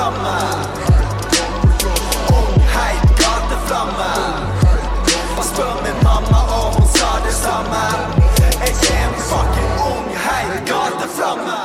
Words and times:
Gateflamme. 0.00 0.36
Heit 2.74 3.02
gateflamme. 3.20 4.08
Spør 5.44 5.74
min 5.84 5.98
mamma, 6.04 6.40
og 6.56 6.76
hun 6.76 6.86
sa 6.94 7.10
det 7.24 7.34
samme. 7.36 7.82
Jeg 8.40 8.72
er 8.94 9.02
en 9.08 9.18
fucking 9.28 9.72
ung 9.84 10.08
heit 10.24 10.62
gateflamme. 10.70 11.58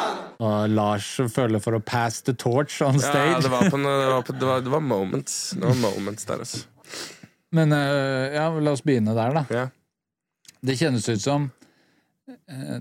Og 0.46 0.70
Lars 0.70 1.08
føler 1.32 1.64
for 1.64 1.78
å 1.78 1.80
pass 1.80 2.20
the 2.28 2.34
torch 2.36 2.82
on 2.84 3.00
Ja, 3.00 3.40
det 3.40 3.50
var, 3.54 3.70
på, 3.72 3.78
en- 3.80 3.88
det, 3.88 4.08
var 4.12 4.22
på, 4.28 4.34
det, 4.36 4.46
var, 4.50 4.62
det 4.66 4.72
var 4.74 4.80
moments. 4.94 5.52
Det 5.56 5.64
var 5.66 5.76
moments 5.80 6.26
der, 6.28 6.44
altså. 6.44 6.66
Men 7.56 7.72
eh, 7.72 8.36
ja, 8.36 8.50
la 8.60 8.72
oss 8.76 8.84
begynne 8.84 9.16
der, 9.16 9.32
da. 9.40 9.46
Ja. 9.50 9.68
Det 10.66 10.76
kjennes 10.80 11.08
ut 11.10 11.22
som 11.24 11.48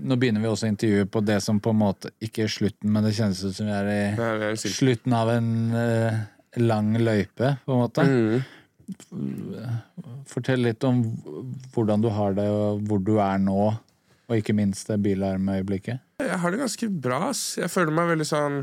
Nå 0.01 0.15
begynner 0.17 0.41
vi 0.41 0.49
også 0.49 0.69
intervjuet 0.71 1.09
på 1.13 1.21
det 1.21 1.37
som 1.45 1.59
på 1.61 1.69
en 1.73 1.77
måte 1.77 2.09
ikke 2.23 2.45
er 2.47 2.51
slutten, 2.51 2.89
men 2.91 3.05
det 3.05 3.13
kjennes 3.17 3.43
ut 3.45 3.53
som 3.53 3.67
vi 3.69 3.75
er 3.77 3.89
i 3.91 3.99
er 4.17 4.55
slutten 4.57 5.13
av 5.13 5.29
en 5.35 5.49
uh, 5.75 6.17
lang 6.61 6.95
løype, 6.97 7.51
på 7.65 7.75
en 7.75 7.83
måte. 7.83 8.05
Mm. 8.09 8.41
Fortell 10.29 10.65
litt 10.65 10.83
om 10.87 11.03
hvordan 11.75 12.01
du 12.01 12.09
har 12.13 12.33
det, 12.37 12.47
og 12.49 12.81
hvor 12.89 13.01
du 13.05 13.15
er 13.21 13.37
nå, 13.41 13.69
og 14.25 14.39
ikke 14.39 14.57
minst 14.57 14.89
det 14.89 14.97
bilarmøyeblikket. 15.05 16.01
Jeg 16.25 16.41
har 16.41 16.53
det 16.53 16.63
ganske 16.63 16.89
bra. 16.89 17.29
ass. 17.29 17.57
Jeg 17.59 17.69
føler 17.69 17.93
meg 17.93 18.13
veldig 18.13 18.27
sånn 18.29 18.61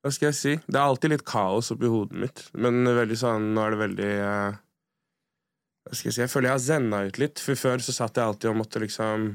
Hva 0.00 0.10
skal 0.12 0.30
jeg 0.30 0.36
si? 0.36 0.54
Det 0.66 0.74
er 0.74 0.82
alltid 0.82 1.12
litt 1.12 1.28
kaos 1.28 1.70
oppi 1.72 1.88
hodet 1.92 2.18
mitt, 2.18 2.42
men 2.58 2.82
veldig 2.82 3.18
sånn 3.20 3.52
Nå 3.54 3.62
er 3.62 3.74
det 3.74 3.80
veldig 3.84 4.08
uh, 4.24 4.58
Hva 5.86 5.94
skal 5.94 6.10
jeg 6.10 6.16
si? 6.16 6.22
Jeg 6.24 6.32
føler 6.32 6.50
jeg 6.50 6.56
har 6.56 6.64
zenna 6.64 7.04
ut 7.06 7.20
litt, 7.22 7.42
for 7.44 7.60
før 7.60 7.84
så 7.84 7.94
satt 7.94 8.18
jeg 8.18 8.26
alltid 8.26 8.50
og 8.50 8.58
måtte 8.62 8.82
liksom 8.82 9.30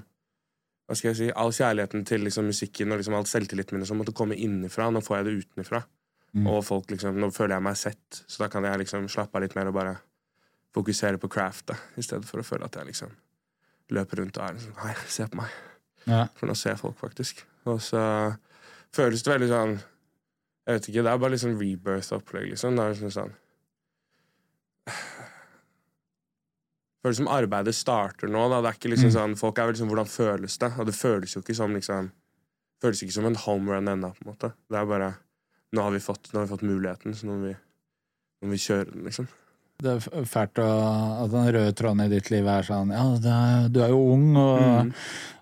Hva 0.86 0.98
skal 0.98 1.12
jeg 1.12 1.18
si? 1.18 1.28
All 1.34 1.54
kjærligheten 1.56 2.04
til 2.06 2.26
liksom 2.28 2.50
musikken 2.50 2.94
og 2.94 3.00
liksom 3.02 3.16
all 3.18 3.28
selvtilliten 3.30 3.78
min 3.78 3.88
som 3.90 3.98
måtte 3.98 4.14
komme 4.16 4.38
innenfra. 4.38 4.92
Nå 4.94 5.02
får 5.06 5.18
jeg 5.18 5.28
det 5.28 5.38
utenfra. 5.42 5.82
Mm. 6.36 6.50
Og 6.52 6.60
folk 6.68 6.92
liksom 6.92 7.18
Nå 7.22 7.30
føler 7.34 7.56
jeg 7.56 7.66
meg 7.66 7.78
sett, 7.80 8.24
så 8.28 8.44
da 8.44 8.50
kan 8.52 8.66
jeg 8.68 8.82
liksom 8.84 9.08
slappe 9.12 9.40
av 9.40 9.46
litt 9.46 9.56
mer 9.58 9.72
og 9.72 9.78
bare 9.78 9.96
fokusere 10.76 11.20
på 11.22 11.30
craftet, 11.32 11.80
i 11.96 12.04
stedet 12.04 12.28
for 12.28 12.42
å 12.42 12.46
føle 12.46 12.68
at 12.68 12.76
jeg 12.76 12.90
liksom 12.90 13.14
løper 13.96 14.20
rundt 14.20 14.38
og 14.42 14.44
er 14.44 14.58
sånn 14.60 14.80
Hei, 14.82 14.96
se 15.08 15.28
på 15.32 15.40
meg. 15.40 15.54
Ja. 16.06 16.26
For 16.36 16.50
nå 16.50 16.58
ser 16.60 16.74
jeg 16.74 16.82
folk, 16.82 16.98
faktisk. 17.00 17.46
Og 17.72 17.80
så 17.82 18.02
føles 18.94 19.24
det 19.24 19.32
veldig 19.32 19.50
sånn 19.50 19.78
Jeg 19.78 20.76
vet 20.76 20.90
ikke, 20.90 21.06
det 21.06 21.12
er 21.14 21.22
bare 21.22 21.34
litt 21.34 21.44
sånn 21.46 21.58
rebirth-opplegg, 21.62 22.52
liksom. 22.52 22.76
Det 22.76 22.84
er 22.84 22.96
liksom 22.96 23.16
sånn 23.16 23.34
Føles 27.06 27.20
som 27.22 27.28
arbeidet 27.30 27.76
starter 27.78 28.32
nå, 28.34 28.48
da. 28.50 28.62
Det 28.66 28.72
er 28.72 28.78
ikke 28.80 28.92
liksom 28.96 29.12
Mm. 29.12 29.16
sånn 29.20 29.38
Folk 29.38 29.60
er 29.62 29.68
vel 29.70 29.76
liksom 29.76 29.90
Hvordan 29.94 30.10
føles 30.10 30.58
det? 30.58 30.72
Og 30.80 30.86
det 30.90 30.96
føles 30.98 31.36
jo 31.36 31.42
ikke 31.44 31.56
som 31.56 31.76
liksom 31.78 32.12
Føles 32.82 33.04
ikke 33.06 33.14
som 33.14 33.26
en 33.30 33.36
home 33.46 33.72
run 33.72 33.88
ennå, 33.94 34.10
på 34.18 34.26
en 34.26 34.32
måte. 34.34 34.54
Det 34.70 34.78
er 34.82 34.86
bare 34.90 35.12
Nå 35.76 35.82
har 35.86 35.92
vi 35.92 36.00
fått, 36.00 36.32
har 36.34 36.46
vi 36.46 36.52
fått 36.56 36.64
muligheten, 36.66 37.14
så 37.14 37.26
nå 37.28 37.36
må 37.38 37.48
vi, 37.50 37.56
nå 38.42 38.48
må 38.48 38.52
vi 38.56 38.58
kjøre 38.64 38.92
den, 38.94 39.04
liksom. 39.06 39.28
Det 39.84 39.92
er 39.92 40.24
fælt 40.26 40.60
å, 40.64 40.68
at 41.26 41.32
den 41.34 41.50
røde 41.52 41.74
tråden 41.76 42.02
i 42.06 42.08
ditt 42.10 42.30
liv 42.32 42.46
er 42.48 42.64
sånn 42.64 42.94
Ja, 42.96 43.04
er, 43.20 43.68
du 43.70 43.82
er 43.84 43.90
jo 43.90 44.00
ung, 44.14 44.36
og, 44.38 44.62
Mm. 44.86 44.94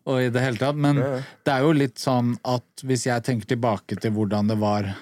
og 0.07 0.19
i 0.23 0.29
det 0.33 0.41
hele 0.41 0.57
tatt. 0.57 0.75
Men 0.75 0.95
det. 0.95 1.23
det 1.45 1.53
er 1.53 1.61
jo 1.61 1.71
litt 1.71 1.95
sånn 2.01 2.35
at 2.43 2.65
hvis 2.83 3.05
jeg 3.05 3.23
tenker 3.23 3.45
tilbake 3.55 3.99
til 4.01 4.11
hvordan 4.11 4.47
det 4.49 4.57
var 4.57 4.95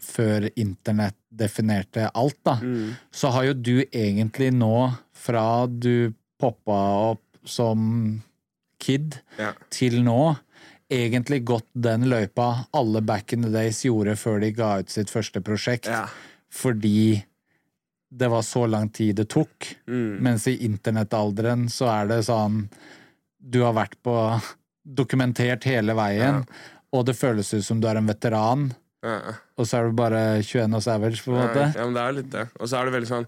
før 0.00 0.46
internett 0.56 1.16
definerte 1.34 2.10
alt, 2.14 2.36
da, 2.44 2.56
Mm. 2.60 2.94
så 3.12 3.30
har 3.32 3.44
jo 3.44 3.54
du 3.54 3.84
egentlig 3.86 4.52
nå, 4.52 4.96
fra 5.24 5.44
du 5.66 6.12
poppa 6.40 6.78
opp 7.12 7.22
som 7.48 8.22
kid, 8.80 9.18
Ja. 9.38 9.52
til 9.72 10.02
nå, 10.04 10.36
egentlig 10.92 11.42
gått 11.48 11.68
den 11.74 12.04
løypa 12.10 12.66
alle 12.76 13.00
back 13.00 13.32
in 13.32 13.42
the 13.46 13.50
days 13.52 13.82
gjorde 13.86 14.16
før 14.20 14.40
de 14.44 14.50
ga 14.52 14.78
ut 14.82 14.90
sitt 14.92 15.08
første 15.12 15.40
prosjekt. 15.44 15.88
Ja. 15.88 16.06
Fordi 16.52 17.22
det 18.14 18.28
var 18.30 18.42
så 18.46 18.66
lang 18.70 18.90
tid 18.94 19.16
det 19.16 19.28
tok. 19.32 19.72
Mm. 19.88 20.18
Mens 20.22 20.44
i 20.46 20.58
internettalderen 20.66 21.66
så 21.72 21.88
er 21.90 22.06
det 22.12 22.20
sånn 22.28 22.68
Du 23.44 23.58
har 23.64 23.74
vært 23.76 23.96
på 24.02 24.14
dokumentert 24.86 25.64
hele 25.68 25.92
veien, 25.96 26.44
og 26.94 27.04
det 27.08 27.16
føles 27.18 27.50
ut 27.54 27.64
som 27.66 27.80
du 27.80 27.88
er 27.90 27.98
en 28.00 28.06
veteran, 28.08 28.70
Ja, 29.04 29.16
ja. 29.20 29.32
og 29.58 29.66
så 29.68 29.78
er 29.82 29.88
du 29.90 29.96
bare 29.98 30.20
21 30.42 30.74
og 30.78 30.82
savage, 30.82 31.20
på 31.24 31.32
en 31.34 31.40
måte. 31.42 31.64
Ja, 31.74 31.80
ja, 31.80 31.84
men 31.84 31.94
det 31.98 32.02
er 32.04 32.12
litt 32.16 32.30
det. 32.32 32.44
Og 32.60 32.68
så 32.70 32.78
er 32.80 32.84
det 32.88 32.94
veldig 32.94 33.10
sånn 33.10 33.26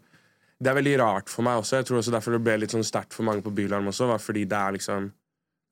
Det 0.56 0.70
er 0.70 0.78
veldig 0.78 0.96
rart 1.02 1.30
for 1.32 1.44
meg 1.46 1.60
også. 1.60 1.80
Jeg 1.80 1.88
tror 1.88 2.00
også 2.00 2.14
derfor 2.14 2.36
det 2.36 2.42
ble 2.46 2.56
litt 2.62 2.72
sånn 2.72 2.86
sterkt 2.86 3.16
for 3.16 3.28
mange 3.28 3.44
på 3.44 3.52
Bylarm 3.54 3.90
også, 3.90 4.08
var 4.08 4.22
fordi 4.22 4.46
det 4.48 4.58
er 4.58 4.76
liksom 4.78 5.12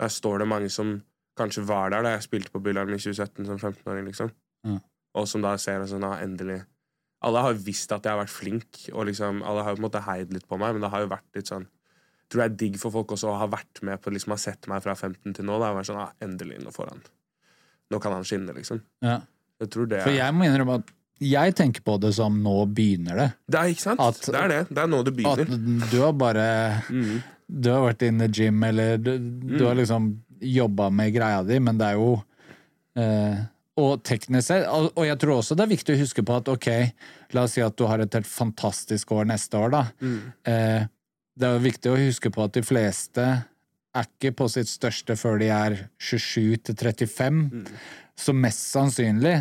Der 0.02 0.10
står 0.10 0.42
det 0.42 0.48
mange 0.50 0.68
som 0.74 0.96
kanskje 1.38 1.62
var 1.66 1.92
der 1.94 2.02
da 2.02 2.16
jeg 2.16 2.24
spilte 2.26 2.50
på 2.50 2.60
Bylarm 2.62 2.90
i 2.90 2.98
2017 2.98 3.46
som 3.46 3.58
15-åring, 3.58 4.08
liksom. 4.10 4.32
Mm. 4.66 4.80
Og 5.14 5.28
som 5.30 5.42
da 5.44 5.52
ser 5.62 5.84
og 5.84 5.88
sånn, 5.90 6.06
ah, 6.06 6.18
endelig 6.22 6.64
Alle 7.24 7.44
har 7.46 7.54
visst 7.54 7.92
at 7.94 8.04
jeg 8.04 8.12
har 8.12 8.20
vært 8.20 8.34
flink, 8.34 8.80
og 8.92 9.06
liksom 9.08 9.40
alle 9.46 9.62
har 9.62 9.72
jo 9.72 9.78
på 9.78 9.82
en 9.84 9.86
måte 9.86 10.02
heid 10.04 10.34
litt 10.34 10.48
på 10.50 10.58
meg, 10.60 10.74
men 10.74 10.84
det 10.84 10.90
har 10.92 11.04
jo 11.06 11.12
vært 11.14 11.38
litt 11.38 11.48
sånn 11.48 11.68
tror 12.34 12.42
det 12.42 12.46
er 12.50 12.56
digg 12.64 12.80
for 12.82 12.94
folk 12.94 13.14
også 13.14 13.30
å 13.30 13.36
ha 13.38 13.46
vært 13.50 13.82
med 13.86 14.00
på 14.02 14.12
liksom, 14.12 14.34
ha 14.34 14.40
sett 14.40 14.68
meg 14.70 14.82
fra 14.84 14.96
15 14.96 15.36
til 15.36 15.46
nå. 15.46 15.58
Da, 15.62 15.70
og 15.70 15.86
sånn, 15.86 16.00
ah, 16.02 16.12
endelig, 16.24 16.60
nå 16.64 16.74
får 16.74 16.94
han 16.94 17.06
Nå 17.92 17.98
kan 18.00 18.14
han 18.16 18.24
skinne, 18.26 18.54
liksom. 18.56 18.80
Ja. 19.04 19.18
Jeg 19.60 19.70
tror 19.70 19.88
det 19.90 20.00
For 20.06 20.16
jeg 20.16 20.34
må 20.34 20.46
innrømme 20.48 20.78
at 20.80 20.93
jeg 21.20 21.54
tenker 21.54 21.82
på 21.86 21.98
det 22.02 22.12
som 22.16 22.36
nå 22.42 22.66
begynner 22.74 23.16
det. 23.16 23.28
Det 23.48 23.60
er 23.60 23.70
ikke 23.74 23.84
sant? 23.86 24.00
At- 24.00 24.20
det 24.26 24.34
er 24.40 24.48
det. 24.48 24.60
Det 24.74 24.78
er 24.82 24.86
nå 24.90 25.02
det 25.06 25.12
At 25.26 25.38
begynner. 25.38 25.90
du 25.90 26.00
har 26.00 26.12
bare 26.12 26.82
Mm. 26.90 27.22
Du 27.46 27.68
har 27.70 27.82
vært 27.92 28.02
in 28.02 28.18
the 28.18 28.26
gym, 28.28 28.62
eller 28.64 28.96
du, 28.98 29.18
du 29.18 29.64
har 29.66 29.74
liksom 29.76 30.22
jobba 30.40 30.90
med 30.90 31.12
greia 31.14 31.42
di, 31.46 31.58
men 31.60 31.76
det 31.78 31.86
er 31.86 31.94
jo 32.00 32.22
eh, 32.96 33.36
Og 33.76 34.02
teknisk 34.06 34.46
sett 34.48 34.66
og, 34.70 34.92
og 34.96 35.04
jeg 35.06 35.18
tror 35.18 35.40
også 35.40 35.56
det 35.58 35.64
er 35.64 35.72
viktig 35.76 35.94
å 35.94 35.98
huske 36.00 36.22
på 36.24 36.36
at 36.38 36.48
ok, 36.48 36.68
la 37.34 37.42
oss 37.42 37.52
si 37.56 37.60
at 37.64 37.76
du 37.76 37.84
har 37.90 37.98
et 38.00 38.12
helt 38.14 38.26
fantastisk 38.30 39.12
år 39.12 39.26
neste 39.26 39.58
år, 39.58 39.70
da. 39.74 39.80
Eh, 40.46 40.86
det 41.36 41.48
er 41.48 41.56
jo 41.58 41.64
viktig 41.64 41.90
å 41.90 41.98
huske 41.98 42.30
på 42.30 42.44
at 42.44 42.52
de 42.54 42.62
fleste 42.62 43.24
er 43.94 44.06
ikke 44.06 44.32
på 44.38 44.48
sitt 44.50 44.70
største 44.70 45.16
før 45.18 45.38
de 45.42 45.48
er 45.50 45.76
27 45.98 46.56
til 46.70 46.74
35. 46.74 47.66
Så 48.16 48.32
mest 48.34 48.62
sannsynlig 48.72 49.36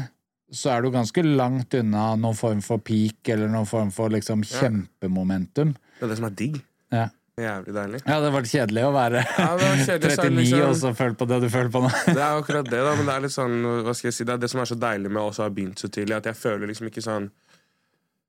så 0.53 0.69
er 0.75 0.83
du 0.85 0.91
ganske 0.93 1.23
langt 1.25 1.73
unna 1.79 2.11
noen 2.19 2.37
form 2.37 2.61
for 2.65 2.77
peak, 2.85 3.21
eller 3.33 3.49
noen 3.51 3.65
form 3.69 3.89
for 3.93 4.13
liksom 4.13 4.43
kjempemomentum. 4.45 5.73
Det 5.97 6.05
er 6.07 6.11
det 6.13 6.17
som 6.19 6.27
er 6.29 6.35
digg. 6.37 6.59
Ja. 6.93 7.07
Jævlig 7.41 7.73
deilig. 7.73 7.99
Ja, 8.05 8.19
det 8.21 8.29
var 8.35 8.45
kjedelig 8.45 8.81
å 8.85 8.89
være 8.93 9.21
Ja, 9.25 9.45
kjedelig, 9.57 10.11
så 10.13 10.21
er 10.21 10.29
39 10.29 10.35
liksom- 10.43 10.67
og 10.67 10.75
så 10.77 10.91
føle 10.99 11.15
på 11.17 11.25
det 11.31 11.39
du 11.41 11.47
føler 11.49 11.71
på 11.73 11.81
nå. 11.81 11.89
Det 12.05 12.21
er 12.21 12.37
akkurat 12.37 12.69
det, 12.69 12.81
da, 12.85 12.91
men 12.99 13.09
det 13.09 13.15
er 13.15 13.23
litt 13.25 13.33
sånn 13.33 13.55
Hva 13.87 13.95
skal 13.97 14.11
jeg 14.11 14.17
si, 14.19 14.27
det 14.29 14.35
er 14.35 14.43
det 14.43 14.49
som 14.53 14.61
er 14.61 14.69
så 14.69 14.77
deilig 14.77 15.09
med 15.09 15.21
å 15.23 15.31
ha 15.39 15.47
begynt 15.49 15.81
så 15.81 15.89
tidlig, 15.89 16.19
at 16.19 16.29
jeg 16.29 16.37
føler 16.37 16.69
liksom 16.69 16.91
ikke 16.91 17.01
sånn 17.01 17.25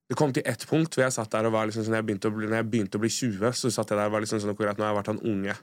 Det 0.08 0.16
kom 0.16 0.32
til 0.32 0.48
ett 0.48 0.64
punkt 0.70 0.96
hvor 0.96 1.04
jeg 1.04 1.12
satt 1.18 1.36
der 1.36 1.50
og 1.50 1.52
var 1.52 1.68
liksom 1.68 1.84
sånn, 1.84 1.98
jeg 2.00 2.06
begynte 2.08 2.32
å 2.32 2.36
bli, 2.38 2.48
når 2.48 2.62
jeg 2.62 2.70
begynte 2.72 2.96
å 2.96 3.04
bli 3.04 3.12
20, 3.12 3.52
så 3.60 3.74
satt 3.76 3.92
jeg 3.92 4.00
der 4.00 4.08
og 4.08 4.16
var 4.16 4.24
liksom 4.24 4.40
sånn 4.40 4.56
greit, 4.56 4.80
Nå 4.80 4.86
har 4.88 4.94
jeg 4.94 5.00
vært 5.02 5.12
han 5.12 5.20
unge. 5.34 5.58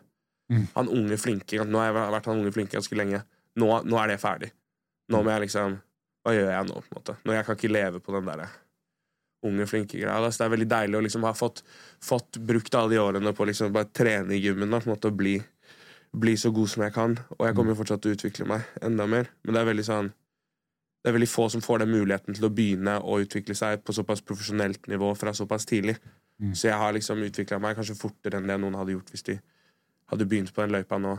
Mm. 0.52 0.66
Han 0.76 0.94
unge 1.02 1.18
flinke. 1.18 1.66
Nå 1.66 1.82
har 1.82 1.90
jeg 1.90 1.98
vært 2.14 2.30
han 2.30 2.42
unge 2.44 2.54
flinke 2.54 2.78
ganske 2.78 2.98
lenge. 3.00 3.24
Nå, 3.58 3.68
nå 3.90 4.00
er 4.04 4.14
det 4.14 4.18
ferdig. 4.22 4.50
Nå 5.10 5.22
må 5.26 5.34
jeg 5.34 5.48
liksom 5.48 5.80
Hva 6.22 6.36
gjør 6.36 6.52
jeg 6.54 6.68
nå, 6.68 6.82
på 6.82 6.92
en 6.92 7.00
måte? 7.00 7.16
Når 7.26 7.38
jeg 7.38 7.48
kan 7.48 7.58
ikke 7.58 7.72
leve 7.72 8.02
på 8.04 8.14
den 8.16 8.30
derre 8.30 8.50
unge, 9.48 9.66
flinke 9.66 9.98
greia. 9.98 10.32
Så 10.32 10.44
det 10.44 10.48
er 10.48 10.54
veldig 10.56 10.70
deilig 10.70 10.98
å 11.00 11.04
liksom 11.06 11.26
ha 11.26 11.34
fått, 11.38 11.64
fått 12.04 12.38
brukt 12.46 12.76
alle 12.78 12.94
de 12.94 13.02
årene 13.02 13.34
på 13.34 13.48
liksom 13.50 13.74
bare 13.74 13.90
trene 13.90 14.38
i 14.38 14.42
gymmen 14.42 14.70
da, 14.70 14.80
på 14.82 14.90
en 14.90 14.96
måte, 14.96 15.10
og 15.10 15.18
bli, 15.18 15.36
bli 16.14 16.36
så 16.38 16.52
god 16.54 16.70
som 16.70 16.86
jeg 16.86 16.96
kan, 16.96 17.16
og 17.38 17.46
jeg 17.48 17.58
kommer 17.58 17.74
jo 17.74 17.80
fortsatt 17.82 18.04
til 18.04 18.14
å 18.14 18.20
utvikle 18.20 18.50
meg 18.54 18.68
enda 18.86 19.08
mer. 19.10 19.32
Men 19.42 19.58
det 19.58 19.64
er 19.64 19.72
veldig 19.72 19.88
sånn 19.88 20.12
det 21.02 21.10
er 21.10 21.16
veldig 21.16 21.32
få 21.32 21.48
som 21.50 21.64
får 21.66 21.82
den 21.82 21.90
muligheten 21.90 22.36
til 22.38 22.46
å 22.46 22.52
begynne 22.54 23.00
å 23.02 23.16
utvikle 23.24 23.56
seg 23.58 23.80
på 23.82 23.94
såpass 23.98 24.20
profesjonelt 24.22 24.86
nivå 24.92 25.08
fra 25.18 25.34
såpass 25.34 25.66
tidlig. 25.66 25.96
Mm. 26.38 26.52
Så 26.54 26.68
jeg 26.68 26.78
har 26.78 26.94
liksom 26.94 27.24
utvikla 27.26 27.58
meg 27.62 27.74
kanskje 27.80 27.98
fortere 27.98 28.38
enn 28.38 28.46
det 28.46 28.60
noen 28.62 28.78
hadde 28.78 28.94
gjort 28.94 29.10
hvis 29.10 29.26
de 29.26 29.40
hadde 30.12 30.28
begynt 30.30 30.54
på 30.54 30.62
den 30.62 30.76
løypa 30.76 31.00
nå 31.02 31.16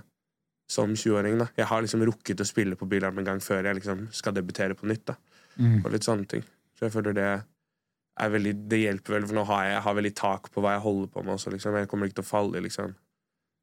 som 0.71 0.93
20-åring. 0.95 1.39
da. 1.39 1.49
Jeg 1.57 1.69
har 1.69 1.83
liksom 1.85 2.05
rukket 2.09 2.41
å 2.41 2.49
spille 2.49 2.77
på 2.79 2.89
Bylarm 2.89 3.19
en 3.21 3.29
gang 3.33 3.41
før 3.45 3.65
jeg 3.69 3.81
liksom 3.81 4.07
skal 4.15 4.35
debutere 4.37 4.77
på 4.79 4.89
nytt. 4.89 5.07
da. 5.13 5.17
Mm. 5.59 5.81
Og 5.85 5.91
litt 5.93 6.07
sånne 6.07 6.29
ting. 6.29 6.45
Så 6.79 6.87
jeg 6.87 6.95
føler 6.95 7.17
det 7.17 7.31
er 7.33 8.33
veldig, 8.33 8.53
det 8.69 8.83
hjelper 8.83 9.17
vel, 9.17 9.27
for 9.29 9.39
nå 9.39 9.45
har 9.49 9.65
jeg, 9.65 9.73
jeg 9.77 9.85
har 9.87 9.97
veldig 9.99 10.15
tak 10.19 10.51
på 10.53 10.65
hva 10.65 10.77
jeg 10.77 10.85
holder 10.85 11.09
på 11.13 11.25
med. 11.25 11.35
Også, 11.37 11.53
liksom. 11.55 11.79
Jeg 11.81 11.91
kommer 11.91 12.09
ikke 12.09 12.21
til 12.21 12.27
å 12.27 12.33
falle 12.33 12.61
i 12.61 12.67
liksom 12.69 12.95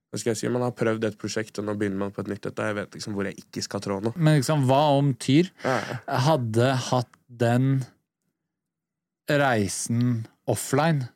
Hva 0.10 0.18
skal 0.18 0.31
jeg 0.31 0.40
si? 0.40 0.50
Man 0.50 0.63
har 0.66 0.74
prøvd 0.74 1.04
et 1.06 1.18
prosjekt, 1.22 1.60
og 1.62 1.68
nå 1.68 1.75
begynner 1.78 2.00
man 2.01 2.13
på 2.13 2.24
et 2.24 2.31
nytt 2.31 2.48
et. 2.50 2.57
og 2.57 2.66
Jeg 2.72 2.78
vet 2.80 2.96
liksom 2.98 3.13
hvor 3.18 3.30
jeg 3.30 3.38
ikke 3.44 3.62
skal 3.62 3.84
trå 3.86 4.00
nå. 4.01 4.13
Men 4.18 4.40
liksom, 4.40 4.66
hva 4.69 4.81
om 4.98 5.13
Tyr 5.22 5.51
hadde 6.25 6.72
hatt 6.90 7.12
den 7.30 7.84
reisen 9.30 10.25
offline? 10.50 11.12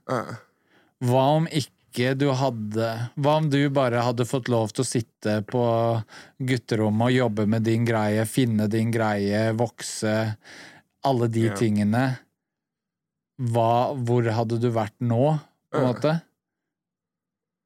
Hva 1.04 1.24
om 1.40 1.50
ikke 1.50 1.74
du 1.94 2.28
hadde 2.34 2.88
Hva 3.22 3.38
om 3.38 3.50
du 3.54 3.70
bare 3.70 4.02
hadde 4.02 4.26
fått 4.26 4.50
lov 4.50 4.72
til 4.74 4.84
å 4.84 4.88
sitte 4.88 5.36
på 5.46 5.64
gutterommet 6.42 7.12
og 7.12 7.18
jobbe 7.18 7.46
med 7.48 7.64
din 7.64 7.86
greie, 7.86 8.26
finne 8.26 8.68
din 8.68 8.92
greie, 8.92 9.54
vokse, 9.54 10.36
alle 11.06 11.28
de 11.30 11.48
Ja. 11.50 11.56
tingene? 11.56 12.20
Hva, 13.42 13.94
hvor 13.98 14.24
hadde 14.32 14.60
du 14.62 14.70
vært 14.72 14.94
nå, 15.02 15.40
på 15.72 15.78
en 15.80 15.84
Ja. 15.84 15.94
måte? 15.94 16.22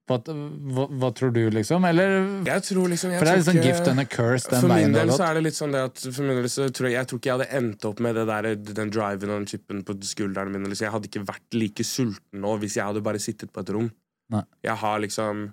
Hva, 0.07 0.21
hva, 0.23 0.85
hva 0.87 1.09
tror 1.11 1.33
du, 1.35 1.49
liksom? 1.51 1.83
Eller 1.83 2.43
Jeg 2.47 2.61
tror 2.63 2.87
liksom 2.87 3.11
jeg 3.11 3.19
For 3.19 3.25
det 3.27 3.33
er 3.33 3.37
litt 3.41 3.49
sånn 3.49 3.63
gift 3.65 3.87
and 3.91 3.99
a 3.99 4.05
curse, 4.05 4.47
den 4.47 4.61
For 4.61 4.69
min 4.69 4.77
veien 4.77 4.93
du 4.93 4.99
har 4.99 5.05
del 5.09 5.17
så 5.17 5.25
er 5.27 5.33
det 5.35 5.43
litt 5.43 5.57
sånn 5.57 5.73
det 5.75 5.81
at 5.83 5.99
For 6.15 6.21
min 6.23 6.37
del 6.39 6.47
så 6.47 6.69
tror 6.71 6.87
jeg, 6.87 6.95
jeg 6.95 7.07
tror 7.09 7.19
ikke 7.19 7.27
jeg 7.27 7.35
hadde 7.37 7.57
endt 7.59 7.85
opp 7.89 7.99
med 7.99 8.15
det 8.15 8.25
der, 8.29 8.47
den 8.55 8.89
driven 8.95 9.29
og 9.33 9.39
den 9.41 9.47
chipen 9.51 9.83
på 9.83 9.97
skuldrene 10.07 10.53
mine. 10.53 10.69
Liksom. 10.71 10.85
Jeg 10.87 10.93
hadde 10.95 11.09
ikke 11.11 11.25
vært 11.27 11.59
like 11.59 11.83
sulten 11.83 12.39
nå 12.39 12.53
hvis 12.61 12.77
jeg 12.79 12.87
hadde 12.87 13.03
bare 13.03 13.19
sittet 13.19 13.51
på 13.51 13.59
et 13.65 13.69
rom. 13.75 13.91
Nei. 14.33 14.43
Jeg 14.65 14.75
har 14.81 14.99
liksom 15.03 15.47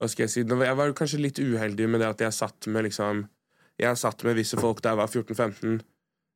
Hva 0.00 0.08
skal 0.10 0.26
jeg 0.26 0.32
si? 0.32 0.42
Jeg 0.44 0.76
var 0.76 0.92
kanskje 0.98 1.20
litt 1.22 1.38
uheldig 1.40 1.86
med 1.88 2.02
det 2.02 2.10
at 2.12 2.24
jeg 2.26 2.36
satt 2.36 2.68
med 2.68 2.84
liksom 2.88 3.24
Jeg 3.80 4.00
satt 4.00 4.24
med 4.26 4.36
visse 4.36 4.58
folk 4.60 4.82
da 4.84 4.92
jeg 4.92 5.00
var 5.00 5.08
14-15, 5.08 5.80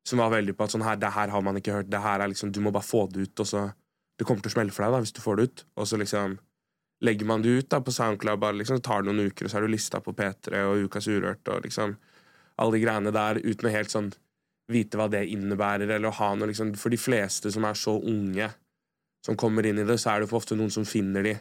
som 0.08 0.22
var 0.22 0.32
veldig 0.32 0.54
på 0.56 0.64
at 0.64 0.72
sånn 0.72 0.86
her, 0.86 0.96
det 0.96 1.12
her 1.12 1.30
har 1.34 1.42
man 1.44 1.58
ikke 1.60 1.74
hørt. 1.74 1.90
Det 1.92 2.00
her 2.00 2.22
er 2.22 2.32
liksom, 2.32 2.52
Du 2.52 2.62
må 2.64 2.72
bare 2.72 2.86
få 2.86 3.06
det 3.12 3.28
ut, 3.28 3.44
og 3.44 3.46
så 3.50 3.68
Det 4.16 4.24
kommer 4.24 4.40
til 4.42 4.54
å 4.54 4.56
smelle 4.56 4.72
for 4.72 4.86
deg 4.86 4.96
da 4.96 5.02
hvis 5.04 5.12
du 5.12 5.20
får 5.20 5.36
det 5.36 5.48
ut. 5.48 5.64
Og 5.76 5.88
så 5.90 6.00
liksom 6.00 6.38
legger 7.04 7.28
man 7.28 7.42
det 7.44 7.52
ut 7.52 7.68
da 7.68 7.82
på 7.84 7.92
SoundCloud, 7.92 8.40
bare 8.40 8.56
liksom, 8.56 8.80
tar 8.80 9.02
det 9.02 9.10
noen 9.10 9.28
uker, 9.28 9.44
og 9.44 9.52
så 9.52 9.58
er 9.58 9.66
du 9.66 9.72
lista 9.74 10.00
på 10.00 10.14
P3 10.16 10.62
og 10.64 10.86
Ukas 10.86 11.08
Urørt 11.12 11.50
og 11.52 11.66
liksom 11.66 11.92
alle 12.56 12.72
de 12.72 12.80
greiene 12.80 13.12
der 13.12 13.40
uten 13.44 13.68
å 13.68 13.72
helt 13.74 13.92
sånn 13.92 14.08
vite 14.72 14.98
hva 14.98 15.10
det 15.12 15.26
innebærer, 15.30 15.90
eller 15.90 16.08
å 16.08 16.16
ha 16.18 16.30
noe 16.34 16.48
liksom 16.50 16.72
For 16.80 16.90
de 16.90 16.98
fleste 16.98 17.52
som 17.54 17.66
er 17.68 17.76
så 17.78 17.98
unge, 18.00 18.48
som 19.26 19.36
kommer 19.38 19.66
inn 19.66 19.82
i 19.82 19.84
det, 19.86 19.98
så 20.00 20.14
er 20.14 20.22
det 20.22 20.30
for 20.30 20.40
ofte 20.40 20.56
noen 20.58 20.72
som 20.72 20.86
finner 20.88 21.26
de 21.26 21.36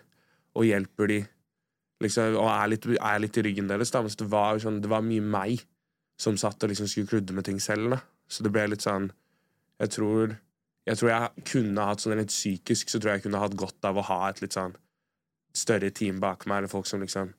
og 0.55 0.67
hjelper 0.67 1.11
de, 1.11 1.19
liksom, 2.03 2.37
og 2.39 2.49
er 2.51 2.71
litt, 2.71 2.87
er 2.95 3.21
litt 3.21 3.37
i 3.39 3.45
ryggen 3.45 3.69
deres. 3.71 3.91
da, 3.91 4.01
mens 4.05 4.17
det 4.19 4.27
var, 4.31 4.59
sånn, 4.63 4.81
det 4.83 4.91
var 4.91 5.05
mye 5.05 5.23
meg 5.23 5.65
som 6.19 6.37
satt 6.39 6.63
og 6.63 6.71
liksom 6.71 6.87
skulle 6.87 7.11
kludde 7.11 7.35
med 7.35 7.47
ting 7.47 7.59
selv. 7.59 7.95
da. 7.95 8.01
Så 8.31 8.45
det 8.45 8.51
ble 8.53 8.65
litt 8.71 8.81
sånn 8.81 9.11
Jeg 9.75 9.91
tror 9.91 10.37
jeg, 10.85 10.97
tror 10.99 11.09
jeg 11.09 11.45
kunne 11.49 11.85
hatt 11.89 12.03
sånn 12.03 12.15
litt 12.19 12.31
psykisk 12.31 12.91
så 12.91 12.99
tror 13.01 13.11
jeg 13.11 13.19
jeg 13.19 13.25
kunne 13.25 13.41
hatt 13.41 13.57
godt 13.57 13.87
av 13.89 13.97
å 13.97 14.05
ha 14.05 14.19
et 14.29 14.41
litt 14.43 14.55
sånn 14.55 14.75
større 15.55 15.89
team 15.95 16.19
bak 16.21 16.45
meg, 16.45 16.61
eller 16.61 16.71
folk 16.71 16.87
som 16.87 17.01
liksom 17.01 17.31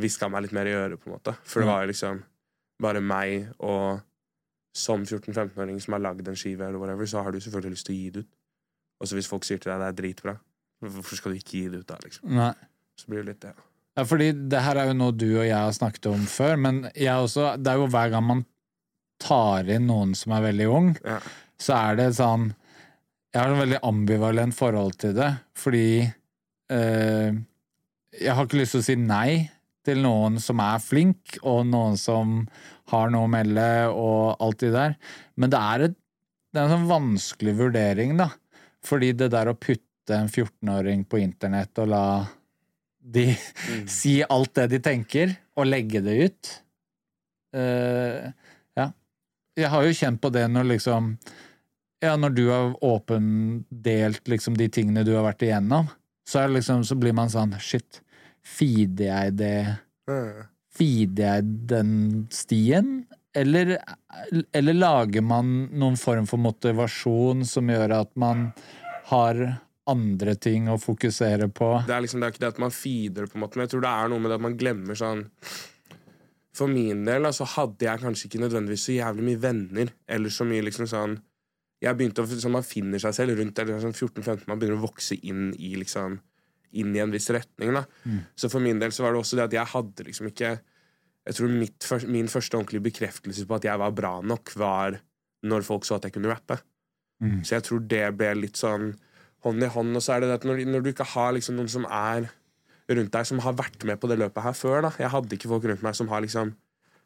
hviska 0.00 0.28
meg 0.32 0.46
litt 0.46 0.54
mer 0.56 0.68
i 0.68 0.74
øret, 0.74 0.98
på 1.00 1.10
en 1.10 1.14
måte. 1.14 1.34
For 1.44 1.62
det 1.62 1.68
var 1.70 1.84
jo 1.84 1.90
liksom 1.92 2.22
bare 2.82 3.02
meg 3.04 3.50
og 3.58 4.00
som 4.76 5.04
14-15-åring 5.04 5.80
som 5.82 5.96
har 5.96 6.02
lagd 6.02 6.28
en 6.30 6.38
skive, 6.38 6.66
eller 6.66 6.80
whatever, 6.80 7.08
så 7.10 7.22
har 7.24 7.34
du 7.34 7.40
selvfølgelig 7.42 7.76
lyst 7.76 7.86
til 7.88 7.94
å 7.94 7.98
gi 7.98 8.12
det 8.14 8.24
ut. 8.24 8.30
Og 9.00 9.08
så 9.08 9.16
hvis 9.16 9.28
folk 9.30 9.46
sier 9.46 9.60
til 9.60 9.72
deg 9.72 9.82
det 9.82 9.88
er 9.90 9.98
dritbra, 9.98 10.34
hvorfor 10.80 11.18
skal 11.18 11.32
du 11.34 11.40
ikke 11.40 11.56
gi 11.58 11.64
det 11.72 11.82
ut 11.82 11.90
der, 11.90 12.00
liksom? 12.06 12.30
Nei. 12.36 12.52
Så 13.00 13.08
blir 13.10 13.22
det 13.24 13.34
litt 13.34 13.44
det. 13.44 13.52
Ja, 13.98 14.04
fordi 14.06 14.30
det 14.52 14.62
her 14.64 14.78
er 14.80 14.88
jo 14.90 14.96
noe 14.96 15.12
du 15.16 15.26
og 15.32 15.44
jeg 15.44 15.56
har 15.56 15.72
snakket 15.76 16.06
om 16.12 16.22
før, 16.30 16.56
men 16.56 16.82
jeg 16.94 17.12
også, 17.26 17.50
det 17.60 17.72
er 17.72 17.80
jo 17.82 17.88
hver 17.92 18.12
gang 18.14 18.24
man 18.28 18.42
tar 19.20 19.68
inn 19.74 19.88
noen 19.90 20.14
som 20.16 20.32
er 20.36 20.46
veldig 20.46 20.68
ung, 20.72 20.90
Ja. 21.04 21.18
så 21.60 21.74
er 21.90 21.96
det 22.00 22.06
sånn 22.16 22.54
Jeg 23.34 23.42
har 23.44 23.52
et 23.52 23.60
veldig 23.60 23.78
ambivalent 23.86 24.54
forhold 24.56 24.96
til 24.98 25.12
det, 25.14 25.28
fordi 25.54 25.84
øh, 26.72 27.36
jeg 28.20 28.34
har 28.34 28.46
ikke 28.48 28.58
lyst 28.58 28.74
til 28.74 28.80
å 28.82 28.86
si 28.88 28.96
nei 28.98 29.50
til 29.86 30.00
noen 30.02 30.38
som 30.42 30.58
er 30.64 30.80
flink, 30.82 31.36
og 31.46 31.62
noen 31.70 31.94
som 32.00 32.40
har 32.90 33.12
noe 33.14 33.28
å 33.28 33.30
melde, 33.30 33.66
og 33.94 34.34
alt 34.42 34.58
det 34.64 34.72
der, 34.74 34.96
men 35.38 35.52
det 35.54 35.60
er, 35.62 35.84
et, 35.86 35.94
det 36.52 36.58
er 36.58 36.66
en 36.66 36.74
sånn 36.74 36.90
vanskelig 36.90 37.54
vurdering, 37.60 38.16
da. 38.18 38.26
Fordi 38.82 39.12
det 39.14 39.30
der 39.30 39.52
å 39.52 39.54
putte 39.54 39.86
en 40.16 40.28
14-åring 40.28 41.04
på 41.08 41.20
internett 41.22 41.78
og 41.82 41.92
la 41.92 42.04
de 43.00 43.30
si 44.00 44.18
alt 44.22 44.54
det 44.58 44.66
de 44.74 44.82
tenker, 44.84 45.32
og 45.56 45.68
legge 45.70 46.02
det 46.04 46.16
ut 46.24 46.50
Uh, 47.50 48.30
Ja. 48.78 48.92
Jeg 49.58 49.70
har 49.72 49.82
jo 49.82 49.94
kjent 49.96 50.20
på 50.22 50.30
det 50.30 50.46
når 50.50 50.68
liksom 50.76 51.16
Ja, 52.00 52.14
når 52.16 52.30
du 52.36 52.44
har 52.48 52.76
åpendelt 52.84 54.28
liksom 54.30 54.56
de 54.56 54.68
tingene 54.72 55.02
du 55.04 55.12
har 55.16 55.26
vært 55.26 55.42
igjennom, 55.44 55.90
så, 56.24 56.46
liksom, 56.46 56.84
så 56.86 56.96
blir 56.96 57.12
man 57.16 57.32
sånn 57.32 57.56
Shit, 57.58 58.00
feeder 58.40 59.10
jeg 59.10 59.34
det 59.40 59.56
mm. 60.08 60.46
Feeder 60.70 61.34
jeg 61.34 61.50
den 61.68 61.92
stien? 62.32 63.02
Eller, 63.36 63.76
eller 64.54 64.74
lager 64.74 65.22
man 65.22 65.68
noen 65.74 65.98
form 65.98 66.30
for 66.30 66.40
motivasjon 66.40 67.42
som 67.46 67.68
gjør 67.70 67.98
at 67.98 68.10
man 68.18 68.48
har 69.10 69.42
andre 69.88 70.34
ting 70.36 70.68
å 70.70 70.78
fokusere 70.80 71.48
på? 71.54 71.70
Det 71.86 71.94
er 71.96 72.04
liksom 72.04 72.20
det 72.20 72.28
er 72.28 72.34
ikke 72.34 72.44
det 72.44 72.52
at 72.54 72.62
man 72.62 72.74
feeder, 72.74 73.26
på 73.26 73.38
en 73.38 73.44
måte, 73.44 73.58
men 73.58 73.66
jeg 73.66 73.74
tror 73.74 73.84
det 73.84 73.92
er 73.96 74.12
noe 74.12 74.22
med 74.22 74.32
det 74.32 74.38
at 74.38 74.46
man 74.46 74.56
glemmer 74.60 74.98
sånn 74.98 75.26
For 76.56 76.68
min 76.68 77.04
del 77.06 77.28
altså, 77.28 77.46
hadde 77.56 77.86
jeg 77.86 78.02
kanskje 78.02 78.28
ikke 78.28 78.42
nødvendigvis 78.42 78.86
så 78.88 78.96
jævlig 78.98 79.26
mye 79.28 79.42
venner, 79.42 79.92
eller 80.10 80.34
så 80.34 80.46
mye 80.48 80.66
liksom 80.66 80.88
sånn 80.90 81.18
Jeg 81.80 81.96
begynte 81.96 82.24
å, 82.24 82.28
sånn, 82.30 82.56
Man 82.58 82.66
finner 82.66 83.02
seg 83.02 83.16
selv 83.16 83.38
rundt 83.40 83.62
eller 83.62 83.80
sånn 83.82 83.96
14-15, 83.96 84.48
man 84.50 84.60
begynner 84.60 84.80
å 84.80 84.88
vokse 84.88 85.16
inn 85.22 85.54
i 85.56 85.76
liksom 85.80 86.20
inn 86.70 86.94
i 86.94 87.00
en 87.02 87.10
viss 87.10 87.26
retning. 87.34 87.72
da. 87.74 87.84
Så 88.38 88.46
for 88.50 88.62
min 88.62 88.78
del 88.78 88.92
så 88.94 89.02
var 89.02 89.14
det 89.14 89.18
også 89.24 89.38
det 89.38 89.48
at 89.48 89.54
jeg 89.56 89.72
hadde 89.72 90.04
liksom 90.06 90.28
ikke 90.30 90.60
Jeg 91.26 91.36
tror 91.36 91.50
mitt, 91.52 91.86
min 92.08 92.30
første 92.32 92.56
ordentlige 92.56 92.82
bekreftelse 92.86 93.42
på 93.46 93.56
at 93.58 93.64
jeg 93.66 93.78
var 93.78 93.90
bra 93.92 94.12
nok, 94.24 94.54
var 94.56 94.94
når 95.44 95.66
folk 95.66 95.84
så 95.84 95.98
at 95.98 96.06
jeg 96.06 96.14
kunne 96.14 96.30
rappe. 96.32 96.56
Mm. 97.20 97.42
Så 97.44 97.58
jeg 97.58 97.66
tror 97.66 97.82
det 97.90 98.06
ble 98.16 98.30
litt 98.38 98.56
sånn 98.56 98.94
hånd 99.44 99.62
i 99.64 99.70
hånd. 99.72 99.96
Og 99.96 100.02
så 100.04 100.16
er 100.16 100.24
det 100.24 100.34
at 100.38 100.46
når, 100.48 100.64
når 100.68 100.84
du 100.84 100.90
ikke 100.92 101.06
har 101.14 101.32
liksom 101.36 101.56
noen 101.58 101.70
som 101.72 101.86
er 101.86 102.28
rundt 102.90 103.12
deg, 103.14 103.26
som 103.28 103.38
har 103.44 103.54
vært 103.54 103.84
med 103.86 104.00
på 104.02 104.08
det 104.10 104.18
løpet 104.18 104.42
her 104.42 104.56
før 104.58 104.82
da. 104.88 104.90
Jeg 104.98 105.12
hadde 105.12 105.36
ikke 105.36 105.50
folk 105.52 105.66
rundt 105.70 105.84
meg 105.86 105.94
som 105.98 106.08
har 106.10 106.24
liksom 106.24 106.54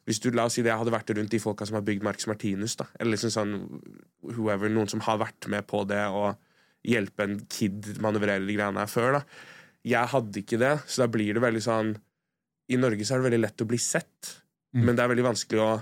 hvis 0.05 0.19
du, 0.21 0.27
La 0.37 0.43
oss 0.45 0.53
si 0.53 0.61
det 0.61 0.69
jeg 0.69 0.77
hadde 0.77 0.93
vært 0.93 1.09
rundt 1.17 1.31
de 1.33 1.39
folka 1.41 1.65
som 1.65 1.79
har 1.79 1.81
bygd 1.85 2.03
Marcus 2.05 2.27
Martinus, 2.29 2.75
da. 2.77 2.85
Eller 2.99 3.15
liksom 3.15 3.31
sånn 3.33 3.53
whoever, 4.35 4.69
noen 4.69 4.89
som 4.91 5.01
har 5.01 5.17
vært 5.17 5.47
med 5.49 5.65
på 5.65 5.79
det 5.89 6.03
og 6.13 6.35
hjelpe 6.85 7.25
en 7.25 7.39
kid 7.49 7.87
manøvrere 8.03 8.45
de 8.45 8.53
greiene 8.53 8.83
her 8.83 8.91
før, 8.91 9.17
da. 9.17 9.23
Jeg 9.85 10.11
hadde 10.13 10.41
ikke 10.43 10.59
det, 10.61 10.75
så 10.85 11.01
da 11.03 11.07
blir 11.13 11.33
det 11.33 11.41
veldig 11.41 11.61
sånn 11.65 11.95
I 12.69 12.77
Norge 12.81 13.05
så 13.05 13.15
er 13.15 13.21
det 13.23 13.27
veldig 13.31 13.41
lett 13.47 13.63
å 13.65 13.69
bli 13.69 13.81
sett, 13.81 14.35
Mm. 14.75 14.81
men 14.83 14.95
det 14.97 15.03
er 15.05 15.07
veldig 15.07 15.23
vanskelig 15.23 15.61
å 15.63 15.73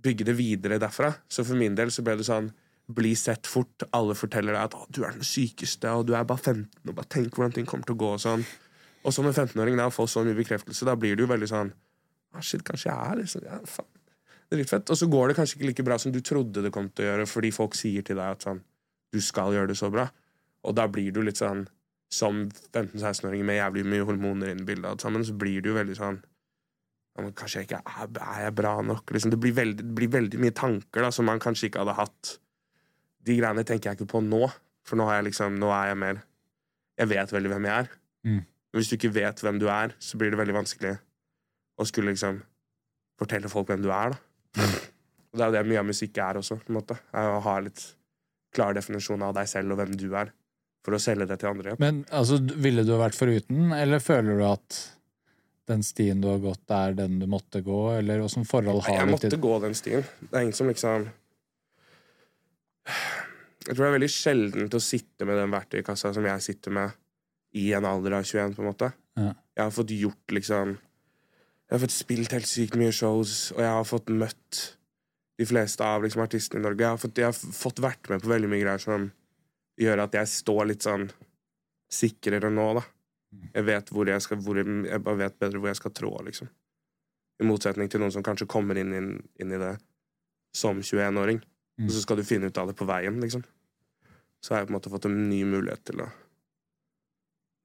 bygge 0.00 0.24
det 0.24 0.34
videre 0.38 0.78
derfra. 0.80 1.10
Så 1.28 1.44
for 1.44 1.58
min 1.60 1.74
del 1.76 1.90
så 1.92 2.00
ble 2.00 2.14
det 2.16 2.24
sånn 2.24 2.46
bli 2.94 3.12
sett 3.18 3.48
fort. 3.48 3.84
Alle 3.96 4.16
forteller 4.18 4.56
deg 4.56 4.66
at 4.68 4.90
du 4.94 5.02
er 5.04 5.14
den 5.16 5.26
sykeste, 5.26 5.92
og 5.92 6.08
du 6.08 6.14
er 6.16 6.26
bare 6.28 6.42
15, 6.42 6.66
og 6.88 6.96
bare 6.96 7.10
tenk 7.12 7.36
hvordan 7.36 7.54
ting 7.56 7.68
kommer 7.68 7.88
til 7.88 7.96
å 7.98 8.02
gå. 8.02 8.10
Og 8.16 8.24
sånn 8.24 8.44
Og 9.00 9.14
som 9.16 9.24
en 9.24 9.32
15-åring 9.32 9.78
da, 9.80 9.86
å 9.88 9.94
få 9.94 10.04
så 10.10 10.20
mye 10.26 10.36
bekreftelse, 10.36 10.84
da 10.84 10.92
blir 11.00 11.16
du 11.16 11.24
veldig 11.28 11.48
sånn 11.48 11.72
ah, 11.72 12.42
Shit, 12.44 12.64
kanskje 12.66 12.90
jeg 12.90 12.98
er 13.00 13.20
liksom 13.22 13.46
ja, 13.46 13.60
faen. 13.64 13.88
Og 14.50 14.96
så 14.98 15.06
går 15.06 15.30
det 15.30 15.36
kanskje 15.38 15.56
ikke 15.56 15.68
like 15.68 15.84
bra 15.86 15.96
som 16.02 16.12
du 16.12 16.18
trodde 16.26 16.62
det 16.64 16.72
kom 16.74 16.88
til 16.90 17.06
å 17.06 17.12
gjøre, 17.12 17.26
fordi 17.30 17.52
folk 17.54 17.76
sier 17.78 18.02
til 18.04 18.18
deg 18.18 18.34
at 18.36 18.48
sånn 18.48 18.64
Du 19.14 19.20
skal 19.22 19.54
gjøre 19.54 19.70
det 19.70 19.78
så 19.78 19.90
bra. 19.90 20.08
Og 20.66 20.74
da 20.76 20.88
blir 20.90 21.14
du 21.14 21.22
litt 21.22 21.40
sånn 21.40 21.68
Som 22.12 22.48
15-16-åring 22.74 23.46
med 23.46 23.60
jævlig 23.60 23.86
mye 23.86 24.08
hormoner 24.08 24.50
inn 24.50 24.64
i 24.64 24.66
bildet, 24.66 24.90
alt 24.90 25.06
sammen, 25.06 25.24
så 25.24 25.36
blir 25.38 25.62
du 25.62 25.72
veldig 25.76 25.96
sånn 25.96 26.20
Kanskje 27.20 27.60
jeg 27.60 27.68
ikke 27.68 27.80
er, 27.84 28.10
er 28.22 28.44
jeg 28.46 28.54
bra 28.56 28.76
nok? 28.86 29.10
Liksom, 29.12 29.32
det, 29.34 29.40
blir 29.42 29.52
veldig, 29.52 29.84
det 29.84 29.96
blir 29.96 30.12
veldig 30.12 30.40
mye 30.40 30.54
tanker 30.56 31.04
da, 31.04 31.10
som 31.12 31.26
man 31.28 31.42
kanskje 31.42 31.68
ikke 31.68 31.82
hadde 31.82 31.96
hatt. 31.98 32.30
De 33.26 33.36
greiene 33.36 33.64
tenker 33.66 33.90
jeg 33.90 34.00
ikke 34.00 34.12
på 34.14 34.22
nå, 34.24 34.46
for 34.86 34.98
nå, 34.98 35.06
har 35.08 35.20
jeg 35.20 35.30
liksom, 35.30 35.58
nå 35.60 35.68
er 35.76 35.92
jeg 35.92 36.00
mer 36.00 36.22
Jeg 37.00 37.08
vet 37.08 37.32
veldig 37.32 37.50
hvem 37.52 37.66
jeg 37.68 37.84
er. 37.84 37.92
Mm. 38.28 38.40
Hvis 38.76 38.90
du 38.90 38.96
ikke 38.96 39.12
vet 39.14 39.40
hvem 39.40 39.58
du 39.60 39.66
er, 39.72 39.94
så 39.98 40.18
blir 40.20 40.32
det 40.32 40.38
veldig 40.40 40.56
vanskelig 40.58 40.96
å 41.80 41.86
skulle 41.88 42.12
liksom 42.12 42.42
fortelle 43.20 43.48
folk 43.52 43.70
hvem 43.70 43.80
du 43.84 43.88
er. 43.94 44.12
da. 44.12 44.66
Og 45.30 45.38
Det 45.38 45.44
er 45.44 45.48
jo 45.48 45.56
det 45.56 45.64
mye 45.70 45.80
av 45.80 45.88
musikk 45.88 46.20
er 46.20 46.40
også. 46.40 46.58
på 46.60 46.72
en 46.72 46.78
måte. 46.80 46.98
Er 47.14 47.30
Å 47.30 47.40
ha 47.44 47.56
litt 47.64 47.82
klar 48.54 48.74
definisjon 48.76 49.22
av 49.22 49.34
deg 49.36 49.48
selv 49.48 49.72
og 49.72 49.80
hvem 49.80 49.94
du 49.96 50.08
er, 50.18 50.32
for 50.84 50.96
å 50.96 51.02
selge 51.02 51.28
det 51.30 51.38
til 51.40 51.52
andre. 51.52 51.76
Men 51.82 52.02
altså, 52.10 52.40
ville 52.40 52.84
du 52.84 52.96
vært 52.98 53.18
foruten, 53.18 53.70
eller 53.76 54.02
føler 54.02 54.40
du 54.40 54.46
at 54.48 54.80
den 55.70 55.84
stien 55.86 56.20
du 56.20 56.26
har 56.32 56.40
gått, 56.42 56.64
er 56.74 56.96
den 56.98 57.20
du 57.22 57.28
måtte 57.30 57.62
gå, 57.62 57.80
eller 58.00 58.24
åssen 58.24 58.46
forhold 58.48 58.82
har 58.88 59.04
Jeg 59.04 59.10
måtte 59.12 59.38
gå 59.38 59.58
den 59.62 59.76
stien. 59.78 60.06
Det 60.18 60.34
er 60.34 60.48
ingen 60.48 60.56
som 60.56 60.70
liksom 60.70 61.06
Jeg 62.86 63.76
tror 63.76 63.84
det 63.84 63.88
er 63.90 63.96
veldig 63.98 64.10
sjeldent 64.12 64.74
å 64.74 64.82
sitte 64.82 65.26
med 65.28 65.38
den 65.38 65.52
verktøykassa 65.52 66.14
som 66.16 66.26
jeg 66.26 66.44
sitter 66.44 66.74
med 66.74 66.96
i 67.60 67.70
en 67.76 67.86
alder 67.86 68.16
av 68.18 68.26
21, 68.26 68.54
på 68.56 68.62
en 68.62 68.70
måte. 68.70 68.90
Ja. 69.18 69.32
Jeg 69.58 69.66
har 69.66 69.74
fått 69.74 69.92
gjort 69.92 70.32
liksom 70.32 70.76
Jeg 70.78 71.76
har 71.76 71.82
fått 71.84 71.94
spilt 71.94 72.32
helt 72.34 72.48
sykt 72.50 72.74
mye 72.78 72.90
shows, 72.90 73.52
og 73.54 73.60
jeg 73.62 73.70
har 73.70 73.84
fått 73.86 74.08
møtt 74.10 74.60
de 75.38 75.46
fleste 75.46 75.86
av 75.86 76.02
liksom, 76.02 76.24
artistene 76.24 76.58
i 76.58 76.64
Norge. 76.64 76.82
Jeg 76.82 76.90
har, 76.90 76.98
fått, 76.98 77.20
jeg 77.22 77.28
har 77.28 77.36
fått 77.60 77.78
vært 77.80 78.10
med 78.10 78.24
på 78.24 78.32
veldig 78.32 78.48
mye 78.50 78.64
greier 78.64 78.82
som 78.82 79.04
gjør 79.78 80.02
at 80.02 80.16
jeg 80.18 80.32
står 80.32 80.66
litt 80.66 80.86
sånn 80.88 81.06
sikrere 81.90 82.50
nå, 82.50 82.66
da. 82.80 82.82
Jeg 83.54 83.66
vet 83.68 83.92
hvor 83.94 84.10
jeg 84.10 84.24
skal 84.24 84.40
hvor 84.42 84.58
jeg, 84.58 84.66
jeg 84.90 85.04
bare 85.06 85.20
vet 85.22 85.38
bedre 85.38 85.62
hvor 85.62 85.70
jeg 85.70 85.78
skal 85.78 85.94
trå, 85.94 86.10
liksom. 86.26 86.50
I 87.40 87.46
motsetning 87.46 87.88
til 87.88 88.02
noen 88.02 88.12
som 88.12 88.26
kanskje 88.26 88.50
kommer 88.50 88.78
inn, 88.80 88.90
inn, 88.96 89.12
inn 89.40 89.54
i 89.54 89.60
det 89.62 89.76
som 90.56 90.82
21-åring. 90.82 91.38
Mm. 91.80 91.86
Og 91.88 91.94
så 91.96 92.02
skal 92.04 92.16
du 92.20 92.22
finne 92.28 92.50
ut 92.50 92.58
av 92.60 92.68
det 92.68 92.76
på 92.76 92.84
veien, 92.88 93.16
liksom. 93.22 93.42
Så 94.44 94.52
har 94.54 94.60
jeg 94.62 94.68
på 94.68 94.74
en 94.74 94.78
måte 94.78 94.90
fått 94.92 95.06
en 95.08 95.28
ny 95.30 95.42
mulighet 95.48 95.82
til 95.88 96.02
å 96.04 96.10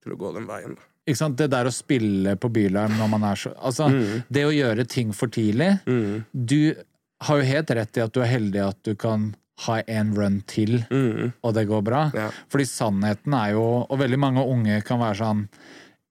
Til 0.05 0.13
å 0.13 0.17
gå 0.21 0.33
den 0.35 0.45
veien, 0.47 0.75
da. 0.77 0.81
Ikke 1.07 1.17
sant? 1.17 1.37
Det 1.37 1.47
der 1.49 1.65
å 1.69 1.73
spille 1.73 2.35
på 2.41 2.49
Bylarm 2.53 2.95
når 2.97 3.09
man 3.09 3.23
er 3.23 3.35
så 3.35 3.51
Altså, 3.57 3.87
Mm. 3.89 4.23
det 4.31 4.43
å 4.45 4.53
gjøre 4.53 4.87
ting 4.87 5.11
for 5.13 5.27
tidlig 5.27 5.79
Mm. 5.85 6.25
Du 6.33 6.75
har 7.21 7.37
jo 7.37 7.43
helt 7.43 7.69
rett 7.71 7.97
i 7.97 8.01
at 8.01 8.13
du 8.13 8.21
er 8.21 8.27
heldig 8.27 8.67
at 8.69 8.83
du 8.83 8.95
kan 8.95 9.35
ha 9.65 9.81
en 9.87 10.13
run 10.13 10.41
til, 10.47 10.85
Mm. 10.91 11.33
og 11.43 11.53
det 11.53 11.67
går 11.67 11.81
bra. 11.83 12.11
Ja. 12.13 12.29
Fordi 12.49 12.65
sannheten 12.65 13.33
er 13.33 13.51
jo 13.53 13.85
Og 13.89 13.97
veldig 13.99 14.19
mange 14.19 14.45
unge 14.45 14.83
kan 14.83 14.99
være 14.99 15.15
sånn 15.17 15.49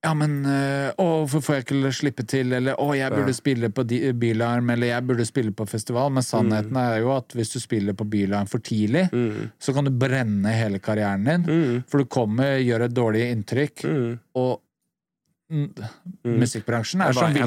ja, 0.05 0.11
men 0.15 0.35
øh, 0.45 0.91
Å, 1.01 1.05
hvorfor 1.25 1.41
får 1.47 1.55
jeg 1.57 1.65
ikke 1.65 1.93
slippe 1.97 2.25
til? 2.29 2.53
Eller 2.53 2.77
å, 2.81 2.91
jeg 2.97 3.11
burde 3.15 3.33
Ja. 3.33 3.39
spille 3.39 3.71
på 3.73 3.85
Bylarm, 4.21 4.69
eller 4.75 4.91
jeg 4.91 5.07
burde 5.09 5.25
spille 5.27 5.51
på 5.57 5.67
festival. 5.71 6.11
Men 6.13 6.23
sannheten 6.27 6.77
er 6.77 7.01
jo 7.01 7.11
at 7.17 7.33
hvis 7.35 7.55
du 7.55 7.59
spiller 7.63 7.97
på 7.97 8.05
Bylarm 8.13 8.47
for 8.51 8.59
tidlig, 8.61 9.09
Mm. 9.13 9.51
så 9.59 9.73
kan 9.75 9.85
du 9.85 9.91
brenne 9.91 10.53
hele 10.53 10.79
karrieren 10.79 11.25
din. 11.25 11.43
Mm. 11.49 11.85
For 11.89 11.99
du 11.99 12.05
kommer, 12.05 12.59
gjør 12.61 12.85
et 12.85 12.95
dårlig 12.95 13.25
inntrykk, 13.33 13.85
Mm. 13.89 14.19
og 14.37 14.61
mm, 15.51 15.75
Mm. 16.25 16.39
musikkbransjen 16.41 17.01
er 17.05 17.13
sånn 17.13 17.33
jeg, 17.35 17.41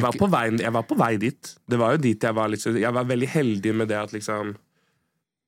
jeg 0.61 0.71
var 0.73 0.83
på 0.83 0.97
vei 0.97 1.17
dit. 1.17 1.55
Det 1.69 1.77
var 1.79 1.91
jo 1.95 1.97
dit 1.97 2.19
jeg 2.21 2.33
var 2.33 2.49
så- 2.49 2.77
Jeg 2.79 2.93
var 2.93 3.03
veldig 3.05 3.27
heldig 3.27 3.75
med 3.75 3.87
det 3.87 3.97
at 3.97 4.11
liksom 4.13 4.55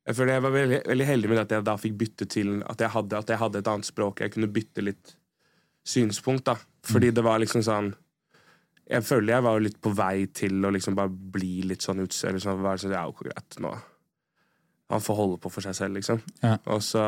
Jeg 0.07 0.15
føler 0.15 0.33
jeg 0.33 0.41
var 0.41 0.51
veldig, 0.51 0.83
veldig 0.87 1.05
heldig 1.05 1.29
med 1.29 1.37
det 1.37 1.41
at 1.41 1.49
jeg 1.51 1.63
da 1.65 1.75
fikk 1.77 1.97
bytte 1.97 2.27
til 2.27 2.63
At 2.67 2.77
jeg 2.79 2.89
hadde, 2.89 3.13
at 3.17 3.27
jeg 3.27 3.37
hadde 3.37 3.55
et 3.59 3.67
annet 3.67 3.85
språk. 3.85 4.19
Jeg 4.21 4.31
kunne 4.31 4.47
bytte 4.47 4.81
litt 4.83 5.15
synspunkt, 5.85 6.43
da. 6.45 6.55
Fordi 6.87 7.11
det 7.11 7.23
var 7.25 7.41
liksom 7.41 7.63
sånn 7.65 7.91
Jeg 8.89 9.05
føler 9.05 9.35
jeg 9.35 9.45
var 9.45 9.61
litt 9.61 9.77
på 9.83 9.91
vei 9.93 10.25
til 10.33 10.65
å 10.65 10.71
liksom 10.73 10.95
bare 10.97 11.11
bli 11.11 11.61
litt 11.69 11.85
sånn 11.85 12.01
ut... 12.01 12.15
Eller 12.25 12.41
sånn, 12.41 12.63
være 12.63 12.83
sånn, 12.83 12.95
ja, 12.95 13.05
ok, 13.09 13.25
greit, 13.27 13.59
nå 13.61 13.73
Han 14.93 15.03
får 15.05 15.19
holde 15.19 15.39
på 15.43 15.51
for 15.53 15.65
seg 15.65 15.77
selv, 15.77 15.99
liksom. 15.99 16.23
Ja. 16.41 16.55
Og 16.73 16.81
så 16.85 17.03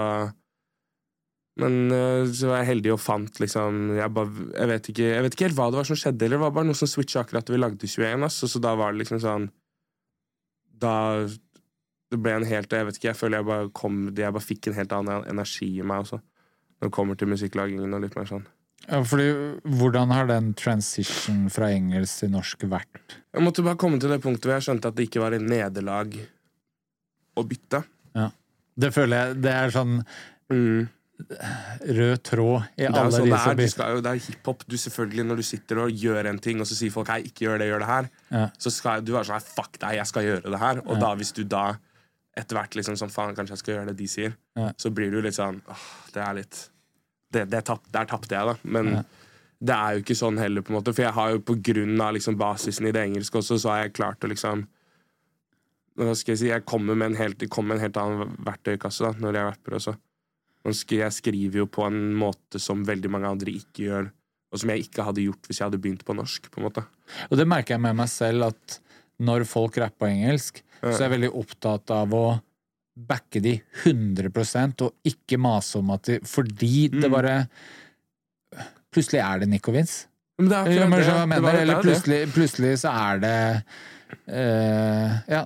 Men 1.62 1.92
øh, 1.92 2.28
så 2.30 2.52
var 2.52 2.62
jeg 2.62 2.72
heldig 2.74 2.94
og 2.96 3.02
fant 3.04 3.42
liksom 3.44 3.96
jeg, 3.98 4.12
bare, 4.16 4.50
jeg, 4.54 4.70
vet 4.72 4.92
ikke, 4.94 5.08
jeg 5.16 5.26
vet 5.26 5.38
ikke 5.38 5.48
helt 5.50 5.58
hva 5.58 5.72
det 5.72 5.82
var 5.82 5.90
som 5.90 6.00
skjedde, 6.00 6.28
eller 6.28 6.38
det 6.38 6.44
var 6.46 6.54
bare 6.58 6.70
noe 6.70 6.80
som 6.80 6.92
switcha 6.92 7.24
akkurat 7.24 7.48
da 7.48 7.56
vi 7.56 7.60
lagde 7.64 7.90
21. 7.90 8.28
Altså, 8.28 8.52
så 8.52 8.62
da 8.64 8.76
var 8.80 8.94
det 8.94 9.04
liksom 9.04 9.24
sånn 9.24 9.50
Da 10.82 10.96
Det 11.28 12.20
ble 12.20 12.38
en 12.38 12.48
helt 12.48 12.72
Jeg 12.74 12.88
vet 12.88 12.98
ikke, 13.00 13.12
jeg 13.12 13.20
føler 13.20 13.42
jeg 13.42 13.50
bare 13.50 13.74
kom 13.82 14.00
Jeg 14.16 14.36
bare 14.38 14.46
fikk 14.46 14.70
en 14.70 14.80
helt 14.80 14.96
annen 14.96 15.28
energi 15.34 15.74
i 15.80 15.86
meg 15.86 16.06
også. 16.06 16.22
Når 16.82 16.90
det 16.90 16.96
kommer 16.96 17.20
til 17.20 17.30
musikklagingen 17.30 17.94
og 17.94 18.02
litt 18.02 18.16
mer 18.18 18.30
sånn. 18.30 18.48
Ja, 18.90 19.04
fordi, 19.06 19.28
hvordan 19.78 20.12
har 20.12 20.26
den 20.28 20.54
transition 20.58 21.50
fra 21.54 21.70
engelsk 21.72 22.20
til 22.24 22.32
norsk 22.34 22.64
vært? 22.72 23.18
Jeg 23.34 23.44
måtte 23.46 23.64
bare 23.64 23.78
komme 23.80 24.00
til 24.02 24.10
det 24.10 24.22
punktet 24.24 24.48
hvor 24.50 24.58
jeg 24.58 24.66
skjønte 24.68 24.90
at 24.90 24.96
det 24.98 25.06
ikke 25.10 25.22
var 25.22 25.34
et 25.38 25.42
nederlag 25.46 26.16
å 27.38 27.44
bytte. 27.48 27.84
Det 28.82 28.88
føler 28.96 29.18
jeg 29.28 29.42
Det 29.44 29.52
er 29.52 29.70
sånn 29.76 30.06
Mm. 30.52 30.88
rød 31.22 32.18
tråd 32.24 32.64
i 32.78 32.82
Det 32.82 32.86
er, 32.88 32.96
alle 32.98 33.12
sånn 33.12 33.26
de 33.30 33.38
som 33.38 33.86
er, 33.86 33.92
jo- 33.96 34.02
det 34.02 34.12
er 34.12 34.20
hiphop. 34.26 34.64
Du 34.68 34.76
selvfølgelig 34.76 35.26
Når 35.28 35.36
du 35.38 35.44
sitter 35.44 35.80
og 35.80 35.92
gjør 35.92 36.26
en 36.30 36.40
ting, 36.40 36.60
og 36.60 36.66
så 36.66 36.74
sier 36.76 36.90
folk 36.92 37.08
hei, 37.08 37.22
ikke 37.24 37.46
gjør 37.46 37.60
det, 37.60 37.68
gjør 37.70 37.80
det 37.80 37.88
her, 37.88 38.10
Ja. 38.32 38.50
så 38.58 38.72
skal 38.72 39.02
du 39.02 39.12
være 39.14 39.26
sånn 39.26 39.42
fuck 39.44 39.78
deg, 39.78 39.96
jeg 39.96 40.08
skal 40.08 40.24
gjøre 40.24 40.44
det 40.50 40.60
her. 40.60 40.78
Og 40.80 40.96
Ja. 40.96 41.00
da 41.00 41.16
hvis 41.16 41.32
du 41.34 41.44
da 41.44 41.76
etter 42.36 42.56
hvert 42.58 42.72
liksom 42.76 42.96
sånn 42.98 43.12
faen, 43.12 43.36
kanskje 43.36 43.50
jeg 43.50 43.58
skal 43.60 43.76
gjøre 43.76 43.88
det 43.88 43.98
de 43.98 44.08
sier, 44.08 44.36
Ja. 44.58 44.72
så 44.78 44.90
blir 44.94 45.12
du 45.12 45.22
litt 45.22 45.36
sånn 45.36 45.62
åh, 45.68 46.12
det 46.14 46.28
er 46.28 46.34
litt 46.34 46.70
det, 47.32 47.46
det 47.52 47.64
tapp, 47.68 47.84
Der 47.92 48.06
tapte 48.10 48.36
jeg, 48.38 48.46
da. 48.46 48.56
Men 48.64 48.94
Ja. 48.96 49.04
det 49.62 49.76
er 49.78 49.96
jo 49.96 50.04
ikke 50.04 50.18
sånn 50.18 50.38
heller, 50.42 50.62
på 50.62 50.74
en 50.74 50.80
måte. 50.80 50.94
For 50.94 51.04
jeg 51.06 51.14
har 51.14 51.32
jo 51.32 51.40
på 51.40 51.56
grunn 51.62 52.02
av 52.02 52.14
liksom 52.16 52.38
basisen 52.38 52.88
i 52.88 52.92
det 52.96 53.04
engelske 53.08 53.38
også, 53.42 53.60
så 53.62 53.70
har 53.74 53.84
jeg 53.86 53.94
klart 54.00 54.24
å 54.26 54.32
liksom 54.32 54.68
Hva 56.00 56.14
skal 56.16 56.32
jeg 56.32 56.40
si? 56.40 56.48
Jeg 56.48 56.64
kommer 56.66 56.96
med 56.96 57.12
en 57.12 57.18
helt, 57.20 57.42
med 57.62 57.76
en 57.76 57.82
helt 57.84 57.98
annen 58.00 58.32
verktøykasse 58.48 59.04
da, 59.04 59.12
når 59.20 59.36
jeg 59.36 59.48
rapper 59.50 59.76
også. 59.76 59.94
Jeg 60.64 61.12
skriver 61.12 61.58
jo 61.60 61.66
på 61.68 61.84
en 61.86 62.14
måte 62.16 62.60
som 62.62 62.86
veldig 62.86 63.10
mange 63.12 63.28
andre 63.28 63.52
ikke 63.58 63.84
gjør, 63.90 64.08
og 64.54 64.60
som 64.62 64.70
jeg 64.70 64.86
ikke 64.88 65.04
hadde 65.04 65.26
gjort 65.26 65.48
hvis 65.50 65.60
jeg 65.60 65.66
hadde 65.68 65.82
begynt 65.84 66.06
på 66.08 66.16
norsk. 66.16 66.48
på 66.50 66.62
en 66.62 66.68
måte. 66.70 66.86
Og 67.30 67.38
det 67.38 67.48
merker 67.48 67.76
jeg 67.76 67.82
med 67.82 68.00
meg 68.00 68.08
selv, 68.10 68.48
at 68.54 68.80
når 69.20 69.46
folk 69.46 69.78
rapper 69.78 70.06
på 70.08 70.10
engelsk, 70.14 70.64
så 70.82 70.96
er 70.96 71.10
jeg 71.10 71.14
veldig 71.20 71.34
opptatt 71.38 71.92
av 71.94 72.14
å 72.18 72.26
backe 73.08 73.42
de 73.44 73.56
100 73.86 74.82
og 74.82 74.94
ikke 75.08 75.38
mase 75.42 75.80
om 75.80 75.90
at 75.96 76.04
de 76.10 76.20
Fordi 76.24 76.88
det 76.92 77.04
Mm. 77.10 77.12
bare 77.12 77.48
Plutselig 78.92 79.22
er 79.24 79.40
det 79.40 79.48
Vince. 79.72 80.08
Men 80.38 80.50
det 80.50 80.58
er 80.58 80.66
akkurat 80.66 80.90
det. 81.22 81.30
mener? 81.30 81.52
det 81.52 81.62
Eller 81.62 81.74
er 81.74 81.82
det. 81.82 81.86
plutselig, 81.86 82.34
plutselig 82.34 82.72
så 82.82 82.90
er 82.92 83.20
det 83.20 83.64
uh, 84.28 85.20
Ja, 85.32 85.46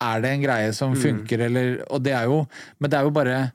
er 0.00 0.20
det 0.20 0.30
en 0.34 0.42
greie 0.42 0.72
som 0.74 0.92
Mm. 0.92 1.00
funker, 1.02 1.40
eller 1.46 1.84
Og 1.90 2.02
det 2.02 2.12
er 2.12 2.24
jo 2.24 2.46
Men 2.80 2.90
det 2.90 2.98
er 2.98 3.02
jo 3.04 3.10
bare 3.10 3.52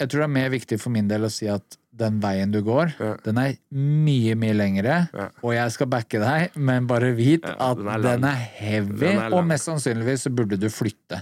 Jeg 0.00 0.08
tror 0.08 0.20
det 0.20 0.24
er 0.24 0.28
mer 0.28 0.48
viktig 0.50 0.80
for 0.80 0.90
min 0.90 1.08
del 1.08 1.22
å 1.22 1.30
si 1.30 1.46
at 1.48 1.76
den 2.00 2.20
veien 2.20 2.50
du 2.50 2.62
går, 2.62 2.94
Ja. 2.98 3.16
den 3.24 3.36
er 3.36 3.56
mye, 3.74 4.34
mye 4.34 4.54
lengre, 4.54 5.08
Ja. 5.12 5.28
og 5.42 5.52
jeg 5.52 5.72
skal 5.72 5.86
backe 5.86 6.18
deg, 6.18 6.56
men 6.56 6.86
bare 6.86 7.12
vit 7.14 7.42
Ja, 7.44 7.56
at 7.72 7.76
den 7.76 7.88
er 7.88 7.98
den 8.00 8.24
er 8.24 8.34
heavy, 8.56 8.98
Den 9.00 9.18
er 9.18 9.34
og 9.34 9.44
mest 9.44 9.66
sannsynligvis 9.66 10.22
så 10.22 10.30
burde 10.34 10.56
du 10.58 10.68
flytte. 10.70 11.20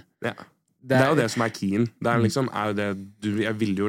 Ja. 0.83 0.89
Det 0.89 0.99
er 0.99 1.09
jo 1.11 1.19
det 1.19 1.29
som 1.35 1.43
er 1.45 1.55
keen. 1.55 1.87
Det 1.99 2.11
er 2.11 2.23
liksom, 2.23 2.49
er 2.55 2.75
det, 2.77 2.89
du, 3.21 3.31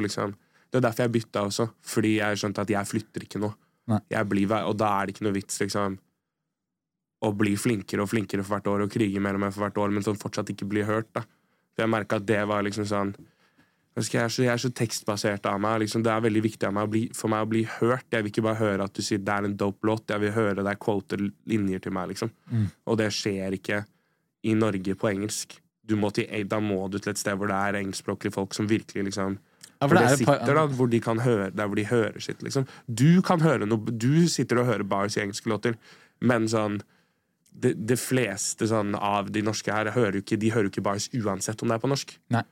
liksom 0.02 0.34
Det 0.70 0.78
er 0.78 0.86
derfor 0.88 1.06
jeg 1.06 1.12
bytta 1.12 1.42
også. 1.46 1.68
Fordi 1.86 2.16
jeg 2.18 2.38
skjønte 2.40 2.62
at 2.62 2.70
jeg 2.70 2.86
flytter 2.86 3.26
ikke 3.26 3.42
nå. 3.42 3.52
Blir, 4.30 4.52
og 4.64 4.76
da 4.78 4.90
er 5.00 5.06
det 5.06 5.16
ikke 5.16 5.26
noe 5.26 5.34
vits 5.34 5.60
liksom 5.60 5.98
å 7.20 7.32
bli 7.36 7.52
flinkere 7.58 8.04
og 8.04 8.10
flinkere 8.10 8.44
for 8.44 8.56
hvert 8.56 8.70
år 8.70 8.86
og 8.86 8.94
krige 8.94 9.20
mer 9.20 9.36
og 9.36 9.42
mer 9.42 9.52
for 9.52 9.66
hvert 9.66 9.80
år, 9.82 9.92
men 9.92 10.04
sånn 10.04 10.18
fortsatt 10.20 10.52
ikke 10.54 10.68
bli 10.70 10.86
hørt. 10.88 11.10
da 11.12 11.24
For 11.74 11.84
jeg 11.84 11.92
merka 11.92 12.20
at 12.20 12.26
det 12.28 12.40
var 12.48 12.64
liksom 12.64 12.86
sånn 12.88 13.12
jeg, 13.98 14.22
er 14.22 14.30
så, 14.32 14.44
jeg 14.46 14.52
er 14.52 14.60
så 14.62 14.70
tekstbasert 14.72 15.46
av 15.50 15.58
meg. 15.60 15.80
Liksom, 15.82 16.04
det 16.06 16.12
er 16.12 16.22
veldig 16.24 16.42
viktig 16.46 16.68
meg 16.72 16.90
bli, 16.92 17.02
for 17.16 17.32
meg 17.32 17.44
å 17.44 17.48
bli 17.50 17.64
hørt. 17.68 18.06
Jeg 18.14 18.22
vil 18.22 18.32
ikke 18.32 18.44
bare 18.46 18.60
høre 18.60 18.86
at 18.86 18.94
du 18.94 19.02
sier 19.02 19.18
'det 19.18 19.34
er 19.34 19.44
en 19.44 19.56
dope 19.56 19.86
låt'. 19.86 20.08
Jeg 20.08 20.20
vil 20.20 20.32
høre 20.32 20.64
deg 20.64 20.78
quote 20.78 21.18
linjer 21.46 21.82
til 21.82 21.92
meg. 21.92 22.08
liksom 22.08 22.30
Mm. 22.50 22.70
Og 22.86 22.96
det 22.98 23.10
skjer 23.12 23.52
ikke 23.52 23.84
i 24.44 24.54
Norge 24.54 24.94
på 24.94 25.10
engelsk. 25.10 25.60
Du 25.90 25.96
må 25.98 26.12
til, 26.14 26.28
da 26.48 26.60
må 26.62 26.84
du 26.92 26.98
til 26.98 27.12
et 27.12 27.20
sted 27.20 27.38
hvor 27.38 27.50
det 27.50 27.56
er 27.58 27.80
engelskspråklige 27.80 28.36
folk 28.36 28.54
som 28.56 28.70
virkelig 28.70 29.10
liksom 29.10 29.40
Ja, 29.80 29.88
Hvor 29.88 29.96
det 29.96 30.04
er 30.04 30.16
sitter, 30.20 30.54
da, 30.54 30.66
hvor 30.76 30.88
de 30.92 31.00
kan 31.00 31.22
høre, 31.24 31.50
der 31.56 31.66
hvor 31.66 31.78
de 31.78 31.86
hører 31.88 32.20
sitt, 32.20 32.42
liksom. 32.44 32.66
Du 32.86 33.22
kan 33.24 33.40
høre 33.40 33.66
noe 33.66 33.92
Du 33.92 34.28
sitter 34.28 34.60
og 34.60 34.68
hører 34.68 34.84
bars 34.84 35.16
i 35.16 35.22
engelske 35.24 35.48
låter, 35.48 35.78
men 36.20 36.48
sånn 36.52 36.82
det, 37.50 37.74
det 37.88 37.96
fleste 37.98 38.68
sånn 38.70 38.94
av 38.94 39.30
de 39.34 39.42
norske 39.42 39.72
her 39.74 39.90
hører 39.94 40.20
ikke, 40.20 40.38
de 40.40 40.52
hører 40.54 40.68
jo 40.68 40.74
ikke 40.74 40.84
bars 40.86 41.08
uansett 41.16 41.62
om 41.64 41.70
det 41.70 41.76
er 41.76 41.82
på 41.82 41.90
norsk. 41.90 42.12
Nei. 42.32 42.44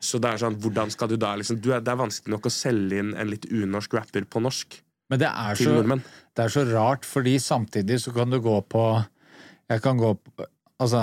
Så 0.00 0.20
det 0.22 0.30
er 0.30 0.40
sånn, 0.40 0.56
hvordan 0.62 0.92
skal 0.92 1.10
du 1.10 1.16
da 1.20 1.34
liksom 1.36 1.58
du 1.60 1.74
er, 1.74 1.82
Det 1.84 1.92
er 1.92 1.98
vanskelig 2.00 2.32
nok 2.32 2.46
å 2.48 2.52
selge 2.54 3.02
inn 3.02 3.10
en 3.12 3.28
litt 3.28 3.44
unorsk 3.50 3.98
rapper 3.98 4.24
på 4.24 4.40
norsk 4.40 4.78
Men 5.12 5.20
det 5.20 5.28
er 5.28 5.58
så. 5.60 5.74
Det 5.84 6.46
er 6.46 6.54
så 6.54 6.64
rart, 6.70 7.04
fordi 7.04 7.34
samtidig 7.42 7.98
så 8.00 8.14
kan 8.16 8.32
du 8.32 8.38
gå 8.40 8.56
på 8.64 8.84
Jeg 9.68 9.84
kan 9.84 10.00
gå 10.00 10.14
på 10.16 10.48
Altså, 10.80 11.02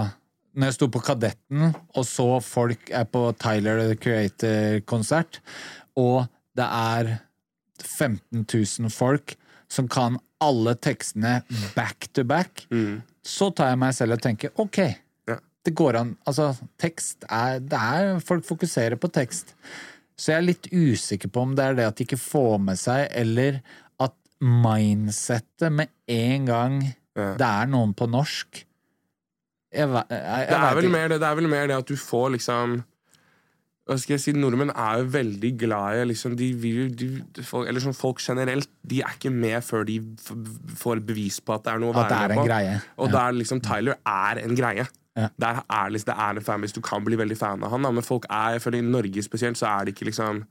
når 0.57 0.71
jeg 0.71 0.75
sto 0.77 0.87
på 0.89 1.01
Kadetten 1.05 1.67
og 1.95 2.03
så 2.09 2.27
folk 2.43 2.89
er 2.89 3.05
på 3.13 3.27
Tyler 3.37 3.83
the 3.91 3.95
Creator-konsert, 4.01 5.39
og 5.97 6.25
det 6.57 6.65
er 6.65 7.11
15 7.83 8.41
000 8.43 8.89
folk 8.93 9.35
som 9.69 9.87
kan 9.91 10.17
alle 10.41 10.73
tekstene 10.81 11.41
back 11.75 12.07
to 12.13 12.23
back, 12.23 12.65
Mm. 12.71 13.01
så 13.25 13.49
tar 13.53 13.69
jeg 13.73 13.77
meg 13.81 13.93
selv 13.93 14.13
og 14.17 14.21
tenker 14.21 14.49
OK, 14.57 14.77
Ja. 15.27 15.37
det 15.65 15.75
går 15.75 15.95
an. 15.99 16.17
Altså, 16.25 16.55
tekst 16.79 17.25
er 17.29 17.59
Det 17.59 17.73
er 17.77 18.19
Folk 18.19 18.45
fokuserer 18.45 18.95
på 18.95 19.09
tekst. 19.11 19.53
Så 20.17 20.31
jeg 20.31 20.37
er 20.37 20.41
litt 20.47 20.67
usikker 20.73 21.29
på 21.29 21.41
om 21.41 21.55
det 21.55 21.65
er 21.65 21.73
det 21.75 21.85
at 21.85 21.95
de 21.97 22.03
ikke 22.05 22.17
får 22.17 22.57
med 22.59 22.77
seg, 22.79 23.07
eller 23.11 23.61
at 23.99 24.13
mindsettet 24.41 25.71
med 25.71 25.87
en 26.07 26.45
gang 26.45 26.81
Ja. 27.15 27.33
det 27.33 27.41
er 27.47 27.65
noen 27.67 27.93
på 27.93 28.07
norsk 28.09 28.63
Jeg, 29.77 29.87
jeg, 29.87 30.03
jeg, 30.09 30.47
Det 30.49 30.57
er, 30.57 31.09
det, 31.13 31.19
det 31.21 31.27
er 31.29 31.35
vel 31.37 31.49
mer 31.51 31.67
det 31.69 31.77
at 31.77 31.89
du 31.89 31.97
får 31.99 32.31
liksom 32.35 32.79
hva 33.87 33.95
skal 33.95 34.17
jeg 34.17 34.19
si, 34.19 34.31
Nordmenn 34.35 34.73
er 34.73 34.99
jo 34.99 35.07
veldig 35.13 35.49
glad 35.61 36.01
i 36.01 36.07
liksom, 36.09 36.33
de 36.39 36.49
de, 36.59 36.71
de, 36.99 37.07
Eller 37.61 37.79
sånn 37.79 37.95
folk 37.95 38.19
generelt, 38.19 38.67
de 38.83 38.99
er 38.99 39.15
ikke 39.15 39.31
med 39.31 39.63
før 39.63 39.85
de 39.87 40.01
får 40.75 40.99
bevis 41.07 41.39
på 41.39 41.55
at 41.55 41.63
det 41.63 41.71
er 41.73 41.83
noe 41.83 41.93
å 41.93 42.01
være 42.01 42.33
med 42.33 42.41
på. 42.41 42.47
greie. 42.49 42.73
Og 42.97 43.07
ja. 43.07 43.13
der 43.15 43.37
liksom 43.37 43.61
Tyler 43.63 43.95
er 44.03 44.41
en 44.43 44.59
greie. 44.59 44.83
Ja. 45.17 45.29
Det, 45.31 45.53
er, 45.63 45.93
liksom, 45.95 46.11
det 46.11 46.17
er 46.25 46.41
en 46.41 46.47
fanbase. 46.49 46.75
Du 46.75 46.83
kan 46.83 47.05
bli 47.05 47.17
veldig 47.17 47.39
fan 47.39 47.63
av 47.63 47.71
han, 47.73 47.87
da, 47.87 47.93
men 47.95 48.05
folk 48.05 48.27
er, 48.27 48.57
jeg 48.57 48.65
føler 48.65 48.83
i 48.83 48.89
Norge 48.89 49.23
spesielt, 49.25 49.59
så 49.59 49.71
er 49.71 49.87
det 49.87 49.95
ikke 49.95 50.11
liksom 50.11 50.45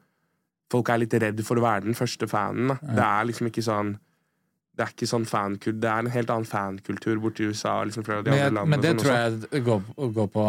Folk 0.66 0.88
er 0.90 0.98
litt 0.98 1.12
redd 1.22 1.38
for 1.46 1.60
å 1.60 1.62
være 1.62 1.84
den 1.84 1.94
første 1.94 2.26
fanen. 2.26 2.72
Da. 2.72 2.74
Det 2.82 3.02
er 3.06 3.26
liksom 3.28 3.46
ikke 3.46 3.62
sånn 3.62 3.92
Det 4.76 4.84
er 4.84 4.90
ikke 4.92 5.08
sånn 5.08 5.24
fankultur 5.24 5.80
Det 5.80 5.88
er 5.88 5.98
en 6.04 6.10
helt 6.12 6.30
annen 6.30 6.44
fankultur 6.48 7.16
borti 7.22 7.46
USA. 7.48 7.78
Liksom, 7.88 8.04
flere 8.04 8.18
av 8.20 8.24
de 8.24 8.30
Men, 8.30 8.38
andre 8.40 8.54
landene 8.58 8.70
men 8.76 8.80
det 8.84 8.90
sånn 8.92 9.02
tror 9.02 9.52
jeg 9.52 9.64
går, 9.64 10.12
går 10.20 10.28
på 10.34 10.46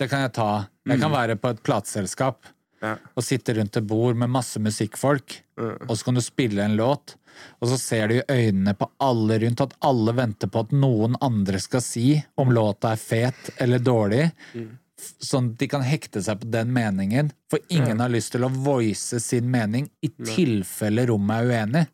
Det 0.00 0.08
kan 0.10 0.20
jeg 0.24 0.32
ta. 0.32 0.50
Jeg 0.88 1.00
kan 1.02 1.12
være 1.12 1.36
på 1.36 1.50
et 1.52 1.62
plateselskap 1.62 2.48
Ja. 2.82 2.96
og 3.14 3.22
sitte 3.22 3.54
rundt 3.54 3.76
et 3.76 3.86
bord 3.86 4.16
med 4.16 4.28
masse 4.30 4.58
musikkfolk, 4.58 5.42
Mm. 5.56 5.76
og 5.88 5.96
så 5.96 6.04
kan 6.04 6.14
du 6.14 6.20
spille 6.20 6.58
en 6.64 6.74
låt, 6.76 7.14
og 7.60 7.68
så 7.68 7.76
ser 7.78 8.08
du 8.08 8.14
i 8.16 8.22
øynene 8.26 8.74
på 8.74 8.88
alle 8.98 9.38
rundt 9.38 9.60
at 9.60 9.74
alle 9.82 10.12
venter 10.16 10.48
på 10.48 10.60
at 10.64 10.72
noen 10.72 11.14
andre 11.20 11.60
skal 11.60 11.80
si 11.80 12.24
om 12.36 12.48
låta 12.50 12.90
er 12.90 12.96
fet 12.96 13.50
eller 13.60 13.78
dårlig. 13.78 14.32
Mm. 14.56 14.78
Sånn 14.98 15.52
at 15.52 15.58
de 15.58 15.68
kan 15.68 15.82
hekte 15.82 16.22
seg 16.24 16.40
på 16.40 16.50
den 16.50 16.72
meningen. 16.72 17.30
For 17.50 17.60
ingen 17.68 18.00
har 18.00 18.08
lyst 18.08 18.32
til 18.32 18.42
å 18.42 18.50
voice 18.50 19.20
sin 19.22 19.48
mening 19.50 19.88
i 20.02 20.08
tilfelle 20.08 21.06
rommet 21.06 21.42
er 21.44 21.46
uenig. 21.52 21.86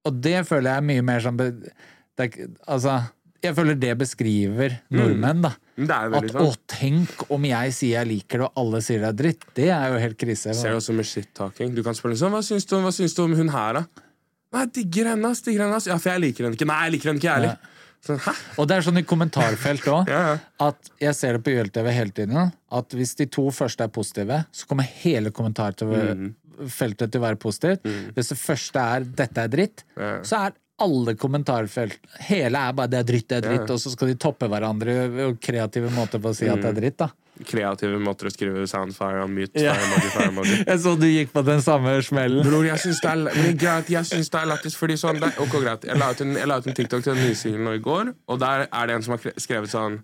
Mm. 0.00 0.06
Og 0.08 0.20
det 0.24 0.46
føler 0.48 0.70
jeg 0.70 0.76
er 0.80 0.86
mye 0.90 1.02
mer 1.04 1.20
sånn 1.20 1.40
Altså, 2.68 2.94
jeg 3.40 3.54
føler 3.56 3.76
det 3.80 3.94
beskriver 4.00 4.74
nordmenn, 4.92 5.40
da. 5.46 5.50
Det 5.80 5.88
er 5.88 6.10
At 6.10 6.12
veldig 6.12 6.34
å, 6.36 6.50
sånn. 6.50 6.58
tenk 6.68 7.22
om 7.32 7.46
jeg 7.48 7.72
sier 7.72 7.94
jeg 8.02 8.08
liker 8.10 8.42
det, 8.42 8.48
og 8.50 8.60
alle 8.60 8.80
sier 8.84 9.00
det 9.00 9.08
er 9.08 9.16
dritt. 9.22 9.46
Det 9.56 9.68
er 9.72 9.94
jo 9.94 10.00
helt 10.02 10.18
krise. 10.20 10.52
Ser 10.56 10.74
du 10.74 10.80
også 10.80 10.92
med 10.96 11.08
shit-talking. 11.08 11.72
Du 11.74 11.82
kan 11.86 11.96
spørre 11.96 12.18
sånn, 12.20 12.32
hva 12.36 12.42
syns 12.44 12.66
du, 12.68 12.76
om- 12.76 12.84
hva 12.84 12.92
syns 12.92 13.14
du 13.16 13.22
om 13.24 13.34
hun 13.38 13.48
her, 13.48 13.72
da? 13.80 13.84
Nei, 14.52 14.66
digger 14.66 15.06
henne, 15.14 15.30
ass. 15.30 15.40
Digger 15.46 15.64
henne, 15.64 15.76
ass. 15.76 15.86
Ja, 15.86 15.96
for 15.96 16.10
jeg 16.12 16.20
liker 16.26 16.44
henne 16.44 16.56
ikke. 16.58 16.66
Nei, 16.68 16.80
jeg 16.84 16.92
liker 16.98 17.08
henne 17.12 17.20
ikke, 17.22 17.30
jeg 17.32 17.40
heller. 17.40 17.56
Sånn. 18.00 18.20
Og 18.58 18.66
det 18.68 18.76
er 18.76 18.80
sånn 18.82 18.98
i 18.98 19.02
kommentarfelt 19.04 19.84
òg, 19.92 20.08
Ja, 20.12 20.20
ja. 20.32 20.36
at 20.68 20.90
jeg 21.00 21.14
ser 21.14 21.36
det 21.36 21.42
på 21.44 21.52
YLTV 21.52 21.88
hele 21.92 22.10
tiden, 22.16 22.52
at 22.72 22.88
hvis 22.96 23.14
de 23.16 23.26
to 23.26 23.48
første 23.52 23.84
er 23.84 23.88
positive, 23.92 24.44
så 24.52 24.66
kommer 24.66 24.84
hele 24.84 25.30
kommentarfeltet 25.30 26.34
til 26.60 27.20
å 27.20 27.24
være 27.24 27.38
positivt. 27.40 27.86
Hvis 28.16 28.32
det 28.32 28.38
første 28.38 28.80
er 28.80 29.04
'dette 29.04 29.38
er 29.38 29.48
dritt', 29.48 29.84
Ja. 29.96 30.22
så 30.22 30.46
er 30.46 30.52
alle 30.80 31.14
kommentarfelt 31.14 31.98
Hele 32.20 32.56
er 32.56 32.72
bare 32.72 32.88
'det 32.88 32.98
er 33.00 33.04
dritt, 33.04 33.28
det 33.28 33.44
er 33.44 33.48
dritt', 33.50 33.70
og 33.70 33.78
så 33.78 33.90
skal 33.92 34.08
de 34.08 34.14
toppe 34.14 34.48
hverandre 34.48 35.26
og 35.28 35.40
kreative 35.40 35.90
måter 35.90 36.18
på 36.18 36.30
å 36.30 36.34
si 36.34 36.48
at 36.48 36.60
det 36.60 36.70
er 36.70 36.80
dritt, 36.80 36.96
da. 36.96 37.10
Kreative 37.44 37.98
måter 37.98 38.28
å 38.28 38.30
skrive 38.32 38.66
soundfire 38.68 39.22
og 39.24 39.30
fire 39.30 40.28
emoji. 40.28 40.64
Jeg 40.66 40.78
så 40.78 40.98
du 40.98 41.06
gikk 41.06 41.32
på 41.32 41.44
den 41.44 41.60
samme 41.62 42.02
smellen. 42.02 42.44
Bror, 42.44 42.64
jeg 42.64 42.78
syns 42.78 43.00
det 43.00 43.10
er 43.10 43.52
greit, 43.56 43.88
jeg 43.88 44.04
synes 44.04 44.28
det 44.28 44.40
er 44.40 44.46
lættis, 44.46 44.76
fordi 44.76 44.96
sånn 45.00 45.20
det, 45.20 45.32
Ok, 45.38 45.56
greit. 45.62 45.84
Jeg 45.84 45.96
la 45.96 46.10
ut 46.10 46.20
en, 46.20 46.34
jeg 46.36 46.46
la 46.46 46.58
ut 46.58 46.66
en 46.66 46.74
TikTok 46.74 47.02
til 47.02 47.14
den 47.14 47.24
nye 47.24 47.34
singelen 47.34 47.64
nå 47.64 47.72
i 47.78 47.78
går, 47.78 48.14
og 48.28 48.38
der 48.40 48.68
er 48.70 48.86
det 48.86 48.96
en 48.96 49.02
som 49.02 49.16
har 49.16 49.32
skrevet 49.38 49.70
sånn 49.72 50.02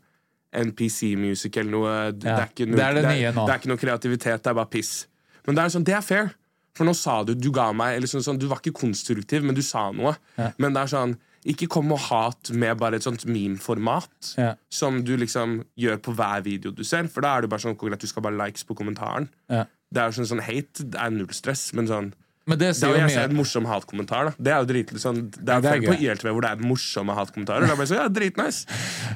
NPC 0.56 1.16
Music 1.16 1.56
eller 1.56 1.70
noe. 1.70 2.12
Det, 2.12 2.26
er 2.26 2.48
noe 2.66 2.76
det 2.76 2.84
er 2.86 2.94
det 2.94 3.04
nye 3.04 3.32
nå. 3.32 3.44
Det 3.46 3.52
er 3.52 3.60
ikke 3.60 3.72
noe 3.72 3.82
kreativitet, 3.82 4.42
det 4.42 4.50
er 4.52 4.54
bare 4.54 4.72
piss. 4.72 5.06
Men 5.46 5.58
det 5.58 5.64
er 5.64 5.68
sånn, 5.76 5.84
det 5.84 5.94
er 5.94 6.04
fair. 6.04 6.32
For 6.76 6.84
nå 6.84 6.92
sa 6.96 7.22
du 7.24 7.34
Du 7.34 7.48
ga 7.54 7.70
meg 7.76 7.96
eller 7.96 8.10
sånn, 8.10 8.24
sånn, 8.24 8.40
Du 8.40 8.48
var 8.50 8.60
ikke 8.60 8.76
konstruktiv, 8.76 9.46
men 9.46 9.56
du 9.56 9.62
sa 9.64 9.88
noe. 9.96 10.16
Men 10.60 10.76
det 10.76 10.82
er 10.84 10.92
sånn 10.92 11.16
Ikke 11.46 11.68
kom 11.70 11.92
og 11.94 12.02
hat 12.08 12.50
med 12.50 12.76
bare 12.80 12.98
et 12.98 13.06
sånt 13.06 13.24
meme-format. 13.24 14.34
Ja. 14.36 14.54
Som 14.68 15.04
du 15.06 15.14
liksom 15.16 15.60
gjør 15.78 16.00
på 16.02 16.14
hver 16.18 16.42
video 16.44 16.74
du 16.74 16.82
ser. 16.84 17.06
For 17.12 17.24
da 17.24 17.36
er 17.36 17.46
det 17.46 17.52
bare 17.52 17.62
sånn 17.62 17.78
at 17.94 18.02
du 18.02 18.10
skal 18.10 18.26
bare 18.26 18.38
likes 18.38 18.66
på 18.66 18.74
kommentaren. 18.74 19.30
Ja. 19.48 19.64
Det 19.92 20.02
er 20.02 20.10
jo 20.10 20.16
sånn, 20.18 20.32
sånn 20.34 20.42
hate 20.42 20.88
det 20.90 20.98
er 20.98 21.12
null 21.14 21.30
stress, 21.30 21.68
men 21.72 21.86
sånn 21.86 22.12
Men 22.46 22.58
det 22.60 22.68
da 22.78 22.88
vil 22.92 22.94
jo 23.00 23.02
jeg 23.02 23.10
se 23.10 23.18
mye 23.18 23.28
en 23.30 23.36
morsom 23.36 23.64
hatkommentar. 23.66 24.28
da 24.28 24.32
Det 24.38 24.52
er 24.54 24.60
jo 24.62 24.66
dritlig 24.70 25.00
sånn 25.02 25.16
Det 25.30 25.50
er, 25.50 25.60
det 25.64 25.70
er 25.72 25.80
på. 25.82 25.94
ILTV 25.98 26.28
hvor 26.30 26.44
det 26.46 26.50
er 26.54 26.60
morsomme 26.62 27.16
hatkommentarer. 27.18 27.66
Er 27.72 27.80
sånn, 27.90 27.98
ja, 27.98 28.08
dritnice 28.08 28.66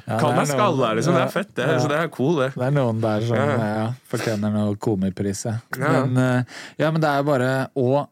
Ja, 0.07 0.17
Kall 0.19 0.35
meg 0.35 0.47
skalla, 0.51 0.89
liksom. 0.97 1.15
Det 1.15 1.21
er 1.23 1.31
fett, 1.31 1.53
det. 1.55 1.67
Ja. 1.71 1.77
Så 1.79 1.87
det 1.93 1.99
er 2.01 2.09
cool, 2.11 2.35
det. 2.41 2.49
Det 2.57 2.65
er 2.67 2.75
noen 2.75 2.99
der 3.01 3.21
som 3.29 3.35
Ja. 3.39 3.45
ja, 3.79 3.85
fortjener 4.11 4.51
noe 4.51 4.75
komipris. 4.75 5.45
ja. 5.45 5.55
Men, 5.79 6.17
eh, 6.17 6.43
ja, 6.77 6.91
men 6.91 6.99
det 7.01 7.09
er 7.09 7.23
bare 7.23 7.51
Og 7.75 8.09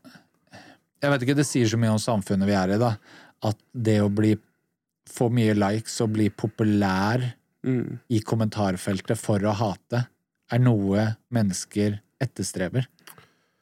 jeg 1.02 1.12
vet 1.12 1.22
ikke, 1.28 1.36
det 1.36 1.46
sier 1.48 1.68
så 1.68 1.78
mye 1.80 1.92
om 1.96 2.00
samfunnet 2.00 2.48
vi 2.48 2.56
er 2.56 2.76
i, 2.76 2.78
da. 2.80 2.94
At 3.44 3.58
det 3.76 4.00
å 4.04 4.10
bli 4.14 4.38
få 5.10 5.30
mye 5.34 5.54
likes 5.58 6.00
og 6.02 6.14
bli 6.14 6.30
populær 6.30 7.34
Mm. 7.66 8.00
i 8.10 8.22
kommentarfeltet 8.24 9.18
for 9.18 9.38
å 9.40 9.52
hate, 9.54 10.06
er 10.50 10.60
noe 10.60 11.18
mennesker 11.30 12.00
etterstreber. 12.22 12.86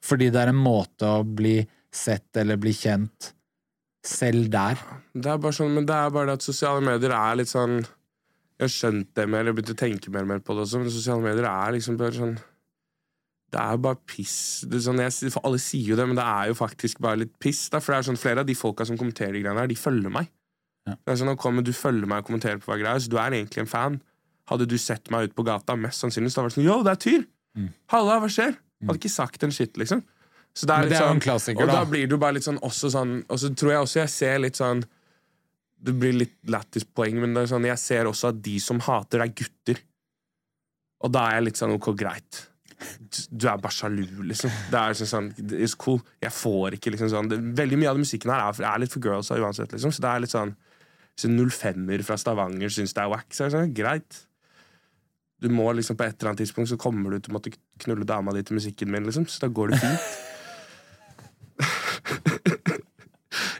Fordi 0.07 0.29
det 0.31 0.39
er 0.41 0.53
en 0.53 0.61
måte 0.61 1.09
å 1.09 1.25
bli 1.25 1.59
sett 1.93 2.37
eller 2.39 2.59
bli 2.61 2.73
kjent 2.75 3.31
selv 4.07 4.49
der. 4.53 4.79
Det 5.13 5.31
er 5.31 5.39
bare 5.41 5.55
sånn, 5.55 5.73
Men 5.75 5.87
det 5.87 5.95
er 5.95 6.11
bare 6.13 6.29
det 6.31 6.37
at 6.39 6.45
sosiale 6.45 6.83
medier 6.83 7.13
er 7.15 7.39
litt 7.39 7.51
sånn 7.51 7.81
Jeg 7.81 8.63
har 8.63 8.73
skjønt 8.73 9.09
det 9.17 9.25
mer, 9.29 9.43
jeg 9.43 9.51
har 9.51 9.57
begynt 9.57 9.73
å 9.73 9.81
tenke 9.81 10.13
mer 10.13 10.25
og 10.25 10.29
mer 10.31 10.45
på 10.45 10.55
det 10.55 10.63
også, 10.63 10.79
men 10.81 10.93
sosiale 10.93 11.25
medier 11.25 11.47
er 11.49 11.75
liksom 11.75 11.97
bare 11.99 12.15
sånn 12.15 12.37
Det 12.37 13.59
er 13.61 13.75
jo 13.75 13.83
bare 13.83 13.99
piss. 14.13 14.37
Det 14.69 14.81
sånn, 14.85 15.01
jeg, 15.03 15.31
for 15.33 15.47
alle 15.47 15.59
sier 15.61 15.91
jo 15.91 15.99
det, 15.99 16.07
men 16.07 16.19
det 16.19 16.25
er 16.25 16.51
jo 16.51 16.57
faktisk 16.59 16.99
bare 17.03 17.21
litt 17.23 17.35
piss. 17.43 17.67
Da, 17.73 17.81
for 17.83 17.93
det 17.93 17.99
er 17.99 18.09
sånn, 18.09 18.19
Flere 18.19 18.43
av 18.43 18.49
de 18.49 18.57
folka 18.59 18.87
som 18.87 18.99
kommenterer 18.99 19.35
de 19.35 19.43
greiene 19.43 19.63
her, 19.63 19.71
de 19.71 19.79
følger 19.79 20.13
meg. 20.13 20.31
Ja. 20.87 20.95
Det 20.95 21.13
er 21.13 21.19
sånn, 21.21 21.33
kommer 21.39 21.65
Du 21.65 21.73
følger 21.75 22.07
meg 22.07 22.23
og 22.23 22.29
kommenterer 22.31 22.61
på 22.63 22.71
hver 22.71 22.83
greie, 22.83 23.03
så 23.03 23.11
du 23.11 23.17
er 23.19 23.35
egentlig 23.35 23.65
en 23.65 23.71
fan. 23.71 23.99
Hadde 24.47 24.67
du 24.69 24.77
sett 24.79 25.11
meg 25.11 25.27
ut 25.27 25.35
på 25.35 25.43
gata, 25.47 25.75
mest 25.79 26.03
sannsynlig, 26.03 26.31
så 26.31 26.41
hadde 26.41 26.53
det 26.53 26.55
vært 26.55 26.59
sånn 26.61 26.67
Yo, 26.69 26.79
det 26.83 26.93
er 26.93 27.01
Tyr! 27.03 27.27
Mm. 27.57 27.71
Halla, 27.91 28.19
hva 28.23 28.29
skjer? 28.31 28.55
Hadde 28.85 28.99
ikke 29.01 29.09
sagt 29.09 29.43
en 29.43 29.53
shit, 29.55 29.77
liksom. 29.79 30.03
Så 30.57 30.67
det 30.69 30.73
er 30.73 30.89
det 30.89 30.97
er 30.97 31.01
jo 31.01 31.05
sånn, 31.05 31.17
en 31.17 31.21
klassiker, 31.21 31.67
og 31.67 31.73
da 31.73 31.83
blir 31.85 32.07
det 32.07 32.15
jo 32.15 32.21
bare 32.21 32.37
litt 32.37 32.45
sånn 32.47 32.57
også 32.65 32.89
sånn 32.89 33.11
Og 33.29 33.37
så 33.37 33.51
tror 33.53 33.71
jeg 33.75 33.81
også 33.83 33.99
jeg 33.99 34.09
ser 34.09 34.39
litt 34.41 34.57
sånn 34.57 34.79
Det 35.85 35.93
blir 35.93 36.15
litt 36.17 36.37
lættis 36.49 36.87
poeng, 36.97 37.19
men 37.21 37.37
sånn, 37.49 37.67
jeg 37.69 37.77
ser 37.81 38.09
også 38.09 38.31
at 38.31 38.39
de 38.41 38.55
som 38.63 38.79
hater, 38.81 39.21
er 39.21 39.33
gutter. 39.37 39.81
Og 41.05 41.11
da 41.13 41.27
er 41.29 41.37
jeg 41.37 41.45
litt 41.49 41.59
sånn 41.61 41.75
ok, 41.75 41.91
greit. 41.99 42.39
Du 43.29 43.45
er 43.49 43.61
bare 43.61 43.73
sjalu, 43.73 44.23
liksom. 44.31 44.53
Det 44.71 44.81
er 44.81 44.97
sånn, 44.97 45.11
sånn 45.11 45.59
It's 45.59 45.77
cool. 45.77 46.01
Jeg 46.21 46.33
får 46.33 46.77
ikke 46.77 46.93
liksom 46.95 47.11
sånn 47.13 47.29
det, 47.29 47.37
Veldig 47.57 47.77
mye 47.77 47.91
av 47.91 47.99
den 47.99 48.05
musikken 48.07 48.33
her 48.33 48.47
er, 48.47 48.63
er 48.71 48.81
litt 48.81 48.93
for 48.93 49.05
girls 49.05 49.29
uansett, 49.33 49.73
liksom. 49.73 49.93
Så 49.93 50.01
det 50.01 50.09
er 50.09 50.25
litt 50.25 50.33
sånn 50.33 50.55
Hvis 51.13 51.29
en 51.29 51.37
05-er 51.37 52.05
fra 52.07 52.17
Stavanger 52.21 52.73
syns 52.73 52.97
det 52.97 53.05
er 53.05 53.13
wack, 53.13 53.29
så 53.29 53.45
er 53.45 53.51
det 53.51 53.59
sånn 53.59 53.77
greit. 53.77 54.23
Du 55.41 55.49
må 55.53 55.69
liksom 55.77 55.97
På 55.97 56.07
et 56.07 56.17
eller 56.17 56.33
annet 56.33 56.45
tidspunkt 56.47 56.73
så 56.73 56.81
kommer 56.81 57.13
du 57.13 57.21
til 57.21 57.33
å 57.33 57.37
måtte 57.37 57.53
knulle 57.83 58.05
dama 58.07 58.33
di 58.35 58.43
til 58.47 58.57
musikken 58.59 58.91
min, 58.93 59.05
liksom. 59.07 59.27
Så 59.29 59.39
da 59.43 59.47
går 59.51 59.73
det 59.73 59.79
fint. 59.83 60.01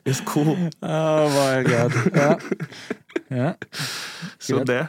It's 0.08 0.22
cool. 0.26 0.56
Oh 0.82 1.28
my 1.34 1.64
god. 1.68 1.94
Ja. 2.16 2.32
Ja. 3.30 3.54
Så 4.40 4.64
det. 4.64 4.88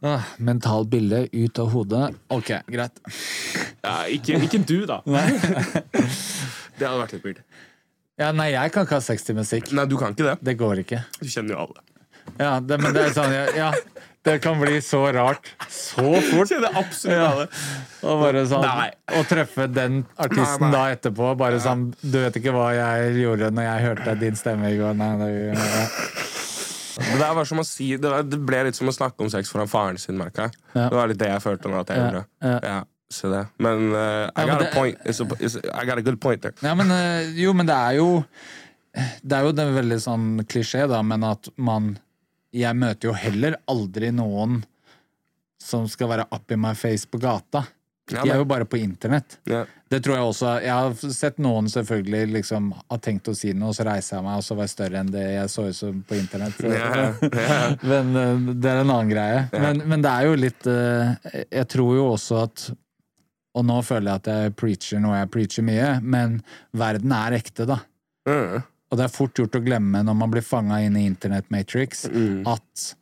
Ah, 0.00 0.22
mental 0.38 0.86
bilde 0.86 1.24
ut 1.32 1.58
av 1.58 1.72
hodet. 1.72 2.14
Ok, 2.30 2.52
greit. 2.70 3.00
Ja, 3.82 4.04
ikke, 4.06 4.38
ikke 4.46 4.60
du, 4.62 4.86
da. 4.86 5.00
Det 5.02 6.86
hadde 6.86 7.00
vært 7.00 7.16
litt 7.16 7.24
weird. 7.26 7.40
Ja, 8.18 8.30
nei, 8.34 8.52
jeg 8.54 8.70
kan 8.74 8.86
ikke 8.86 9.00
ha 9.00 9.02
sex 9.02 9.26
til 9.26 9.34
musikk. 9.38 9.72
Nei, 9.74 9.86
du 9.90 9.96
kan 9.98 10.14
ikke 10.14 10.28
det. 10.28 10.36
Det 10.46 10.54
går 10.60 10.84
ikke. 10.84 11.02
Du 11.18 11.26
kjenner 11.26 11.56
jo 11.56 11.64
alle. 11.66 11.82
Ja, 12.38 12.52
det, 12.62 12.78
men 12.78 12.94
det 12.94 13.08
er 13.08 13.14
sånn, 13.16 13.34
ja, 13.34 13.44
ja, 13.56 13.72
det 14.28 14.36
kan 14.44 14.60
bli 14.60 14.78
så 14.84 15.00
rart 15.16 15.48
så 15.72 16.04
fort. 16.28 16.50
Kjenner 16.52 16.76
absolutt 16.76 17.16
Ja. 17.18 17.46
Og 18.08 18.20
bare 18.22 18.44
sånn, 18.46 18.62
Nei. 18.62 18.90
å 19.18 19.24
treffe 19.26 19.66
den 19.72 20.02
artisten 20.20 20.68
Nei, 20.68 20.70
nei. 20.70 20.76
da 20.76 20.82
etterpå, 20.94 21.32
bare 21.40 21.58
sånn 21.64 21.88
Du 21.98 22.18
vet 22.20 22.36
ikke 22.38 22.52
hva 22.54 22.68
jeg 22.76 23.16
gjorde 23.24 23.48
når 23.56 23.66
jeg 23.66 23.86
hørte 23.88 24.14
din 24.20 24.36
stemme 24.38 24.70
i 24.70 24.76
går. 24.78 24.94
Nei, 25.00 25.08
det, 25.22 25.30
ja. 25.48 25.86
Det, 26.98 27.18
der 27.20 27.34
var 27.38 27.46
som 27.46 27.60
å 27.62 27.64
si, 27.66 27.92
det, 27.96 28.10
var, 28.10 28.24
det 28.26 28.38
ble 28.42 28.62
litt 28.68 28.78
som 28.78 28.90
å 28.90 28.94
snakke 28.94 29.22
om 29.22 29.28
sex 29.30 29.50
foran 29.54 29.68
faren 29.70 29.98
sin, 30.02 30.16
merka 30.18 30.48
jeg. 30.48 30.56
Ja. 30.74 30.86
Det 30.90 30.96
var 30.98 31.10
litt 31.10 31.20
det 31.20 31.28
jeg 31.30 31.44
følte 31.44 31.70
nå 31.70 31.82
at 31.82 31.92
jeg 31.94 32.00
gjorde. 32.04 32.22
ja. 32.42 32.54
Ja, 32.72 32.78
så 33.14 33.30
det. 33.32 33.42
Men 33.62 33.84
uh, 33.94 34.26
I, 34.34 34.46
got 34.50 34.62
a 34.66 34.70
point. 34.74 34.98
It's 35.06 35.20
a, 35.22 35.26
it's, 35.38 35.54
I 35.72 35.84
got 35.86 35.98
a 35.98 36.02
good 36.02 36.18
point 36.20 36.42
there. 36.42 36.54
ja, 36.62 36.74
men 36.78 36.90
uh, 36.90 37.22
jo, 37.38 37.54
men 37.56 37.70
det 37.70 37.76
er 37.76 37.98
jo 38.00 38.08
Det 39.22 39.36
er 39.36 39.46
jo 39.46 39.52
det 39.54 39.66
veldig 39.76 39.98
sånn 40.02 40.26
klisjé, 40.48 40.86
da, 40.90 40.98
men 41.06 41.22
at 41.28 41.46
man 41.56 41.92
Jeg 42.54 42.76
møter 42.78 43.10
jo 43.10 43.16
heller 43.16 43.58
aldri 43.68 44.12
noen 44.14 44.62
som 45.62 45.88
skal 45.90 46.12
være 46.12 46.28
up 46.32 46.54
in 46.54 46.62
my 46.62 46.74
face 46.78 47.08
på 47.10 47.20
gata. 47.20 47.64
De 48.08 48.22
er 48.24 48.38
jo 48.40 48.46
bare 48.48 48.64
på 48.64 48.78
internett. 48.80 49.38
Ja. 49.44 49.66
Det 49.88 50.00
tror 50.04 50.16
jeg 50.16 50.24
også. 50.30 50.52
Jeg 50.64 50.72
har 50.72 51.12
sett 51.12 51.38
noen 51.40 51.68
selvfølgelig 51.72 52.32
liksom 52.38 52.70
har 52.76 53.00
tenkt 53.04 53.28
å 53.28 53.34
si 53.36 53.54
noe, 53.56 53.72
og 53.72 53.76
så 53.76 53.86
reiser 53.88 54.18
jeg 54.18 54.26
meg, 54.26 54.40
og 54.40 54.44
så 54.44 54.56
var 54.56 54.68
jeg 54.68 54.72
større 54.74 55.02
enn 55.02 55.12
det 55.12 55.24
jeg 55.24 55.52
så 55.52 55.64
ut 55.68 55.76
som 55.76 56.00
på 56.08 56.16
internett. 56.16 56.60
Ja, 56.64 56.88
ja. 56.88 57.60
men 57.92 58.16
eh, 58.20 58.50
det 58.54 58.72
er 58.72 58.82
en 58.82 58.92
annen 58.94 59.12
greie. 59.12 59.44
Men, 59.52 59.84
men 59.88 60.04
det 60.04 60.12
er 60.12 60.28
jo 60.28 60.38
litt 60.38 60.68
eh, 60.68 61.44
Jeg 61.46 61.68
tror 61.72 61.94
jo 61.96 62.06
også 62.12 62.42
at 62.46 62.64
Og 63.56 63.64
nå 63.66 63.78
føler 63.84 64.10
jeg 64.10 64.22
at 64.22 64.30
jeg 64.32 64.56
preacher 64.60 65.02
noe 65.02 65.20
jeg 65.20 65.30
preacher 65.34 65.66
mye, 65.66 65.92
men 66.04 66.40
verden 66.76 67.14
er 67.16 67.38
ekte, 67.40 67.68
da. 67.68 67.80
Mm. 68.28 68.60
Og 68.90 68.96
det 68.98 69.04
er 69.04 69.12
fort 69.12 69.34
gjort 69.36 69.56
å 69.58 69.64
glemme 69.64 70.00
når 70.04 70.16
man 70.16 70.30
blir 70.32 70.42
fanga 70.46 70.78
inn 70.84 70.96
i 70.96 71.06
Internet 71.06 71.50
Matrix, 71.52 72.06
Mm. 72.08 72.46
at 72.48 72.94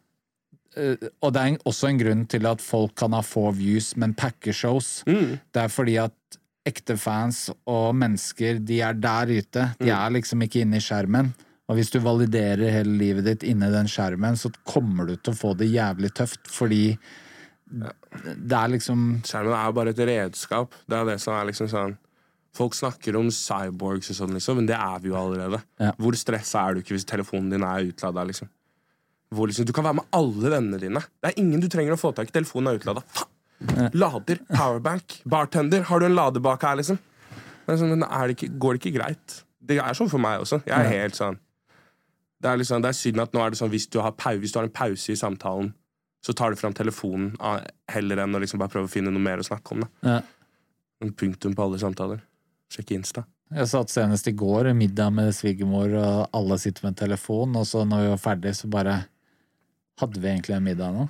eh, 0.76 0.96
Og 1.22 1.32
det 1.32 1.42
er 1.42 1.58
også 1.64 1.88
en 1.88 1.98
grunn 1.98 2.26
til 2.28 2.46
at 2.46 2.60
folk 2.60 2.94
kan 2.96 3.12
ha 3.12 3.22
få 3.22 3.52
views, 3.54 3.96
men 3.96 4.14
packer 4.14 4.52
shows. 4.52 5.02
Mm. 5.06 5.38
Det 5.52 5.62
er 5.62 5.68
fordi 5.68 5.96
at 6.02 6.12
ekte 6.66 6.96
fans 6.98 7.50
og 7.66 7.94
mennesker, 7.94 8.58
de 8.66 8.80
er 8.82 8.92
der 8.94 9.26
ute. 9.30 9.74
De 9.78 9.86
Mm. 9.86 9.94
er 10.06 10.10
liksom 10.20 10.42
ikke 10.42 10.60
inne 10.66 10.76
i 10.76 10.80
skjermen. 10.80 11.32
Og 11.68 11.76
hvis 11.76 11.90
du 11.90 11.98
validerer 12.00 12.70
hele 12.70 12.98
livet 12.98 13.24
ditt 13.24 13.42
inni 13.42 13.70
den 13.70 13.86
skjermen, 13.86 14.34
så 14.36 14.52
kommer 14.64 15.06
du 15.06 15.16
til 15.16 15.32
å 15.32 15.36
få 15.36 15.56
det 15.56 15.70
jævlig 15.70 16.12
tøft, 16.14 16.46
fordi 16.46 16.98
det 17.66 18.52
er 18.54 18.68
liksom 18.70 19.22
Skjermen 19.26 19.52
er 19.54 19.66
jo 19.66 19.72
bare 19.72 19.88
et 19.90 20.02
redskap. 20.06 20.74
Det 20.88 20.96
er 20.96 21.04
det 21.04 21.20
som 21.20 21.34
er 21.34 21.46
liksom 21.50 21.68
sånn 21.68 21.96
Folk 22.56 22.76
snakker 22.76 23.18
om 23.18 23.28
cyborgs 23.34 24.10
og 24.12 24.16
sånn, 24.20 24.36
liksom, 24.36 24.60
men 24.60 24.68
det 24.70 24.76
er 24.78 25.00
vi 25.04 25.10
jo 25.10 25.18
allerede. 25.20 25.60
Ja. 25.82 25.92
Hvor 26.00 26.16
stressa 26.16 26.62
er 26.64 26.76
du 26.76 26.82
ikke 26.82 26.96
hvis 26.96 27.08
telefonen 27.08 27.50
din 27.52 27.66
er 27.66 27.90
utlada? 27.90 28.24
Liksom? 28.28 28.48
Liksom, 29.36 29.66
du 29.68 29.74
kan 29.76 29.84
være 29.84 29.98
med 30.00 30.06
alle 30.16 30.52
vennene 30.54 30.80
dine. 30.80 31.02
Det 31.20 31.32
er 31.32 31.40
ingen 31.42 31.60
du 31.60 31.68
trenger 31.72 31.96
å 31.96 32.00
få 32.00 32.14
tak 32.16 32.30
i. 32.30 32.36
Telefonen 32.38 32.72
er 32.72 32.80
utlada. 32.80 33.02
Lader. 33.92 34.40
Powerbank. 34.52 35.20
Bartender. 35.24 35.84
Har 35.88 36.00
du 36.00 36.06
en 36.08 36.16
ladebak 36.16 36.64
her, 36.64 36.78
liksom? 36.80 36.98
Sånn, 37.66 37.90
men 37.96 38.04
er 38.06 38.28
det 38.28 38.36
ikke, 38.36 38.52
går 38.62 38.76
det 38.76 38.82
ikke 38.82 38.98
greit? 39.00 39.40
Det 39.66 39.80
er 39.82 39.98
sånn 39.98 40.10
for 40.12 40.22
meg 40.22 40.44
også. 40.44 40.60
Jeg 40.68 40.76
er 40.76 40.92
helt 40.92 41.18
sånn 41.18 41.40
Det 42.42 42.50
er, 42.52 42.60
liksom, 42.60 42.82
det 42.84 42.92
er 42.92 42.98
synd 42.98 43.22
at 43.24 43.32
nå 43.34 43.42
er 43.42 43.50
det 43.50 43.58
sånn 43.58 43.72
hvis 43.72 43.88
du, 43.90 43.98
har 44.04 44.12
pau, 44.14 44.36
hvis 44.38 44.52
du 44.54 44.60
har 44.60 44.68
en 44.68 44.76
pause 44.76 45.12
i 45.12 45.18
samtalen, 45.18 45.72
så 46.22 46.34
tar 46.36 46.52
du 46.52 46.60
fram 46.60 46.74
telefonen 46.76 47.32
ah, 47.40 47.62
heller 47.90 48.20
enn 48.22 48.36
å 48.36 48.40
liksom 48.42 48.60
bare 48.60 48.70
prøve 48.70 48.90
å 48.90 48.92
finne 48.92 49.10
noe 49.10 49.22
mer 49.24 49.40
å 49.40 49.46
snakke 49.46 49.74
om. 49.74 49.84
Da. 49.86 50.12
ja. 50.12 50.18
En 51.04 51.12
punktum 51.12 51.52
på 51.56 51.64
alle 51.64 51.80
samtaler. 51.80 52.22
Sjekk 52.72 52.94
Insta. 52.96 53.24
Jeg 53.54 53.68
satt 53.70 53.92
senest 53.92 54.26
i 54.26 54.34
går 54.34 54.72
middag 54.74 55.12
med 55.14 55.30
svigermor, 55.36 55.92
og 56.00 56.34
alle 56.34 56.56
sitter 56.58 56.88
med 56.88 56.96
telefon, 56.98 57.54
og 57.56 57.66
så 57.68 57.84
når 57.86 58.02
vi 58.02 58.08
var 58.14 58.24
ferdig, 58.24 58.56
så 58.58 58.70
bare 58.72 59.04
Hadde 59.96 60.20
vi 60.20 60.28
egentlig 60.28 60.52
en 60.52 60.64
middag 60.66 60.92
nå? 60.92 61.06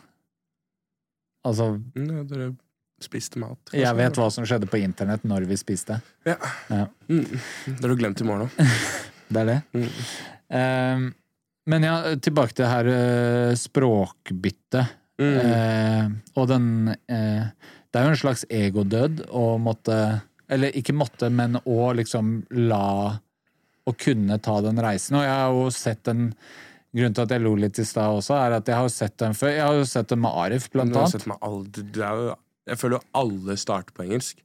Altså, 1.46 1.64
Mm, 1.96 2.10
ja, 2.16 2.22
dere 2.22 2.56
spiste 3.02 3.38
mat. 3.42 3.58
kanskje? 3.64 3.80
jeg 3.82 3.96
vet 3.98 4.14
hva 4.20 4.30
som 4.30 4.44
skjedde 4.46 4.68
på 4.70 4.78
internett 4.78 5.24
når 5.26 5.46
vi 5.50 5.56
spiste. 5.58 5.96
Ja. 6.24 6.36
Ja. 6.70 6.86
Mm. 7.08 7.24
Det 7.66 7.80
har 7.82 7.88
du 7.88 7.96
glemt 7.96 8.20
i 8.20 8.24
morgen 8.24 8.46
òg. 8.46 8.50
Det 9.28 9.40
er 9.42 9.46
det. 9.50 9.62
Mm. 9.74 9.88
Eh, 10.54 11.10
men 11.66 11.82
ja, 11.82 11.96
tilbake 12.22 12.54
til 12.54 12.62
det 12.62 12.70
her 12.70 12.86
eh, 12.92 13.54
språkbyttet. 13.58 14.94
Mm. 15.18 15.36
Uh, 15.40 16.10
og 16.36 16.48
den 16.50 16.88
uh, 16.92 17.44
Det 17.88 17.96
er 17.96 18.04
jo 18.04 18.10
en 18.12 18.18
slags 18.20 18.42
egodød 18.52 19.22
å 19.32 19.56
måtte 19.58 19.96
Eller 20.48 20.70
ikke 20.78 20.94
måtte, 20.94 21.30
men 21.32 21.56
å 21.66 21.92
liksom 21.96 22.46
la 22.68 23.18
Å 23.86 23.92
kunne 23.96 24.38
ta 24.42 24.60
den 24.60 24.76
reisen. 24.82 25.14
Og 25.18 25.22
jeg 25.22 25.30
har 25.30 25.52
jo 25.54 25.70
sett 25.70 26.02
den 26.04 26.32
Grunnen 26.96 27.12
til 27.14 27.22
at 27.26 27.32
jeg 27.34 27.42
lo 27.44 27.54
litt 27.60 27.78
i 27.78 27.84
stad 27.84 28.08
også, 28.16 28.32
er 28.40 28.54
at 28.56 28.66
jeg 28.70 28.74
har 28.74 28.86
jo 28.86 28.88
sett 28.94 29.16
den 29.20 29.34
før. 29.36 29.50
Jeg 29.52 29.60
har 29.66 29.74
jo 29.76 29.84
sett 29.84 30.08
den 30.08 30.20
med 30.22 30.32
Arif, 30.32 30.70
blant 30.72 30.94
annet. 30.96 31.10
sett 31.12 31.26
det 31.26 32.00
er 32.02 32.14
jo, 32.16 32.36
jeg 32.66 32.78
føler 32.80 32.96
jo 32.96 33.02
alle 33.20 33.56
starter 33.60 33.92
på 33.92 34.06
engelsk. 34.06 34.38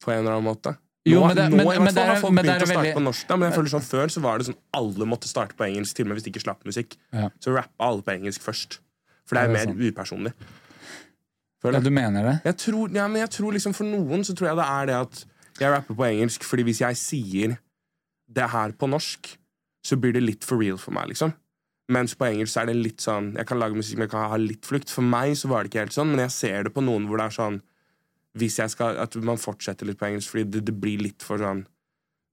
På 0.00 0.10
en 0.14 0.22
eller 0.22 0.38
annen 0.38 0.46
måte. 0.46 0.72
Jo, 1.04 1.20
nå, 1.20 1.26
men 1.26 1.36
det- 1.36 1.44
nå 1.50 1.56
men- 1.56 1.66
i 1.66 1.78
men 1.84 1.94
det 1.94 2.02
er- 2.06 2.20
folk 2.22 2.32
men 2.32 2.44
det 2.46 2.54
er 2.54 2.60
å 2.60 2.66
starte 2.66 2.78
veldig- 2.78 2.94
på 2.94 3.02
norsk. 3.02 3.26
Da, 3.28 3.36
men 3.36 3.50
jeg 3.50 3.58
føler 3.58 3.68
sånn 3.74 3.82
Før 3.90 4.06
så 4.08 4.20
var 4.22 4.38
det 4.38 4.46
sånn 4.46 4.56
alle 4.72 5.04
måtte 5.04 5.28
starte 5.28 5.52
på 5.54 5.66
engelsk, 5.68 5.94
til 5.94 6.06
og 6.06 6.08
med 6.08 6.16
hvis 6.16 6.24
de 6.24 6.30
ikke 6.32 6.42
slapp 6.44 6.64
musikk. 6.64 6.96
Ja. 7.12 7.28
Så 7.40 7.54
rappa 7.54 7.68
alle 7.80 8.02
på 8.02 8.12
engelsk 8.20 8.40
først. 8.40 8.78
For 9.26 9.34
det 9.34 9.42
er 9.50 9.52
det 9.52 9.68
er 9.68 9.74
mer 9.74 9.92
upersonlig. 9.92 10.32
Føler 11.62 11.74
Ja, 11.74 11.80
du 11.80 11.90
mener 11.90 12.22
det? 12.22 12.42
Jeg 12.44 12.56
tror, 12.56 12.94
ja, 12.94 13.06
men 13.06 13.20
jeg 13.20 13.30
tror 13.30 13.52
liksom 13.52 13.74
For 13.74 13.84
noen 13.84 14.20
så 14.24 14.34
tror 14.34 14.48
jeg 14.48 14.56
det 14.56 14.64
er 14.66 14.86
det 14.86 14.94
at 14.94 15.24
jeg 15.60 15.72
rapper 15.72 15.96
på 15.98 16.08
engelsk 16.08 16.44
fordi 16.46 16.66
hvis 16.68 16.82
jeg 16.82 16.98
sier 16.98 17.56
det 18.32 18.48
her 18.52 18.72
på 18.78 18.88
norsk, 18.88 19.34
så 19.82 19.98
blir 19.98 20.14
det 20.16 20.22
litt 20.24 20.46
for 20.46 20.62
real 20.62 20.78
for 20.80 20.94
meg, 20.94 21.10
liksom. 21.12 21.34
Mens 21.92 22.14
på 22.16 22.28
engelsk 22.28 22.60
er 22.60 22.68
det 22.70 22.76
litt 22.78 23.02
sånn 23.02 23.32
Jeg 23.34 23.48
kan 23.48 23.58
lage 23.58 23.74
musikk, 23.74 23.98
men 23.98 24.06
jeg 24.06 24.12
kan 24.12 24.30
ha 24.30 24.38
litt 24.38 24.64
flukt. 24.64 24.88
For 24.92 25.04
meg 25.04 25.34
så 25.36 25.50
var 25.50 25.62
det 25.62 25.72
ikke 25.72 25.82
helt 25.82 25.96
sånn, 25.96 26.12
men 26.12 26.22
jeg 26.24 26.34
ser 26.36 26.68
det 26.68 26.72
på 26.76 26.84
noen 26.84 27.08
hvor 27.08 27.18
det 27.18 27.26
er 27.26 27.36
sånn 27.36 27.58
Hvis 28.38 28.60
jeg 28.62 28.72
skal 28.72 29.00
At 29.02 29.16
man 29.20 29.40
fortsetter 29.42 29.88
litt 29.88 29.98
på 30.00 30.06
engelsk, 30.08 30.30
fordi 30.32 30.46
det, 30.46 30.62
det 30.70 30.76
blir 30.78 31.02
litt 31.02 31.26
for 31.26 31.42
sånn 31.42 31.64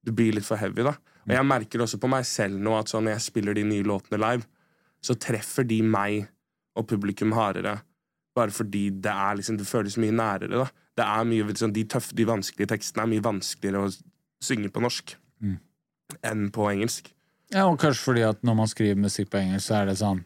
Det 0.05 0.13
blir 0.15 0.37
litt 0.37 0.47
for 0.47 0.61
heavy, 0.61 0.85
da. 0.85 0.93
Og 1.25 1.33
jeg 1.35 1.45
merker 1.49 1.83
også 1.83 1.99
på 2.01 2.09
meg 2.09 2.25
selv 2.29 2.61
nå 2.61 2.77
at 2.77 2.89
sånn 2.89 3.03
når 3.05 3.17
jeg 3.17 3.25
spiller 3.25 3.57
de 3.57 3.65
nye 3.67 3.85
låtene 3.85 4.17
live, 4.21 4.47
så 5.03 5.13
treffer 5.19 5.67
de 5.67 5.81
meg 5.85 6.23
og 6.79 6.87
publikum 6.89 7.35
hardere. 7.37 7.75
Bare 8.37 8.53
fordi 8.55 8.87
det 9.03 9.11
er 9.11 9.37
liksom 9.37 9.57
Det 9.59 9.67
føles 9.67 9.97
mye 10.01 10.15
nærere, 10.15 10.63
da. 10.63 10.69
Det 10.99 11.05
er 11.05 11.27
mye, 11.29 11.45
liksom, 11.47 11.71
de 11.75 11.85
tøffe, 11.87 12.15
de 12.17 12.25
vanskelige 12.27 12.73
tekstene 12.73 13.05
er 13.05 13.11
mye 13.13 13.23
vanskeligere 13.23 13.87
å 13.87 13.93
synge 14.43 14.71
på 14.75 14.83
norsk 14.83 15.15
Mm. 15.39 15.55
enn 16.27 16.49
på 16.51 16.65
engelsk. 16.67 17.13
Ja, 17.53 17.63
og 17.69 17.79
kanskje 17.79 18.03
fordi 18.03 18.23
at 18.27 18.41
når 18.43 18.55
man 18.59 18.67
skriver 18.67 18.99
musikk 18.99 19.29
på 19.31 19.39
engelsk, 19.39 19.69
så 19.69 19.75
er 19.79 19.85
det 19.89 19.95
sånn 20.01 20.19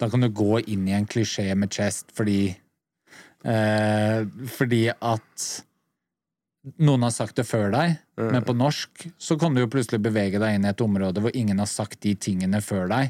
Da 0.00 0.08
kan 0.10 0.24
du 0.24 0.28
gå 0.28 0.58
inn 0.66 0.88
i 0.88 0.94
en 0.96 1.06
klisjé 1.06 1.54
med 1.54 1.70
chest 1.70 2.10
fordi 2.16 2.56
eh, 3.44 4.24
Fordi 4.56 4.88
at 4.90 5.44
noen 6.80 7.02
har 7.04 7.12
sagt 7.12 7.36
det 7.36 7.44
før 7.48 7.70
deg, 7.74 7.98
Mm. 8.14 8.28
men 8.30 8.44
på 8.46 8.54
norsk 8.54 9.08
så 9.18 9.34
kan 9.40 9.56
du 9.56 9.58
jo 9.60 9.66
plutselig 9.66 9.98
bevege 9.98 10.38
deg 10.38 10.54
inn 10.54 10.64
i 10.64 10.68
et 10.70 10.82
område 10.84 11.18
hvor 11.18 11.34
ingen 11.34 11.58
har 11.58 11.66
sagt 11.66 11.98
de 12.04 12.12
tingene 12.14 12.60
før 12.62 12.86
deg, 12.86 13.08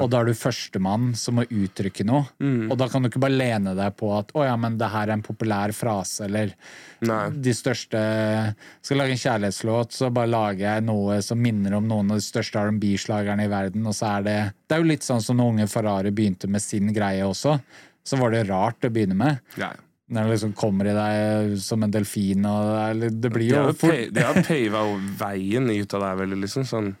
og 0.00 0.06
da 0.08 0.22
er 0.22 0.30
du 0.30 0.32
førstemann 0.32 1.10
som 1.20 1.36
må 1.36 1.44
uttrykke 1.44 2.06
noe. 2.08 2.24
Mm. 2.40 2.70
Og 2.72 2.78
da 2.80 2.88
kan 2.88 3.04
du 3.04 3.10
ikke 3.10 3.20
bare 3.20 3.36
lene 3.36 3.74
deg 3.76 3.96
på 4.00 4.08
at 4.18 4.32
'å 4.32 4.46
ja, 4.46 4.56
men 4.56 4.78
det 4.80 4.88
her 4.88 5.08
er 5.10 5.12
en 5.12 5.22
populær 5.22 5.68
frase', 5.76 6.24
eller 6.24 6.54
Nei. 7.02 7.28
de 7.28 7.52
største 7.52 8.54
Skal 8.80 8.96
lage 8.96 9.10
en 9.10 9.20
kjærlighetslåt, 9.20 9.92
så 9.92 10.10
bare 10.10 10.32
lager 10.32 10.64
jeg 10.64 10.84
noe 10.84 11.20
som 11.20 11.36
minner 11.40 11.74
om 11.74 11.86
noen 11.86 12.10
av 12.10 12.16
de 12.16 12.24
største 12.24 12.56
R&B-slagerne 12.56 13.44
i 13.44 13.48
verden, 13.48 13.86
og 13.86 13.92
så 13.92 14.18
er 14.18 14.22
det 14.22 14.52
Det 14.66 14.76
er 14.78 14.82
jo 14.82 14.88
litt 14.88 15.02
sånn 15.04 15.20
som 15.22 15.36
når 15.36 15.52
unge 15.52 15.68
Ferrari 15.68 16.10
begynte 16.10 16.48
med 16.48 16.62
sin 16.62 16.92
greie 16.92 17.22
også. 17.22 17.60
Så 18.02 18.16
var 18.18 18.30
det 18.30 18.48
rart 18.48 18.80
å 18.80 18.90
begynne 18.90 19.14
med. 19.14 19.40
Ja. 19.58 19.72
Når 20.08 20.24
det 20.24 20.32
liksom 20.32 20.52
kommer 20.56 20.88
i 20.88 20.94
deg 20.96 21.58
som 21.60 21.82
en 21.84 21.92
delfin, 21.92 22.46
og 22.48 22.96
det, 23.02 23.10
det 23.20 23.30
blir 23.34 23.50
jo 23.50 23.64
fort 23.76 24.06
de 24.16 24.22
har 24.24 24.38
pava 24.46 24.82
veien 25.20 25.68
ut 25.68 25.94
av 25.98 26.04
det, 26.06 26.12
veldig, 26.22 26.38
liksom. 26.46 26.64
Sånn, 26.68 26.94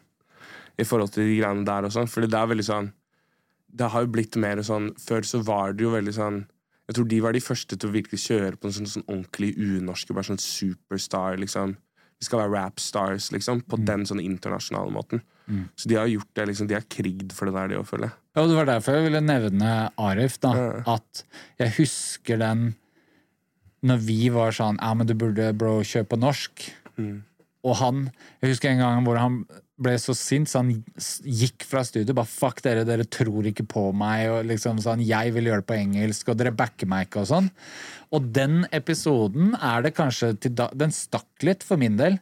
I 0.76 0.84
forhold 0.84 1.14
til 1.14 1.24
de 1.24 1.38
greiene 1.38 1.64
der 1.64 1.88
og 1.88 1.94
sånn. 1.94 2.10
Fordi 2.12 2.28
det 2.28 2.38
er 2.38 2.50
veldig 2.52 2.66
sånn 2.68 2.90
Det 3.80 3.88
har 3.92 4.04
jo 4.04 4.12
blitt 4.12 4.36
mer 4.40 4.60
sånn 4.64 4.90
Før 5.00 5.24
så 5.28 5.40
var 5.44 5.72
det 5.76 5.84
jo 5.84 5.90
veldig 5.92 6.14
sånn 6.16 6.38
Jeg 6.88 6.96
tror 6.96 7.08
de 7.08 7.20
var 7.24 7.36
de 7.36 7.42
første 7.44 7.76
til 7.76 7.90
å 7.90 7.96
virkelig 7.96 8.20
kjøre 8.26 8.56
på 8.56 8.68
en 8.68 8.76
sånn, 8.76 8.90
sånn 8.92 9.06
ordentlig 9.08 9.54
unorske, 9.56 10.14
bare 10.16 10.28
sånn 10.28 10.40
superstar, 10.40 11.36
liksom. 11.40 11.74
Vi 12.18 12.26
skal 12.26 12.40
være 12.42 12.54
rapstars, 12.56 13.30
liksom. 13.32 13.60
På 13.68 13.76
den 13.80 14.04
sånn 14.08 14.20
internasjonale 14.24 14.92
måten. 14.92 15.20
Så 15.76 15.88
de 15.88 15.96
har 15.96 16.08
gjort 16.10 16.28
det, 16.36 16.46
liksom. 16.50 16.68
De 16.68 16.76
har 16.76 16.84
krigd 16.92 17.32
for 17.36 17.48
det 17.48 17.54
der, 17.56 17.68
de 17.72 17.76
òg, 17.80 17.86
føler 17.88 18.08
jeg. 18.08 18.16
Ja, 18.36 18.44
det 18.48 18.56
var 18.56 18.68
derfor 18.68 18.96
jeg 18.98 19.06
ville 19.08 19.20
nevne 19.24 19.70
Arif, 20.00 20.36
da. 20.44 20.50
Ja. 20.56 20.96
At 20.96 21.22
jeg 21.60 21.74
husker 21.78 22.40
den 22.40 22.66
når 23.86 24.04
vi 24.04 24.20
var 24.34 24.54
sånn 24.56 24.78
Ja, 24.80 24.92
men 24.94 25.06
du 25.06 25.14
burde, 25.18 25.52
bro, 25.56 25.78
kjøpe 25.86 26.18
norsk. 26.18 26.68
Mm. 26.98 27.22
Og 27.66 27.74
han 27.82 28.04
Jeg 28.42 28.54
husker 28.54 28.72
en 28.72 28.82
gang 28.82 29.02
hvor 29.06 29.18
han 29.20 29.42
ble 29.78 29.94
så 30.02 30.14
sint, 30.16 30.50
så 30.50 30.64
han 30.64 30.72
gikk 31.22 31.62
fra 31.62 31.84
studio. 31.86 32.16
Bare 32.18 32.26
'fuck 32.26 32.62
dere, 32.64 32.82
dere 32.82 33.04
tror 33.06 33.46
ikke 33.46 33.62
på 33.62 33.92
meg', 33.94 34.26
og 34.26 34.48
liksom 34.50 34.80
sånn 34.82 35.04
'jeg 35.06 35.32
vil 35.34 35.46
gjøre 35.46 35.62
det 35.62 35.70
på 35.70 35.78
engelsk', 35.78 36.28
og 36.28 36.36
'dere 36.36 36.56
backer 36.56 36.86
meg 36.90 37.06
ikke', 37.06 37.20
og 37.22 37.28
sånn. 37.30 37.50
Og 38.10 38.32
den 38.32 38.66
episoden 38.72 39.54
er 39.54 39.82
det 39.82 39.94
kanskje 39.94 40.40
til 40.40 40.54
da 40.54 40.68
Den 40.74 40.90
stakk 40.90 41.30
litt 41.42 41.62
for 41.62 41.76
min 41.76 41.96
del. 41.96 42.18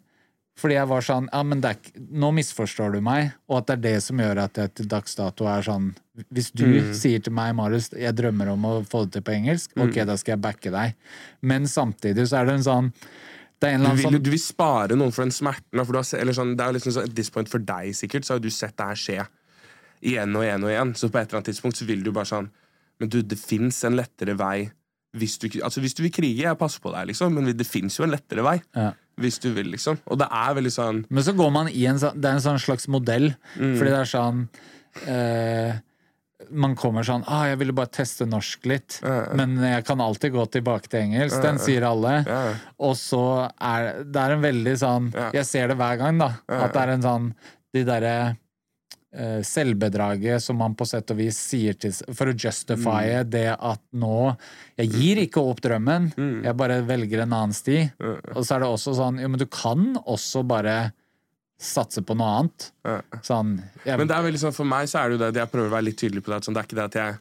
Fordi 0.57 0.73
jeg 0.79 0.89
var 0.89 1.01
sånn 1.05 1.27
Ja, 1.33 1.43
men 1.45 1.61
er, 1.69 1.77
nå 1.99 2.31
misforstår 2.33 2.93
du 2.97 3.01
meg, 3.05 3.33
og 3.49 3.59
at 3.59 3.67
det 3.67 3.75
er 3.77 3.83
det 3.93 4.03
som 4.07 4.17
gjør 4.23 4.39
at 4.47 4.55
jeg 4.57 4.75
til 4.75 4.87
dags 4.89 5.15
dato 5.19 5.45
er 5.53 5.63
sånn 5.67 5.91
Hvis 6.33 6.51
du 6.57 6.65
Mm. 6.65 6.95
sier 6.97 7.21
til 7.23 7.33
meg, 7.37 7.55
Marius, 7.55 7.91
jeg 7.93 8.15
drømmer 8.17 8.49
om 8.55 8.63
å 8.65 8.87
få 8.89 9.05
det 9.05 9.13
til 9.13 9.23
på 9.23 9.35
engelsk, 9.37 9.75
Mm. 9.77 9.83
ok, 9.91 9.95
da 10.07 10.17
skal 10.17 10.33
jeg 10.33 10.41
backe 10.41 10.71
deg. 10.73 10.95
Men 11.43 11.65
samtidig 11.65 12.25
så 12.29 12.41
er 12.41 12.47
det 12.47 12.55
en 12.55 12.63
sånn 12.65 12.93
Det 13.61 13.69
er 13.69 13.75
en 13.75 13.81
eller 13.81 13.91
annen 13.91 13.97
vil, 14.03 14.13
sånn 14.13 14.23
du 14.23 14.31
vil 14.31 14.39
spare 14.41 14.97
noen 14.97 15.13
for 15.13 15.23
den 15.25 15.31
smerten. 15.33 15.85
For 15.85 15.93
du 15.93 15.99
har, 15.99 16.21
eller 16.21 16.33
sånn, 16.33 16.57
det 16.57 16.65
er 16.67 16.73
liksom 16.73 16.93
sånn, 16.93 17.05
at 17.09 17.15
this 17.15 17.31
point 17.31 17.49
For 17.49 17.59
deg 17.59 17.93
sikkert 17.95 18.25
Så 18.25 18.35
har 18.35 18.39
du 18.41 18.49
sett 18.51 18.77
det 18.77 18.87
her 18.87 18.95
skje 18.95 19.27
igjen 20.03 20.37
og 20.37 20.43
igjen 20.45 20.65
og 20.65 20.71
igjen. 20.71 20.95
Så 20.97 21.09
på 21.11 21.19
et 21.21 21.29
eller 21.29 21.41
annet 21.41 21.53
tidspunkt 21.53 21.77
så 21.77 21.87
vil 21.87 22.03
du 22.03 22.13
bare 22.13 22.25
sånn 22.29 22.51
Men 23.01 23.09
du, 23.11 23.21
det 23.23 23.39
fins 23.39 23.83
en 23.85 23.97
lettere 23.97 24.35
vei 24.37 24.71
hvis 25.17 25.39
du, 25.43 25.49
altså 25.65 25.81
hvis 25.81 25.95
du 25.97 26.03
vil 26.05 26.13
krige. 26.15 26.45
Jeg 26.45 26.59
passer 26.61 26.81
på 26.85 26.93
deg, 26.95 27.09
liksom, 27.11 27.35
men 27.35 27.51
det 27.57 27.67
fins 27.67 27.97
jo 27.99 28.05
en 28.07 28.13
lettere 28.15 28.45
vei. 28.47 28.61
Ja. 28.77 28.93
Hvis 29.17 29.39
du 29.41 29.49
vil, 29.57 29.71
liksom. 29.73 29.97
Og 30.13 30.19
det 30.21 30.27
er 30.31 30.55
veldig 30.59 30.73
sånn 30.75 30.99
Men 31.09 31.25
så 31.25 31.33
går 31.33 31.51
man 31.51 31.69
i 31.73 31.87
en 31.89 31.97
sånn 31.97 32.19
Det 32.21 32.29
er 32.29 32.35
en 32.37 32.43
sånn 32.45 32.59
slags 32.61 32.85
modell, 32.93 33.31
Mm. 33.57 33.79
fordi 33.79 33.89
det 33.95 34.01
er 34.03 34.11
sånn 34.11 34.43
eh, 35.09 35.79
Man 36.53 36.75
kommer 36.77 37.03
sånn 37.03 37.25
ah, 37.27 37.47
'Jeg 37.49 37.59
ville 37.59 37.73
bare 37.73 37.89
teste 37.97 38.27
norsk 38.29 38.67
litt', 38.69 39.01
Ja. 39.03 39.33
men 39.35 39.57
jeg 39.57 39.85
kan 39.87 39.99
alltid 40.01 40.33
gå 40.33 40.45
tilbake 40.51 40.87
til 40.89 41.01
engelsk. 41.01 41.41
Den 41.43 41.57
sier 41.59 41.83
alle. 41.83 42.21
Og 42.79 42.95
så 42.95 43.51
er 43.59 44.05
det 44.05 44.17
er 44.17 44.33
en 44.37 44.43
veldig 44.43 44.77
sånn. 44.79 45.09
Jeg 45.33 45.45
ser 45.47 45.69
det 45.69 45.77
hver 45.79 45.97
gang, 45.99 46.19
da. 46.19 46.35
At 46.49 46.73
det 46.75 46.83
er 46.83 46.89
en 46.91 47.03
sånn 47.03 47.35
De 47.75 47.85
derre 47.85 48.37
selvbedraget 49.47 50.43
som 50.45 50.59
man 50.61 50.75
på 50.77 50.87
sett 50.87 51.11
og 51.15 51.17
vis 51.21 51.39
sier 51.39 51.75
til 51.81 51.93
For 52.15 52.27
å 52.33 52.35
justify 52.37 53.05
Mm. 53.23 53.31
det 53.31 53.57
at 53.59 53.81
nå 53.95 54.37
Jeg 54.79 54.91
gir 54.93 55.17
ikke 55.27 55.41
opp 55.51 55.61
drømmen, 55.65 56.13
Mm. 56.17 56.43
jeg 56.45 56.57
bare 56.57 56.83
velger 56.87 57.23
en 57.23 57.33
annen 57.33 57.53
sti. 57.57 57.91
Mm. 57.99 58.37
Og 58.37 58.45
så 58.45 58.57
er 58.57 58.61
det 58.61 58.69
også 58.69 58.95
sånn 58.97 59.21
Jo, 59.21 59.29
men 59.29 59.39
du 59.39 59.47
kan 59.47 59.95
også 60.07 60.47
bare 60.47 60.93
satse 61.59 62.03
på 62.05 62.15
noe 62.17 62.29
annet. 62.41 62.71
Sånn 63.25 63.63
jeg, 63.87 63.97
Men 63.99 64.07
det 64.09 64.17
er 64.17 64.23
veldig 64.27 64.39
sånn, 64.43 64.53
for 64.55 64.65
meg 64.69 64.87
så 64.89 65.01
er 65.01 65.09
det 65.09 65.13
jo 65.17 65.19
det 65.25 65.29
at 65.33 65.41
jeg 65.41 65.53
prøver 65.53 65.71
å 65.71 65.77
være 65.79 65.85
litt 65.89 65.97
tydelig 65.97 66.23
på 66.23 66.29
det. 66.29 66.37
at 66.37 66.45
Sånn, 66.45 66.55
det 66.55 66.61
er 66.61 66.69
ikke 66.69 66.81
det 66.83 66.85
at 66.85 66.99
jeg 67.01 67.19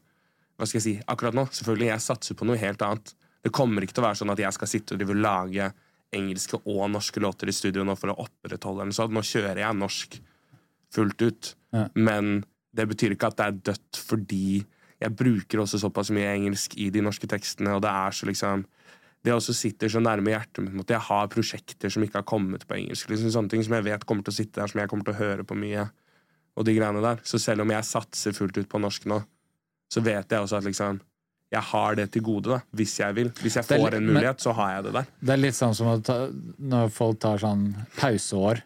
Hva 0.58 0.68
skal 0.68 0.80
jeg 0.80 0.84
si? 0.84 1.04
Akkurat 1.08 1.34
nå, 1.36 1.46
selvfølgelig, 1.52 1.88
jeg 1.92 2.00
satser 2.00 2.36
på 2.36 2.46
noe 2.48 2.56
helt 2.58 2.80
annet. 2.82 3.14
Det 3.44 3.52
kommer 3.52 3.82
ikke 3.84 3.94
til 3.94 4.04
å 4.04 4.08
være 4.08 4.20
sånn 4.22 4.32
at 4.32 4.38
jeg 4.40 4.54
skal 4.54 4.68
sitte 4.68 4.94
og 4.96 5.16
lage 5.16 5.74
engelske 6.14 6.62
og 6.66 6.90
norske 6.92 7.20
låter 7.20 7.48
i 7.48 7.52
studio 7.52 7.84
nå 7.84 7.96
for 7.98 8.08
å 8.14 8.26
opprettholde 8.26 8.86
den. 8.86 8.92
Så 8.96 9.08
nå 9.12 9.20
kjører 9.20 9.58
jeg 9.58 9.76
norsk 9.76 10.20
fullt 10.94 11.22
ut. 11.22 11.52
Ja. 11.76 11.88
Men 11.96 12.44
det 12.76 12.88
betyr 12.92 13.16
ikke 13.16 13.32
at 13.32 13.40
det 13.40 13.48
er 13.48 13.60
dødt 13.72 14.00
fordi 14.00 14.64
jeg 15.02 15.16
bruker 15.18 15.62
også 15.62 15.80
såpass 15.82 16.12
mye 16.16 16.32
engelsk 16.38 16.78
i 16.80 16.90
de 16.94 17.04
norske 17.04 17.28
tekstene, 17.30 17.76
og 17.76 17.84
det 17.84 17.92
er 17.92 18.16
så 18.16 18.28
liksom 18.30 18.64
det 19.26 19.34
også 19.34 19.56
sitter 19.58 19.90
så 19.90 20.00
nærme 20.04 20.30
hjertet 20.36 20.68
mitt 20.68 20.86
at 20.86 20.96
jeg 20.96 21.06
har 21.08 21.30
prosjekter 21.34 21.90
som 21.90 22.04
ikke 22.06 22.20
har 22.22 22.28
kommet 22.30 22.68
på 22.70 22.76
engelsk. 22.78 23.10
Liksom 23.10 23.32
Sånne 23.34 23.50
ting 23.50 23.64
som 23.66 23.74
jeg 23.74 23.88
vet 23.88 24.06
kommer 24.06 24.26
til 24.26 24.36
å 24.36 24.38
sitte 24.38 24.60
der, 24.60 24.70
som 24.70 24.82
jeg 24.82 24.92
kommer 24.92 25.08
til 25.08 25.16
å 25.16 25.18
høre 25.18 25.46
på 25.48 25.58
mye. 25.58 25.88
Og 26.56 26.68
de 26.68 26.76
greiene 26.78 27.02
der. 27.02 27.24
Så 27.26 27.40
selv 27.42 27.66
om 27.66 27.74
jeg 27.74 27.88
satser 27.88 28.36
fullt 28.38 28.60
ut 28.62 28.70
på 28.70 28.80
norsk 28.84 29.08
nå, 29.10 29.18
så 29.92 30.04
vet 30.06 30.30
jeg 30.30 30.46
også 30.46 30.60
at 30.60 30.68
liksom 30.70 31.02
jeg 31.54 31.62
har 31.72 31.98
det 31.98 32.08
til 32.14 32.24
gode, 32.26 32.52
da, 32.52 32.60
hvis 32.76 32.96
jeg 33.00 33.16
vil. 33.16 33.30
Hvis 33.42 33.58
jeg 33.60 33.68
får 33.68 33.98
en 33.98 34.08
mulighet, 34.10 34.42
så 34.44 34.54
har 34.58 34.76
jeg 34.76 34.88
det 34.88 34.94
der. 34.98 35.10
Det 35.22 35.34
er 35.36 35.42
litt 35.42 35.58
sånn 35.58 35.76
som 35.78 36.02
ta, 36.04 36.18
når 36.58 36.90
folk 36.94 37.20
tar 37.24 37.42
sånn 37.42 37.68
pauseår 38.00 38.62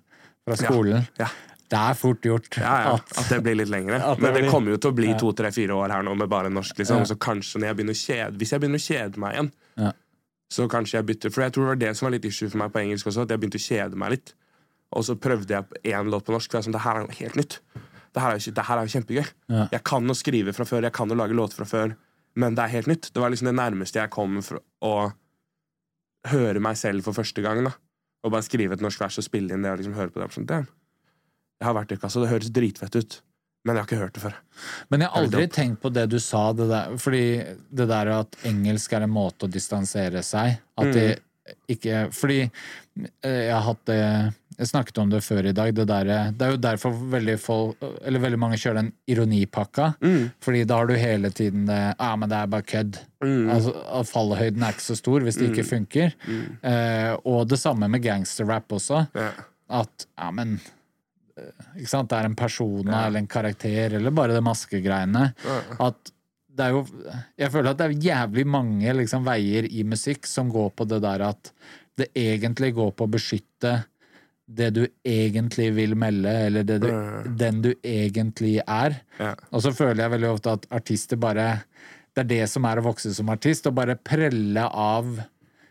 fra 0.47 0.57
skolen. 0.59 1.07
Ja. 1.19 1.27
Det 1.69 1.77
er 1.77 1.93
fort 1.93 2.21
gjort 2.25 2.57
Ja, 2.57 2.75
ja, 2.81 2.93
at 2.97 3.17
at 3.21 3.27
det 3.29 3.43
blir 3.45 3.55
litt 3.59 3.69
lengre. 3.69 3.99
Det 4.15 4.21
Men 4.23 4.33
det 4.33 4.41
blir- 4.41 4.51
kommer 4.51 4.71
jo 4.73 4.77
til 4.81 4.91
å 4.91 4.95
bli 4.97 5.13
to, 5.19 5.31
tre, 5.37 5.51
fire 5.53 5.75
år 5.77 5.91
her 5.93 6.01
nå 6.03 6.15
med 6.17 6.29
bare 6.29 6.49
norsk. 6.49 6.77
liksom. 6.81 7.05
Så 7.05 7.15
kanskje 7.21 7.61
når 7.61 7.67
jeg 7.85 7.95
kjede 7.99 8.37
Hvis 8.41 8.51
jeg 8.55 8.59
begynner 8.63 8.81
å 8.81 8.87
kjede 8.87 9.17
meg 9.21 9.35
igjen, 9.35 9.51
Ja. 9.77 9.91
så 10.51 10.67
kanskje 10.67 10.97
jeg 10.97 11.05
bytter. 11.05 11.29
For 11.31 11.41
jeg 11.45 11.53
tror 11.53 11.63
det 11.63 11.69
var 11.75 11.81
det 11.85 11.91
som 11.97 12.05
var 12.07 12.11
litt 12.17 12.25
issue 12.25 12.49
for 12.49 12.57
meg 12.57 12.71
på 12.73 12.81
engelsk 12.81 13.05
også, 13.05 13.21
at 13.21 13.29
jeg 13.29 13.39
begynte 13.39 13.61
å 13.61 13.67
kjede 13.69 13.95
meg 13.95 14.09
litt. 14.17 14.33
Og 14.97 15.03
så 15.05 15.13
prøvde 15.15 15.47
jeg 15.53 15.93
én 15.93 16.09
låt 16.09 16.25
på 16.25 16.33
norsk, 16.33 16.49
for 16.49 16.57
jeg 16.57 16.65
sånn, 16.65 16.73
det 16.73 16.81
her 16.81 16.95
er 16.97 17.05
jo 17.05 17.13
helt 17.19 17.35
nytt. 17.37 17.59
Det 18.13 18.21
her 18.23 18.31
er 18.33 18.39
jo, 18.41 18.51
det 18.57 18.65
her 18.65 18.77
er 18.79 18.85
jo 18.87 18.93
kjempegøy. 18.97 19.25
Jeg 19.71 19.83
kan 19.85 20.09
å 20.09 20.15
skrive 20.17 20.53
fra 20.57 20.65
før, 20.65 20.81
jeg 20.81 20.93
kan 20.97 21.11
å 21.13 21.15
lage 21.15 21.37
låter 21.37 21.53
fra 21.61 21.65
før, 21.69 21.95
men 22.35 22.55
det 22.55 22.63
er 22.65 22.73
helt 22.73 22.87
nytt. 22.89 23.11
Det 23.13 23.21
var 23.21 23.29
liksom 23.29 23.45
det 23.45 23.53
nærmeste 23.61 24.01
jeg 24.01 24.09
kom 24.09 24.41
for 24.41 24.57
å 24.81 25.13
høre 26.33 26.59
meg 26.59 26.75
selv 26.77 27.03
for 27.05 27.13
første 27.13 27.43
gang. 27.45 27.63
da 27.63 27.71
Og 28.25 28.31
bare 28.33 28.41
skrive 28.41 28.73
et 28.73 28.81
norsk 28.81 28.99
vers 28.99 29.17
og 29.21 29.23
spille 29.23 29.53
inn 29.53 29.61
det 29.61 29.69
og 29.71 29.77
liksom 29.77 29.93
høre 29.93 30.09
på 30.09 30.19
det. 30.23 30.31
Sånn. 30.33 30.67
Jeg 31.59 31.67
har 31.67 31.75
vært 31.75 31.91
i 31.91 31.99
kassa, 31.99 32.21
det 32.23 32.31
høres 32.31 32.51
dritfett 32.55 32.95
ut, 32.95 33.15
men 33.67 33.75
jeg 33.75 33.83
har 33.83 33.87
ikke 33.89 34.01
hørt 34.01 34.15
det 34.15 34.21
før. 34.23 34.35
Men 34.89 35.03
jeg 35.03 35.11
har 35.11 35.25
aldri 35.25 35.47
tenkt 35.51 35.81
på 35.83 35.91
det 35.91 36.05
du 36.11 36.19
sa, 36.23 36.49
det 36.55 36.69
der, 36.71 36.93
fordi 37.01 37.23
det 37.75 37.87
der 37.91 38.13
at 38.15 38.37
engelsk 38.47 38.93
er 38.95 39.03
en 39.03 39.11
måte 39.11 39.47
å 39.47 39.51
distansere 39.51 40.23
seg 40.23 40.59
At 40.79 40.93
det 40.95 41.09
ikke 41.69 42.05
Fordi 42.13 42.43
eh, 42.45 43.43
jeg 43.47 43.53
har 43.55 43.65
hatt 43.65 43.81
det 43.89 43.99
Jeg 44.59 44.69
snakket 44.69 44.99
om 45.01 45.09
det 45.11 45.21
før 45.23 45.47
i 45.49 45.53
dag. 45.55 45.71
Det, 45.73 45.85
der, 45.87 46.09
det 46.35 46.45
er 46.45 46.53
jo 46.53 46.61
derfor 46.61 46.95
veldig, 47.13 47.35
folk, 47.39 47.83
eller 48.03 48.19
veldig 48.19 48.39
mange 48.41 48.57
kjører 48.59 48.81
den 48.81 48.89
ironipakka. 49.07 49.93
Fordi 50.43 50.63
da 50.67 50.81
har 50.81 50.89
du 50.89 50.97
hele 50.99 51.31
tiden 51.31 51.63
det 51.69 51.77
Ja, 51.93 52.09
men 52.19 52.27
det 52.29 52.41
er 52.41 52.51
bare 52.51 52.67
kødd. 52.67 52.99
Altså, 53.23 53.71
fallhøyden 54.11 54.65
er 54.67 54.75
ikke 54.75 54.87
så 54.89 54.97
stor 54.99 55.23
hvis 55.23 55.39
det 55.39 55.47
ikke 55.53 55.67
funker. 55.69 56.17
Eh, 56.59 57.13
og 57.23 57.47
det 57.47 57.61
samme 57.61 57.87
med 57.87 58.03
gangsterrap 58.03 58.75
også. 58.75 59.05
Ja. 59.15 59.31
At 59.79 60.05
ja, 60.19 60.27
men 60.35 60.57
ikke 61.77 61.89
sant? 61.91 62.09
Det 62.11 62.17
er 62.19 62.29
en 62.29 62.35
persona 62.39 63.03
eller 63.07 63.19
en 63.23 63.27
karakter, 63.31 63.95
eller 63.99 64.11
bare 64.15 64.35
det 64.37 64.43
maskegreiene. 64.45 65.27
At 65.79 66.11
det 66.59 66.65
er 66.65 66.73
jo 66.75 66.81
Jeg 67.39 67.51
føler 67.53 67.69
at 67.71 67.77
det 67.79 67.85
er 67.87 68.01
jævlig 68.09 68.45
mange 68.47 68.93
liksom, 68.97 69.23
veier 69.27 69.67
i 69.71 69.83
musikk 69.87 70.27
som 70.27 70.49
går 70.51 70.71
på 70.75 70.87
det 70.91 71.01
der 71.05 71.21
at 71.29 71.51
det 71.99 72.09
egentlig 72.15 72.73
går 72.75 72.91
på 72.95 73.05
å 73.07 73.11
beskytte 73.11 73.71
det 74.49 74.69
du 74.73 74.81
egentlig 75.05 75.67
vil 75.75 75.91
melde, 75.99 76.31
eller 76.47 76.63
det 76.65 76.79
du, 76.81 76.87
den 77.37 77.59
du 77.61 77.73
egentlig 77.85 78.55
er. 78.65 78.95
Ja. 79.19 79.35
Og 79.53 79.61
så 79.61 79.69
føler 79.77 80.01
jeg 80.05 80.13
veldig 80.15 80.29
ofte 80.31 80.55
at 80.57 80.65
artister 80.73 81.19
bare 81.21 81.61
Det 82.15 82.23
er 82.23 82.29
det 82.31 82.47
som 82.49 82.65
er 82.65 82.79
å 82.81 82.85
vokse 82.87 83.11
som 83.13 83.29
artist, 83.29 83.67
å 83.69 83.71
bare 83.75 83.95
prelle 83.95 84.63
av 84.65 85.19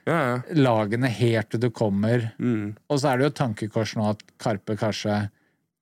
Ja, 0.06 0.14
ja. 0.14 0.36
lagene 0.54 1.10
helt 1.12 1.50
til 1.50 1.60
du 1.60 1.70
kommer 1.70 2.30
Mm. 2.38 2.76
og 2.88 3.00
så 3.00 3.10
er 3.10 3.18
det 3.18 3.24
jo 3.26 3.32
et 3.32 3.40
tankekors 3.42 3.96
nå 3.98 4.06
at 4.10 4.22
Karpe 4.38 4.76
kanskje 4.78 5.28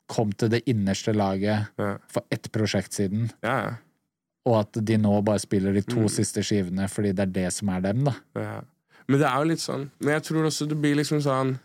kom 0.08 0.32
til 0.32 0.48
det 0.48 0.62
innerste 0.66 1.12
laget 1.14 1.68
Ja. 1.78 1.96
for 2.08 2.22
ett 2.30 2.50
prosjekt 2.52 2.92
siden, 2.94 3.30
Ja, 3.42 3.56
ja. 3.64 3.74
og 4.46 4.60
at 4.60 4.84
de 4.84 4.96
nå 4.98 5.22
bare 5.24 5.38
spiller 5.38 5.72
de 5.72 5.82
Mm. 5.82 5.94
to 5.94 6.08
siste 6.08 6.40
skivene 6.42 6.88
fordi 6.88 7.12
det 7.14 7.20
er 7.20 7.32
det 7.44 7.52
som 7.52 7.68
er 7.68 7.80
dem, 7.80 8.04
da. 8.04 8.14
Ja. 8.36 8.60
Men 9.08 9.20
det 9.20 9.26
er 9.28 9.36
jo 9.38 9.44
litt 9.50 9.58
sånn 9.60 9.90
Men 10.00 10.14
jeg 10.14 10.22
tror 10.24 10.44
også 10.46 10.68
det 10.68 10.80
blir 10.80 10.96
liksom 10.96 11.20
sånn 11.22 11.58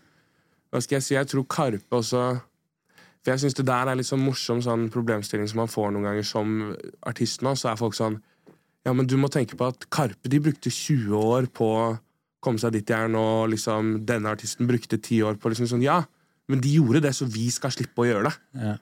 Hva 0.71 0.82
skal 0.82 0.95
jeg 0.97 1.04
si? 1.04 1.15
Jeg 1.15 1.27
tror 1.27 1.43
Karpe 1.47 1.89
også 1.91 2.41
For 3.23 3.32
jeg 3.32 3.39
syns 3.39 3.54
det 3.56 3.65
der 3.65 3.88
er 3.89 3.95
litt 3.95 4.06
sånn 4.06 4.23
morsom 4.25 4.62
sånn 4.62 4.89
problemstilling 4.91 5.47
som 5.49 5.58
man 5.58 5.67
får 5.67 5.91
noen 5.91 6.04
ganger 6.04 6.23
som 6.23 6.77
artist 7.04 7.41
nå. 7.41 7.54
Så 7.58 7.71
er 7.71 7.75
folk 7.77 7.93
sånn 7.93 8.21
Ja, 8.86 8.93
men 8.93 9.06
du 9.08 9.15
må 9.17 9.27
tenke 9.30 9.56
på 9.58 9.67
at 9.67 9.89
Karpe 9.89 10.30
de 10.30 10.39
brukte 10.39 10.69
20 10.69 11.13
år 11.17 11.47
på 11.47 11.65
å 11.65 11.99
komme 12.43 12.58
seg 12.60 12.71
dit 12.73 12.86
de 12.86 12.93
er 12.93 13.08
nå. 13.08 13.47
Liksom, 13.49 14.06
denne 14.06 14.25
artisten 14.30 14.65
brukte 14.67 14.97
10 15.01 15.21
år 15.23 15.36
på 15.38 15.49
liksom 15.51 15.67
sånn 15.67 15.84
Ja, 15.84 16.04
men 16.51 16.61
de 16.63 16.75
gjorde 16.77 17.01
det, 17.07 17.13
så 17.17 17.25
vi 17.31 17.47
skal 17.53 17.71
slippe 17.73 18.03
å 18.03 18.07
gjøre 18.09 18.27
det. 18.29 18.35
Ja. 18.67 18.75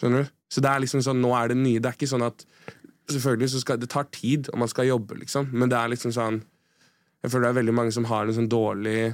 Skjønner 0.00 0.24
du? 0.24 0.32
Så 0.50 0.62
det 0.64 0.70
er 0.72 0.80
liksom 0.82 1.02
sånn, 1.06 1.20
nå 1.22 1.30
er 1.38 1.52
det 1.52 1.56
nye. 1.60 1.80
Det 1.82 1.90
er 1.92 1.98
ikke 2.00 2.10
sånn 2.16 2.26
at 2.26 2.46
Selvfølgelig 3.04 3.50
så 3.52 3.58
skal 3.60 3.76
det 3.82 3.90
tar 3.92 4.06
tid, 4.16 4.46
og 4.48 4.56
man 4.62 4.68
skal 4.72 4.86
jobbe, 4.88 5.18
liksom, 5.20 5.50
men 5.52 5.68
det 5.68 5.76
er 5.76 5.90
liksom 5.92 6.12
sånn 6.16 6.38
Jeg 7.20 7.30
føler 7.34 7.44
det 7.44 7.50
er 7.52 7.58
veldig 7.60 7.74
mange 7.76 7.92
som 7.92 8.06
har 8.08 8.24
en 8.24 8.32
sånn 8.38 8.48
dårlig 8.48 9.10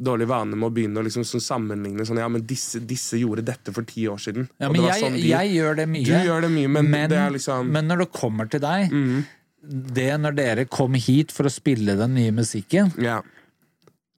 Dårlig 0.00 0.26
vane 0.28 0.56
med 0.56 0.68
å 0.70 0.72
begynne 0.72 1.00
å 1.00 1.04
liksom 1.04 1.24
sånn 1.28 1.40
sammenligne 1.44 2.04
sånn 2.08 2.18
Ja, 2.22 2.28
men 2.32 2.46
disse, 2.48 2.80
disse 2.88 3.16
gjorde 3.20 3.44
dette 3.48 3.72
for 3.76 3.84
ti 3.88 4.06
år 4.12 4.16
siden. 4.20 4.48
Ja, 4.60 4.68
men 4.72 4.80
jeg, 4.84 4.96
sånn 5.04 5.14
de- 5.16 5.28
jeg 5.28 5.52
gjør 5.58 5.76
det 5.82 5.86
mye. 5.92 6.04
Du 6.08 6.28
gjør 6.30 6.40
det 6.46 6.50
mye, 6.56 6.68
men, 6.72 6.90
men, 6.92 7.08
det 7.12 7.18
er 7.20 7.30
liksom 7.36 7.70
men 7.76 7.88
når 7.92 7.98
det 8.04 8.08
kommer 8.16 8.48
til 8.52 8.60
deg, 8.64 8.90
Mhm. 8.92 9.24
det 10.00 10.10
når 10.20 10.36
dere 10.36 10.64
kom 10.68 10.94
hit 10.94 11.32
for 11.32 11.44
å 11.48 11.52
spille 11.52 11.96
den 12.00 12.14
nye 12.14 12.30
musikken, 12.32 12.92
Ja. 13.02 13.20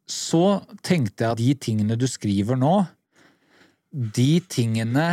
Så 0.09 0.61
tenkte 0.83 1.25
jeg 1.27 1.31
at 1.35 1.39
de 1.43 1.55
tingene 1.55 1.97
du 2.01 2.07
skriver 2.09 2.57
nå 2.61 2.87
de 3.89 4.41
tingene 4.53 5.05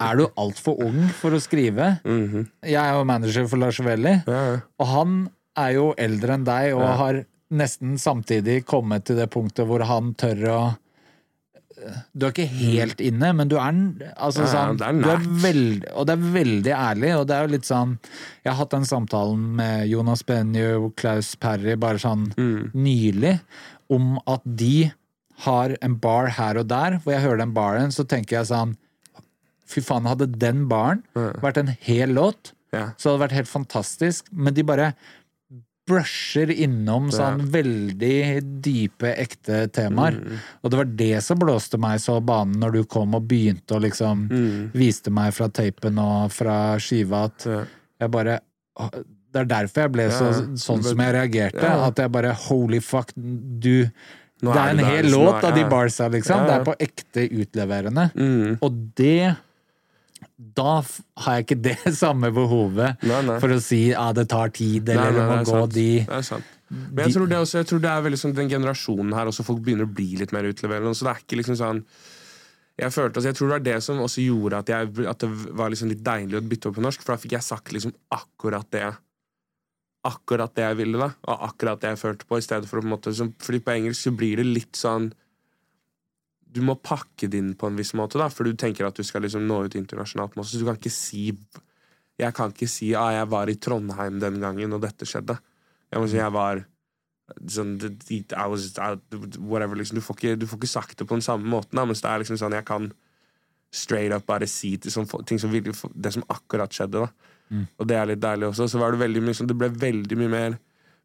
er 0.00 0.16
du 0.16 0.22
altfor 0.40 0.78
ung 0.86 1.02
for 1.18 1.36
å 1.36 1.40
skrive. 1.42 1.98
Mhm. 2.04 2.46
Jeg 2.64 2.80
er 2.80 2.94
jo 2.96 3.04
manager 3.04 3.44
for 3.50 3.60
Lars 3.60 3.76
Velli, 3.84 4.14
ja, 4.26 4.38
ja. 4.54 4.60
og 4.80 4.86
han 4.88 5.18
er 5.60 5.74
jo 5.76 5.90
eldre 6.00 6.38
enn 6.38 6.46
deg 6.48 6.72
og 6.72 6.86
har 6.96 7.18
nesten 7.52 7.98
samtidig 8.00 8.62
kommet 8.64 9.04
til 9.04 9.18
det 9.20 9.28
punktet 9.34 9.68
hvor 9.68 9.84
han 9.84 10.14
tør 10.16 10.46
å 10.48 10.60
Du 12.14 12.24
er 12.26 12.30
ikke 12.32 12.46
helt 12.46 13.00
inne, 13.02 13.32
men 13.34 13.48
du 13.50 13.56
er 13.58 13.72
altså, 14.16 14.44
Ja, 14.46 14.50
sånn, 14.52 14.76
det 14.78 14.86
er 14.86 14.92
du 14.92 15.08
er 15.10 15.18
nært. 15.18 15.42
veld, 15.42 15.84
Og 15.96 16.06
det 16.06 16.14
er 16.14 16.32
veldig 16.36 16.72
ærlig, 16.78 17.10
og 17.18 17.26
det 17.26 17.34
er 17.36 17.46
jo 17.48 17.52
litt 17.56 17.66
sånn 17.68 17.98
Jeg 18.44 18.52
har 18.52 18.58
hatt 18.60 18.70
den 18.76 18.84
samtalen 18.88 19.44
med 19.60 19.88
Jonas 19.90 20.22
Benjo 20.28 20.86
og 20.86 20.96
Klaus 20.96 21.34
Perry 21.36 21.74
bare 21.76 21.98
sånn 21.98 22.28
Mm. 22.36 22.70
nylig, 22.74 23.40
om 23.92 24.16
at 24.26 24.42
de 24.58 24.90
har 25.46 25.76
en 25.82 25.94
bar 26.02 26.32
her 26.38 26.58
og 26.60 26.68
der, 26.70 26.98
hvor 27.02 27.12
jeg 27.14 27.24
hører 27.24 27.40
den 27.44 27.54
baren, 27.56 27.92
så 27.94 28.04
tenker 28.08 28.40
jeg 28.40 28.50
sånn 28.52 28.76
Fy 29.72 29.80
faen, 29.80 30.04
hadde 30.04 30.26
den 30.36 30.66
baren 30.68 30.98
vært 31.40 31.56
en 31.62 31.70
hel 31.80 32.10
låt, 32.18 32.50
Ja. 32.74 32.90
så 33.00 33.08
hadde 33.08 33.18
det 33.18 33.22
vært 33.24 33.36
helt 33.38 33.48
fantastisk. 33.52 34.26
Men 34.32 34.52
de 34.54 34.62
bare 34.68 34.90
brusher 35.88 36.50
innom 36.52 37.08
sånn 37.12 37.40
veldig 37.50 38.60
dype, 38.62 39.10
ekte 39.18 39.64
temaer. 39.74 40.14
Mm. 40.20 40.36
Og 40.62 40.70
det 40.70 40.78
var 40.78 40.90
det 41.00 41.22
som 41.26 41.40
blåste 41.40 41.80
meg 41.82 41.98
så 42.04 42.20
banen 42.22 42.60
når 42.62 42.76
du 42.76 42.82
kom 42.84 43.16
og 43.18 43.26
begynte 43.28 43.74
å 43.78 43.80
liksom 43.82 44.28
Mm. 44.30 44.70
Viste 44.76 45.10
meg 45.10 45.32
fra 45.34 45.48
teipen 45.48 45.98
og 45.98 46.30
fra 46.32 46.76
skiva 46.78 47.24
at 47.30 47.46
Ja. 47.46 47.64
jeg 48.00 48.10
bare 48.10 48.40
«Åh, 48.78 48.90
Det 49.32 49.40
er 49.40 49.48
derfor 49.48 49.86
jeg 49.86 49.92
ble 49.94 50.08
så, 50.12 50.26
sånn 50.60 50.82
som 50.84 51.00
jeg 51.00 51.14
reagerte. 51.16 51.70
At 51.86 52.02
jeg 52.02 52.12
bare 52.12 52.34
Holy 52.48 52.82
fuck, 52.84 53.14
du 53.16 53.88
Nå 54.42 54.50
Det 54.50 54.58
er 54.58 54.72
en 54.72 54.80
du 54.80 54.82
der, 54.82 54.90
hel 54.90 55.08
låt 55.14 55.44
av 55.46 55.54
de 55.54 55.62
barsa, 55.70 56.08
liksom. 56.10 56.46
Det 56.48 56.54
er 56.56 56.64
på 56.66 56.74
ekte 56.82 57.26
utleverende. 57.30 58.08
Mm. 58.18 58.56
Og 58.58 58.78
det 58.98 59.36
Da 60.58 60.72
har 61.24 61.36
jeg 61.38 61.46
ikke 61.46 61.60
det 61.62 61.76
samme 62.02 62.32
behovet 62.34 63.04
Nei, 63.06 63.20
nei. 63.28 63.36
for 63.42 63.54
å 63.54 63.60
si 63.62 63.84
ja, 63.92 64.08
det 64.16 64.26
tar 64.32 64.50
tid, 64.54 64.90
eller 64.90 65.12
nei, 65.12 65.14
det 65.14 65.28
må 65.28 65.36
er 65.36 65.46
gå 65.46 65.60
sant. 65.60 65.76
de 65.76 65.86
Det 66.00 66.18
er 66.18 66.26
sant. 66.26 66.58
Men 66.72 67.04
jeg 67.04 67.14
tror 67.14 67.28
det, 67.28 67.38
også, 67.44 67.60
jeg 67.60 67.68
tror 67.68 67.80
det 67.84 67.92
er 67.92 68.04
veldig 68.06 68.18
sånn 68.18 68.34
den 68.34 68.48
generasjonen 68.48 69.12
her 69.12 69.28
også 69.28 69.44
folk 69.44 69.60
begynner 69.62 69.84
å 69.84 69.92
bli 69.92 70.14
litt 70.16 70.32
mer 70.32 70.46
utleverende. 70.48 70.94
Så 70.96 71.04
det 71.04 71.12
er 71.12 71.22
ikke 71.22 71.38
liksom 71.42 71.58
sånn 71.60 71.82
jeg, 72.80 72.88
følte, 72.88 73.20
altså, 73.20 73.28
jeg 73.28 73.36
tror 73.36 73.48
det 73.50 73.54
var 73.54 73.64
det 73.66 73.78
som 73.84 73.98
også 74.00 74.24
gjorde 74.24 74.60
at, 74.62 74.70
jeg, 74.72 74.92
at 75.12 75.22
det 75.22 75.28
var 75.60 75.72
liksom 75.72 75.90
litt 75.92 76.02
deilig 76.02 76.38
å 76.38 76.44
bytte 76.50 76.70
opp 76.70 76.78
på 76.78 76.84
norsk, 76.86 77.02
for 77.04 77.14
da 77.14 77.20
fikk 77.20 77.36
jeg 77.36 77.44
sagt 77.44 77.74
liksom 77.76 77.92
akkurat 78.16 78.68
det 78.72 78.86
Akkurat 80.02 80.50
det 80.56 80.64
jeg 80.64 80.78
ville, 80.80 80.98
da, 80.98 81.12
og 81.30 81.44
akkurat 81.46 81.82
det 81.82 81.92
jeg 81.92 82.00
følte 82.00 82.26
på, 82.26 82.38
i 82.38 82.42
stedet 82.42 82.66
for 82.66 82.80
å 82.80 82.82
på 82.82 82.88
en 82.88 82.94
måte 82.96 83.12
Fordi 83.14 83.60
på 83.62 83.74
engelsk 83.76 84.08
så 84.08 84.12
blir 84.18 84.40
det 84.40 84.46
litt 84.48 84.78
sånn 84.78 85.12
Du 86.42 86.58
må 86.66 86.74
pakke 86.74 87.28
det 87.30 87.38
inn 87.38 87.52
på 87.58 87.70
en 87.70 87.78
viss 87.78 87.94
måte, 87.94 88.18
da, 88.18 88.26
for 88.32 88.48
du 88.48 88.58
tenker 88.58 88.88
at 88.88 88.98
du 88.98 89.06
skal 89.06 89.22
liksom 89.22 89.46
nå 89.46 89.60
ut 89.66 89.78
internasjonalt. 89.78 90.34
Så 90.42 90.58
du 90.58 90.66
kan 90.66 90.80
ikke 90.80 90.90
si 90.92 91.30
Jeg 92.18 92.34
kan 92.34 92.50
ikke 92.50 92.68
si 92.70 92.92
ah, 92.98 93.12
jeg 93.14 93.30
var 93.30 93.48
i 93.48 93.56
Trondheim 93.56 94.18
den 94.20 94.42
gangen, 94.42 94.74
og 94.74 94.82
dette 94.82 95.06
skjedde. 95.08 95.38
Jeg 95.92 96.02
må 96.02 96.10
si 96.10 96.18
jeg 96.18 96.34
var 96.34 96.64
sånn 97.48 97.78
I 97.78 98.46
was, 98.50 98.66
I, 98.76 98.90
whatever, 99.38 99.78
liksom. 99.78 99.96
du, 99.96 100.04
får 100.04 100.18
ikke, 100.18 100.36
du 100.36 100.46
får 100.50 100.58
ikke 100.58 100.74
sagt 100.74 100.98
det 100.98 101.06
på 101.06 101.16
den 101.16 101.24
samme 101.24 101.48
måten, 101.48 101.78
da, 101.78 101.86
mens 101.88 102.02
det 102.02 102.10
er 102.10 102.20
liksom 102.24 102.40
sånn 102.40 102.58
jeg 102.58 102.66
kan 102.68 102.90
straight 103.72 104.12
up 104.12 104.26
bare 104.28 104.50
si 104.50 104.74
til, 104.76 104.92
som, 104.92 105.06
ting 105.24 105.40
som 105.40 105.54
det 105.54 106.12
som 106.12 106.26
akkurat 106.28 106.74
skjedde. 106.74 107.06
da 107.06 107.31
Og 107.52 107.88
det 107.88 107.96
er 107.98 108.08
litt 108.08 108.22
deilig 108.22 108.48
også. 108.48 108.68
Så 108.70 108.80
var 108.80 108.94
det 108.94 109.02
veldig 109.02 109.22
mye 109.26 109.46
Det 109.48 109.56
ble 109.58 109.68
veldig 109.68 110.16
mye 110.20 110.32
mer 110.32 110.58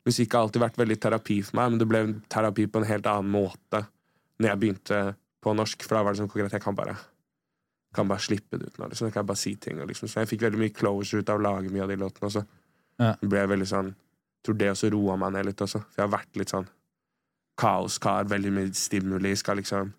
Musikk 0.07 0.33
har 0.33 0.45
alltid 0.45 0.62
vært 0.63 0.77
veldig 0.79 0.95
terapi 1.03 1.41
for 1.43 1.57
meg, 1.60 1.71
men 1.73 1.79
det 1.81 1.88
ble 1.89 1.99
terapi 2.31 2.63
på 2.71 2.79
en 2.79 2.88
helt 2.88 3.07
annen 3.12 3.27
måte 3.33 3.81
når 4.39 4.47
jeg 4.47 4.60
begynte 4.62 4.99
på 5.43 5.53
norsk. 5.57 5.83
For 5.83 5.97
da 5.97 6.03
var 6.05 6.15
det 6.15 6.21
sånn 6.21 6.29
konkret 6.31 6.55
jeg 6.55 6.63
kan 6.63 6.77
bare 6.77 6.95
kan 7.97 8.07
bare 8.07 8.23
slippe 8.23 8.60
det 8.60 8.69
ut 8.69 8.79
nå. 8.79 8.88
Liksom. 8.88 9.10
Jeg 9.10 9.15
kan 9.15 9.27
bare 9.27 9.41
si 9.41 9.55
ting. 9.55 9.79
Liksom. 9.89 10.07
Så 10.07 10.21
jeg 10.21 10.29
fikk 10.31 10.45
veldig 10.45 10.62
mye 10.62 10.75
closure 10.75 11.23
ut 11.23 11.29
av 11.33 11.39
å 11.39 11.43
lage 11.43 11.71
mye 11.73 11.83
av 11.83 11.91
de 11.91 11.99
låtene 11.99 12.29
også. 12.29 12.43
Ja. 13.01 13.13
Det 13.19 13.29
ble 13.29 13.43
veldig 13.51 13.69
sånn 13.69 13.91
Jeg 13.91 14.47
tror 14.47 14.57
det 14.57 14.69
også 14.71 14.89
roa 14.93 15.15
meg 15.19 15.33
ned 15.33 15.47
litt 15.49 15.62
også. 15.65 15.81
For 15.83 15.99
jeg 15.99 16.05
har 16.05 16.13
vært 16.13 16.38
litt 16.39 16.53
sånn 16.53 16.67
kaoskar, 17.57 18.29
veldig 18.29 18.51
mye 18.53 18.73
stimuli, 18.77 19.33
skal 19.36 19.60
liksom 19.60 19.89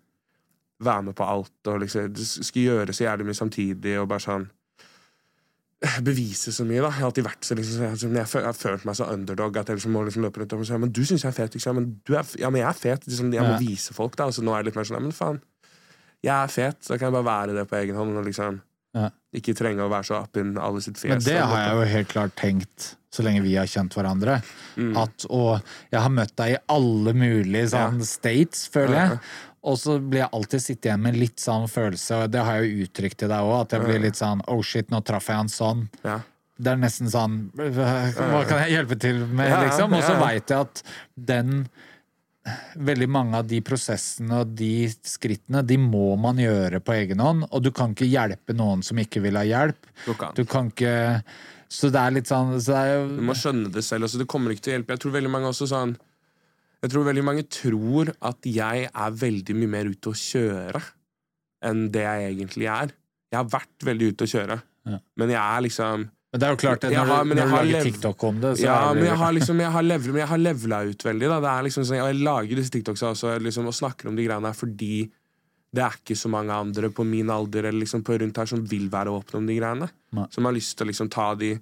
være 0.79 1.09
med 1.09 1.15
på 1.19 1.27
alt 1.27 1.69
og 1.69 1.81
liksom 1.83 2.15
Skal 2.15 2.61
gjøre 2.63 2.95
så 2.95 3.03
jævlig 3.03 3.27
mye 3.27 3.37
samtidig 3.37 3.97
og 3.99 4.07
bare 4.09 4.23
sånn 4.23 4.47
Bevise 6.03 6.51
så 6.51 6.65
mye, 6.67 6.81
da. 6.83 6.89
Jeg 6.91 6.99
har 6.99 7.07
alltid 7.07 7.23
vært 7.23 7.45
så 7.47 7.55
liksom, 7.55 7.85
jeg, 7.87 7.99
jeg, 8.03 8.43
har 8.43 8.57
følt 8.57 8.83
meg 8.87 8.97
så 8.99 9.05
underdog 9.13 9.59
at 9.61 9.69
jeg 9.71 9.79
liksom 9.79 9.93
må 9.95 10.01
liksom 10.03 10.25
løpe 10.25 10.41
rundt 10.41 10.55
og 10.57 10.65
si 10.67 10.79
Men 10.81 10.91
du 10.91 11.05
syns 11.07 11.23
jeg 11.23 11.31
er 11.31 11.37
fet, 11.37 11.55
liksom. 11.55 11.79
Men, 11.79 11.85
du 12.03 12.17
er, 12.19 12.33
ja, 12.41 12.49
men 12.51 12.59
jeg 12.59 12.67
er 12.67 12.81
fet. 12.81 13.07
Liksom, 13.07 13.31
jeg 13.33 13.45
må 13.45 13.53
Ja. 13.55 13.61
vise 13.63 13.95
folk, 13.95 14.17
da. 14.19 14.27
Og 14.27 14.35
så 14.35 14.43
nå 14.43 14.51
er 14.55 14.63
det 14.63 14.71
litt 14.73 14.79
mer 14.81 14.89
sånn 14.89 14.99
Ja, 14.99 15.05
men 15.07 15.15
faen. 15.15 15.41
Jeg 16.19 16.35
er 16.35 16.51
fet, 16.51 16.81
Da 16.83 16.97
kan 16.97 17.07
jeg 17.07 17.15
bare 17.23 17.29
være 17.31 17.55
det 17.55 17.69
på 17.69 17.79
egen 17.79 17.95
hånd. 17.95 18.17
Og 18.17 18.25
liksom 18.25 18.61
Ja. 18.93 19.09
ikke 19.33 19.55
trenge 19.55 19.85
å 19.85 19.89
være 19.89 20.03
så 20.09 20.21
up 20.23 20.35
in 20.37 20.57
alle 20.57 20.81
sitt 20.81 20.97
fjes. 20.97 21.09
Men 21.09 21.19
det 21.19 21.39
har 21.39 21.57
jeg 21.63 21.75
jo 21.77 21.93
helt 21.95 22.07
klart 22.09 22.35
tenkt 22.35 22.95
så 23.09 23.23
lenge 23.23 23.41
vi 23.41 23.55
har 23.55 23.65
kjent 23.65 23.93
hverandre. 23.95 24.41
Mm. 24.77 24.95
At, 24.97 25.25
og 25.29 25.61
jeg 25.91 26.01
har 26.01 26.09
møtt 26.13 26.35
deg 26.35 26.55
i 26.55 26.57
alle 26.69 27.13
mulige 27.13 27.69
sånn, 27.71 28.03
states, 28.05 28.67
føler 28.67 28.93
jeg. 28.93 29.19
Og 29.67 29.75
så 29.79 29.97
blir 29.99 30.23
jeg 30.23 30.31
alltid 30.37 30.63
sittet 30.63 30.87
igjen 30.87 31.01
med 31.03 31.17
litt 31.19 31.41
sånn 31.43 31.67
følelse, 31.67 32.23
og 32.23 32.31
det 32.31 32.43
har 32.47 32.59
jeg 32.59 32.69
jo 32.69 32.87
uttrykt 32.87 33.19
til 33.19 33.31
deg 33.31 33.47
òg, 33.47 33.55
at 33.65 33.75
jeg 33.75 33.85
blir 33.85 34.03
litt 34.05 34.19
sånn 34.19 34.43
oh 34.47 34.61
shit, 34.63 34.87
nå 34.93 35.01
traff 35.03 35.27
jeg 35.27 35.41
han 35.41 35.51
sånn. 35.51 35.87
Ja. 36.05 36.21
Det 36.59 36.73
er 36.73 36.79
nesten 36.79 37.07
sånn 37.07 37.35
Hva 37.55 38.41
kan 38.47 38.65
jeg 38.65 38.73
hjelpe 38.73 38.97
til 38.99 39.21
med, 39.27 39.51
liksom? 39.63 39.93
Og 39.95 40.03
så 40.03 40.17
veit 40.19 40.51
jeg 40.51 40.65
at 40.67 40.81
den 41.15 41.61
Veldig 42.79 43.07
mange 43.11 43.37
av 43.37 43.45
de 43.45 43.59
prosessene 43.61 44.39
og 44.41 44.55
de 44.57 44.87
skrittene, 45.05 45.61
de 45.67 45.75
må 45.77 46.15
man 46.17 46.39
gjøre 46.41 46.79
på 46.81 46.95
egen 46.95 47.19
hånd. 47.21 47.43
Og 47.51 47.61
du 47.61 47.69
kan 47.75 47.91
ikke 47.93 48.07
hjelpe 48.09 48.55
noen 48.57 48.81
som 48.81 48.97
ikke 48.97 49.21
vil 49.21 49.37
ha 49.37 49.43
hjelp. 49.45 49.89
Du 50.07 50.13
kan. 50.17 50.33
Du 50.33 50.45
kan 50.49 50.71
ikke 50.71 51.21
Så 51.69 51.91
det 51.93 52.01
er 52.01 52.15
litt 52.15 52.31
sånn 52.31 52.55
så 52.57 52.71
det 52.73 52.79
er 52.79 53.03
Du 53.11 53.21
må 53.27 53.35
skjønne 53.37 53.69
det 53.75 53.83
selv. 53.85 54.07
Altså, 54.07 54.17
det 54.23 54.29
kommer 54.31 54.55
ikke 54.55 54.65
til 54.65 54.73
å 54.73 54.77
hjelpe. 54.79 54.95
Jeg 54.95 55.03
tror 55.03 55.15
veldig 55.19 55.33
mange 55.35 55.51
også 55.51 55.67
sånn 55.69 55.93
Jeg 56.83 56.91
tror 56.93 57.03
veldig 57.09 57.23
mange 57.27 57.43
tror 57.51 58.13
at 58.23 58.45
jeg 58.47 58.85
er 58.87 59.17
veldig 59.19 59.55
mye 59.59 59.71
mer 59.73 59.89
ute 59.91 60.11
å 60.13 60.15
kjøre 60.15 60.79
enn 61.67 61.89
det 61.91 62.05
jeg 62.05 62.29
egentlig 62.37 62.69
er. 62.71 62.93
Jeg 63.33 63.37
har 63.41 63.49
vært 63.51 63.83
veldig 63.85 64.13
ute 64.13 64.25
å 64.25 64.31
kjøre, 64.31 64.61
Ja. 64.87 64.97
men 65.19 65.29
jeg 65.29 65.39
er 65.41 65.61
liksom 65.67 66.05
Men 66.31 66.39
det 66.39 66.45
er 66.47 66.51
jo 66.53 66.57
klart, 66.61 66.81
når, 66.85 67.05
har- 67.09 67.25
når 67.25 67.35
du 67.35 67.51
lager 67.51 67.83
TikTok 67.83 68.23
om 68.23 68.39
det, 68.39 68.51
så 68.57 68.63
Ja, 68.63 68.73
er 68.91 68.93
det 68.93 69.01
men 69.01 69.09
jeg 69.09 69.17
har 69.17 69.33
liksom 69.39 69.59
Jeg 69.59 69.71
har 69.71 69.81
levlet 69.83 70.13
men 70.13 70.21
jeg 70.21 70.27
har 70.29 70.37
levela 70.37 70.79
ut 70.85 71.03
veldig. 71.03 71.27
Da. 71.33 71.39
Det 71.41 71.49
er 71.49 71.63
liksom 71.67 71.83
sånn, 71.89 72.01
og 72.03 72.09
jeg 72.13 72.21
lager 72.23 72.55
disse 72.55 72.71
TikToksa 72.75 73.09
også 73.15 73.39
liksom, 73.41 73.65
og 73.67 73.73
snakker 73.73 74.07
om 74.07 74.15
de 74.15 74.25
greiene 74.27 74.45
her 74.45 74.53
fordi 74.53 75.11
det 75.73 75.83
er 75.85 75.97
ikke 75.99 76.15
så 76.17 76.29
mange 76.29 76.49
andre 76.53 76.89
på 76.89 77.03
min 77.05 77.29
alder 77.29 77.65
eller 77.69 77.81
liksom 77.83 78.01
på 78.03 78.17
rundt 78.19 78.37
her 78.37 78.45
som 78.49 78.63
vil 78.65 78.87
være 78.89 79.09
åpne 79.13 79.35
om 79.37 79.45
de 79.45 79.57
greiene. 79.59 79.89
Nei. 80.13 80.25
Som 80.31 80.45
har 80.45 80.53
lyst 80.53 80.77
til 80.77 80.87
å 80.87 80.89
liksom 80.89 81.09
ta 81.13 81.35
de, 81.35 81.59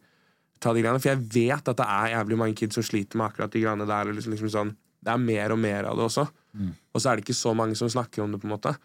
ta 0.64 0.72
de 0.74 0.82
greiene. 0.84 1.02
For 1.02 1.10
jeg 1.12 1.26
vet 1.34 1.68
at 1.74 1.76
det 1.82 1.88
er 1.88 2.14
jævlig 2.16 2.38
mange 2.40 2.56
kids 2.56 2.76
som 2.76 2.84
sliter 2.88 3.18
med 3.20 3.28
akkurat 3.34 3.52
de 3.52 3.64
greiene 3.66 3.88
der. 3.88 4.14
Liksom, 4.14 4.32
liksom 4.38 4.52
sånn, 4.54 4.76
det 5.08 5.13
er 5.15 5.24
mer 5.24 5.56
og 5.56 5.60
mer 5.63 5.88
av 5.88 5.96
det 5.98 6.06
også. 6.10 6.28
Og 6.67 7.00
så 7.02 7.10
er 7.12 7.17
det 7.20 7.24
ikke 7.28 7.38
så 7.38 7.54
mange 7.56 7.78
som 7.80 7.89
snakker 7.91 8.24
om 8.26 8.34
det. 8.34 8.41
på 8.43 8.50
en 8.50 8.56
måte 8.58 8.76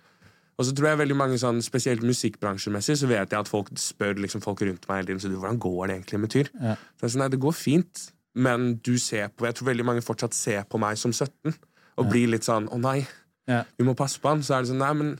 og 0.61 0.67
så 0.69 0.75
tror 0.77 0.91
jeg 0.91 0.99
veldig 1.01 1.17
mange 1.17 1.39
sånn, 1.41 1.63
Spesielt 1.65 2.03
musikkbransjemessig 2.07 2.99
så 3.01 3.09
vet 3.11 3.33
jeg 3.33 3.41
at 3.41 3.49
folk 3.51 3.71
spør 3.81 4.19
liksom, 4.21 4.43
folk 4.45 4.61
rundt 4.63 4.85
meg 4.89 5.01
hele 5.01 5.09
tiden 5.09 5.23
så 5.25 5.31
du, 5.33 5.39
hvordan 5.41 5.59
går 5.59 5.87
det 5.89 5.95
egentlig 5.97 6.21
med 6.23 6.33
Tyr. 6.35 6.51
Ja. 6.61 6.75
Så 7.01 7.07
jeg 7.07 7.15
sånn, 7.15 7.23
nei, 7.25 7.29
det 7.33 7.41
går 7.43 7.57
fint, 7.57 8.03
men 8.47 8.67
du 8.85 8.93
ser 9.01 9.33
på 9.33 9.49
Jeg 9.49 9.57
tror 9.59 9.71
veldig 9.73 9.87
mange 9.89 10.05
fortsatt 10.05 10.37
ser 10.37 10.63
på 10.69 10.79
meg 10.81 11.01
som 11.01 11.13
17 11.13 11.57
og 12.01 12.09
blir 12.09 12.31
litt 12.33 12.47
sånn 12.47 12.69
Å 12.73 12.79
nei, 12.81 13.03
Ja. 13.49 13.65
vi 13.77 13.85
må 13.85 13.97
passe 13.99 14.21
på 14.23 14.31
han. 14.31 14.45
Så 14.45 14.55
er 14.55 14.63
det 14.63 14.71
sånn 14.71 14.81
Nei, 14.85 14.93
men 15.01 15.11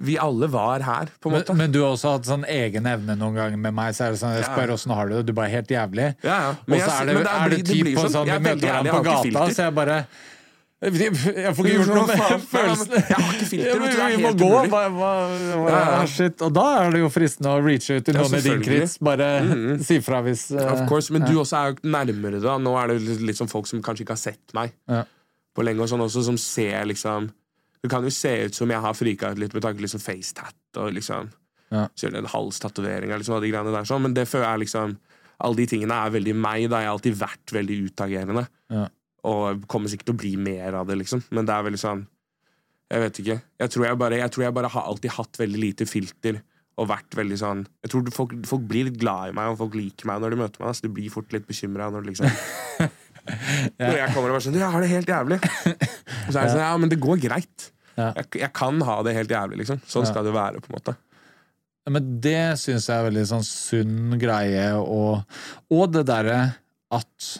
vi 0.00 0.14
alle 0.18 0.46
var 0.48 0.80
her, 0.80 1.10
på 1.20 1.28
en 1.28 1.34
måte. 1.36 1.54
men 1.56 1.70
du 1.74 1.82
har 1.82 1.90
også 1.92 2.14
hatt 2.16 2.24
sånn 2.24 2.46
egen 2.48 2.86
evne 2.88 3.18
noen 3.20 3.34
ganger 3.36 3.58
med 3.60 3.74
meg. 3.76 3.92
Så 3.94 4.06
er 4.06 4.14
det 4.14 4.20
sånn, 4.22 4.32
Jeg 4.38 4.46
Ja. 4.46 4.54
spør 4.54 4.72
åssen 4.78 4.94
har 4.96 5.08
du 5.10 5.16
det, 5.18 5.26
du 5.26 5.32
bare 5.36 5.50
helt 5.52 5.68
jævlig. 5.68 6.14
ja, 6.24 6.38
ja. 6.40 6.50
Og 6.50 6.80
så 6.80 6.90
er 7.02 7.06
det, 7.06 7.16
det, 7.20 7.26
er 7.36 7.48
det 7.50 7.62
typ 7.66 7.84
blir 7.84 7.94
på 8.00 8.08
sånn, 8.08 8.24
vi 8.24 8.30
er 8.32 8.40
møter 8.40 8.64
hverandre 8.66 8.92
på 8.96 9.04
gata, 9.04 9.22
filter. 9.28 9.54
så 9.54 9.62
jeg 9.68 9.74
bare 9.74 9.98
jeg 10.80 11.52
får 11.52 11.66
ikke 11.68 11.76
gjort 11.76 11.90
noe 11.92 12.06
med 12.08 12.44
følelsene. 12.54 13.00
Jeg 13.10 13.16
har 13.20 13.34
ikke 13.36 13.48
filter. 13.50 13.68
Ja, 13.68 13.74
men 13.82 13.90
det 13.92 14.06
vi 14.16 14.22
må 14.24 14.30
gå. 14.40 14.48
Hva, 14.72 14.84
hva, 14.88 15.10
hva, 15.28 15.68
Ja, 15.68 15.80
ja. 16.00 16.06
Shit. 16.08 16.40
Og 16.46 16.54
da 16.56 16.62
er 16.86 16.94
det 16.94 17.02
jo 17.02 17.10
fristende 17.12 17.52
å 17.52 17.60
reache 17.60 17.98
ut 18.00 18.06
til 18.08 18.16
Ja, 18.16 18.22
noen 18.24 18.38
i 18.38 18.40
din 18.46 18.62
krets. 18.64 18.94
Bare 19.04 19.26
si 19.84 19.98
fra 20.00 20.22
hvis 20.24 20.46
uh, 20.56 20.62
Of 20.72 20.86
course, 20.88 21.12
Men 21.12 21.26
du 21.28 21.34
også 21.42 21.58
er 21.60 21.74
jo 21.74 21.90
nærmere, 21.92 22.40
da. 22.40 22.56
Nå 22.56 22.72
er 22.80 22.94
det 22.94 23.20
litt, 23.20 23.36
sånn 23.36 23.50
folk 23.52 23.68
som 23.68 23.82
kanskje 23.84 24.06
ikke 24.06 24.16
har 24.16 24.22
sett 24.24 24.56
meg 24.56 24.72
Ja. 24.88 25.02
på 25.54 25.66
lenge, 25.68 25.84
og 25.84 25.92
sånn 25.92 26.00
også, 26.00 26.24
som 26.24 26.38
ser 26.40 26.88
liksom 26.88 27.28
Det 27.82 27.90
kan 27.90 28.04
jo 28.04 28.10
se 28.12 28.32
ut 28.46 28.54
som 28.54 28.70
jeg 28.70 28.80
har 28.84 28.94
frika 28.96 29.30
ut 29.32 29.38
litt 29.40 29.54
med 29.56 29.62
tanke 29.64 29.80
på 29.80 29.86
liksom 29.86 30.02
facetat 30.04 30.80
og 30.82 30.92
liksom 30.92 31.30
Ja. 31.70 31.86
en 31.86 32.26
halstatovering 32.26 33.10
liksom, 33.14 33.36
og 33.36 33.42
de 33.42 33.50
greiene 33.52 33.70
der, 33.72 33.84
sånn. 33.86 34.02
men 34.02 34.12
det 34.14 34.26
føler 34.28 34.48
jeg 34.50 34.66
liksom 34.66 34.96
Alle 35.40 35.56
de 35.56 35.66
tingene 35.66 35.94
er 35.94 36.10
veldig 36.10 36.34
meg. 36.36 36.68
da 36.68 36.80
Jeg 36.80 36.86
har 36.88 36.92
alltid 36.98 37.14
vært 37.16 37.52
veldig 37.54 37.76
utagerende. 37.88 38.42
Ja. 38.68 38.88
Og 39.24 39.62
kommer 39.68 39.88
sikkert 39.88 40.06
til 40.10 40.14
å 40.14 40.18
bli 40.20 40.36
mer 40.36 40.74
av 40.74 40.86
det, 40.86 40.98
liksom. 40.98 41.22
Men 41.30 41.46
det 41.46 41.54
er 41.54 41.62
veldig 41.64 41.80
sånn 41.80 42.06
Jeg 42.90 43.00
vet 43.00 43.20
ikke. 43.22 43.42
Jeg 43.60 43.70
tror 43.70 43.84
jeg 43.86 43.98
bare, 43.98 44.16
jeg 44.18 44.30
tror 44.30 44.42
jeg 44.44 44.54
bare 44.54 44.68
har 44.68 44.82
alltid 44.82 45.10
hatt 45.16 45.38
veldig 45.38 45.60
lite 45.62 45.86
filter. 45.86 46.42
Og 46.76 46.88
vært 46.88 47.16
veldig 47.16 47.38
sånn 47.38 47.66
Jeg 47.84 47.90
tror 47.90 48.10
folk, 48.12 48.32
folk 48.46 48.62
blir 48.68 48.84
litt 48.90 48.98
glad 49.00 49.30
i 49.30 49.32
meg, 49.32 49.48
og 49.52 49.58
folk 49.58 49.74
liker 49.74 50.06
meg 50.06 50.20
når 50.20 50.30
de 50.30 50.36
møter 50.42 50.60
meg. 50.64 50.74
Så 50.76 50.82
de 50.82 50.92
blir 50.92 51.08
fort 51.08 51.32
litt 51.32 51.46
bekymra 51.48 51.88
når, 51.94 52.04
liksom, 52.10 52.26
når 53.80 53.96
jeg 54.00 54.12
kommer 54.14 54.28
og 54.28 54.36
bare 54.36 54.44
sånn 54.44 54.58
Jeg 54.60 54.72
har 54.74 54.80
det 54.84 54.90
helt 54.92 55.08
jævlig. 55.14 55.40
Så 56.32 56.40
er 56.40 56.48
det 56.48 56.54
sånn 56.56 56.64
Ja, 56.64 56.72
men 56.80 56.92
det 56.92 57.00
går 57.02 57.20
greit. 57.22 57.70
Jeg, 58.00 58.26
jeg 58.40 58.52
kan 58.56 58.80
ha 58.86 59.00
det 59.04 59.12
helt 59.16 59.32
jævlig, 59.34 59.60
liksom. 59.62 59.80
Sånn 59.90 60.06
skal 60.08 60.24
det 60.24 60.32
være, 60.32 60.62
på 60.64 60.70
en 60.70 60.78
måte. 60.78 60.96
Men 61.90 62.08
det 62.22 62.58
syns 62.60 62.86
jeg 62.88 62.96
er 62.96 63.06
veldig 63.08 63.26
sånn 63.28 63.46
sunn 63.46 64.18
greie, 64.20 64.66
og, 64.78 65.22
og 65.74 65.94
det 65.94 66.04
derre 66.08 66.40
at 66.94 67.30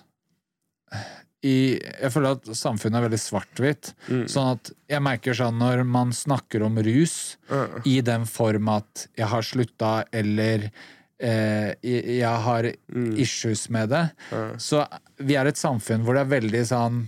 i, 1.41 1.79
Jeg 1.81 2.11
føler 2.13 2.35
at 2.37 2.49
samfunnet 2.53 2.99
er 2.99 3.05
veldig 3.07 3.21
svart-hvitt. 3.23 3.93
Mm. 4.11 4.25
Sånn 4.29 4.51
at 4.59 4.71
jeg 4.93 5.01
merker 5.07 5.37
sånn 5.39 5.57
når 5.61 5.85
man 5.89 6.11
snakker 6.13 6.67
om 6.67 6.77
rus 6.85 7.15
uh. 7.49 7.79
i 7.89 8.01
den 8.05 8.27
form 8.29 8.69
at 8.75 9.07
jeg 9.17 9.29
har 9.31 9.47
slutta, 9.47 9.93
eller 10.13 10.67
eh, 11.17 11.73
jeg 11.81 12.45
har 12.49 12.73
Mm. 12.91 13.15
issues 13.23 13.69
med 13.71 13.89
det, 13.95 14.03
uh. 14.35 14.53
så 14.59 14.85
vi 15.23 15.37
er 15.39 15.49
et 15.49 15.57
samfunn 15.61 16.05
hvor 16.05 16.17
det 16.19 16.27
er 16.27 16.35
veldig 16.35 16.63
sånn 16.69 17.01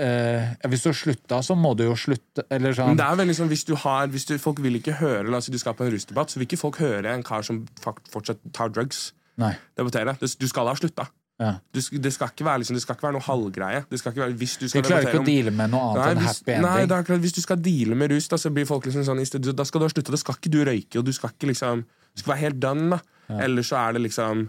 eh, 0.00 0.54
Hvis 0.70 0.84
du 0.84 0.90
har 0.90 0.96
slutta, 0.98 1.40
så 1.42 1.56
må 1.58 1.74
du 1.78 1.84
jo 1.86 1.96
slutte, 1.98 2.46
eller 2.48 2.72
Men 2.72 2.78
sånn 2.78 3.00
det 3.00 3.06
er 3.06 3.18
veldig 3.20 3.36
sånn, 3.40 3.50
hvis 3.52 3.66
du 3.68 3.74
har 3.84 4.08
hvis 4.12 4.28
du, 4.28 4.36
Folk 4.42 4.62
vil 4.64 4.78
ikke 4.80 4.96
høre 5.00 5.26
La 5.30 5.40
oss 5.40 5.48
si 5.48 5.54
du 5.54 5.60
skal 5.60 5.76
på 5.78 5.86
en 5.86 5.92
rusdebatt, 5.94 6.32
så 6.32 6.40
vil 6.40 6.48
ikke 6.48 6.60
folk 6.60 6.80
høre 6.82 7.12
en 7.12 7.26
kar 7.26 7.46
som 7.46 7.64
fortsatt 7.82 8.40
tar 8.54 8.72
drugs. 8.74 9.12
Nei. 9.40 9.54
Debattere. 9.78 10.16
Du 10.20 10.48
skal 10.50 10.70
ha 10.70 10.74
slutta. 10.78 11.08
Ja. 11.42 11.56
Du, 11.74 11.80
det, 11.98 12.12
skal 12.14 12.30
ikke 12.30 12.46
være, 12.46 12.60
liksom, 12.62 12.76
det 12.78 12.82
skal 12.84 12.94
ikke 12.94 13.08
være 13.08 13.16
noe 13.16 13.26
halvgreie. 13.26 13.80
Det 13.90 13.98
skal 13.98 14.12
ikke 14.12 14.22
være, 14.22 14.36
hvis 14.38 14.52
du 14.60 14.68
skal 14.70 14.84
klarer 14.86 15.08
ikke 15.08 15.22
å 15.24 15.26
deale 15.26 15.50
med 15.50 15.72
noe 15.72 15.88
annet 15.88 15.98
Nei, 15.98 16.10
enn 16.12 16.20
hvis, 16.22 16.28
happy 16.28 16.52
nei, 16.52 16.58
ending. 16.60 16.90
det 16.90 16.96
er 16.96 17.08
klart, 17.08 17.22
hvis 17.24 17.34
du 17.34 17.40
skal 17.42 17.62
deale 17.64 17.98
med 17.98 18.14
rus, 18.14 18.28
da, 18.30 18.38
så 18.38 18.52
blir 18.54 18.68
folk 18.68 18.86
liksom 18.86 19.06
sånn 19.08 19.22
stedet, 19.26 19.54
Da 19.58 19.66
skal 19.66 19.82
du 19.82 19.86
ha 19.88 19.90
slutta. 19.90 20.14
Da 20.14 20.20
skal 20.22 20.38
ikke 20.38 20.52
du 20.54 20.60
røyke, 20.68 21.00
og 21.00 21.08
du 21.08 21.10
skal 21.16 21.34
ikke 21.34 21.50
liksom 21.50 21.82
Du 22.14 22.22
skal 22.22 22.36
være 22.36 22.42
helt 22.44 22.60
done, 22.62 22.86
da. 22.94 23.00
Ellers 23.42 23.72
så 23.72 23.80
er 23.80 23.96
det 23.96 24.04
liksom 24.04 24.46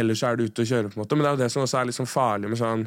Ellers 0.00 0.22
så 0.22 0.30
er 0.30 0.38
du 0.38 0.44
ute 0.46 0.62
og 0.62 0.70
kjører, 0.70 0.90
på 0.90 0.98
en 0.98 1.02
måte. 1.04 1.16
Men 1.18 1.26
det 1.26 1.30
er 1.30 1.36
jo 1.36 1.42
det 1.44 1.50
som 1.54 1.62
også 1.62 1.78
er 1.78 1.88
liksom 1.90 2.06
farlig 2.10 2.50
med 2.50 2.58
sånn 2.58 2.84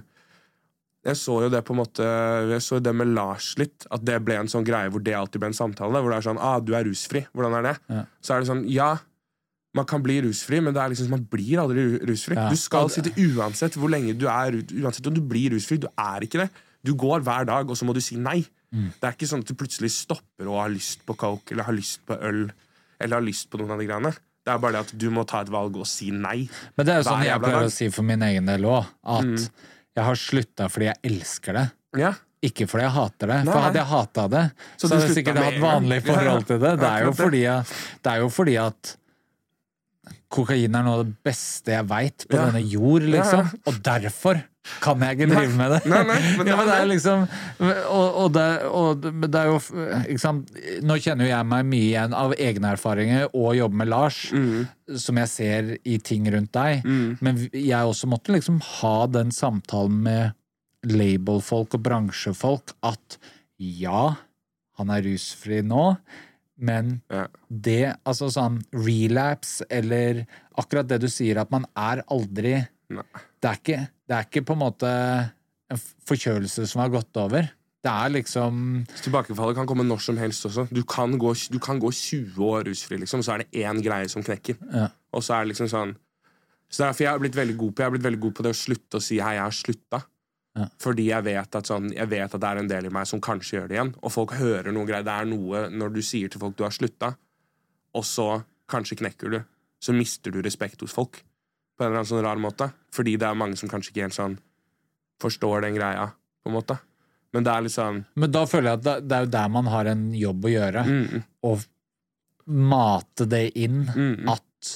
Jeg 1.04 1.20
så 1.20 1.34
jo 1.44 1.50
det 1.52 1.60
på 1.68 1.74
en 1.76 1.82
måte 1.82 2.06
Jeg 2.54 2.64
så 2.64 2.78
det 2.80 2.94
med 2.96 3.10
Lars 3.12 3.54
litt, 3.60 3.84
at 3.92 4.04
det 4.08 4.22
ble 4.24 4.38
en 4.40 4.48
sånn 4.52 4.64
greie 4.64 4.88
hvor 4.92 5.04
det 5.04 5.16
alltid 5.18 5.42
ble 5.44 5.50
en 5.52 5.58
samtale. 5.58 6.00
Hvor 6.00 6.14
det 6.14 6.20
er 6.22 6.28
sånn 6.30 6.40
ah, 6.40 6.60
'Du 6.64 6.72
er 6.78 6.86
rusfri. 6.88 7.26
Hvordan 7.36 7.58
er 7.60 7.64
det?' 7.68 7.80
Ja. 7.90 8.06
Så 8.24 8.34
er 8.36 8.40
det 8.40 8.48
sånn 8.52 8.64
Ja, 8.72 8.92
man 9.76 9.86
kan 9.90 10.04
bli 10.06 10.22
rusfri, 10.22 10.62
men 10.62 10.74
det 10.74 10.82
er 10.82 10.90
liksom 10.94 11.10
man 11.10 11.26
blir 11.26 11.60
aldri 11.60 12.00
rusfri. 12.08 12.36
Ja. 12.38 12.50
Du 12.50 12.56
skal 12.56 12.90
sitte 12.94 13.12
uansett 13.18 13.76
hvor 13.76 13.90
lenge 13.90 14.14
du 14.16 14.28
er 14.30 14.54
Uansett 14.84 15.08
om 15.08 15.16
du 15.18 15.22
blir 15.22 15.52
rusfri. 15.58 15.80
Du 15.82 15.88
er 15.98 16.22
ikke 16.22 16.46
det. 16.46 16.50
Du 16.84 16.94
går 16.96 17.24
hver 17.24 17.46
dag, 17.48 17.70
og 17.70 17.76
så 17.80 17.86
må 17.88 17.94
du 17.96 18.02
si 18.04 18.16
nei. 18.16 18.44
Mm. 18.74 18.92
Det 19.00 19.04
er 19.08 19.16
ikke 19.16 19.28
sånn 19.30 19.44
at 19.44 19.48
du 19.50 19.56
plutselig 19.56 19.92
stopper 19.92 20.48
og 20.48 20.62
har 20.62 20.70
lyst 20.70 21.04
på 21.06 21.16
coke 21.18 21.52
eller 21.54 21.64
har 21.68 21.74
lyst 21.76 22.00
på 22.08 22.16
øl 22.22 22.52
eller 23.00 23.18
har 23.20 23.26
lyst 23.26 23.50
på 23.52 23.60
noen 23.60 23.72
av 23.76 23.80
de 23.80 23.86
greiene. 23.90 24.14
Det 24.44 24.52
er 24.52 24.58
bare 24.60 24.72
det 24.76 24.80
at 24.88 24.98
du 25.00 25.10
må 25.12 25.24
ta 25.28 25.42
et 25.42 25.52
valg 25.52 25.76
og 25.80 25.88
si 25.88 26.12
nei. 26.12 26.48
Men 26.78 26.86
det 26.86 26.94
er 26.94 26.98
jo 27.02 27.10
sånn 27.10 27.24
jeg 27.24 27.40
pleier 27.44 27.68
å 27.68 27.72
si 27.72 27.90
for 27.90 28.04
min 28.08 28.22
egen 28.28 28.46
del 28.46 28.66
òg, 28.68 28.86
at 29.04 29.24
Mm. 29.24 29.48
Jeg 29.94 30.06
har 30.08 30.20
slutta 30.20 30.70
fordi 30.74 30.90
jeg 30.90 31.00
elsker 31.12 31.60
det. 31.60 31.66
Ja, 32.02 32.14
Ikke 32.44 32.66
fordi 32.68 32.84
jeg 32.84 32.92
hater 32.96 33.30
det. 33.30 33.38
Nei, 33.46 33.54
For 33.54 33.64
hadde 33.68 33.80
jeg 33.80 33.90
hata 33.94 34.24
det, 34.28 34.44
Så 34.76 34.88
så, 34.88 34.96
hadde 34.96 35.06
jeg 35.08 35.18
sikkert 35.20 35.38
hatt 35.40 35.60
vanlig 35.64 36.00
forhold 36.04 36.48
til 36.50 36.60
det. 36.60 36.74
Det 36.82 36.90
er 36.90 37.06
jo 37.06 37.14
fordi, 37.16 37.44
det 38.04 38.14
er 38.14 38.24
jo 38.24 38.32
fordi 38.34 38.56
at 38.60 38.96
kokain 40.34 40.76
er 40.76 40.84
noe 40.84 40.98
av 40.98 41.04
det 41.06 41.16
beste 41.24 41.76
jeg 41.76 41.88
veit 41.88 42.26
på 42.28 42.40
denne 42.40 42.64
jord, 42.66 43.06
liksom. 43.14 43.54
Og 43.70 43.78
derfor 43.86 44.42
kan 44.84 45.02
jeg 45.04 45.18
ikke 45.18 45.28
drive 45.34 45.56
med 45.60 45.72
det. 45.74 45.80
Nei, 45.92 46.02
nei, 46.08 46.18
men 46.40 46.48
ja, 46.48 46.56
men 46.56 46.68
det 46.70 46.76
er 46.80 46.86
liksom 46.88 47.24
Og, 47.60 48.20
og, 48.24 48.28
det, 48.36 48.46
og 48.70 49.02
det- 49.04 49.40
er 49.42 49.50
jo 49.52 50.18
sant? 50.22 50.52
Nå 50.88 50.96
kjenner 51.04 51.28
jo 51.28 51.34
jeg 51.34 51.46
meg 51.52 51.66
mye 51.68 51.88
igjen 51.90 52.14
av 52.16 52.34
egne 52.40 52.72
erfaringer 52.78 53.28
og 53.34 53.56
jobber 53.60 53.82
med 53.84 53.92
Lars, 53.92 54.22
Mm. 54.32 54.68
som 55.00 55.18
jeg 55.20 55.28
ser 55.34 55.74
i 55.84 55.98
ting 56.00 56.26
rundt 56.32 56.52
deg. 56.56 56.86
Men 57.22 57.38
jeg 57.52 57.84
også 57.92 58.08
måtte 58.08 58.32
liksom 58.36 58.62
ha 58.80 58.96
den 59.08 59.32
samtalen 59.36 60.00
med 60.04 60.34
labelfolk 60.84 61.76
og 61.78 61.84
bransjefolk 61.84 62.74
at 62.84 63.18
ja, 63.60 64.16
han 64.80 64.90
er 64.90 65.04
rusfri 65.06 65.62
nå, 65.64 65.98
men 66.64 67.02
det, 67.50 67.96
altså 68.06 68.28
sånn 68.32 68.62
relapse, 68.74 69.64
eller 69.72 70.26
akkurat 70.60 70.88
det 70.88 71.00
du 71.04 71.08
sier, 71.12 71.40
at 71.42 71.52
man 71.52 71.66
er 71.76 72.04
aldri 72.12 72.58
Nei. 72.94 73.04
det 73.42 73.50
er, 73.50 73.58
ikke, 73.62 73.80
det 74.08 74.16
er 74.16 74.28
ikke 74.28 74.46
på 74.48 74.56
en 74.56 74.64
måte 74.64 74.90
en 75.72 75.82
forkjølelse 76.08 76.66
som 76.70 76.84
har 76.84 76.92
gått 76.94 77.20
over. 77.22 77.50
Det 77.84 77.92
er 77.92 78.14
liksom 78.14 78.60
Tilbakefallet 79.04 79.58
kan 79.58 79.68
komme 79.68 79.84
når 79.84 80.04
som 80.06 80.20
helst 80.20 80.46
også. 80.48 80.68
Du 80.72 80.84
kan 80.88 81.18
gå, 81.20 81.34
du 81.52 81.60
kan 81.60 81.82
gå 81.84 81.92
20 81.92 82.40
år 82.48 82.64
rusfri, 82.70 83.00
liksom, 83.02 83.24
så 83.26 83.36
er 83.36 83.44
det 83.44 83.66
én 83.66 83.82
greie 83.84 84.08
som 84.12 84.24
knekker. 84.24 84.60
Ja. 84.72 84.88
Og 85.12 85.24
så 85.26 85.36
er 85.36 85.44
det 85.44 85.54
liksom 85.54 85.72
sånn 85.72 85.96
Så 86.72 86.86
derfor 86.86 87.04
jeg 87.04 87.12
har 87.12 87.20
blitt 87.22 87.36
veldig 87.38 87.58
god 87.60 87.74
på 87.74 87.84
Jeg 87.84 87.86
har 87.86 87.94
blitt 87.94 88.06
veldig 88.08 88.22
god 88.24 88.36
på 88.38 88.44
det 88.44 88.54
å 88.56 88.58
slutte 88.58 88.98
å 88.98 89.04
si 89.04 89.20
'hei, 89.20 89.36
jeg 89.36 89.44
har 89.44 89.52
slutta'. 89.52 90.04
Ja. 90.54 90.68
Fordi 90.80 91.06
jeg 91.10 91.26
vet, 91.26 91.56
at 91.56 91.68
sånn, 91.70 91.92
jeg 91.94 92.10
vet 92.10 92.34
at 92.34 92.42
det 92.42 92.50
er 92.50 92.58
en 92.62 92.68
del 92.70 92.86
i 92.86 92.94
meg 92.94 93.08
som 93.10 93.22
kanskje 93.22 93.58
gjør 93.58 93.68
det 93.68 93.76
igjen. 93.78 93.94
Og 94.02 94.12
folk 94.12 94.34
hører 94.38 94.72
noe 94.72 94.86
greier. 94.86 95.04
Det 95.04 95.14
er 95.14 95.26
noe 95.26 95.68
når 95.70 95.94
du 95.94 96.02
sier 96.02 96.30
til 96.30 96.40
folk 96.40 96.56
du 96.58 96.64
har 96.64 96.74
slutta, 96.74 97.16
og 97.94 98.06
så 98.06 98.44
kanskje 98.70 99.00
knekker 99.02 99.34
du, 99.34 99.40
så 99.82 99.94
mister 99.94 100.32
du 100.32 100.42
respekt 100.42 100.82
hos 100.82 100.94
folk. 100.94 101.24
På 101.78 101.84
en 101.84 101.90
eller 101.90 102.02
annen 102.02 102.10
sånn 102.10 102.26
rar 102.26 102.42
måte. 102.42 102.70
Fordi 102.94 103.16
det 103.18 103.28
er 103.28 103.38
mange 103.40 103.58
som 103.60 103.70
kanskje 103.72 103.94
ikke 103.94 104.08
helt 104.08 104.18
sånn 104.18 104.40
forstår 105.24 105.64
den 105.66 105.78
greia, 105.78 106.10
på 106.44 106.52
en 106.52 106.58
måte. 106.58 106.78
Men 107.34 107.46
det 107.46 107.54
er 107.54 107.64
litt 107.66 107.74
sånn 107.74 108.04
Men 108.20 108.34
da 108.34 108.44
føler 108.50 108.70
jeg 108.70 108.82
at 108.82 108.86
det, 108.86 108.96
det 109.10 109.16
er 109.18 109.24
jo 109.26 109.32
der 109.34 109.54
man 109.54 109.70
har 109.74 109.90
en 109.90 110.04
jobb 110.18 110.46
å 110.46 110.52
gjøre. 110.52 110.84
mm, 110.86 111.24
Å 111.50 111.54
mate 112.74 113.26
det 113.30 113.46
inn 113.58 113.86
mm, 113.88 114.30
at 114.30 114.74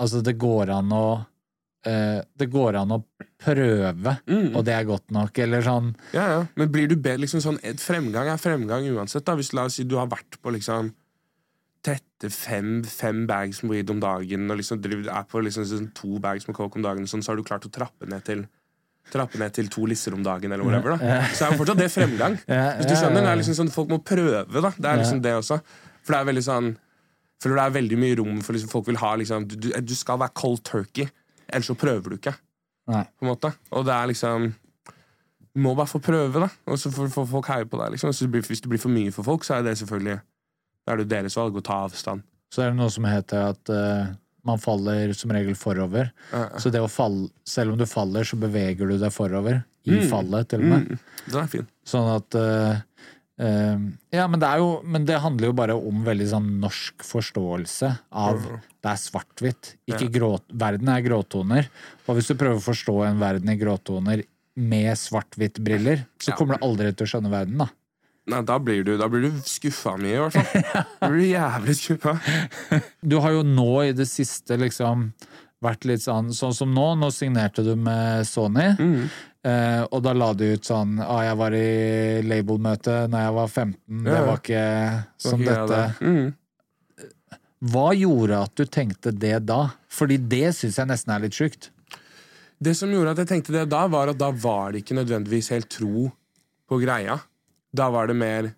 Altså, 0.00 0.22
det 0.24 0.38
går 0.40 0.72
an 0.76 0.94
å 0.96 1.04
Uh, 1.80 2.20
Det 2.36 2.50
går 2.52 2.76
an 2.76 2.90
å 2.92 2.98
prøve, 3.40 4.12
mm. 4.28 4.50
og 4.52 4.64
det 4.68 4.74
er 4.76 4.82
godt 4.84 5.06
nok, 5.16 5.38
eller 5.40 5.62
sånn 5.64 5.86
Ja, 6.12 6.26
ja. 6.28 6.40
Men 6.60 6.68
blir 6.68 6.90
du 6.90 6.92
bedre 7.00 7.22
liksom 7.22 7.40
sånn 7.40 7.56
Fremgang 7.80 8.28
er 8.28 8.36
fremgang 8.36 8.84
uansett. 8.92 9.24
da 9.24 9.32
Hvis 9.38 9.54
La 9.56 9.64
oss 9.64 9.78
si 9.78 9.86
du 9.88 9.94
har 9.96 10.10
vært 10.12 10.36
på 10.44 10.52
liksom 10.52 10.90
fem, 12.28 12.82
fem 12.84 13.26
bags 13.26 13.62
weed 13.64 13.90
om 13.90 14.00
dagen, 14.00 14.50
og 14.50 14.58
liksom 14.60 14.82
er 14.84 15.24
på 15.24 15.40
liksom 15.40 15.64
sånn 15.64 15.90
to 15.96 16.18
bags 16.20 16.46
med 16.46 16.56
coke 16.56 16.76
om 16.76 16.84
dagen, 16.84 17.06
sånn, 17.08 17.22
så 17.24 17.32
har 17.32 17.40
du 17.40 17.46
klart 17.46 17.64
å 17.64 17.72
trappe 17.72 18.06
ned 18.06 18.24
til 18.26 18.48
Trappe 19.10 19.40
ned 19.40 19.50
til 19.56 19.66
to 19.72 19.86
lisser 19.90 20.14
om 20.14 20.22
dagen, 20.22 20.52
eller 20.52 20.62
whatever. 20.62 20.94
da 20.94 21.24
Så 21.34 21.46
er 21.46 21.50
jo 21.50 21.58
fortsatt 21.58 21.80
det 21.80 21.88
fremgang. 21.90 22.36
Hvis 22.46 22.86
du 22.86 22.94
skjønner, 22.94 23.24
det 23.24 23.32
er 23.32 23.40
liksom 23.40 23.56
sånn 23.58 23.72
Folk 23.74 23.88
må 23.90 23.98
prøve, 24.06 24.60
da. 24.60 24.70
Det 24.76 24.86
er 24.86 25.00
liksom 25.00 25.22
det 25.24 25.32
også. 25.34 25.58
For 26.04 26.14
det 26.14 26.20
er 26.20 26.28
veldig 26.30 26.44
sånn 26.46 26.70
Føler 27.40 27.56
det 27.56 27.64
er 27.64 27.76
veldig 27.78 27.96
mye 27.96 28.16
rom 28.20 28.40
for 28.44 28.52
liksom, 28.52 28.68
folk 28.68 28.88
vil 28.90 28.98
ha 29.00 29.14
liksom 29.16 29.46
du, 29.48 29.70
du, 29.72 29.94
skal 29.96 30.18
være 30.20 30.34
cold 30.36 30.60
turkey, 30.68 31.06
ellers 31.48 31.70
så 31.70 31.76
prøver 31.80 32.12
du 32.12 32.16
ikke 32.18 32.34
Nei. 32.92 33.06
på 33.16 33.24
en 33.24 33.30
måte. 33.30 33.50
Og 33.72 33.86
det 33.88 33.94
er 33.94 34.10
liksom 34.10 34.50
Du 35.56 35.62
må 35.64 35.72
bare 35.74 35.88
få 35.88 36.02
prøve, 36.04 36.44
da. 36.44 36.50
Og 36.68 36.78
så 36.78 36.92
får 36.92 37.08
folk 37.26 37.48
heie 37.48 37.64
på 37.64 37.80
deg. 37.80 37.94
Liksom. 37.96 38.12
Så 38.12 38.28
det 38.28 38.34
blir, 38.36 38.44
hvis 38.46 38.60
det 38.60 38.70
blir 38.70 38.82
for 38.82 38.92
mye 38.92 39.10
for 39.14 39.26
folk, 39.26 39.46
så 39.48 39.56
er 39.56 39.64
det 39.66 39.78
selvfølgelig 39.80 40.20
Da 40.86 40.92
er 40.92 40.96
det 41.00 41.06
jo 41.06 41.12
deres 41.14 41.36
valg 41.38 41.56
å 41.56 41.62
ta 41.62 41.82
avstand. 41.86 42.22
Så 42.50 42.62
er 42.64 42.72
det 42.72 42.78
noe 42.80 42.90
som 42.90 43.04
heter 43.06 43.50
at 43.52 43.70
uh, 43.70 44.10
man 44.48 44.58
faller 44.58 45.12
som 45.14 45.30
regel 45.30 45.54
forover. 45.54 46.10
Ja, 46.32 46.46
Så 46.58 46.72
det 46.72 46.80
å 46.82 46.88
falle, 46.90 47.28
selv 47.46 47.72
om 47.74 47.78
du 47.78 47.86
faller, 47.86 48.24
så 48.26 48.38
beveger 48.40 48.88
du 48.90 48.96
deg 48.98 49.12
forover. 49.14 49.62
I 49.88 49.94
Mm. 49.96 50.08
fallet, 50.10 50.48
til 50.48 50.60
og 50.60 50.66
med. 50.68 50.88
Mm, 50.90 50.98
den 51.32 51.38
er 51.40 51.46
fin. 51.48 51.66
Sånn 51.88 52.08
at 52.12 52.34
eh, 52.36 52.80
eh, 53.40 53.78
Ja, 54.12 54.26
men 54.28 54.38
det 54.42 54.48
er 54.50 54.58
jo 54.60 54.82
Men 54.84 55.06
det 55.08 55.16
handler 55.22 55.48
jo 55.48 55.54
bare 55.56 55.72
om 55.74 56.02
veldig 56.04 56.26
sånn 56.28 56.50
norsk 56.60 57.00
forståelse 57.06 57.88
av 58.12 58.36
Det 58.44 58.90
er 58.90 59.00
svart-hvitt. 59.00 59.74
Ikke 59.88 60.04
Ja. 60.04 60.12
grå, 60.18 60.40
verden 60.52 60.88
er 60.92 61.00
gråtoner. 61.00 61.68
Og 62.08 62.16
hvis 62.16 62.28
du 62.28 62.34
prøver 62.34 62.56
å 62.60 62.66
forstå 62.68 63.06
en 63.08 63.18
verden 63.20 63.48
i 63.48 63.56
gråtoner 63.56 64.24
med 64.56 64.92
svart-hvitt-briller, 64.96 66.04
så 66.20 66.36
kommer 66.36 66.58
du 66.58 66.66
aldri 66.66 66.92
til 66.94 67.06
å 67.06 67.10
skjønne 67.14 67.30
verden, 67.32 67.56
da. 67.58 67.68
Nei, 68.30 68.40
da 68.46 68.58
blir 68.62 68.84
du, 68.86 68.92
da 69.00 69.08
blir 69.10 69.26
du 69.28 69.40
skuffa 69.46 69.96
mye, 70.00 70.14
i 70.16 70.20
hvert 70.22 70.38
fall. 70.38 70.84
Da 71.00 71.08
blir 71.10 71.20
du 71.24 71.30
jævlig 71.32 71.76
skuffa. 71.80 72.14
Du 73.02 73.18
har 73.24 73.34
jo 73.38 73.42
nå 73.46 73.68
i 73.88 73.92
det 73.96 74.06
siste 74.10 74.56
liksom 74.60 75.08
vært 75.60 75.84
litt 75.88 76.00
sånn 76.04 76.30
Sånn 76.32 76.54
som 76.56 76.70
nå. 76.72 76.86
Nå 77.00 77.10
signerte 77.12 77.64
du 77.66 77.74
med 77.76 78.24
Sony. 78.28 78.70
Mm. 78.78 79.08
Eh, 79.50 79.82
og 79.88 80.02
da 80.04 80.12
la 80.16 80.30
du 80.36 80.44
ut 80.52 80.64
sånn 80.68 80.98
ah, 81.00 81.22
'Jeg 81.24 81.36
var 81.40 81.54
i 81.56 82.20
label-møte 82.28 82.96
når 83.08 83.22
jeg 83.24 83.34
var 83.38 83.48
15. 83.48 84.04
Det 84.04 84.12
Ja. 84.18 84.24
var 84.26 84.36
ikke 84.40 84.64
som 85.16 85.40
Ok, 85.40 85.46
ja, 85.46 85.54
dette'. 85.66 85.98
det. 86.00 86.06
Mm. 86.06 86.34
Hva 87.72 87.88
gjorde 87.96 88.38
at 88.42 88.54
du 88.56 88.64
tenkte 88.64 89.12
det 89.12 89.44
da? 89.48 89.70
Fordi 89.92 90.16
det 90.16 90.54
syns 90.56 90.76
jeg 90.80 90.88
nesten 90.88 91.12
er 91.14 91.20
litt 91.26 91.36
sjukt. 91.36 91.68
Det 92.60 92.74
som 92.76 92.90
gjorde 92.92 93.10
at 93.12 93.20
jeg 93.24 93.28
tenkte 93.28 93.52
det 93.52 93.66
da, 93.72 93.86
var 93.88 94.08
at 94.12 94.18
da 94.20 94.30
var 94.30 94.72
det 94.72 94.82
ikke 94.84 94.96
nødvendigvis 94.96 95.48
helt 95.52 95.68
tro 95.72 96.10
på 96.68 96.78
greia. 96.80 97.18
Da 97.76 97.90
var 97.94 98.10
det 98.10 98.16
mer 98.18 98.52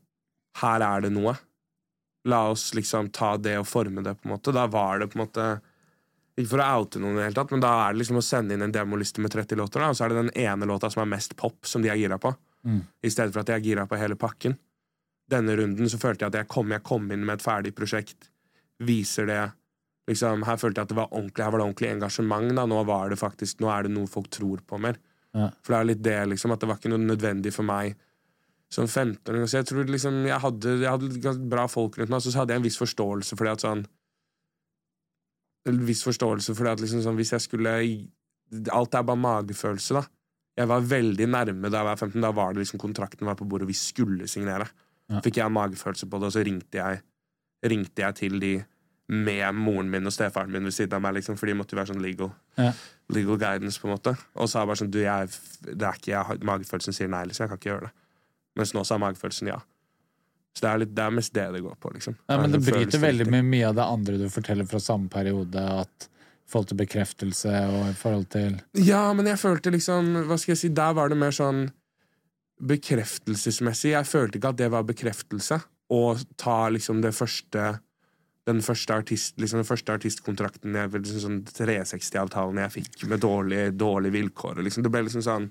her 0.60 0.84
er 0.84 1.04
det 1.04 1.12
noe. 1.14 1.34
La 2.28 2.44
oss 2.52 2.70
liksom 2.76 3.10
ta 3.14 3.34
det 3.40 3.56
og 3.58 3.68
forme 3.68 4.04
det, 4.04 4.14
på 4.20 4.28
en 4.28 4.34
måte. 4.36 4.54
Da 4.54 4.66
var 4.70 5.00
det 5.00 5.10
på 5.12 5.18
en 5.18 5.24
måte 5.26 5.46
Ikke 6.38 6.54
for 6.54 6.62
å 6.64 6.66
oute 6.80 7.00
noen, 7.02 7.18
i 7.18 7.20
det 7.20 7.24
hele 7.26 7.36
tatt, 7.36 7.50
men 7.52 7.60
da 7.60 7.70
er 7.82 7.92
det 7.92 8.00
liksom 8.00 8.16
å 8.16 8.24
sende 8.24 8.54
inn 8.56 8.62
en 8.64 8.72
demoliste 8.72 9.20
med 9.20 9.34
30 9.34 9.58
låter, 9.60 9.82
da, 9.82 9.90
og 9.92 9.98
så 9.98 10.06
er 10.06 10.12
det 10.12 10.22
den 10.22 10.30
ene 10.40 10.64
låta 10.64 10.88
som 10.88 11.02
er 11.02 11.10
mest 11.10 11.34
pop, 11.36 11.58
som 11.68 11.84
de 11.84 11.90
er 11.92 11.98
gira 12.00 12.16
på. 12.16 12.30
Mm. 12.64 12.78
I 13.04 13.10
stedet 13.12 13.34
for 13.34 13.42
at 13.42 13.50
de 13.50 13.52
er 13.58 13.66
gira 13.66 13.84
på 13.84 13.98
hele 14.00 14.16
pakken. 14.16 14.54
Denne 15.28 15.58
runden 15.58 15.90
så 15.92 16.00
følte 16.00 16.24
jeg 16.24 16.32
at 16.32 16.38
jeg 16.40 16.48
kom, 16.54 16.72
jeg 16.72 16.84
kom 16.88 17.10
inn 17.12 17.26
med 17.26 17.36
et 17.36 17.44
ferdig 17.44 17.74
prosjekt. 17.76 18.30
Viser 18.80 19.28
det 19.28 19.42
liksom, 20.08 20.46
Her 20.48 20.56
følte 20.56 20.80
jeg 20.80 20.88
at 20.88 20.94
det 20.94 20.98
var 20.98 21.12
ordentlig 21.12 21.44
Her 21.44 21.52
var 21.52 21.60
det 21.60 21.66
ordentlig 21.66 21.90
engasjement. 21.92 22.48
Da. 22.56 22.64
Nå 22.66 22.80
var 22.88 23.12
det 23.12 23.20
faktisk 23.20 23.60
Nå 23.62 23.68
er 23.70 23.86
det 23.86 23.92
noe 23.94 24.10
folk 24.10 24.30
tror 24.32 24.64
på 24.66 24.80
mer. 24.82 24.96
Ja. 25.36 25.50
For 25.60 25.74
det 25.74 25.78
er 25.78 25.90
litt 25.90 26.02
det, 26.04 26.16
liksom, 26.32 26.56
at 26.56 26.64
det 26.64 26.70
var 26.72 26.80
ikke 26.80 26.90
noe 26.92 27.04
nødvendig 27.04 27.52
for 27.54 27.68
meg 27.68 27.94
som 28.72 28.86
15-åring. 28.88 29.44
Så 29.50 29.58
jeg 29.60 29.66
tror 29.68 29.84
liksom 29.92 30.22
Jeg 30.24 30.40
hadde, 30.40 30.70
jeg 30.80 30.88
hadde 30.88 31.34
bra 31.52 31.66
folk 31.68 31.98
rundt 32.00 32.12
meg, 32.14 32.22
så 32.24 32.32
hadde 32.38 32.54
jeg 32.54 32.62
en 32.62 32.64
viss 32.64 32.78
forståelse 32.80 33.36
for 33.36 33.44
det 33.48 33.52
at 33.58 33.64
sånn 33.66 33.82
En 35.68 35.82
viss 35.86 36.02
forståelse 36.06 36.54
for 36.56 36.66
det 36.66 36.72
at 36.76 36.82
liksom 36.82 37.02
sånn 37.04 37.18
Hvis 37.20 37.34
jeg 37.36 37.44
skulle 37.46 37.74
Alt 38.72 38.96
er 38.98 39.04
bare 39.08 39.16
magefølelse, 39.16 39.94
da. 39.96 40.02
Jeg 40.60 40.68
var 40.68 40.82
veldig 40.84 41.26
nærme 41.32 41.70
da 41.72 41.78
jeg 41.80 41.86
var 41.88 41.96
15. 42.02 42.18
Da 42.20 42.30
var 42.36 42.50
det 42.52 42.60
liksom 42.60 42.80
kontrakten 42.82 43.24
var 43.24 43.38
på 43.38 43.46
bordet, 43.48 43.64
og 43.64 43.70
vi 43.70 43.76
skulle 43.78 44.26
signere. 44.28 44.66
Ja. 45.08 45.22
Fikk 45.24 45.38
jeg 45.40 45.46
en 45.46 45.54
magefølelse 45.56 46.04
på 46.12 46.20
det, 46.20 46.28
og 46.28 46.34
så 46.34 46.42
ringte 46.44 46.76
jeg 46.82 47.00
Ringte 47.64 48.02
jeg 48.02 48.16
til 48.18 48.36
de 48.42 48.50
med 49.12 49.54
moren 49.54 49.88
min 49.92 50.08
og 50.08 50.12
stefaren 50.12 50.50
min 50.52 50.64
ved 50.66 50.74
siden 50.74 50.96
av 50.98 51.02
meg, 51.04 51.14
liksom, 51.20 51.36
for 51.38 51.46
de 51.48 51.54
måtte 51.54 51.72
jo 51.72 51.78
være 51.80 51.92
sånn 51.92 52.02
legal, 52.02 52.32
Ja. 52.58 52.72
legal 53.14 53.38
guidance, 53.38 53.80
på 53.80 53.88
en 53.88 53.94
måte. 53.94 54.16
Og 54.36 54.48
sa 54.50 54.66
bare 54.66 54.80
sånn 54.82 54.90
Du, 54.92 54.98
jeg, 55.00 55.28
det 55.62 55.82
er 55.88 55.96
ikke 56.00 56.12
jeg, 56.12 56.42
Magefølelsen 56.48 56.96
sier 56.96 57.08
nei, 57.12 57.24
liksom. 57.30 57.44
Jeg 57.46 57.52
kan 57.54 57.60
ikke 57.62 57.70
gjøre 57.72 57.86
det. 57.88 57.92
Mens 58.58 58.74
nå 58.76 58.84
sa 58.84 58.98
magefølelsen 59.00 59.52
ja. 59.52 59.58
Så 60.52 60.66
det 60.66 60.70
er, 60.70 60.80
litt, 60.82 60.90
det 60.92 61.04
er 61.04 61.12
mest 61.16 61.32
det 61.32 61.44
det 61.54 61.62
går 61.64 61.76
på, 61.80 61.90
liksom. 61.94 62.16
Ja, 62.28 62.36
men 62.36 62.52
det, 62.52 62.60
det 62.60 62.74
bryter 62.74 63.00
veldig 63.00 63.26
med 63.32 63.46
mye 63.48 63.70
av 63.70 63.78
det 63.78 63.86
andre 63.88 64.18
du 64.20 64.26
forteller 64.32 64.68
fra 64.68 64.80
samme 64.84 65.08
periode, 65.12 65.62
at 65.62 66.08
i 66.08 66.52
forhold 66.52 66.68
til 66.68 66.80
bekreftelse 66.82 67.52
og 67.72 67.86
i 67.88 67.94
forhold 67.96 68.26
til 68.34 68.58
Ja, 68.84 69.06
men 69.16 69.30
jeg 69.30 69.40
følte 69.40 69.72
liksom 69.72 70.10
Hva 70.28 70.36
skal 70.36 70.52
jeg 70.52 70.60
si, 70.60 70.68
der 70.76 70.92
var 70.98 71.08
det 71.08 71.16
mer 71.16 71.32
sånn 71.32 71.70
bekreftelsesmessig. 72.62 73.94
Jeg 73.94 74.06
følte 74.06 74.38
ikke 74.38 74.52
at 74.52 74.58
det 74.60 74.68
var 74.70 74.84
bekreftelse 74.86 75.56
å 75.90 76.02
ta 76.38 76.58
liksom 76.70 77.00
det 77.02 77.10
første 77.16 77.72
den 78.48 78.62
første, 78.62 78.94
artist, 78.94 79.36
liksom 79.38 79.60
den 79.60 79.66
første 79.68 79.94
artistkontrakten 79.94 80.74
jeg, 80.74 80.90
liksom 80.96 81.20
sånn 81.22 81.40
360-avtalen 81.46 82.58
jeg 82.64 82.74
fikk 82.74 83.04
med 83.10 83.22
dårlige, 83.22 83.68
dårlige 83.78 84.16
vilkår. 84.16 84.58
Liksom, 84.66 84.82
det 84.82 84.90
ble 84.90 85.04
liksom 85.06 85.22
sånn 85.22 85.46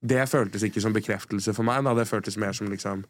Det 0.00 0.22
føltes 0.28 0.64
ikke 0.64 0.80
som 0.80 0.94
bekreftelse 0.96 1.52
for 1.56 1.66
meg. 1.66 1.84
Da. 1.84 1.94
Det 1.98 2.08
føltes 2.08 2.38
mer 2.40 2.56
som 2.56 2.70
liksom 2.72 3.04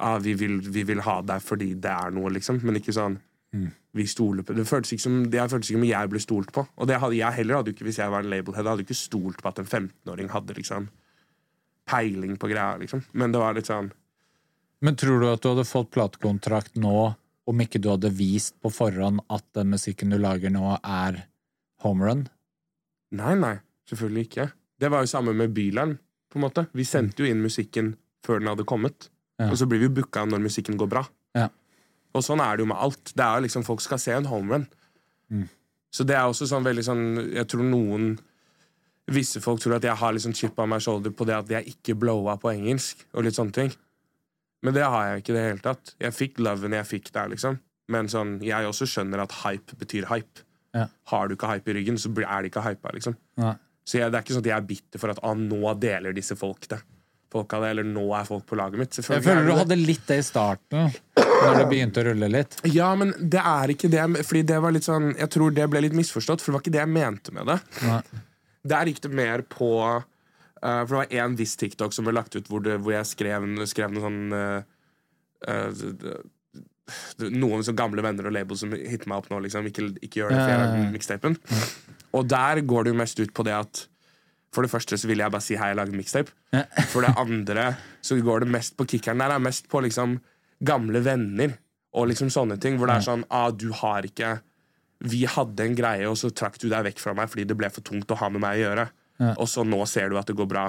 ah, 0.00 0.18
vi, 0.18 0.34
vil, 0.34 0.58
vi 0.72 0.82
vil 0.88 1.02
ha 1.06 1.20
deg 1.22 1.42
fordi 1.44 1.74
det 1.78 1.92
er 1.92 2.14
noe, 2.14 2.32
liksom. 2.34 2.62
Men 2.66 2.80
ikke 2.80 2.96
sånn 2.96 3.20
vi 3.92 4.06
stoler 4.06 4.46
på 4.46 4.54
Det 4.54 4.64
føltes 4.68 4.92
ikke 4.94 5.02
som, 5.02 5.14
det 5.26 5.42
føltes 5.50 5.72
ikke 5.72 5.80
som 5.80 5.86
jeg 5.88 6.10
ble 6.12 6.20
stolt 6.22 6.52
på. 6.54 6.64
Og 6.78 6.86
det 6.86 7.00
hadde, 7.02 7.18
jeg 7.18 7.38
heller 7.40 7.58
hadde 7.58 7.72
ikke 7.74 7.86
hvis 7.88 7.98
jeg 7.98 8.12
var 8.12 8.22
en 8.22 8.30
labelhead. 8.30 8.62
Jeg 8.62 8.70
hadde 8.70 8.84
ikke 8.86 8.98
stolt 8.98 9.40
på 9.42 9.50
at 9.50 9.58
en 9.62 9.66
15-åring 9.66 10.30
hadde 10.30 10.56
liksom 10.58 10.86
peiling 11.90 12.36
på 12.38 12.50
greia, 12.52 12.76
liksom. 12.78 13.02
Men 13.18 13.34
det 13.34 13.40
var 13.42 13.56
litt 13.56 13.70
sånn 13.70 13.90
Men 14.86 14.96
tror 14.96 15.20
du 15.20 15.26
at 15.32 15.42
du 15.42 15.50
hadde 15.50 15.66
fått 15.68 15.90
platekontrakt 15.96 16.78
nå 16.78 17.10
om 17.50 17.64
ikke 17.64 17.80
du 17.82 17.90
hadde 17.90 18.12
vist 18.14 18.54
på 18.62 18.70
forhånd 18.70 19.24
at 19.32 19.44
den 19.58 19.72
musikken 19.74 20.14
du 20.14 20.20
lager 20.20 20.52
nå, 20.54 20.76
er 20.86 21.24
home 21.82 22.06
run? 22.06 22.22
Nei, 23.16 23.34
nei, 23.34 23.56
selvfølgelig 23.90 24.28
ikke. 24.28 24.46
Det 24.80 24.90
var 24.92 25.04
jo 25.04 25.10
samme 25.12 25.34
med 25.36 25.52
Bylarm, 25.54 25.96
på 26.30 26.38
en 26.38 26.46
måte. 26.46 26.66
Vi 26.76 26.86
sendte 26.88 27.22
jo 27.22 27.28
inn 27.28 27.42
musikken 27.42 27.94
før 28.24 28.40
den 28.40 28.50
hadde 28.50 28.66
kommet. 28.68 29.10
Ja. 29.40 29.50
Og 29.50 29.58
så 29.58 29.66
blir 29.68 29.80
vi 29.82 29.88
jo 29.88 29.96
booka 30.00 30.24
når 30.28 30.42
musikken 30.44 30.78
går 30.80 30.90
bra. 30.90 31.04
Ja. 31.36 31.48
Og 32.14 32.24
sånn 32.26 32.42
er 32.42 32.56
det 32.56 32.64
jo 32.64 32.70
med 32.72 32.80
alt. 32.80 33.12
Det 33.14 33.24
er 33.24 33.38
jo 33.38 33.46
liksom 33.46 33.64
Folk 33.66 33.82
skal 33.84 34.00
se 34.02 34.14
en 34.16 34.28
homerun. 34.30 34.66
Mm. 35.30 35.46
Så 35.94 36.04
det 36.06 36.16
er 36.16 36.26
også 36.26 36.48
sånn 36.50 36.66
veldig 36.66 36.82
sånn 36.86 37.04
Jeg 37.34 37.46
tror 37.50 37.66
noen 37.66 38.12
visse 39.10 39.40
folk 39.42 39.58
tror 39.62 39.76
at 39.76 39.86
jeg 39.86 39.98
har 39.98 40.14
liksom 40.14 40.34
chip 40.38 40.58
on 40.62 40.70
my 40.70 40.78
shoulder 40.82 41.10
på 41.14 41.26
det 41.26 41.34
at 41.34 41.48
jeg 41.50 41.72
ikke 41.72 41.96
blowa 41.98 42.36
på 42.38 42.52
engelsk. 42.52 43.06
Og 43.14 43.26
litt 43.26 43.38
sånne 43.38 43.54
ting 43.54 43.72
Men 44.62 44.76
det 44.76 44.84
har 44.86 45.08
jeg 45.08 45.22
ikke 45.22 45.32
i 45.32 45.36
det 45.38 45.46
hele 45.48 45.64
tatt. 45.64 45.94
Jeg 46.02 46.16
fikk 46.16 46.42
loven 46.44 46.76
jeg 46.76 46.86
fikk 46.86 47.10
der, 47.14 47.30
liksom. 47.32 47.58
Men 47.90 48.10
sånn, 48.12 48.36
jeg 48.44 48.68
også 48.68 48.86
skjønner 48.86 49.22
at 49.24 49.32
hype 49.40 49.78
betyr 49.80 50.06
hype. 50.10 50.44
Ja. 50.76 50.84
Har 51.10 51.26
du 51.26 51.34
ikke 51.34 51.48
hype 51.50 51.72
i 51.72 51.74
ryggen, 51.78 51.96
så 51.98 52.12
er 52.12 52.42
det 52.44 52.50
ikke 52.52 52.62
hypa, 52.66 52.92
liksom. 52.94 53.16
Nei. 53.40 53.54
Så 53.86 53.98
jeg, 53.98 54.10
det 54.12 54.18
er 54.18 54.24
ikke 54.24 54.34
sånn 54.36 54.44
at 54.44 54.50
jeg 54.52 54.56
er 54.60 54.66
bitter 54.68 55.02
for 55.02 55.12
at 55.14 55.20
ah, 55.26 55.34
nå 55.34 55.74
deler 55.80 56.14
disse 56.16 56.36
folk 56.38 56.68
det. 56.70 56.78
Folka 57.30 57.60
det, 57.62 57.68
eller 57.76 57.86
nå 57.86 58.02
er 58.18 58.24
folk 58.26 58.42
på 58.50 58.56
laget 58.58 58.80
mitt. 58.80 58.96
Jeg 58.98 59.06
føler 59.06 59.40
er 59.40 59.46
du 59.46 59.52
hadde 59.54 59.76
litt 59.78 60.02
det 60.08 60.16
i 60.18 60.24
starten, 60.26 60.88
når 61.14 61.58
det 61.60 61.66
begynte 61.70 62.02
å 62.02 62.06
rulle 62.08 62.28
litt. 62.30 62.56
Ja, 62.74 62.88
men 62.98 63.12
det 63.18 63.38
er 63.46 63.70
ikke 63.74 63.90
det. 63.92 64.02
Fordi 64.26 64.42
det 64.50 64.58
var 64.64 64.74
litt 64.74 64.86
sånn 64.88 65.12
Jeg 65.14 65.30
tror 65.30 65.54
det 65.54 65.68
ble 65.70 65.84
litt 65.86 65.94
misforstått, 65.94 66.42
for 66.42 66.50
det 66.50 66.56
var 66.58 66.64
ikke 66.64 66.74
det 66.74 66.82
jeg 66.82 66.92
mente 66.96 67.34
med 67.36 67.46
det. 67.52 67.58
Nei. 67.86 68.00
Der 68.74 68.90
gikk 68.90 68.98
det 69.06 69.12
mer 69.14 69.44
på 69.48 69.70
uh, 69.86 70.02
For 70.60 70.90
det 70.90 70.98
var 70.98 71.14
én 71.22 71.38
viss 71.38 71.54
TikTok 71.56 71.94
som 71.96 72.04
ble 72.04 72.12
lagt 72.18 72.34
ut 72.36 72.50
hvor, 72.50 72.60
det, 72.66 72.76
hvor 72.82 72.92
jeg 72.98 73.06
skrev, 73.08 73.46
skrev 73.70 73.94
noe 73.94 74.04
sånn 74.04 74.20
uh, 74.34 75.70
d- 75.70 76.18
Noen 77.30 77.62
så 77.66 77.74
gamle 77.76 78.02
venner 78.04 78.26
og 78.26 78.34
labels 78.34 78.64
som 78.64 78.72
hitter 78.74 79.10
meg 79.10 79.22
opp 79.22 79.30
nå. 79.30 79.38
Liksom. 79.44 79.68
Ikke, 79.70 79.86
ikke 80.00 80.22
gjør 80.22 80.34
det, 80.34 80.40
for 80.42 80.52
jeg 80.52 80.82
ja. 80.82 80.90
mixtapen. 80.94 81.38
Og 82.18 82.26
der 82.26 82.60
går 82.66 82.86
det 82.86 82.94
jo 82.94 82.98
mest 82.98 83.22
ut 83.22 83.32
på 83.36 83.46
det 83.46 83.54
at 83.54 83.86
For 84.50 84.66
det 84.66 84.72
første 84.72 84.98
så 84.98 85.06
vil 85.06 85.20
jeg 85.22 85.30
bare 85.30 85.44
si 85.46 85.54
hei, 85.54 85.68
jeg 85.70 85.78
lager 85.78 85.94
mixtape. 85.94 86.32
For 86.92 87.06
det 87.06 87.14
andre 87.20 87.68
så 88.02 88.16
går 88.18 88.42
det 88.42 88.50
mest 88.50 88.74
på 88.74 88.86
kickeren 88.90 89.22
der. 89.22 89.36
er 89.36 89.42
mest 89.42 89.68
på 89.70 89.82
liksom 89.84 90.18
gamle 90.66 91.00
venner 91.06 91.54
og 91.94 92.08
liksom 92.10 92.32
sånne 92.34 92.56
ting. 92.58 92.78
Hvor 92.78 92.90
det 92.90 92.96
er 92.98 93.06
sånn 93.06 93.22
ah, 93.30 93.52
du 93.54 93.70
har 93.78 94.06
ikke 94.08 94.40
Vi 95.06 95.22
hadde 95.24 95.64
en 95.64 95.76
greie, 95.78 96.08
og 96.10 96.18
så 96.18 96.32
trakk 96.34 96.58
du 96.58 96.66
deg 96.68 96.82
vekk 96.90 96.98
fra 97.00 97.14
meg 97.14 97.30
fordi 97.30 97.46
det 97.48 97.56
ble 97.56 97.70
for 97.70 97.86
tungt 97.86 98.10
å 98.10 98.18
ha 98.20 98.28
med 98.28 98.42
meg 98.42 98.58
å 98.58 98.64
gjøre. 98.64 98.88
Og 99.36 99.46
så 99.48 99.62
nå 99.64 99.78
ser 99.88 100.10
du 100.10 100.18
at 100.18 100.28
det 100.28 100.36
går 100.36 100.48
bra, 100.48 100.66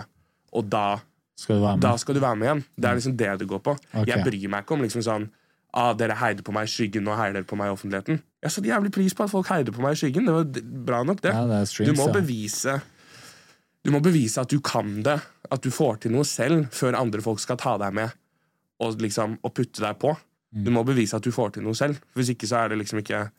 og 0.52 0.68
da, 0.72 1.00
Skal 1.40 1.58
du 1.58 1.64
være 1.64 1.80
da 1.82 1.92
med? 1.96 2.02
skal 2.04 2.16
du 2.16 2.22
være 2.22 2.38
med 2.38 2.48
igjen. 2.48 2.64
Det 2.76 2.90
er 2.90 2.98
liksom 3.00 3.18
det 3.18 3.34
det 3.42 3.48
går 3.50 3.62
på. 3.66 3.76
Okay. 3.92 4.10
Jeg 4.12 4.26
bryr 4.28 4.50
meg 4.52 4.66
ikke 4.66 4.76
om 4.78 4.86
liksom 4.86 5.04
sånn 5.06 5.28
ah, 5.72 5.92
dere 5.98 6.18
heide 6.20 6.44
på 6.46 6.54
meg 6.56 6.68
i 6.68 6.72
skyggen, 6.72 7.06
nå 7.08 7.16
heier 7.20 7.36
dere 7.36 7.48
på 7.48 7.58
meg 7.60 7.72
i 7.72 7.76
offentligheten. 7.76 8.22
Jeg 8.42 8.54
satte 8.56 8.72
jævlig 8.72 8.92
pris 8.96 9.16
på 9.16 9.26
at 9.26 9.32
folk 9.32 9.52
heide 9.52 9.74
på 9.76 9.84
meg 9.84 9.96
i 9.96 10.02
skyggen. 10.02 10.28
Det 10.28 10.34
var 10.36 10.72
bra 10.88 11.04
nok, 11.08 11.22
det. 11.24 11.36
Ja, 11.36 11.46
det 11.50 11.62
streams, 11.70 11.92
Du 11.92 12.02
må 12.02 12.08
bevise 12.14 12.82
Du 13.82 13.92
må 13.94 14.02
bevise 14.04 14.42
at 14.42 14.52
du 14.52 14.60
kan 14.62 15.00
det, 15.02 15.18
at 15.52 15.64
du 15.64 15.72
får 15.74 16.04
til 16.04 16.14
noe 16.14 16.26
selv, 16.28 16.68
før 16.76 17.00
andre 17.00 17.22
folk 17.22 17.40
skal 17.42 17.58
ta 17.58 17.78
deg 17.82 17.96
med 17.98 18.12
og, 18.82 19.02
liksom, 19.02 19.40
og 19.42 19.54
putte 19.58 19.82
deg 19.82 19.98
på. 20.02 20.14
Mm. 20.54 20.64
Du 20.66 20.72
må 20.76 20.84
bevise 20.86 21.18
at 21.18 21.26
du 21.26 21.32
får 21.34 21.56
til 21.56 21.66
noe 21.66 21.78
selv. 21.78 22.02
Hvis 22.18 22.34
ikke 22.34 22.50
så 22.50 22.64
er 22.64 22.72
det 22.72 22.82
liksom 22.82 23.02
ikke 23.02 23.30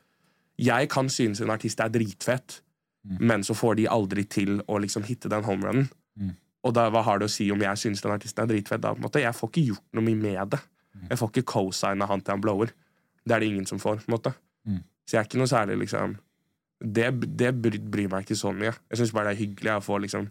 Jeg 0.63 0.89
kan 0.91 1.09
synes 1.09 1.41
en 1.41 1.51
artist 1.51 1.81
er 1.81 1.89
dritfett, 1.89 2.61
men 3.03 3.43
så 3.43 3.55
får 3.55 3.75
de 3.81 3.89
aldri 3.89 4.25
til 4.31 4.61
å 4.69 4.79
liksom 4.79 5.03
hitte 5.03 5.31
den 5.33 5.43
homerunnen. 5.43 5.89
Mm. 6.15 6.35
Og 6.63 6.75
da, 6.77 6.87
hva 6.93 7.03
har 7.03 7.19
det 7.19 7.27
å 7.27 7.33
si 7.33 7.49
om 7.51 7.63
jeg 7.63 7.81
synes 7.81 8.03
den 8.05 8.13
artisten 8.15 8.45
er 8.45 8.51
dritfett? 8.53 8.83
Da? 8.85 8.95
Jeg 9.19 9.35
får 9.35 9.51
ikke 9.51 9.65
gjort 9.73 9.97
noe 9.97 10.07
mye 10.07 10.21
med 10.21 10.53
det. 10.55 10.61
Jeg 11.09 11.19
får 11.19 11.31
ikke 11.33 11.47
co-signa 11.53 12.07
han 12.11 12.21
til 12.21 12.33
han 12.37 12.41
blower. 12.45 12.73
Det 13.25 13.35
er 13.37 13.41
det 13.41 13.49
ingen 13.53 13.67
som 13.67 13.79
får. 13.83 14.03
på 14.05 14.09
en 14.11 14.15
måte. 14.17 14.35
Mm. 14.67 14.83
Så 15.07 15.17
jeg 15.17 15.21
er 15.23 15.29
ikke 15.29 15.39
noe 15.41 15.51
særlig 15.51 15.79
liksom 15.81 16.17
Det, 16.83 17.07
det 17.39 17.53
bry- 17.63 17.79
bryr 17.79 18.09
meg 18.11 18.25
ikke 18.27 18.37
så 18.39 18.51
mye. 18.55 18.73
Jeg 18.91 18.99
syns 18.99 19.13
bare 19.15 19.31
det 19.31 19.37
er 19.37 19.45
hyggelig 19.47 19.71
å 19.77 19.83
få, 19.87 20.01
liksom, 20.03 20.25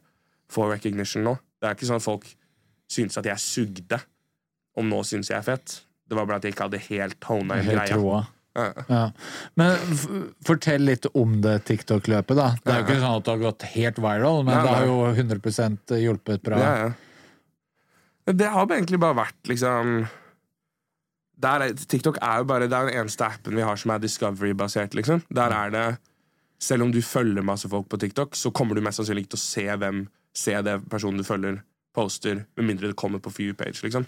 recognition 0.51 1.24
nå. 1.24 1.38
Det 1.62 1.70
er 1.70 1.76
ikke 1.78 1.88
sånn 1.88 2.01
at 2.01 2.03
folk 2.03 2.26
syns 2.91 3.16
at 3.18 3.26
jeg 3.26 3.39
sugde, 3.39 3.99
om 4.76 4.89
nå 4.91 4.99
syns 5.07 5.30
jeg 5.32 5.38
er 5.39 5.45
fett. 5.47 5.78
Det 6.09 6.18
var 6.18 6.26
bare 6.28 6.41
at 6.41 6.43
jeg 6.43 6.51
ikke 6.53 6.68
hadde 6.68 6.82
helt 6.89 7.24
hona 7.30 7.59
inn 7.62 7.70
greia. 7.72 7.88
troa. 7.95 8.28
Ja. 8.53 8.66
Ja. 8.89 9.12
Men 9.55 9.78
fortell 10.43 10.84
litt 10.84 11.05
om 11.16 11.38
det 11.39 11.64
TikTok-løpet, 11.70 12.36
da. 12.36 12.49
Det 12.66 12.74
er 12.74 12.82
jo 12.82 12.88
ikke 12.89 12.99
sånn 12.99 13.16
at 13.22 13.24
det 13.24 13.32
har 13.32 13.43
gått 13.45 13.64
helt 13.78 14.01
viral, 14.03 14.43
men 14.43 14.57
ja, 14.57 14.62
det 14.66 14.74
har 14.76 14.86
jo 14.89 14.97
100% 15.16 15.93
hjulpet 16.03 16.43
bra. 16.43 16.57
Ja, 16.59 16.74
ja. 16.84 18.34
Det 18.34 18.47
har 18.51 18.68
egentlig 18.68 18.99
bare 18.99 19.16
vært 19.24 19.47
liksom 19.49 20.01
der 21.42 21.66
er, 21.66 21.74
TikTok 21.74 22.20
er 22.22 22.42
jo 22.42 22.48
bare 22.50 22.70
den 22.70 22.94
eneste 22.94 23.26
appen 23.26 23.58
vi 23.58 23.66
har 23.66 23.80
som 23.80 23.94
er 23.94 24.02
Discovery-basert. 24.04 24.96
liksom 24.98 25.24
Der 25.30 25.54
er 25.56 25.70
det 25.70 25.98
Selv 26.62 26.84
om 26.84 26.92
du 26.92 27.02
følger 27.02 27.42
masse 27.42 27.70
folk 27.70 27.88
på 27.89 27.98
TikTok, 27.98 28.36
så 28.36 28.52
kommer 28.52 28.76
du 28.76 28.82
mest 28.82 29.00
sannsynlig 29.00 29.24
ikke 29.26 29.32
til 29.34 29.39
å 29.39 29.48
se 29.50 29.78
hvem 29.82 30.04
Se 30.34 30.54
det 30.64 30.78
personen 30.89 31.20
du 31.20 31.28
følger, 31.28 31.58
poster, 31.92 32.46
med 32.56 32.66
mindre 32.66 32.88
det 32.88 32.96
kommer 32.96 33.20
på 33.20 33.34
few 33.34 33.54
page. 33.54 33.84
liksom 33.84 34.06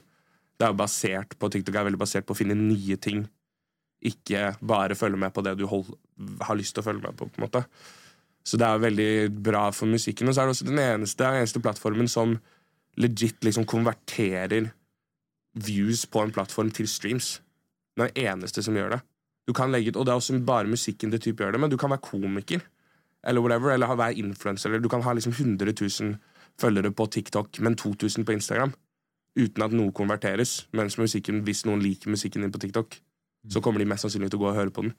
Det 0.58 0.64
er 0.66 0.72
jo 0.72 0.80
basert 0.80 1.36
på 1.40 1.50
TikTok 1.50 1.76
er 1.76 1.84
veldig 1.90 2.00
basert 2.00 2.26
på 2.26 2.32
å 2.32 2.38
finne 2.38 2.56
nye 2.56 2.96
ting. 2.96 3.26
Ikke 4.04 4.54
bare 4.62 4.96
følge 4.96 5.18
med 5.20 5.34
på 5.34 5.44
det 5.44 5.58
du 5.60 5.66
hold, 5.68 5.90
har 6.42 6.56
lyst 6.56 6.76
til 6.76 6.84
å 6.84 6.86
følge 6.86 7.04
med 7.04 7.18
på. 7.18 7.28
på 7.28 7.42
en 7.42 7.48
måte 7.48 7.66
Så 8.46 8.58
det 8.58 8.68
er 8.68 8.78
veldig 8.78 9.44
bra 9.44 9.72
for 9.72 9.86
musikken. 9.86 10.28
Og 10.28 10.36
så 10.36 10.42
er 10.42 10.46
det 10.46 10.56
også 10.56 10.66
den 10.66 10.80
eneste, 10.80 11.24
den 11.24 11.42
eneste 11.42 11.60
plattformen 11.60 12.08
som 12.08 12.40
legit 12.96 13.44
liksom 13.44 13.66
konverterer 13.66 14.72
views 15.56 16.06
på 16.06 16.22
en 16.24 16.32
plattform 16.34 16.72
til 16.74 16.88
streams. 16.88 17.40
Det 17.96 18.04
er 18.08 18.14
det 18.14 18.24
eneste 18.32 18.64
som 18.66 18.76
gjør 18.76 18.96
det. 18.96 19.02
Du 19.48 19.54
kan 19.54 19.72
legge 19.72 19.92
ut, 19.92 19.98
Og 19.98 20.06
det 20.06 20.12
er 20.14 20.16
også 20.22 20.40
bare 20.46 20.68
musikken 20.68 21.12
det 21.12 21.22
type 21.22 21.44
gjør 21.44 21.52
det, 21.52 21.60
men 21.62 21.70
du 21.70 21.78
kan 21.78 21.90
være 21.92 22.02
komiker. 22.02 22.62
Eller 23.24 23.42
whatever, 23.42 23.72
eller 23.72 23.88
ha- 23.88 23.96
være 23.96 24.16
influenser. 24.18 24.70
Eller 24.70 24.80
du 24.82 24.90
kan 24.90 25.02
ha 25.04 25.14
liksom 25.14 25.32
100 25.34 25.74
000 26.02 26.18
følgere 26.60 26.92
på 26.92 27.06
TikTok, 27.12 27.60
men 27.60 27.76
2000 27.76 28.26
på 28.26 28.32
Instagram. 28.34 28.74
Uten 29.38 29.64
at 29.64 29.72
noe 29.72 29.92
konverteres. 29.92 30.68
Mens 30.74 30.98
musikken, 30.98 31.42
hvis 31.44 31.66
noen 31.66 31.82
liker 31.82 32.10
musikken 32.10 32.42
din 32.42 32.52
på 32.52 32.60
TikTok, 32.60 33.00
så 33.50 33.62
kommer 33.62 33.80
de 33.80 33.86
mest 33.86 34.02
sannsynlig 34.06 34.30
til 34.32 34.40
å 34.40 34.44
gå 34.44 34.50
og 34.52 34.56
høre 34.56 34.72
på 34.72 34.82
den. 34.84 34.94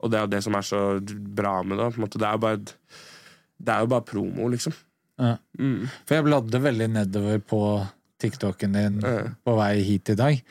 Og 0.00 0.10
det 0.10 0.18
er 0.18 0.26
jo 0.26 0.32
det 0.34 0.42
som 0.44 0.54
er 0.54 0.60
så 0.62 1.00
bra 1.34 1.62
med 1.62 1.78
det. 1.78 2.10
Det 2.16 2.22
er 2.22 2.32
jo 2.32 2.38
bare, 2.38 2.56
det 3.58 3.68
er 3.74 3.80
jo 3.80 3.86
bare 3.86 4.04
promo, 4.04 4.48
liksom. 4.48 4.72
Ja. 5.18 5.36
Mm. 5.58 5.86
For 6.06 6.14
jeg 6.14 6.24
bladde 6.24 6.60
veldig 6.62 6.88
nedover 6.92 7.38
på 7.40 7.60
TikToken 8.22 8.72
din 8.72 9.00
Ja. 9.00 9.28
på 9.44 9.56
vei 9.56 9.82
hit 9.82 10.08
i 10.10 10.14
dag, 10.14 10.42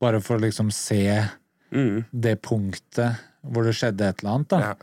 bare 0.00 0.20
for 0.20 0.38
å 0.38 0.40
liksom 0.46 0.72
se 0.72 1.28
Mm. 1.72 2.04
det 2.12 2.40
punktet 2.42 3.16
hvor 3.46 3.62
det 3.64 3.74
skjedde 3.74 4.08
et 4.08 4.18
eller 4.24 4.34
annet. 4.34 4.48
da. 4.48 4.58
Ja. 4.60 4.74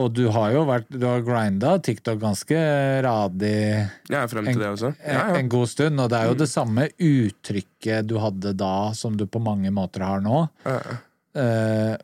Og 0.00 0.14
du 0.14 0.30
har 0.30 0.52
jo 0.52 0.64
vært, 0.64 0.86
du 0.88 1.04
har 1.04 1.20
grinda 1.20 1.78
TikTok 1.78 2.18
ganske 2.18 2.56
radig 3.04 3.90
er 4.08 4.26
frem 4.28 4.46
til 4.46 4.54
En- 4.54 4.58
det 4.58 4.68
også. 4.72 4.96
Ja, 5.06 5.12
ja. 5.28 5.34
en 5.36 5.48
god 5.50 5.68
stund, 5.68 6.00
og 6.00 6.08
det 6.08 6.16
er 6.18 6.28
jo 6.28 6.34
det 6.34 6.48
samme 6.48 6.88
uttrykket 6.98 8.06
du 8.06 8.16
hadde 8.18 8.54
da, 8.56 8.92
som 8.96 9.16
du 9.18 9.26
på 9.26 9.38
mange 9.42 9.70
måter 9.70 10.00
har 10.06 10.20
nå. 10.24 10.48
Ja. 10.64 10.80
Eh, 11.34 11.96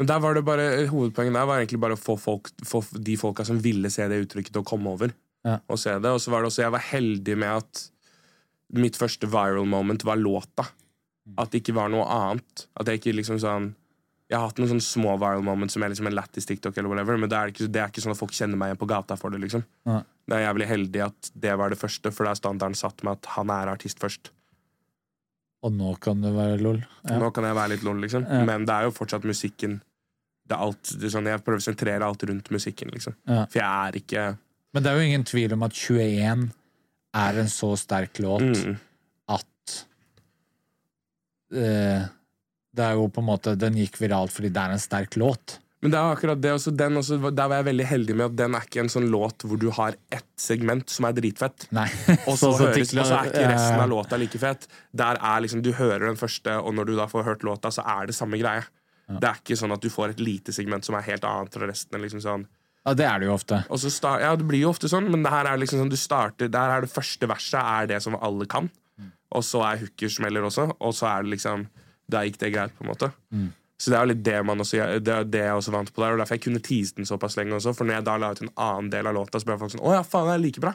Men 0.00 0.06
der 0.08 0.18
var 0.18 0.34
det 0.34 0.44
bare, 0.44 0.86
hovedpoenget 0.88 1.34
der 1.36 1.46
var 1.46 1.60
egentlig 1.60 1.80
bare 1.80 1.92
å 1.94 2.00
få, 2.00 2.18
folk, 2.18 2.50
få 2.64 2.80
de 3.04 3.16
folka 3.20 3.44
som 3.44 3.58
ville 3.60 3.90
se 3.92 4.06
det 4.08 4.26
uttrykket, 4.26 4.52
til 4.54 4.62
å 4.62 4.66
komme 4.66 4.86
over 4.88 5.12
Ja. 5.44 5.58
og 5.68 5.78
se 5.78 5.90
det. 5.98 6.06
Og 6.10 6.18
så 6.20 6.30
var 6.30 6.40
det 6.42 6.48
også, 6.50 6.62
jeg 6.64 6.72
var 6.72 6.80
heldig 6.80 7.36
med 7.38 7.48
at 7.62 7.90
mitt 8.72 8.96
første 8.98 9.26
viral 9.30 9.66
moment 9.68 10.04
var 10.06 10.16
låta. 10.20 10.66
At 11.38 11.50
det 11.52 11.60
ikke 11.62 11.76
var 11.76 11.90
noe 11.92 12.06
annet. 12.10 12.66
At 12.80 12.88
jeg 12.90 13.00
ikke 13.00 13.12
liksom 13.20 13.38
sånn 13.42 13.68
Jeg 14.30 14.38
har 14.38 14.46
hatt 14.46 14.58
noen 14.62 14.70
sånne 14.70 14.84
små 14.86 15.16
viral 15.18 15.42
moments 15.42 15.74
som 15.74 15.82
er 15.82 15.90
liksom 15.90 16.06
en 16.06 16.14
lættis 16.14 16.46
TikTok, 16.46 16.76
eller 16.78 16.86
whatever, 16.92 17.16
men 17.18 17.28
det 17.30 17.34
er, 17.38 17.50
ikke, 17.50 17.66
det 17.66 17.80
er 17.82 17.88
ikke 17.90 18.02
sånn 18.04 18.12
at 18.14 18.18
folk 18.20 18.30
kjenner 18.36 18.58
meg 18.60 18.70
igjen 18.70 18.78
på 18.78 18.86
gata 18.86 19.16
for 19.18 19.34
det. 19.34 19.40
liksom 19.42 19.64
Ja. 19.88 19.96
Det 20.30 20.36
er 20.36 20.44
jævlig 20.44 20.68
heldig 20.70 21.00
at 21.02 21.30
det 21.34 21.54
var 21.58 21.72
det 21.72 21.78
første, 21.80 22.12
for 22.14 22.24
da 22.28 22.30
er 22.30 22.38
standarden 22.38 22.78
satt 22.78 23.02
med 23.02 23.16
at 23.18 23.26
han 23.34 23.50
er 23.50 23.72
artist 23.72 23.98
først. 23.98 24.30
og 25.66 25.72
nå 25.74 25.96
kan 26.00 26.22
det 26.22 26.30
være 26.32 26.60
lol. 26.62 26.78
Ja. 27.10 27.18
Nå 27.18 27.32
kan 27.34 27.44
jeg 27.44 27.54
være 27.58 27.72
litt 27.74 27.82
lol, 27.82 27.98
liksom. 28.00 28.22
Ja. 28.30 28.44
Men 28.46 28.64
det 28.64 28.72
er 28.76 28.86
jo 28.86 28.94
fortsatt 28.94 29.26
musikken. 29.26 29.80
Det 30.46 30.54
er 30.54 30.62
alt, 30.62 30.94
det 30.94 31.04
er 31.10 31.12
sånn, 31.16 31.26
jeg 31.26 31.42
prøver 31.44 31.58
å 31.58 31.66
sentrere 31.66 32.06
alt 32.06 32.22
rundt 32.30 32.48
musikken, 32.54 32.94
liksom. 32.94 33.18
For 33.26 33.58
jeg 33.58 33.66
er 33.66 33.98
ikke 33.98 34.28
Men 34.72 34.82
det 34.86 34.92
er 34.92 34.96
jo 35.02 35.08
ingen 35.10 35.24
tvil 35.26 35.52
om 35.58 35.62
at 35.66 35.74
21 35.74 36.52
er 37.16 37.40
en 37.42 37.50
så 37.50 37.72
sterk 37.78 38.20
låt 38.22 38.44
mm, 38.46 38.76
at 39.34 39.74
uh, 41.54 42.06
Det 42.70 42.84
er 42.86 42.94
jo 42.94 43.08
på 43.10 43.22
en 43.22 43.26
måte 43.26 43.56
Den 43.58 43.78
gikk 43.80 43.98
viralt 43.98 44.34
fordi 44.34 44.52
det 44.54 44.62
er 44.62 44.76
en 44.76 44.82
sterk 44.82 45.18
låt. 45.18 45.58
Men 45.80 45.94
det 45.94 45.96
er 45.96 46.12
akkurat 46.12 46.40
det 46.44 46.50
også, 46.52 46.70
den 46.76 47.00
også, 47.00 47.16
der 47.32 47.48
var 47.48 47.62
jeg 47.62 47.66
veldig 47.70 47.84
heldig 47.88 48.16
med 48.18 48.26
at 48.26 48.34
den 48.36 48.56
er 48.56 48.66
ikke 48.66 48.82
en 48.82 48.90
sånn 48.92 49.06
låt 49.12 49.46
hvor 49.48 49.60
du 49.60 49.70
har 49.72 49.96
ett 50.12 50.28
segment 50.36 50.92
som 50.92 51.06
er 51.08 51.14
dritfett. 51.16 51.64
Og 52.28 52.36
så, 52.36 52.50
høres, 52.52 52.92
og 52.92 53.08
så 53.08 53.16
er 53.16 53.30
ikke 53.30 53.46
resten 53.48 53.80
av 53.80 53.88
låta 53.88 54.18
like 54.20 54.40
fett. 54.42 54.68
Der 54.92 55.16
er 55.16 55.40
liksom, 55.40 55.62
Du 55.64 55.72
hører 55.72 56.04
den 56.10 56.20
første, 56.20 56.58
og 56.60 56.76
når 56.76 56.90
du 56.90 56.94
da 56.98 57.08
får 57.08 57.24
hørt 57.30 57.46
låta, 57.48 57.72
så 57.72 57.86
er 57.96 58.10
det 58.10 58.18
samme 58.18 58.38
greie. 58.42 58.66
Det 59.10 59.26
er 59.26 59.40
ikke 59.40 59.56
sånn 59.58 59.72
at 59.74 59.82
du 59.82 59.88
får 59.90 60.12
et 60.12 60.20
lite 60.22 60.52
segment 60.54 60.86
som 60.86 60.94
er 60.98 61.06
helt 61.08 61.24
annet 61.26 61.56
fra 61.56 61.66
resten. 61.66 61.98
Liksom 62.04 62.22
sånn. 62.22 62.44
Ja, 62.86 62.94
det 62.96 63.04
er 63.06 63.18
det 63.20 63.26
jo 63.28 63.34
ofte. 63.36 63.58
Og 63.70 63.78
så 63.82 63.90
sta- 63.92 64.18
ja, 64.22 64.34
det 64.36 64.46
blir 64.48 64.62
jo 64.64 64.70
ofte 64.72 64.88
sånn, 64.88 65.10
men 65.12 65.22
det 65.22 65.30
her 65.32 65.44
er 65.50 65.58
liksom 65.60 65.82
sånn 65.82 65.90
du 65.92 65.96
starter 66.00 66.48
Der 66.48 66.70
er 66.78 66.80
det 66.86 66.90
første 66.92 67.28
verset 67.28 67.60
er 67.60 67.86
det 67.90 68.02
som 68.02 68.16
alle 68.16 68.46
kan. 68.46 68.70
Og 69.32 69.42
så 69.46 69.60
er 69.62 69.78
hooker 69.84 70.08
smeller 70.10 70.42
også, 70.48 70.64
og 70.80 70.92
så 70.96 71.06
er 71.06 71.22
det 71.22 71.36
liksom 71.36 71.66
Da 72.10 72.24
gikk 72.26 72.38
det 72.40 72.52
greit, 72.54 72.72
på 72.78 72.82
en 72.82 72.88
måte. 72.90 73.12
Så 73.80 73.90
det 73.92 73.96
er 73.96 74.02
jo 74.06 74.10
litt 74.12 74.22
det 74.24 74.44
man 74.44 74.58
også 74.60 74.80
Det 75.04 75.08
er 75.14 75.24
det 75.24 75.40
jeg 75.44 75.54
også 75.56 75.70
vant 75.72 75.92
på 75.94 76.02
der, 76.02 76.12
og 76.12 76.18
derfor 76.18 76.34
jeg 76.36 76.42
kunne 76.42 76.60
tease 76.60 76.96
den 76.96 77.06
såpass 77.06 77.36
lenge 77.36 77.54
også. 77.56 77.74
For 77.76 77.84
når 77.84 77.94
jeg 78.00 78.04
da 78.04 78.16
la 78.18 78.30
ut 78.32 78.42
en 78.42 78.50
annen 78.56 78.90
del 78.90 79.06
av 79.06 79.14
låta, 79.14 79.38
så 79.40 79.44
ble 79.46 79.58
folk 79.60 79.70
sånn 79.72 79.84
Å 79.86 79.92
ja, 79.94 80.02
faen, 80.02 80.26
det 80.26 80.34
er 80.34 80.42
like 80.42 80.60
bra. 80.60 80.74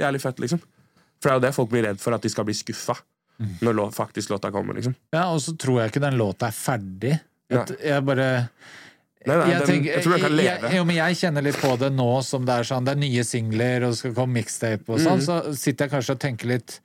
Jævlig 0.00 0.20
fett, 0.22 0.38
liksom. 0.40 0.60
For 1.20 1.28
det 1.28 1.32
er 1.32 1.38
jo 1.38 1.44
det 1.46 1.54
folk 1.54 1.70
blir 1.70 1.84
redd 1.86 2.00
for, 2.00 2.14
at 2.14 2.22
de 2.22 2.28
skal 2.32 2.44
bli 2.48 2.54
skuffa. 2.54 2.96
Når 3.60 3.74
lå, 3.76 3.84
faktisk 3.92 4.30
låta 4.32 4.50
kommer, 4.50 4.74
liksom. 4.74 4.94
Ja, 5.12 5.26
og 5.34 5.40
så 5.44 5.52
tror 5.58 5.82
jeg 5.82 5.92
ikke 5.92 6.00
den 6.06 6.16
låta 6.18 6.48
er 6.48 6.56
ferdig. 6.56 7.20
Jeg, 7.50 7.76
jeg 7.84 8.04
bare 8.04 8.48
Nei, 9.26 9.36
nei, 9.36 9.46
jeg, 9.50 9.58
den, 9.58 9.68
tenker- 9.68 9.92
jeg 9.96 10.02
tror 10.04 10.12
den 10.16 10.22
kan 10.22 10.36
leve. 10.38 10.68
Jeg, 10.70 10.76
jo, 10.78 10.84
men 10.86 10.96
jeg 10.96 11.16
kjenner 11.20 11.42
litt 11.42 11.56
på 11.60 11.72
det 11.80 11.88
nå 11.92 12.10
som 12.22 12.44
det 12.46 12.54
er 12.60 12.68
sånn 12.68 12.84
Det 12.86 12.92
er 12.94 13.00
nye 13.02 13.24
singler, 13.26 13.82
og 13.86 13.90
det 13.94 13.98
skal 13.98 14.14
komme 14.14 14.36
mixtape 14.38 14.88
og 14.92 15.00
Mm. 15.00 15.06
sånn, 15.06 15.24
så 15.26 15.38
sitter 15.56 15.86
jeg 15.86 15.94
kanskje 15.96 16.14
og 16.16 16.20
tenker 16.22 16.46
litt 16.52 16.80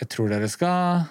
Jeg 0.00 0.08
tror 0.12 0.28
dere 0.32 0.48
skal 0.48 1.04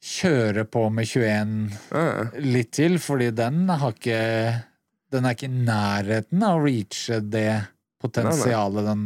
kjøre 0.00 0.64
på 0.70 0.86
med 0.94 1.06
21 1.10 1.72
Ja, 1.92 2.24
litt 2.40 2.70
til, 2.78 2.96
fordi 3.02 3.30
den 3.36 3.66
har 3.68 3.92
ikke 3.92 4.20
Den 5.12 5.26
er 5.26 5.34
ikke 5.34 5.50
i 5.50 5.64
nærheten 5.66 6.42
av 6.46 6.60
å 6.60 6.64
reache 6.64 7.18
det 7.20 7.48
potensialet 8.00 8.86
den 8.86 9.04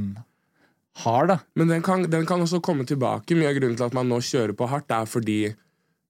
har, 1.02 1.26
da. 1.26 1.38
Men 1.58 1.66
den 1.72 1.82
kan, 1.82 2.04
den 2.06 2.26
kan 2.28 2.38
også 2.44 2.60
komme 2.62 2.84
tilbake. 2.86 3.34
Mye 3.34 3.48
av 3.50 3.56
grunnen 3.56 3.74
til 3.80 3.86
at 3.88 3.94
man 3.96 4.06
nå 4.12 4.20
kjører 4.22 4.52
på 4.54 4.68
hardt, 4.70 4.92
er 4.94 5.08
fordi 5.10 5.38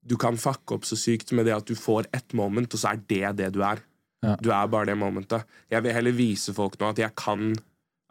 du 0.04 0.16
kan 0.20 0.36
fucke 0.36 0.74
opp 0.76 0.84
så 0.84 0.98
sykt 1.00 1.30
med 1.32 1.46
det 1.46 1.54
at 1.56 1.64
du 1.64 1.72
får 1.78 2.04
ett 2.12 2.34
moment, 2.36 2.68
og 2.74 2.82
så 2.82 2.90
er 2.92 3.00
det 3.08 3.30
det 3.38 3.52
du 3.54 3.62
er. 3.64 3.80
Ja. 4.24 4.34
Du 4.40 4.50
er 4.54 4.72
bare 4.72 4.88
det 4.90 4.96
momentet. 4.98 5.44
Jeg 5.72 5.84
vil 5.84 5.94
heller 5.96 6.16
vise 6.16 6.54
folk 6.56 6.78
nå 6.80 6.90
at 6.94 7.00
jeg 7.02 7.16
kan 7.18 7.54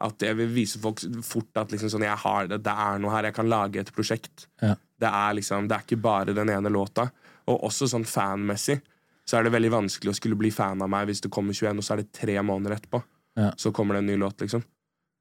At 0.03 0.19
jeg 0.25 0.35
vil 0.35 0.49
vise 0.51 0.79
folk 0.83 0.99
fort 1.23 1.59
at 1.61 1.71
liksom 1.71 1.87
sånn, 1.89 2.03
jeg 2.03 2.17
har 2.19 2.47
det, 2.51 2.57
det 2.65 2.71
er 2.85 2.97
noe 2.99 3.13
her. 3.13 3.29
Jeg 3.29 3.35
kan 3.37 3.47
lage 3.47 3.79
et 3.79 3.91
prosjekt. 3.95 4.47
Ja. 4.59 4.73
Det 4.99 5.07
er 5.07 5.35
liksom, 5.37 5.69
det 5.69 5.77
er 5.77 5.85
ikke 5.85 6.01
bare 6.03 6.33
den 6.35 6.49
ene 6.51 6.71
låta. 6.73 7.05
Og 7.47 7.61
også 7.69 7.87
sånn 7.87 8.03
fanmessig 8.07 8.81
så 9.23 9.37
er 9.37 9.45
det 9.45 9.53
veldig 9.53 9.71
vanskelig 9.71 10.11
å 10.11 10.17
skulle 10.17 10.35
bli 10.39 10.51
fan 10.51 10.81
av 10.83 10.89
meg 10.91 11.07
hvis 11.07 11.23
det 11.23 11.31
kommer 11.31 11.55
21, 11.55 11.79
og 11.79 11.85
så 11.85 11.95
er 11.95 12.03
det 12.03 12.11
tre 12.15 12.35
måneder 12.43 12.75
etterpå. 12.75 12.99
Ja. 13.39 13.53
Så 13.55 13.71
kommer 13.75 13.95
det 13.95 14.03
en 14.03 14.11
ny 14.11 14.17
låt, 14.19 14.43
liksom. 14.43 14.63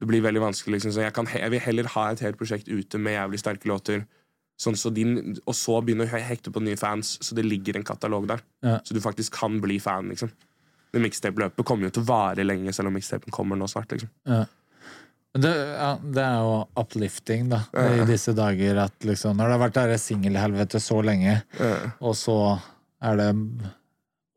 Det 0.03 0.09
blir 0.11 0.25
veldig 0.25 0.43
vanskelig. 0.43 0.81
Liksom. 0.81 0.97
Så 0.97 1.05
jeg, 1.05 1.15
kan, 1.15 1.29
jeg 1.31 1.53
vil 1.55 1.63
heller 1.63 1.91
ha 1.95 2.09
et 2.11 2.23
helt 2.25 2.41
prosjekt 2.41 2.67
ute 2.67 2.99
med 2.99 3.15
jævlig 3.15 3.39
sterke 3.39 3.71
låter, 3.71 4.03
sånn 4.61 4.77
så 4.79 4.91
de, 4.95 5.05
og 5.47 5.55
så 5.57 5.79
begynne 5.83 6.07
å 6.07 6.23
hekte 6.27 6.53
på 6.55 6.63
nye 6.63 6.79
fans, 6.79 7.15
så 7.23 7.39
det 7.39 7.47
ligger 7.47 7.79
en 7.79 7.87
katalog 7.87 8.27
der. 8.31 8.43
Ja. 8.67 8.81
Så 8.83 8.97
du 8.97 9.01
faktisk 9.03 9.39
kan 9.39 9.61
bli 9.63 9.79
fan, 9.83 10.11
liksom. 10.11 10.33
Det 10.93 11.01
mixtape-løpet 11.01 11.65
kommer 11.65 11.89
jo 11.89 11.95
til 11.97 12.05
å 12.05 12.09
vare 12.11 12.45
lenge, 12.45 12.73
selv 12.77 12.91
om 12.91 12.97
mixtapen 12.99 13.33
kommer 13.33 13.57
nå 13.57 13.69
snart. 13.71 13.95
liksom. 13.95 14.11
Det, 15.33 15.49
ja, 15.49 15.95
det 16.03 16.21
er 16.21 16.43
jo 16.45 16.57
uplifting, 16.77 17.47
da, 17.49 17.63
i 17.73 18.03
disse 18.09 18.35
dager. 18.37 18.83
At 18.85 19.07
liksom, 19.09 19.39
når 19.39 19.49
det 19.49 19.55
har 19.57 19.63
vært 19.63 19.79
dette 19.79 20.01
singelhelvetet 20.03 20.85
så 20.85 20.99
lenge, 21.05 21.39
og 22.05 22.13
så 22.21 22.37
er 23.03 23.17
det 23.23 23.31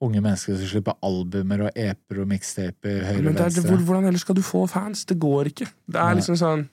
unge 0.06 0.22
mennesker 0.22 0.56
som 0.60 0.70
slipper 0.70 0.95
albumer 1.03 1.66
og 1.68 1.78
eper 1.80 2.22
og 2.24 2.30
mixtaper 2.30 3.03
høyre 3.10 3.20
og 3.20 3.38
venstre. 3.39 3.66
hvor, 3.68 3.84
hvordan 3.88 4.08
ellers 4.10 4.24
skal 4.26 4.38
du 4.38 4.43
få 4.45 4.64
fans? 4.72 5.03
Det 5.08 5.18
går 5.20 5.51
ikke. 5.51 5.68
Det 5.91 5.99
er 6.01 6.18
liksom 6.20 6.39
sånn 6.39 6.66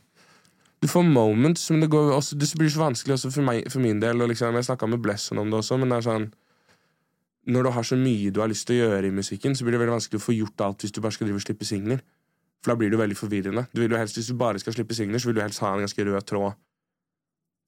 Du 0.83 0.89
får 0.91 1.05
moments, 1.07 1.69
men 1.71 1.85
det, 1.85 1.89
går 1.93 2.09
også, 2.17 2.35
det 2.39 2.49
blir 2.59 2.71
så 2.75 2.81
vanskelig 2.81 3.15
også 3.15 3.29
for, 3.31 3.47
meg, 3.47 3.69
for 3.71 3.79
min 3.85 4.01
del. 4.03 4.19
Og 4.23 4.33
liksom, 4.33 4.55
jeg 4.59 4.67
snakka 4.67 4.89
med 4.91 4.99
Blesson 5.05 5.39
om 5.39 5.51
det 5.51 5.61
også, 5.61 5.79
men 5.79 5.93
det 5.93 6.01
er 6.01 6.07
sånn 6.09 6.25
Når 7.47 7.63
du 7.67 7.71
har 7.75 7.83
så 7.83 7.97
mye 7.99 8.31
du 8.31 8.39
har 8.41 8.51
lyst 8.51 8.67
til 8.69 8.79
å 8.79 8.85
gjøre 8.87 9.09
i 9.09 9.15
musikken, 9.15 9.57
så 9.59 9.65
blir 9.65 9.75
det 9.75 9.81
veldig 9.83 9.97
vanskelig 9.97 10.21
å 10.21 10.25
få 10.25 10.35
gjort 10.37 10.61
alt 10.63 10.85
hvis 10.85 10.93
du 10.95 11.01
bare 11.03 11.13
skal 11.17 11.27
drive 11.27 11.41
og 11.41 11.47
slippe 11.47 11.67
singler. 11.67 12.03
For 12.63 12.71
da 12.73 12.77
blir 12.79 12.93
det 12.93 13.01
veldig 13.01 13.17
forvirrende. 13.19 13.65
Du 13.75 13.81
vil 13.83 13.91
jo 13.91 13.99
helst, 13.99 14.15
Hvis 14.17 14.29
du 14.31 14.35
bare 14.39 14.61
skal 14.63 14.73
slippe 14.77 14.95
singler, 14.95 15.19
så 15.19 15.27
vil 15.31 15.41
du 15.41 15.43
helst 15.43 15.59
ha 15.65 15.73
en 15.75 15.83
ganske 15.83 16.05
rød 16.07 16.27
tråd. 16.31 16.55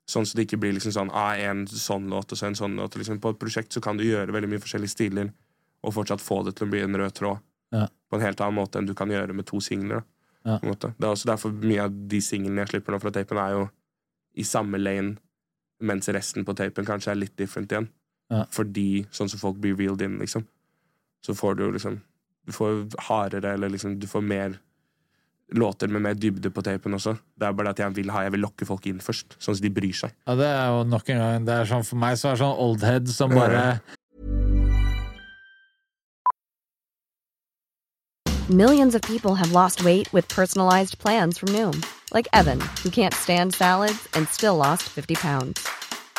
Sånn 0.06 0.26
så 0.28 0.36
det 0.36 0.44
ikke 0.46 0.60
blir 0.60 0.74
liksom 0.76 0.92
sånn 0.92 1.10
ah, 1.16 1.32
en 1.34 1.64
sånn 1.66 2.06
låt 2.12 2.30
og 2.30 2.38
så 2.38 2.46
en 2.46 2.54
sånn 2.58 2.76
låt. 2.76 2.94
Liksom, 3.00 3.18
på 3.24 3.32
et 3.32 3.40
prosjekt 3.40 3.72
så 3.72 3.80
kan 3.82 3.96
du 3.98 4.04
gjøre 4.04 4.34
veldig 4.36 4.50
mye 4.52 4.62
forskjellige 4.62 4.92
stiler 4.92 5.32
og 5.84 5.94
fortsatt 5.96 6.22
få 6.22 6.42
det 6.44 6.54
til 6.58 6.68
å 6.68 6.70
bli 6.70 6.82
en 6.84 6.96
rød 7.00 7.14
tråd 7.18 7.40
Ja. 7.74 7.88
på 7.88 8.16
en 8.16 8.22
helt 8.22 8.40
annen 8.40 8.54
måte 8.60 8.78
enn 8.78 8.86
du 8.86 8.94
kan 8.94 9.08
gjøre 9.08 9.34
med 9.34 9.46
to 9.46 9.58
singler. 9.60 10.04
Ja. 10.44 10.58
På 10.60 10.66
en 10.68 10.74
måte. 10.74 10.92
Det 10.98 11.08
er 11.08 11.10
også 11.16 11.26
derfor 11.32 11.52
mye 11.52 11.82
av 11.88 11.90
de 12.08 12.20
singlene 12.20 12.62
jeg 12.62 12.68
slipper 12.74 12.92
nå 12.92 13.00
fra 13.00 13.10
tapen, 13.10 13.38
er 13.40 13.50
jo 13.56 13.70
i 14.36 14.44
samme 14.44 14.78
lane, 14.78 15.16
mens 15.80 16.08
resten 16.08 16.44
på 16.44 16.54
tapen 16.54 16.84
kanskje 16.84 17.10
er 17.10 17.18
litt 17.18 17.36
different 17.36 17.72
igjen. 17.72 17.88
Ja. 18.34 18.44
Fordi 18.54 19.04
sånn 19.14 19.30
som 19.30 19.40
folk 19.40 19.60
blir 19.62 19.78
reeled 19.78 20.02
in, 20.04 20.18
liksom. 20.22 20.46
Så 21.24 21.36
får 21.38 21.56
du 21.56 21.64
jo 21.68 21.72
liksom 21.78 22.02
Du 22.44 22.52
får 22.52 22.98
hardere, 23.06 23.54
eller 23.54 23.70
liksom 23.72 23.98
Du 23.98 24.06
får 24.06 24.20
mer 24.20 24.58
låter 25.54 25.88
med 25.88 26.02
mer 26.02 26.14
dybde 26.14 26.50
på 26.50 26.62
tapen 26.62 26.94
også. 26.94 27.16
Det 27.38 27.46
er 27.46 27.52
bare 27.52 27.72
det 27.72 27.74
at 27.78 27.84
jeg 27.84 27.96
vil 27.96 28.10
ha 28.10 28.22
Jeg 28.26 28.32
vil 28.32 28.44
lokke 28.44 28.66
folk 28.66 28.86
inn 28.90 29.00
først, 29.00 29.36
sånn 29.38 29.56
at 29.56 29.62
de 29.62 29.70
bryr 29.70 29.96
seg. 29.96 30.14
Ja, 30.26 30.36
det 30.40 30.48
er 30.48 30.66
jo 30.72 30.84
nok 30.88 31.10
en 31.10 31.20
gang 31.22 31.44
Det 31.48 31.58
er 31.60 31.68
sånn 31.68 31.84
for 31.86 32.00
meg 32.00 32.18
så 32.20 32.32
er 32.32 32.38
det 32.38 32.44
sånn 32.44 32.64
oldhead 32.68 33.12
som 33.12 33.34
bare 33.34 33.80
Millions 38.50 38.94
of 38.94 39.00
people 39.00 39.36
have 39.36 39.52
lost 39.52 39.82
weight 39.84 40.12
with 40.12 40.28
personalized 40.28 40.98
plans 40.98 41.38
from 41.38 41.48
Noom, 41.48 41.82
like 42.12 42.28
Evan, 42.34 42.60
who 42.82 42.90
can't 42.90 43.14
stand 43.14 43.54
salads 43.54 44.06
and 44.12 44.28
still 44.28 44.56
lost 44.58 44.82
50 44.82 45.14
pounds. 45.14 45.66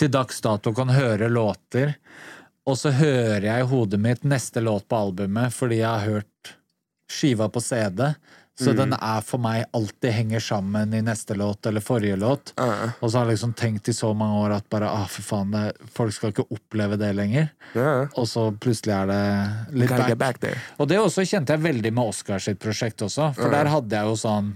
Til 0.00 0.10
dags 0.12 0.40
dato 0.44 0.72
kan 0.74 0.92
høre 0.94 1.28
låter, 1.28 1.96
og 2.66 2.78
så 2.78 2.92
hører 2.94 3.44
jeg 3.48 3.64
i 3.64 3.70
hodet 3.72 4.00
mitt 4.00 4.24
neste 4.28 4.62
låt 4.62 4.86
på 4.90 4.98
albumet 5.06 5.54
fordi 5.54 5.80
jeg 5.80 5.88
har 5.90 6.06
hørt 6.06 6.54
skiva 7.12 7.48
på 7.52 7.60
CD, 7.60 8.14
Så 8.62 8.72
den 8.76 8.92
er 8.92 9.22
for 9.24 9.40
meg 9.42 9.64
alltid 9.74 10.12
henger 10.12 10.42
sammen 10.44 10.92
i 10.94 11.00
neste 11.02 11.34
låt 11.34 11.66
eller 11.66 11.82
forrige 11.82 12.18
låt. 12.20 12.52
Uh. 12.60 12.92
Og 13.00 13.10
så 13.10 13.18
har 13.18 13.24
jeg 13.24 13.32
liksom 13.32 13.54
tenkt 13.58 13.88
i 13.88 13.94
så 13.96 14.12
mange 14.14 14.42
år 14.44 14.54
at 14.58 14.68
bare 14.70 14.90
ah, 14.92 15.06
for 15.10 15.24
faen, 15.24 15.54
det, 15.54 15.88
folk 15.90 16.12
skal 16.14 16.34
ikke 16.34 16.44
oppleve 16.52 16.98
det 17.00 17.10
lenger. 17.16 17.48
Uh. 17.72 18.04
Og 18.20 18.28
så 18.28 18.44
plutselig 18.52 18.94
er 18.94 19.08
det 19.10 19.22
litt 19.82 19.94
back. 19.96 20.12
back. 20.20 20.44
Og 20.76 20.90
det 20.92 21.00
også 21.00 21.24
kjente 21.26 21.56
jeg 21.56 21.64
veldig 21.64 21.94
med 21.96 22.12
Oscar 22.12 22.44
sitt 22.44 22.60
prosjekt 22.62 23.02
også, 23.02 23.32
for 23.40 23.56
der 23.56 23.72
hadde 23.72 23.98
jeg 23.98 24.12
jo 24.12 24.20
sånn 24.20 24.52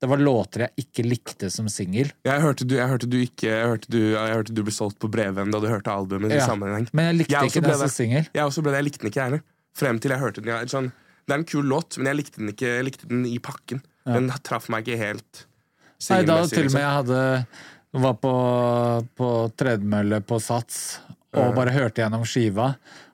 Det 0.00 0.08
var 0.08 0.16
låter 0.16 0.62
jeg 0.64 0.84
ikke 0.86 1.04
likte 1.04 1.50
som 1.52 1.66
singel. 1.68 2.08
Jeg 2.24 2.40
hørte 2.40 2.64
du, 2.64 2.74
jeg 2.78 2.88
hørte 2.88 3.08
du 3.10 3.18
ikke 3.20 3.50
Jeg 3.50 3.66
hørte 3.68 3.90
du, 3.92 3.98
jeg 4.14 4.32
hørte 4.32 4.54
du 4.56 4.62
ble 4.64 4.72
solgt 4.72 4.96
på 5.02 5.10
Breven 5.12 5.52
da 5.52 5.60
du 5.60 5.66
hørte 5.68 5.92
albumet. 5.92 6.32
i 6.32 6.38
Ja. 6.40 6.46
Men 6.56 7.04
jeg 7.10 7.18
likte 7.18 7.34
Jeg 7.34 7.50
ikke 7.52 7.62
den 7.66 7.76
som 7.82 7.92
singel. 7.92 8.24
Jeg 8.32 8.44
også 8.44 8.62
ble 8.64 8.72
det, 8.72 8.80
jeg 8.80 8.88
likte 8.88 9.02
den 9.04 9.10
ikke, 9.12 9.20
jeg 9.20 9.28
heller. 9.28 9.42
Frem 9.76 10.00
til 10.00 10.10
jeg 10.14 10.20
hørte 10.22 10.40
den. 10.46 10.68
Sånn, 10.72 10.88
det 11.28 11.34
er 11.34 11.38
en 11.42 11.44
kul 11.44 11.68
låt, 11.68 11.98
men 11.98 12.06
jeg 12.10 12.16
likte 12.16 12.40
den 12.40 12.48
ikke 12.54 12.72
likte 12.88 13.08
den 13.12 13.26
i 13.28 13.36
pakken. 13.38 13.82
Den 14.08 14.30
traff 14.42 14.70
meg 14.72 14.88
ikke 14.88 14.98
helt 14.98 15.44
Nei, 16.08 16.22
da 16.24 16.38
til 16.48 16.64
og 16.64 16.64
med 16.64 16.64
liksom. 16.64 16.80
jeg 16.80 16.94
hadde 16.96 17.46
var 18.00 18.14
på, 18.22 18.32
på 19.20 19.28
tredemølle 19.60 20.22
på 20.24 20.38
Sats 20.40 21.00
og 21.36 21.52
bare 21.54 21.70
hørte 21.74 22.00
gjennom 22.02 22.24
skiva. 22.26 22.70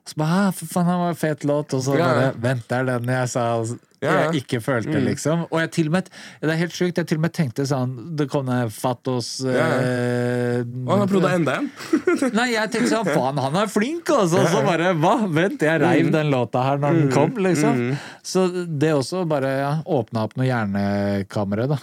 Og 0.07 0.09
så 0.13 0.17
bare, 0.17 0.51
for 0.55 0.71
faen, 0.71 0.87
det 0.87 0.95
var 1.01 1.11
en 1.11 1.19
fet 1.19 1.43
låt. 1.45 1.73
Og 1.75 1.83
så 1.83 1.97
Ja. 1.97 2.07
bare 2.07 2.31
Vent, 2.41 2.63
det 2.69 2.77
er 2.77 2.85
den 2.85 3.11
jeg 3.11 3.29
sa 3.29 3.43
Ja, 3.43 3.57
ja. 3.65 3.77
Jeg 4.03 4.43
ikke 4.43 4.59
følte, 4.61 4.99
liksom. 5.01 5.45
Og 5.49 5.61
jeg 5.63 5.71
til 5.73 5.89
og 5.89 5.95
med 5.97 6.09
Det 6.41 6.51
er 6.53 6.59
helt 6.59 6.75
sjukt, 6.75 6.99
jeg 6.99 7.09
til 7.09 7.17
og 7.17 7.23
med 7.25 7.33
tenkte 7.33 7.65
sånn 7.65 7.95
Det 8.19 8.27
kom 8.29 8.49
Fatos 8.73 9.31
eh, 9.41 10.61
Og 10.61 10.91
han 10.91 11.01
har 11.01 11.09
prøvd 11.09 11.27
enda 11.31 11.57
en. 11.61 11.71
Nei, 12.37 12.47
jeg 12.53 12.73
tenkte 12.73 12.91
sånn, 12.93 13.09
faen, 13.09 13.41
han 13.41 13.59
er 13.63 13.71
flink, 13.71 14.09
altså! 14.13 14.43
Og 14.43 14.49
så 14.53 14.63
bare, 14.65 14.93
hva? 15.01 15.15
Vent, 15.33 15.65
jeg 15.65 15.81
reiv 15.81 16.11
den 16.13 16.31
låta 16.33 16.63
her 16.65 16.81
når 16.81 17.01
den 17.01 17.11
kom, 17.13 17.35
liksom. 17.41 17.83
Så 18.25 18.47
det 18.67 18.93
også 18.95 19.25
bare 19.29 19.53
ja, 19.59 19.75
åpna 19.83 20.25
opp 20.27 20.37
noe 20.39 20.47
hjernekamre, 20.47 21.67
da. 21.73 21.79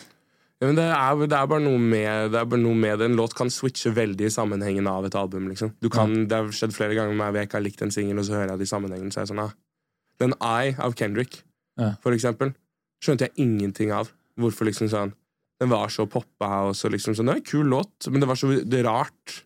Ja, 0.62 0.68
men 0.70 0.78
det 0.78 0.84
er, 0.86 1.18
det 1.28 1.36
er 1.36 1.78
med 1.82 2.30
det 2.32 2.38
er 2.40 2.46
bare 2.48 2.62
noe 2.62 2.78
med 2.78 2.98
det. 2.98 3.08
En 3.10 3.18
låt 3.18 3.34
kan 3.36 3.50
switche 3.52 3.90
veldig 3.92 4.28
i 4.28 4.32
sammenhengen 4.32 4.86
av 4.88 5.04
et 5.04 5.16
album. 5.18 5.48
liksom 5.50 5.74
du 5.80 5.90
kan, 5.90 6.26
Det 6.28 6.36
har 6.36 6.52
skjedd 6.54 6.72
flere 6.72 6.94
ganger 6.94 7.12
med 7.12 7.20
meg 7.20 7.32
hvor 7.32 7.42
jeg 7.42 7.48
ikke 7.50 7.58
har 7.58 7.66
likt 7.66 7.82
en 7.82 7.90
singel, 7.90 8.18
og 8.18 8.24
så 8.24 8.38
hører 8.38 8.54
jeg 8.54 8.62
det 8.62 8.68
i 8.68 8.72
sammenhengen. 8.72 9.10
Så 9.12 9.20
er 9.20 9.26
jeg 9.26 9.34
sånn, 9.34 9.44
ah. 9.44 9.52
Den 10.22 10.32
I 10.40 10.72
av 10.78 10.94
Kendrick, 10.94 11.42
Ja. 11.80 11.94
for 12.02 12.14
eksempel, 12.14 12.54
skjønte 13.02 13.28
jeg 13.28 13.44
ingenting 13.44 13.92
av. 13.92 14.12
Hvorfor 14.38 14.66
liksom 14.66 14.88
sånn 14.90 15.12
Den 15.60 15.70
var 15.70 15.86
så 15.88 16.02
poppa, 16.10 16.48
og 16.66 16.74
så 16.74 16.90
liksom 16.90 17.14
sånn 17.14 17.28
Det 17.28 17.32
var 17.32 17.38
en 17.38 17.46
kul 17.46 17.68
låt, 17.70 18.08
men 18.10 18.20
det 18.20 18.26
var 18.26 18.34
så 18.34 18.48
det 18.66 18.80
rart 18.84 19.44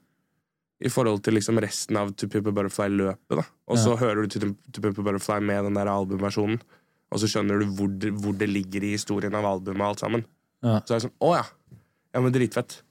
i 0.81 0.89
forhold 0.89 1.23
til 1.27 1.35
liksom 1.35 1.59
resten 1.61 1.99
av 2.01 2.15
To 2.17 2.29
Pimp 2.31 2.47
a 2.47 2.51
Butterfly-løpet. 2.55 3.35
da 3.37 3.43
Og 3.69 3.79
så 3.79 3.97
hører 3.99 4.23
du 4.25 4.29
To 4.29 4.55
To 4.73 4.81
Pimp 4.81 4.99
a 4.99 5.03
Butterfly 5.03 5.41
med 5.45 5.65
den 5.65 5.75
der 5.75 5.91
albumversjonen, 5.91 6.61
og 7.13 7.21
så 7.21 7.29
skjønner 7.29 7.61
du 7.61 7.67
hvor 7.77 7.89
det, 7.99 8.13
hvor 8.15 8.33
det 8.39 8.49
ligger 8.49 8.85
i 8.85 8.95
historien 8.95 9.35
av 9.35 9.45
albumet 9.45 9.83
og 9.83 9.89
alt 9.91 10.01
sammen. 10.01 10.25
Ja. 10.63 10.81
Så 10.81 10.95
er 10.95 11.01
det 11.01 11.05
sånn, 11.09 11.17
å 11.21 11.35
ja. 11.37 11.45
Ja, 12.15 12.21
men 12.21 12.33
dritfett. 12.33 12.83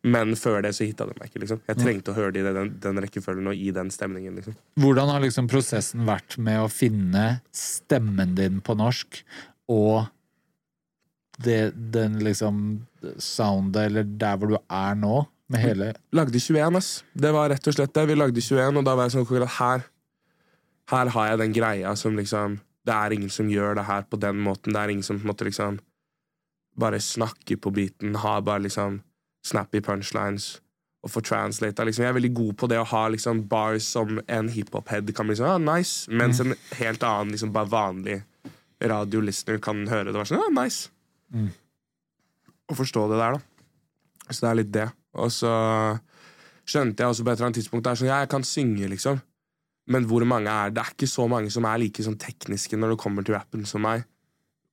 Men 0.00 0.32
før 0.38 0.62
det 0.64 0.72
så 0.76 0.86
hitta 0.88 1.04
det 1.08 1.18
meg 1.18 1.28
ikke. 1.28 1.42
liksom 1.42 1.58
Jeg 1.68 1.76
trengte 1.76 2.12
å 2.12 2.16
høre 2.16 2.32
det 2.32 2.40
i 2.40 2.52
den, 2.56 2.70
den 2.80 3.00
rekkefølgen 3.04 3.50
og 3.50 3.58
i 3.58 3.68
den 3.76 3.90
stemningen. 3.92 4.38
liksom 4.38 4.56
Hvordan 4.80 5.12
har 5.12 5.20
liksom 5.20 5.50
prosessen 5.50 6.06
vært 6.08 6.38
med 6.40 6.62
å 6.62 6.70
finne 6.72 7.42
stemmen 7.52 8.32
din 8.38 8.62
på 8.64 8.76
norsk, 8.80 9.20
og 9.70 10.08
det, 11.44 11.72
den 11.92 12.18
liksom 12.24 12.62
soundet, 13.20 13.90
eller 13.90 14.08
der 14.08 14.40
hvor 14.40 14.54
du 14.54 14.56
er 14.60 14.96
nå, 14.98 15.20
med 15.50 15.64
hele 15.64 15.92
Lagde 16.14 16.38
21, 16.38 16.76
ass. 16.78 16.90
Det 17.12 17.32
var 17.34 17.50
rett 17.50 17.66
og 17.66 17.74
slett 17.74 17.94
det. 17.96 18.06
Vi 18.06 18.16
lagde 18.16 18.42
21, 18.44 18.76
og 18.78 18.86
da 18.86 18.94
var 18.94 19.08
jeg 19.08 19.16
sånn 19.16 19.46
her 19.58 19.86
Her 20.92 21.12
har 21.14 21.30
jeg 21.30 21.40
den 21.40 21.54
greia 21.56 21.94
som 21.98 22.14
liksom 22.14 22.60
Det 22.86 22.94
er 22.94 23.16
ingen 23.16 23.32
som 23.34 23.50
gjør 23.50 23.74
det 23.80 23.88
her 23.88 24.06
på 24.06 24.20
den 24.20 24.38
måten. 24.38 24.72
Det 24.72 24.80
er 24.80 24.92
ingen 24.94 25.06
som 25.06 25.18
på 25.18 25.26
en 25.26 25.32
måte 25.32 25.48
liksom 25.48 25.80
bare 26.80 27.00
snakker 27.02 27.58
på 27.60 27.72
beaten, 27.74 28.14
har 28.22 28.40
bare 28.46 28.62
liksom 28.64 29.00
snappy 29.46 29.80
punchlines 29.84 30.58
og 31.00 31.12
få 31.14 31.22
translata. 31.24 31.84
Liksom. 31.86 32.04
Jeg 32.04 32.12
er 32.12 32.18
veldig 32.18 32.32
god 32.36 32.56
på 32.60 32.68
det 32.68 32.80
å 32.80 32.88
ha 32.90 33.06
liksom 33.12 33.44
bars 33.48 33.86
som 33.96 34.20
en 34.26 34.50
hiphop-head 34.52 35.14
kan 35.16 35.30
bli 35.30 35.38
sånn, 35.38 35.54
ah, 35.54 35.78
nice, 35.78 36.10
mens 36.12 36.42
en 36.44 36.52
helt 36.76 37.04
annen, 37.06 37.32
liksom 37.32 37.54
bare 37.54 37.72
vanlig 37.72 38.18
radiolistener 38.80 39.60
kan 39.64 39.80
høre 39.88 40.10
det 40.10 40.14
og 40.14 40.22
være 40.22 40.32
sånn, 40.32 40.44
ah, 40.44 40.52
nice. 40.60 40.90
Og 42.70 42.76
forstå 42.78 43.08
det 43.10 43.18
der, 43.20 43.38
da. 43.38 43.40
Så 44.30 44.44
det 44.44 44.50
er 44.50 44.60
litt 44.60 44.72
det. 44.76 44.86
Og 45.18 45.32
så 45.34 45.50
skjønte 46.68 47.02
jeg 47.02 47.10
også 47.10 47.24
på 47.24 47.32
et 47.32 47.38
eller 47.38 47.48
annet 47.48 47.60
tidspunkt 47.62 47.88
der, 47.88 47.98
sånn, 47.98 48.12
ja, 48.12 48.20
jeg 48.22 48.32
kan 48.36 48.46
synge, 48.46 48.92
liksom. 48.92 49.20
Men 49.90 50.06
hvor 50.06 50.22
mange 50.28 50.52
er 50.52 50.70
det? 50.70 50.84
er 50.84 50.94
ikke 50.94 51.08
så 51.10 51.24
mange 51.26 51.50
som 51.50 51.64
er 51.66 51.80
like 51.82 52.04
sånn 52.04 52.20
tekniske 52.20 52.76
når 52.78 52.92
det 52.92 53.00
kommer 53.02 53.26
til 53.26 53.34
rappen 53.34 53.64
som 53.66 53.82
meg, 53.82 54.04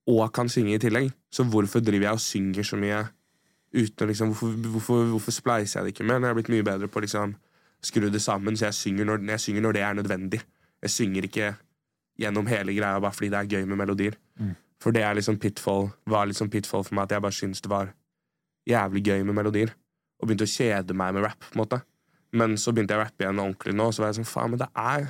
og 0.08 0.28
kan 0.36 0.52
synge 0.52 0.76
i 0.76 0.82
tillegg. 0.82 1.10
Så 1.34 1.48
hvorfor 1.48 1.82
driver 1.84 2.12
jeg 2.12 2.20
og 2.20 2.24
synger 2.24 2.68
så 2.68 2.78
mye 2.80 3.00
uten 3.78 4.06
å 4.06 4.10
liksom 4.10 4.34
Hvorfor, 4.34 4.56
hvorfor, 4.74 5.06
hvorfor 5.14 5.36
spleiser 5.36 5.80
jeg 5.80 5.86
det 5.88 5.96
ikke 5.96 6.08
med? 6.08 6.20
Når 6.20 6.28
jeg 6.28 6.34
har 6.34 6.40
blitt 6.42 6.54
mye 6.54 6.68
bedre 6.68 6.90
på 6.92 7.00
å 7.00 7.06
liksom 7.06 7.36
skru 7.86 8.10
det 8.10 8.22
sammen, 8.24 8.58
så 8.58 8.70
jeg 8.70 8.78
synger, 8.78 9.06
når, 9.06 9.26
jeg 9.36 9.44
synger 9.44 9.66
når 9.66 9.78
det 9.78 9.84
er 9.86 9.98
nødvendig. 9.98 10.40
Jeg 10.82 10.94
synger 10.94 11.28
ikke 11.28 11.52
gjennom 12.18 12.50
hele 12.50 12.74
greia 12.74 13.02
bare 13.02 13.14
fordi 13.14 13.30
det 13.34 13.40
er 13.40 13.52
gøy 13.58 13.68
med 13.70 13.80
melodier. 13.80 14.18
For 14.82 14.94
det 14.94 15.06
liksom 15.18 15.40
pitfall, 15.42 15.92
var 16.06 16.30
liksom 16.30 16.50
pitfall 16.54 16.86
for 16.86 16.98
meg 16.98 17.08
at 17.08 17.18
jeg 17.18 17.26
bare 17.26 17.38
syntes 17.38 17.62
det 17.66 17.72
var 17.72 17.94
jævlig 18.68 19.04
gøy 19.08 19.24
med 19.26 19.38
melodier. 19.38 19.74
Og 20.18 20.30
begynte 20.30 20.48
å 20.48 20.52
kjede 20.52 20.98
meg 20.98 21.14
med 21.14 21.28
rap. 21.28 21.40
på 21.40 21.54
en 21.54 21.62
måte 21.62 21.82
Men 22.34 22.58
så 22.58 22.74
begynte 22.74 22.94
jeg 22.94 23.00
å 23.00 23.06
rappe 23.06 23.24
igjen 23.24 23.40
ordentlig 23.40 23.74
nå, 23.78 23.88
og 23.88 23.94
så 23.94 24.04
var 24.04 24.10
jeg 24.12 24.20
sånn 24.20 24.30
faen, 24.30 24.52
men 24.52 24.60
det 24.60 24.68
er 24.74 25.08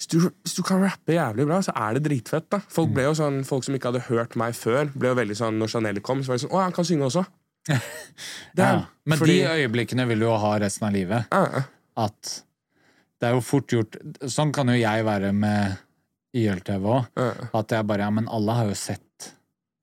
hvis 0.00 0.08
du, 0.08 0.16
hvis 0.40 0.54
du 0.56 0.62
kan 0.64 0.80
rappe 0.80 1.12
jævlig 1.12 1.44
bra, 1.50 1.58
så 1.60 1.74
er 1.76 1.98
det 1.98 2.06
dritfett. 2.08 2.46
da 2.50 2.62
Folk 2.72 2.94
ble 2.96 3.04
jo 3.04 3.12
sånn, 3.18 3.42
folk 3.44 3.66
som 3.66 3.74
ikke 3.76 3.90
hadde 3.92 4.06
hørt 4.08 4.34
meg 4.40 4.54
før, 4.56 4.88
ble 4.96 5.10
jo 5.12 5.18
veldig 5.18 5.36
sånn 5.36 5.58
når 5.60 5.74
Chanel 5.74 6.00
kom, 6.00 6.22
så 6.24 6.32
var 6.32 6.38
det 6.40 6.44
sånn 6.46 6.54
Å, 6.56 6.62
han 6.64 6.72
kan 6.76 6.88
synge 6.88 7.08
også. 7.10 7.24
Er- 7.70 7.82
ja. 8.56 8.70
Men 9.04 9.18
fordi- 9.20 9.36
de 9.42 9.50
øyeblikkene 9.60 10.06
vil 10.08 10.22
du 10.24 10.26
jo 10.26 10.36
ha 10.40 10.54
resten 10.62 10.88
av 10.88 10.94
livet. 10.96 11.26
Ja. 11.30 11.62
At 12.00 12.32
det 13.20 13.28
er 13.28 13.34
jo 13.36 13.42
fort 13.44 13.68
gjort 13.68 13.96
Sånn 14.32 14.52
kan 14.56 14.70
jo 14.72 14.78
jeg 14.80 15.04
være 15.04 15.32
med 15.36 15.76
YLTV 16.32 16.86
òg. 16.88 17.06
Ja. 17.20 17.32
At 17.60 17.68
jeg 17.76 17.86
bare 17.90 18.06
Ja, 18.06 18.10
men 18.10 18.28
alle 18.32 18.54
har 18.56 18.70
jo 18.70 18.74
sett 18.78 19.32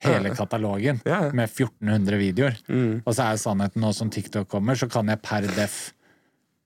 hele 0.02 0.30
katalogen 0.38 1.00
med 1.06 1.50
1400 1.50 2.18
videoer. 2.22 2.58
Mm. 2.70 3.02
Og 3.06 3.14
så 3.18 3.26
er 3.32 3.38
sannheten 3.42 3.82
nå 3.82 3.90
som 3.98 4.10
TikTok 4.14 4.48
kommer, 4.48 4.78
så 4.78 4.88
kan 4.90 5.08
jeg 5.10 5.22
per 5.26 5.42
def 5.58 5.78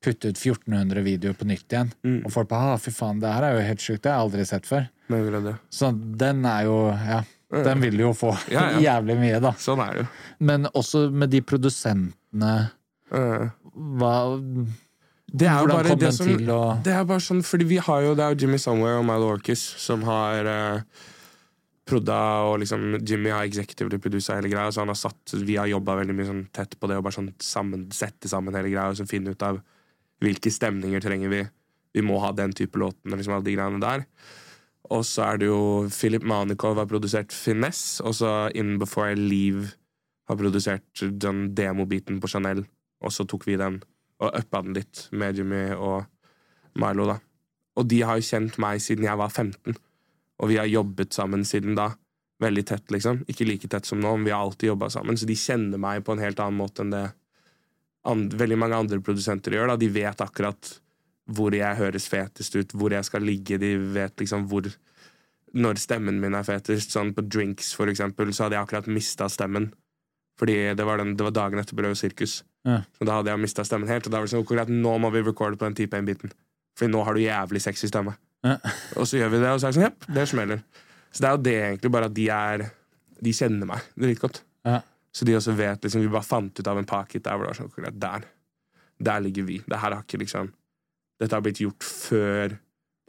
putte 0.01 0.31
ut 0.31 0.37
1400 0.37 1.03
videoer 1.05 1.37
på 1.37 1.45
nytt 1.45 1.73
igjen. 1.73 1.91
Mm. 2.05 2.21
Og 2.25 2.33
folk 2.33 2.49
bare 2.49 2.73
ah, 2.73 2.81
fy 2.81 2.93
faen, 2.95 3.21
det 3.21 3.29
her 3.31 3.45
er 3.45 3.57
jo 3.57 3.67
helt 3.67 3.83
sjukt, 3.83 4.01
det 4.03 4.11
har 4.11 4.19
jeg 4.19 4.27
aldri 4.27 4.47
sett 4.49 4.69
før. 4.69 4.89
Så 5.69 5.91
den 5.91 6.45
er 6.47 6.67
jo 6.69 6.77
Ja, 6.91 7.21
den 7.51 7.81
vil 7.83 7.99
jo 7.99 8.13
få 8.15 8.31
Ja, 8.51 8.71
ja. 8.71 8.79
jævlig 8.89 9.17
mye, 9.19 9.41
da. 9.43 9.51
Sånn 9.59 9.81
er 9.83 9.97
det 9.97 10.05
jo. 10.05 10.11
Men 10.51 10.69
også 10.71 11.09
med 11.11 11.33
de 11.33 11.41
produsentene 11.43 12.53
hva, 13.11 14.13
Det 15.27 15.47
er 15.47 15.57
Hvordan 15.59 15.89
kom 15.89 15.99
det 15.99 16.05
den 16.05 16.15
som 16.15 16.29
til 16.29 16.51
å 16.53 16.61
Det 16.85 16.93
er 16.95 17.07
bare 17.09 17.23
sånn, 17.23 17.41
fordi 17.43 17.67
vi 17.73 17.81
har 17.83 18.05
jo 18.05 18.13
Det 18.15 18.23
er 18.23 18.35
jo 18.35 18.45
Jimmy 18.45 18.61
Somewhere 18.61 19.01
og 19.01 19.07
Milo 19.09 19.33
Orkis 19.33 19.63
som 19.83 20.05
har 20.07 20.47
eh, 20.47 21.03
prodda, 21.91 22.21
og 22.47 22.61
liksom 22.61 23.01
Jimmy 23.03 23.33
har 23.33 23.43
executive 23.43 23.99
producer 23.99 24.37
hele 24.37 24.51
greia, 24.53 24.71
så 24.71 24.85
han 24.85 24.93
har 24.93 24.99
satt 24.99 25.35
Vi 25.35 25.59
har 25.59 25.67
jobba 25.71 25.99
veldig 25.99 26.15
mye 26.15 26.29
sånn 26.29 26.45
tett 26.55 26.79
på 26.79 26.87
det 26.87 27.01
og 27.01 27.05
bare 27.07 27.19
sånn 27.19 27.33
sammen, 27.43 27.89
sette 27.95 28.31
sammen 28.31 28.55
hele 28.55 28.71
greia 28.71 28.93
og 28.93 28.99
så 29.01 29.09
finne 29.09 29.35
ut 29.35 29.47
av 29.47 29.59
hvilke 30.21 30.53
stemninger 30.53 31.03
trenger 31.03 31.31
vi. 31.31 31.41
Vi 31.95 32.03
må 32.05 32.19
ha 32.23 32.31
den 32.35 32.53
type 32.55 32.79
låten 32.79 33.13
liksom 33.15 33.35
alle 33.35 33.47
de 33.47 33.55
greiene 33.57 33.81
der. 33.83 34.05
Og 34.91 35.05
så 35.07 35.23
er 35.29 35.39
det 35.41 35.47
jo 35.47 35.87
Philip 35.91 36.23
Manikov 36.27 36.79
har 36.79 36.89
produsert 36.89 37.33
Finesse, 37.35 38.03
og 38.03 38.15
så 38.17 38.49
In 38.57 38.77
Before 38.79 39.13
I 39.13 39.19
Leave 39.19 39.71
har 40.27 40.39
produsert 40.39 41.03
den 41.21 41.51
demobiten 41.55 42.19
på 42.21 42.29
Chanel, 42.31 42.65
og 43.01 43.13
så 43.15 43.25
tok 43.27 43.47
vi 43.47 43.59
den 43.59 43.81
og 44.21 44.35
uppa 44.37 44.61
den 44.61 44.75
litt 44.77 45.07
med 45.17 45.39
Jimmy 45.39 45.71
og 45.73 46.05
Milo, 46.77 47.07
da. 47.09 47.17
Og 47.79 47.87
de 47.89 48.01
har 48.05 48.19
jo 48.19 48.27
kjent 48.27 48.59
meg 48.61 48.83
siden 48.83 49.07
jeg 49.07 49.17
var 49.17 49.31
15, 49.31 49.77
og 50.41 50.51
vi 50.51 50.59
har 50.59 50.69
jobbet 50.69 51.15
sammen 51.15 51.45
siden 51.47 51.77
da. 51.79 51.91
Veldig 52.41 52.63
tett, 52.65 52.87
liksom. 52.93 53.21
Ikke 53.29 53.45
like 53.45 53.69
tett 53.69 53.85
som 53.85 53.99
nå, 54.01 54.15
men 54.17 54.27
vi 54.27 54.33
har 54.33 54.43
alltid 54.43 54.71
jobba 54.71 54.89
sammen, 54.93 55.17
så 55.17 55.27
de 55.29 55.37
kjenner 55.37 55.81
meg 55.81 56.03
på 56.05 56.15
en 56.15 56.23
helt 56.23 56.39
annen 56.41 56.57
måte 56.57 56.83
enn 56.83 56.93
det 56.93 57.05
and 58.07 58.33
veldig 58.33 58.57
mange 58.57 58.77
andre 58.77 59.01
produsenter 59.03 59.55
gjør. 59.55 59.73
da. 59.73 59.79
De 59.81 59.89
vet 59.93 60.23
akkurat 60.23 60.71
hvor 61.31 61.53
jeg 61.55 61.77
høres 61.77 62.07
fetest 62.09 62.55
ut, 62.57 62.73
hvor 62.75 62.93
jeg 62.93 63.05
skal 63.07 63.23
ligge. 63.25 63.59
De 63.61 63.75
vet 63.95 64.15
liksom 64.19 64.47
hvor 64.51 64.71
Når 65.51 65.81
stemmen 65.83 66.15
min 66.21 66.31
er 66.33 66.45
fetest. 66.47 66.93
Sånn 66.95 67.09
på 67.11 67.25
Drinks, 67.27 67.73
for 67.75 67.91
eksempel, 67.91 68.29
så 68.31 68.45
hadde 68.45 68.55
jeg 68.55 68.63
akkurat 68.63 68.87
mista 68.87 69.27
stemmen. 69.27 69.73
Fordi 70.39 70.73
det 70.79 70.85
var, 70.87 71.01
den, 71.01 71.17
det 71.19 71.25
var 71.27 71.33
dagen 71.35 71.59
etter 71.59 71.75
Brød 71.75 71.91
og 71.91 71.99
sirkus. 71.99 72.37
Ja. 72.63 72.77
Så 72.95 73.07
da 73.07 73.17
hadde 73.17 73.33
jeg 73.33 73.41
mista 73.43 73.65
stemmen 73.67 73.91
helt. 73.91 74.07
Og 74.07 74.13
da 74.13 74.21
var 74.21 74.29
det 74.29 74.31
sånn 74.31 74.45
akkurat 74.45 74.71
nå 74.71 74.93
må 75.03 75.11
vi 75.11 75.25
recorde 75.25 75.59
på 75.59 75.67
den 75.67 75.75
type 75.75 75.99
1-biten. 75.99 76.31
Fordi 76.79 76.93
nå 76.93 77.01
har 77.03 77.17
du 77.17 77.23
jævlig 77.25 77.61
sexy 77.65 77.89
stemme. 77.91 78.15
Ja. 78.47 78.55
Og 78.99 79.09
så 79.09 79.19
gjør 79.19 79.35
vi 79.35 79.41
det, 79.43 79.49
og 79.51 79.59
så 79.61 79.67
er 79.67 79.73
det 79.73 79.77
sånn, 79.77 79.85
jepp, 79.89 80.07
det 80.15 80.23
smeller. 80.31 80.63
Så 81.11 81.21
det 81.21 81.27
er 81.27 81.35
jo 81.35 81.43
det 81.45 81.57
egentlig, 81.59 81.91
bare 81.93 82.07
at 82.09 82.15
de 82.15 82.23
er 82.33 82.63
De 83.21 83.33
kjenner 83.37 83.67
meg 83.69 83.83
dritgodt. 83.99 84.39
Ja. 84.65 84.79
Så 85.11 85.25
de 85.27 85.35
også 85.35 85.53
vet 85.57 85.83
liksom, 85.83 86.01
Vi 86.01 86.07
bare 86.11 86.23
fant 86.23 86.59
ut 86.59 86.67
av 86.71 86.77
en 86.79 86.87
paket 86.87 87.25
der 87.25 87.35
hvor 87.35 87.45
det 87.45 87.51
var 87.51 87.59
sånn 87.59 87.71
akkurat 87.71 87.99
der. 87.99 88.27
Der 89.01 89.23
ligger 89.25 89.43
vi. 89.43 89.57
Det 89.67 89.79
her 89.81 89.91
har 89.97 90.03
ikke 90.05 90.21
liksom 90.23 90.53
Dette 91.21 91.35
har 91.37 91.43
blitt 91.45 91.59
gjort 91.61 91.83
før 91.85 92.55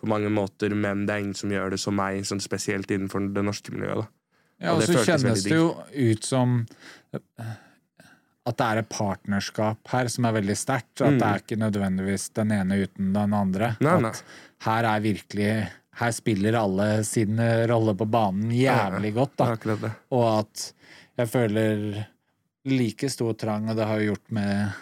på 0.03 0.09
mange 0.11 0.29
måter, 0.35 0.75
men 0.75 1.07
det 1.07 1.15
er 1.15 1.23
ingen 1.23 1.37
som 1.39 1.53
gjør 1.55 1.71
det 1.73 1.79
som 1.81 1.95
meg, 1.97 2.25
sånn 2.27 2.43
spesielt 2.43 2.91
innenfor 2.91 3.29
det 3.33 3.45
norske 3.47 3.73
miljøet. 3.73 4.03
da 4.03 4.67
Ja, 4.67 4.73
Og 4.75 4.83
og 4.83 4.89
så 4.91 5.05
kjennes 5.07 5.45
det 5.47 5.55
jo 5.55 5.69
ut 5.95 6.27
som 6.27 6.59
at 8.43 8.59
det 8.59 8.67
er 8.67 8.81
et 8.81 8.89
partnerskap 8.91 9.93
her 9.93 10.11
som 10.11 10.27
er 10.27 10.35
veldig 10.41 10.57
sterkt. 10.59 10.99
At 11.01 11.15
det 11.21 11.29
er 11.29 11.43
ikke 11.45 11.61
nødvendigvis 11.61 12.29
den 12.35 12.51
ene 12.57 12.81
uten 12.83 13.13
den 13.15 13.37
andre. 13.39 13.77
Mm. 13.79 13.87
Nei, 13.87 13.97
nei. 14.09 14.11
At 14.11 14.67
her 14.67 14.91
er 14.97 15.07
virkelig 15.07 15.53
Her 16.01 16.13
spiller 16.17 16.57
alle 16.57 17.05
sin 17.05 17.37
rolle 17.69 17.93
på 17.95 18.07
banen 18.09 18.49
jævlig 18.57 19.11
godt, 19.13 19.35
da. 19.37 19.91
Og 20.17 20.23
at 20.39 20.63
jeg 21.19 21.29
føler 21.29 22.07
like 22.71 23.09
stor 23.11 23.35
trang, 23.35 23.69
og 23.71 23.77
det 23.77 23.87
har 23.89 24.01
jo 24.01 24.13
gjort 24.15 24.31
med 24.31 24.73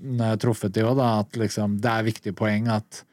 når 0.00 0.20
jeg 0.24 0.30
har 0.36 0.40
truffet 0.44 0.72
de 0.76 0.82
òg, 0.86 0.96
da, 1.00 1.06
at 1.24 1.38
liksom 1.40 1.78
det 1.82 1.90
er 1.90 2.04
viktig 2.06 2.34
poeng 2.38 2.68
at 2.70 3.04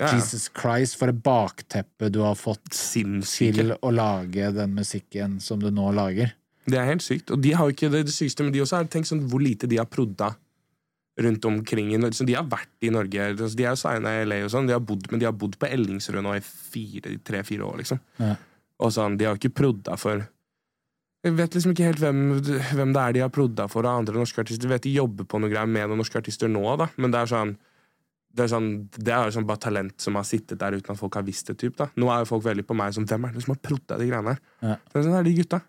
Ja. 0.00 0.08
Jesus 0.16 0.48
Christ, 0.50 0.96
for 0.98 1.08
et 1.08 1.20
bakteppe 1.22 2.08
du 2.10 2.18
har 2.24 2.34
fått 2.34 2.72
Sinnssyke. 2.74 3.54
til 3.54 3.68
å 3.78 3.92
lage 3.94 4.48
den 4.52 4.72
musikken 4.74 5.36
som 5.40 5.60
du 5.62 5.70
nå 5.70 5.92
lager. 5.94 6.32
Det 6.66 6.74
er 6.80 6.88
helt 6.88 7.02
sykt. 7.02 7.30
Og 7.30 7.40
de 7.40 7.52
har 7.54 7.70
ikke 7.70 7.90
det, 7.92 8.00
det 8.08 8.12
sykeste, 8.14 8.42
men 8.42 8.52
de 8.52 8.58
også 8.64 8.76
har 8.80 8.84
tenkt 8.90 9.06
sånn 9.06 9.22
hvor 9.30 9.40
lite 9.40 9.68
de 9.70 9.76
har 9.78 9.86
prodda 9.86 10.32
rundt 11.22 11.44
omkring 11.46 11.92
i 11.94 11.96
Norge. 12.02 12.18
Så 12.18 12.26
de 12.26 12.34
har 12.34 12.42
vært 12.50 12.74
i 12.82 12.90
Norge. 12.90 13.22
Altså, 13.38 13.54
de 13.54 13.64
er 13.68 13.70
jo 13.70 13.80
signa 13.84 14.16
i 14.18 14.24
LA 14.26 14.40
og 14.44 14.50
sånn, 14.50 14.66
de 14.66 14.74
har 14.74 14.82
bodd, 14.82 15.06
men 15.12 15.20
de 15.22 15.26
har 15.28 15.32
bodd 15.38 15.54
på 15.62 15.70
Ellingsrud 15.70 16.22
nå 16.26 16.34
i 16.34 16.42
fire- 16.42 17.14
tre-fire 17.22 17.62
år, 17.62 17.76
liksom. 17.84 18.00
Ja. 18.18 18.34
Og 18.82 18.90
sånn, 18.96 19.16
de 19.16 19.24
har 19.30 19.38
ikke 19.38 19.54
prodda 19.54 19.94
for 19.96 20.26
Jeg 21.24 21.36
vet 21.38 21.54
liksom 21.56 21.72
ikke 21.72 21.86
helt 21.88 22.00
hvem, 22.02 22.18
hvem 22.76 22.90
det 22.92 23.02
er 23.02 23.14
de 23.16 23.22
har 23.24 23.30
prodda 23.32 23.64
for 23.72 23.86
av 23.88 24.02
andre 24.02 24.18
norske 24.20 24.42
artister. 24.42 24.68
Jeg 24.68 24.74
vet 24.74 24.88
de 24.88 24.96
jobber 24.98 25.24
på 25.28 25.40
noe 25.40 25.48
greier 25.52 25.70
med 25.70 25.88
noen 25.88 26.02
norske 26.02 26.20
artister 26.20 26.50
nå, 26.52 26.64
da, 26.80 26.90
men 27.00 27.14
det 27.14 27.22
er 27.22 27.32
sånn 27.32 27.54
det 28.34 28.42
er, 28.42 28.50
sånn, 28.50 28.68
det 28.90 29.12
er 29.14 29.30
sånn 29.30 29.46
bare 29.46 29.62
talent 29.62 29.94
som 30.02 30.16
har 30.18 30.24
sittet 30.26 30.58
der 30.58 30.74
uten 30.74 30.90
at 30.90 30.98
folk 30.98 31.14
har 31.14 31.22
visst 31.22 31.46
det. 31.46 31.54
Typ, 31.60 31.76
da. 31.78 31.86
Nå 32.02 32.08
er 32.10 32.24
jo 32.24 32.32
folk 32.32 32.42
veldig 32.48 32.64
på 32.66 32.74
meg 32.74 32.96
som 32.96 33.06
Hvem 33.06 33.28
er 33.28 33.36
det 33.36 33.44
som 33.44 33.52
har 33.54 33.60
prodda 33.62 33.98
de 34.00 34.08
greiene 34.08 34.34
her? 34.34 34.40
Ja. 34.58 34.74
Det 34.74 34.98
er 34.98 35.04
sånn, 35.04 35.12
det 35.12 35.20
er 35.20 35.28
de 35.28 35.34
gutta. 35.38 35.60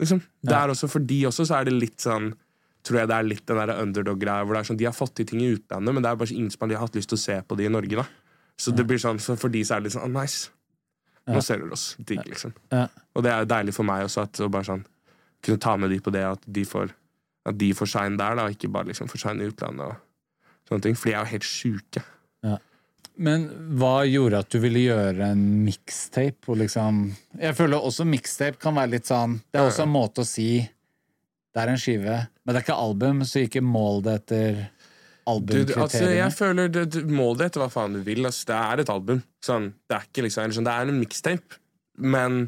Liksom. 0.00 0.22
Det 0.48 0.54
er 0.56 0.72
også 0.72 0.88
For 0.88 1.04
de 1.10 1.18
også 1.28 1.44
så 1.48 1.58
er 1.58 1.68
det 1.68 1.74
litt 1.74 2.00
sånn 2.00 2.30
Tror 2.86 3.00
jeg 3.00 3.10
det 3.10 3.16
er 3.18 3.26
litt 3.26 3.44
den 3.50 3.58
der 3.58 3.82
underdog-greia 3.82 4.46
hvor 4.46 4.54
det 4.54 4.60
er 4.62 4.68
sånn, 4.68 4.78
de 4.80 4.86
har 4.86 4.94
fått 4.96 5.16
til 5.18 5.26
ting 5.28 5.40
i 5.42 5.48
utlandet, 5.50 5.92
men 5.92 6.04
det 6.04 6.08
er 6.08 6.20
bare 6.20 6.30
så 6.30 6.36
ingen 6.36 6.52
som 6.54 6.62
har 6.70 6.84
hatt 6.84 6.94
lyst 6.96 7.10
til 7.10 7.18
å 7.18 7.20
se 7.20 7.34
på 7.42 7.56
de 7.58 7.66
i 7.66 7.72
Norge. 7.74 7.98
da 7.98 8.04
Så 8.56 8.72
det 8.72 8.86
blir 8.88 9.02
sånn, 9.02 9.18
så 9.20 9.34
for 9.36 9.52
de 9.52 9.64
så 9.66 9.74
er 9.74 9.82
det 9.82 9.88
litt 9.88 9.96
sånn 9.96 10.06
oh, 10.06 10.12
Nice. 10.14 10.54
Nå 11.28 11.34
Ja. 11.34 11.40
ser 11.44 11.58
dere 11.60 11.72
oss. 11.76 11.94
Digg, 12.00 12.24
liksom. 12.26 12.54
Og 12.72 13.22
det 13.22 13.30
er 13.32 13.44
deilig 13.44 13.74
for 13.76 13.84
meg 13.84 14.04
også 14.06 14.22
at 14.24 14.32
å 14.40 14.48
bare 14.50 14.64
sånn 14.64 14.84
kunne 15.42 15.60
ta 15.60 15.76
med 15.76 15.90
de 15.90 15.98
på 16.00 16.10
det, 16.12 16.24
at 16.24 16.40
de 16.50 16.64
får 16.64 16.90
At 17.46 17.56
de 17.56 17.70
får 17.72 17.86
shine 17.88 18.16
der, 18.18 18.34
da, 18.36 18.44
og 18.44 18.50
ikke 18.52 18.68
bare 18.70 18.84
liksom 18.90 19.08
får 19.08 19.18
shine 19.22 19.40
i 19.44 19.48
utlandet. 19.48 19.80
og 19.86 19.96
sånne 20.68 20.82
ting 20.82 20.94
For 20.98 21.08
de 21.08 21.14
er 21.14 21.24
jo 21.24 21.30
helt 21.32 21.42
sjuke. 21.48 22.02
Men 23.20 23.48
hva 23.78 24.04
gjorde 24.06 24.38
at 24.38 24.48
du 24.52 24.60
ville 24.62 24.78
gjøre 24.78 25.30
en 25.32 25.64
mixtape? 25.66 26.46
Liksom 26.54 27.00
jeg 27.40 27.54
føler 27.58 27.80
også 27.82 28.04
mixtape 28.06 28.60
kan 28.62 28.74
være 28.76 28.90
litt 28.92 29.06
sånn 29.10 29.40
Det 29.50 29.58
er 29.58 29.66
også 29.66 29.82
en 29.82 29.94
måte 29.94 30.22
å 30.22 30.26
si 30.28 30.68
det 31.54 31.62
er 31.64 31.68
en 31.72 31.80
skive, 31.80 32.28
men 32.44 32.54
det 32.54 32.60
er 32.60 32.66
ikke 32.68 32.78
album, 32.78 33.20
så 33.26 33.40
ikke 33.42 33.62
mål 33.64 34.02
det 34.04 34.12
etter 34.20 34.58
Du, 35.28 35.58
altså, 35.76 36.06
jeg 36.08 36.32
føler 36.32 36.70
det, 36.72 36.84
du, 36.94 37.02
Mål 37.12 37.36
det 37.40 37.50
etter 37.50 37.60
hva 37.60 37.68
faen 37.72 37.98
du 37.98 38.00
vil. 38.06 38.24
Altså, 38.24 38.46
det 38.48 38.58
er 38.58 38.82
et 38.82 38.92
album. 38.92 39.20
Sånn, 39.44 39.72
det 39.90 39.98
er 39.98 40.22
liksom 40.24 40.54
sånn, 40.56 40.68
Det 40.68 40.74
er 40.74 40.88
en 40.88 41.00
mixtape, 41.00 41.58
men 41.98 42.46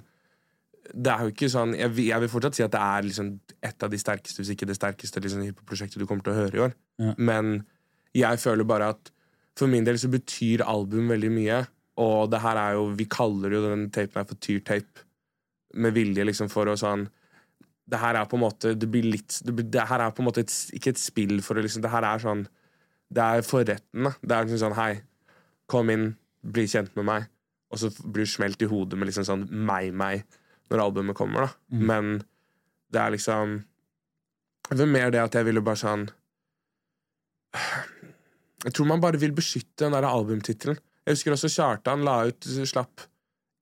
det 0.90 1.12
er 1.12 1.22
jo 1.22 1.30
ikke 1.30 1.48
sånn 1.52 1.74
Jeg, 1.78 1.92
jeg 2.02 2.18
vil 2.24 2.30
fortsatt 2.32 2.56
si 2.58 2.64
at 2.64 2.72
det 2.74 2.80
er 2.82 3.04
liksom 3.06 3.28
et 3.62 3.84
av 3.84 3.92
de 3.92 3.98
sterkeste, 4.00 4.40
hvis 4.40 4.54
ikke 4.54 4.66
det 4.66 4.78
sterkeste 4.78 5.20
liksom, 5.22 5.44
hiphop-prosjektet 5.44 6.00
du 6.00 6.06
kommer 6.08 6.24
til 6.24 6.32
å 6.32 6.38
høre 6.38 6.56
i 6.56 6.62
år. 6.64 6.74
Ja. 7.02 7.12
Men 7.18 7.60
jeg 8.16 8.40
føler 8.42 8.66
bare 8.66 8.94
at 8.94 9.12
for 9.58 9.70
min 9.70 9.84
del 9.84 9.98
så 10.00 10.08
betyr 10.10 10.64
album 10.64 11.12
veldig 11.12 11.30
mye. 11.34 11.60
Og 12.00 12.30
det 12.32 12.40
her 12.40 12.56
er 12.56 12.78
jo 12.78 12.90
Vi 12.96 13.06
kaller 13.10 13.52
jo 13.52 13.64
den 13.66 13.88
tapen 13.92 14.22
her 14.22 14.28
for 14.28 14.40
tyrtape 14.40 15.04
med 15.80 15.94
vilje, 15.94 16.24
liksom, 16.26 16.48
for 16.50 16.70
å 16.70 16.78
sånn 16.78 17.04
det 17.90 17.98
her 17.98 18.16
er 18.18 18.26
på 18.30 18.38
en 18.38 18.44
måte 18.44 18.74
Det 18.78 18.88
blir 18.90 19.06
litt 19.06 19.40
Det, 19.44 19.52
blir, 19.54 19.66
det 19.66 19.86
her 19.90 20.04
er 20.04 20.14
på 20.14 20.22
en 20.22 20.28
måte 20.28 20.44
et, 20.44 20.52
ikke 20.76 20.92
et 20.94 21.00
spill 21.00 21.40
for 21.42 21.58
å 21.58 21.64
liksom 21.64 21.82
Det 21.84 21.92
her 21.92 22.06
er 22.06 22.22
sånn 22.22 22.44
Det 23.10 23.22
er 23.22 23.46
for 23.46 23.66
retten, 23.66 24.06
da. 24.06 24.12
Det 24.22 24.36
er 24.36 24.46
liksom 24.46 24.62
sånn 24.62 24.76
Hei, 24.78 24.92
kom 25.70 25.90
inn, 25.92 26.12
bli 26.46 26.66
kjent 26.70 26.94
med 26.98 27.08
meg. 27.08 27.26
Og 27.70 27.82
så 27.82 27.90
blir 28.02 28.26
du 28.26 28.30
smelt 28.30 28.62
i 28.62 28.68
hodet 28.70 28.98
med 28.98 29.10
liksom 29.10 29.26
sånn 29.26 29.44
meg, 29.50 29.90
meg, 29.94 30.24
når 30.70 30.84
albumet 30.86 31.18
kommer, 31.18 31.48
da. 31.48 31.78
Men 31.90 32.20
det 32.90 33.02
er 33.02 33.14
liksom 33.14 33.60
Det 34.70 34.82
er 34.82 34.90
mer 34.90 35.10
det 35.14 35.22
at 35.22 35.34
jeg 35.34 35.46
ville 35.46 35.62
bare 35.62 35.78
sånn 35.78 36.08
Jeg 38.64 38.74
tror 38.74 38.88
man 38.90 39.02
bare 39.02 39.18
vil 39.18 39.34
beskytte 39.34 39.84
den 39.84 39.94
der 39.94 40.06
albumtittelen. 40.06 40.78
Jeg 41.06 41.16
husker 41.16 41.34
også 41.34 41.50
Kjartan 41.50 42.04
la 42.06 42.16
ut 42.28 42.44
slapp 42.44 43.06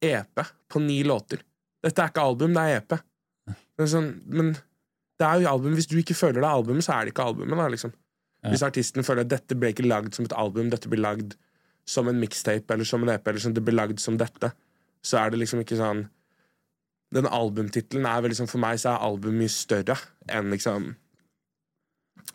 EP 0.04 0.42
på 0.68 0.80
ni 0.82 1.02
låter. 1.06 1.40
Dette 1.84 2.02
er 2.02 2.10
ikke 2.10 2.24
album, 2.24 2.54
det 2.56 2.64
er 2.64 2.80
EP. 2.80 2.96
Er 3.78 3.88
sånn, 3.90 4.10
men 4.26 4.52
det 5.18 5.26
er 5.26 5.42
jo 5.42 5.50
album. 5.52 5.76
Hvis 5.78 5.88
du 5.90 5.96
ikke 6.00 6.16
føler 6.18 6.42
det 6.42 6.48
er 6.48 6.58
albumet, 6.58 6.84
så 6.84 6.96
er 6.96 7.06
det 7.06 7.14
ikke 7.14 7.28
albumet. 7.30 7.56
Da, 7.58 7.68
liksom. 7.72 7.94
Hvis 8.46 8.62
artisten 8.62 9.04
føler 9.06 9.26
at 9.26 9.32
dette 9.32 9.56
ble 9.58 9.72
ikke 9.72 9.86
lagd 9.86 10.14
som 10.14 10.28
et 10.28 10.36
album, 10.36 10.70
dette 10.70 10.90
blir 10.90 11.02
lagd 11.02 11.34
som 11.88 12.08
en 12.08 12.20
mixtape 12.20 12.74
eller 12.74 12.86
som 12.86 13.02
en 13.02 13.10
EP, 13.14 13.26
eller 13.26 13.42
sånn, 13.42 13.56
det 13.56 13.64
blir 13.64 13.76
lagd 13.76 13.98
som 14.02 14.18
dette, 14.20 14.52
så 15.02 15.18
er 15.22 15.32
det 15.32 15.42
liksom 15.42 15.64
ikke 15.64 15.78
sånn 15.78 16.06
Den 17.14 17.24
albumtittelen 17.24 18.04
er 18.04 18.20
vel 18.20 18.32
liksom 18.34 18.48
For 18.50 18.60
meg 18.60 18.80
så 18.82 18.90
er 18.90 19.04
album 19.06 19.38
mye 19.38 19.52
større 19.52 19.94
enn 20.28 20.50
liksom 20.52 20.90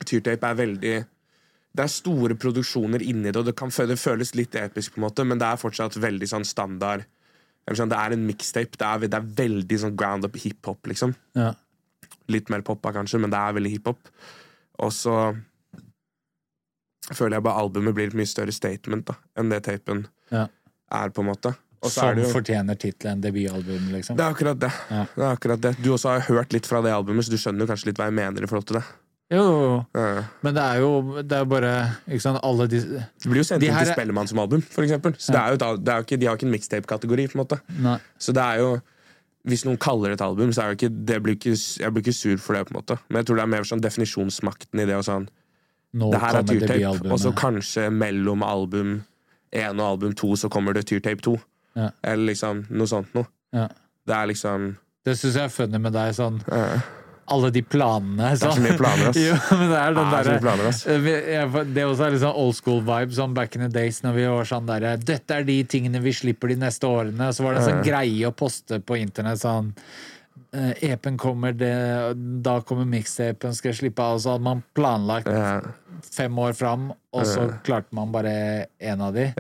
Tyrtape 0.08 0.48
er 0.48 0.56
veldig 0.58 0.94
det 1.74 1.82
er 1.82 1.90
store 1.90 2.36
produksjoner 2.38 3.02
inni 3.02 3.32
det, 3.32 3.40
og 3.40 3.48
det, 3.48 3.56
kan, 3.58 3.72
det 3.74 3.98
føles 3.98 4.36
litt 4.38 4.54
episk, 4.60 4.94
på 4.94 5.02
en 5.02 5.08
måte, 5.08 5.24
men 5.26 5.40
det 5.42 5.48
er 5.48 5.58
fortsatt 5.58 5.96
veldig 5.98 6.28
sånn 6.30 6.46
standard. 6.46 7.08
Eller 7.66 7.80
sånn, 7.80 7.90
det 7.90 7.98
er 7.98 8.14
en 8.14 8.28
mixtape. 8.28 8.78
Det 8.78 8.86
er, 8.86 9.08
det 9.10 9.18
er 9.18 9.32
veldig 9.40 9.80
sånn 9.82 9.96
ground 9.98 10.28
up 10.28 10.38
hiphop, 10.38 10.86
liksom. 10.92 11.16
Ja. 11.34 11.50
Litt 12.30 12.52
mer 12.54 12.62
poppa, 12.68 12.92
kanskje, 12.94 13.24
men 13.24 13.34
det 13.34 13.42
er 13.42 13.58
veldig 13.58 13.72
hiphop. 13.74 14.12
Og 14.86 14.94
så 14.94 15.16
føler 17.12 17.36
jeg 17.38 17.44
bare 17.44 17.60
albumet 17.66 17.96
blir 17.98 18.08
et 18.08 18.18
mye 18.18 18.30
større 18.30 18.54
statement 18.56 19.06
da, 19.12 19.16
enn 19.38 19.50
det 19.52 19.64
tapen 19.68 20.06
Ja. 20.32 20.48
er, 20.92 21.10
på 21.10 21.22
en 21.22 21.32
måte. 21.34 21.56
Også 21.84 22.00
Som 22.00 22.16
det 22.16 22.24
jo 22.24 22.32
fortjener 22.32 22.78
tittelen 22.80 23.20
debutalbum, 23.22 23.90
liksom. 23.92 24.16
det 24.16 24.24
er 24.24 24.32
akkurat 24.32 24.60
det. 24.60 24.72
Ja. 24.90 25.06
det 25.16 25.24
er 25.24 25.34
akkurat 25.36 25.62
det. 25.62 25.74
Du 25.84 25.90
også 25.92 26.14
har 26.14 26.22
hørt 26.30 26.54
litt 26.56 26.66
fra 26.70 26.80
det 26.82 26.94
albumet, 26.96 27.26
så 27.26 27.32
du 27.34 27.38
skjønner 27.38 27.68
kanskje 27.68 27.90
litt 27.92 27.98
hva 28.00 28.06
jeg 28.08 28.16
mener 28.16 28.44
i 28.44 28.48
forhold 28.48 28.66
til 28.70 28.78
det. 28.80 28.84
Jo. 29.34 29.84
Ja. 29.96 30.24
men 30.46 30.54
det 30.54 30.62
er 30.62 30.80
jo 30.84 31.22
det 31.24 31.38
er 31.40 31.46
bare 31.50 31.70
ikke 32.08 32.22
sant, 32.22 32.40
alle 32.44 32.68
de 32.70 32.80
Det 32.80 33.26
blir 33.26 33.40
jo 33.42 33.44
sendt 33.48 33.64
inn 33.66 33.74
her 33.74 33.86
til 33.88 33.94
Spellemann 33.96 34.28
som 34.30 34.40
album, 34.40 34.62
for 34.62 34.84
eksempel. 34.86 35.16
Så 35.18 35.34
det 35.34 35.42
er 35.42 35.56
jo 35.56 35.78
det 35.82 35.90
er 35.92 35.98
jo 36.02 36.06
ikke, 36.08 36.20
de 36.22 36.26
har 36.28 36.36
ikke 36.38 36.46
en 36.48 36.54
mixtape-kategori, 36.54 37.28
på 37.32 37.38
en 37.40 37.42
måte. 37.44 37.60
Nei. 37.82 37.98
Så 38.20 38.32
det 38.36 38.44
er 38.44 38.60
jo 38.64 38.82
Hvis 39.44 39.66
noen 39.66 39.76
kaller 39.78 40.08
det 40.14 40.22
et 40.22 40.24
album, 40.24 40.54
så 40.56 40.62
er 40.64 40.68
jo 40.72 40.76
ikke, 40.78 40.90
det 41.06 41.18
blir 41.24 41.36
ikke, 41.36 41.52
jeg 41.60 41.92
blir 41.92 42.00
ikke 42.06 42.14
sur 42.16 42.38
for 42.40 42.54
det. 42.56 42.64
på 42.68 42.72
en 42.72 42.80
måte 42.80 42.96
Men 43.10 43.18
jeg 43.20 43.26
tror 43.28 43.36
det 43.36 43.44
er 43.44 43.50
mer 43.52 43.64
sånn 43.68 43.82
definisjonsmakten 43.84 44.80
i 44.80 44.86
det. 44.86 44.96
Og 44.96 45.04
sånn 45.04 45.28
Nå 45.94 46.10
Det 46.12 46.20
her 46.24 46.40
er 46.40 46.44
tyrtape, 46.50 47.12
og 47.12 47.20
så 47.22 47.32
kanskje 47.38 47.90
mellom 47.94 48.42
album 48.44 48.96
1 49.54 49.78
og 49.78 49.86
album 49.86 50.14
2 50.18 50.36
så 50.42 50.50
kommer 50.50 50.74
det 50.74 50.88
tyrtape 50.90 51.22
2. 51.22 51.36
Ja. 51.78 51.92
Eller 52.02 52.32
liksom 52.34 52.66
noe 52.74 52.90
sånt 52.90 53.14
noe. 53.14 53.30
Ja. 53.54 53.68
Det 54.08 54.16
er 54.18 54.28
liksom 54.34 54.76
Det 55.06 55.16
syns 55.20 55.36
jeg 55.38 55.44
er 55.46 55.54
funny 55.54 55.80
med 55.84 55.94
deg, 55.94 56.14
sånn 56.18 56.40
ja. 56.50 56.80
alle 57.34 57.52
de 57.54 57.62
planene. 57.62 58.32
Det 58.34 58.48
er 58.48 58.56
så 58.58 58.64
mye 58.64 58.78
planer, 58.80 59.10
ass. 59.12 59.20
jo, 59.28 59.36
men 59.60 59.70
det 59.70 59.78
er 59.84 59.94
den 59.94 60.10
Det 60.10 60.18
er 60.18 60.24
så 60.24 60.32
derre 60.32 60.44
planer, 60.48 60.70
ass. 60.72 60.82
Eh, 60.88 61.10
jeg- 61.36 61.68
Det 61.76 61.86
også 61.86 62.06
er 62.08 62.16
litt 62.16 62.24
sånn 62.26 62.40
old 62.46 62.56
school 62.58 62.82
vibe, 62.82 63.14
sånn 63.20 63.34
back 63.38 63.56
in 63.56 63.62
the 63.62 63.70
days 63.70 64.02
når 64.02 64.14
vi 64.18 64.26
var 64.34 64.50
sånn 64.50 64.66
derre 64.70 64.96
Dette 64.98 65.38
er 65.38 65.44
de 65.44 65.60
tingene 65.64 66.02
vi 66.02 66.12
slipper 66.12 66.50
de 66.50 66.56
neste 66.66 66.90
årene. 66.90 67.30
Så 67.34 67.44
var 67.46 67.54
det 67.54 67.62
en 67.64 67.70
sånn 67.70 67.86
greie 67.86 68.26
å 68.26 68.34
poste 68.34 68.80
på 68.82 68.98
internett 69.00 69.40
sånn 69.46 69.74
EP-en 70.54 71.18
kommer, 71.18 71.54
det, 71.58 71.74
da 72.46 72.60
kommer 72.62 72.86
mixtapen, 72.86 73.56
skal 73.58 73.72
jeg 73.72 73.80
slippe 73.80 74.04
av. 74.06 74.20
Så 74.22 74.36
hadde 74.36 74.46
man 74.46 74.62
planlagt 74.78 75.28
eh, 75.32 75.66
fem 76.14 76.38
år 76.40 76.54
fram, 76.58 76.92
og 77.14 77.26
så 77.26 77.48
klarte 77.66 77.96
man 77.98 78.12
bare 78.14 78.34
én 78.80 79.02
av 79.02 79.14
de. 79.18 79.32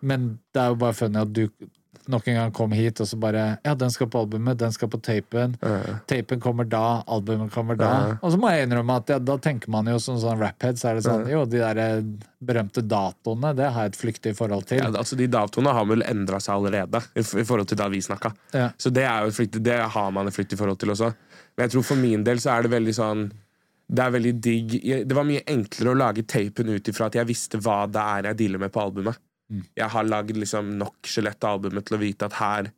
Men 0.00 0.38
det 0.54 0.62
er 0.64 0.72
jo 0.72 0.80
bare 0.80 0.96
funny 0.96 1.20
at 1.20 1.32
du 1.36 1.46
nok 2.10 2.28
en 2.28 2.38
gang 2.38 2.52
kom 2.54 2.72
hit, 2.74 3.00
og 3.00 3.08
så 3.08 3.16
bare 3.20 3.44
Ja, 3.64 3.74
den 3.78 3.90
skal 3.90 4.08
på 4.10 4.22
albumet, 4.24 4.58
den 4.58 4.72
skal 4.72 4.90
på 4.90 5.00
tapen. 5.02 5.56
Tapen 6.10 6.40
kommer 6.40 6.64
da, 6.64 7.02
albumet 7.06 7.52
kommer 7.52 7.78
da. 7.78 7.90
Uh. 7.92 8.14
Og 8.22 8.34
så 8.34 8.40
må 8.40 8.50
jeg 8.52 8.66
innrømme 8.66 8.96
at 9.02 9.12
ja, 9.14 9.18
da 9.22 9.36
tenker 9.42 9.70
man 9.72 9.90
jo 9.90 9.98
som 10.02 10.18
sånn 10.20 10.40
raphead, 10.40 10.80
så 10.80 10.90
er 10.90 10.98
det 10.98 11.04
sånn 11.06 11.26
Jo, 11.30 11.44
de 11.48 11.60
der 11.62 11.80
eh, 11.82 12.00
berømte 12.42 12.84
datoene, 12.86 13.52
det 13.58 13.70
har 13.74 13.86
jeg 13.86 13.94
et 13.94 14.00
flyktig 14.00 14.34
forhold 14.38 14.66
til. 14.70 14.82
Ja, 14.82 14.90
altså 14.90 15.18
De 15.18 15.28
datoene 15.30 15.74
har 15.76 15.86
vel 15.88 16.04
endra 16.08 16.40
seg 16.42 16.56
allerede, 16.58 17.02
i, 17.14 17.22
forhold 17.24 17.70
til 17.70 17.80
da 17.80 17.88
vi 17.92 18.02
snakka. 18.02 18.32
Ja. 18.56 18.70
Så 18.76 18.90
det, 18.94 19.06
er 19.08 19.22
jo 19.22 19.32
et 19.32 19.38
flyktig, 19.38 19.62
det 19.64 19.78
har 19.94 20.10
man 20.14 20.30
et 20.30 20.36
flyktig 20.36 20.58
forhold 20.60 20.80
til 20.82 20.94
også. 20.94 21.12
Men 21.56 21.66
jeg 21.66 21.76
tror 21.76 21.88
for 21.92 22.00
min 22.00 22.24
del 22.26 22.40
så 22.42 22.56
er 22.56 22.64
det 22.64 22.72
veldig 22.72 22.94
sånn 22.96 23.26
Det 23.92 24.00
er 24.00 24.12
veldig 24.14 24.30
digg 24.40 24.76
Det 25.04 25.16
var 25.16 25.26
mye 25.28 25.42
enklere 25.52 25.92
å 25.92 25.98
lage 26.00 26.22
tapen 26.24 26.70
ut 26.72 26.88
ifra 26.88 27.10
at 27.10 27.18
jeg 27.18 27.28
visste 27.28 27.60
hva 27.60 27.82
det 27.90 28.00
er 28.00 28.30
jeg 28.30 28.38
dealer 28.40 28.62
med 28.62 28.72
på 28.72 28.80
albumet. 28.80 29.20
Jeg 29.76 29.88
har 29.94 30.06
lagd 30.08 30.36
liksom 30.38 30.76
nok 30.80 31.08
skjelett 31.08 31.44
av 31.44 31.58
albumet 31.58 31.86
til 31.88 31.98
å 31.98 32.02
vite 32.02 32.28
at 32.28 32.38
her 32.38 32.70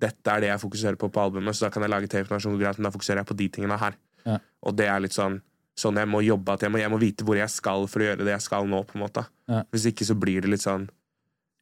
dette 0.00 0.30
er 0.30 0.42
det 0.42 0.48
jeg 0.50 0.62
fokuserer 0.62 0.98
på 0.98 1.08
på 1.12 1.22
albumet, 1.22 1.54
så 1.54 1.66
da 1.66 1.72
kan 1.74 1.84
jeg 1.84 1.92
lage 1.92 2.10
tape 2.10 2.38
som 2.42 2.54
går 2.54 2.64
greit, 2.64 2.78
men 2.80 2.88
da 2.88 2.94
fokuserer 2.94 3.22
jeg 3.22 3.28
på 3.30 3.36
de 3.38 3.48
tingene 3.56 3.78
her. 3.78 3.98
Ja. 4.24 4.38
Og 4.66 4.74
det 4.78 4.88
er 4.90 5.02
litt 5.04 5.16
sånn 5.16 5.40
sånn 5.78 5.98
jeg 5.98 6.06
må 6.06 6.20
jobbe, 6.22 6.54
at 6.54 6.62
jeg 6.62 6.70
må, 6.70 6.78
jeg 6.78 6.90
må 6.92 7.00
vite 7.02 7.24
hvor 7.26 7.38
jeg 7.38 7.50
skal 7.50 7.88
for 7.90 8.02
å 8.02 8.06
gjøre 8.06 8.26
det 8.26 8.34
jeg 8.36 8.44
skal 8.44 8.68
nå, 8.70 8.84
på 8.86 8.94
en 8.98 9.02
måte. 9.02 9.24
Ja. 9.50 9.64
Hvis 9.74 9.88
ikke 9.90 10.06
så 10.06 10.14
blir 10.18 10.44
det 10.44 10.52
litt 10.52 10.64
sånn 10.64 10.86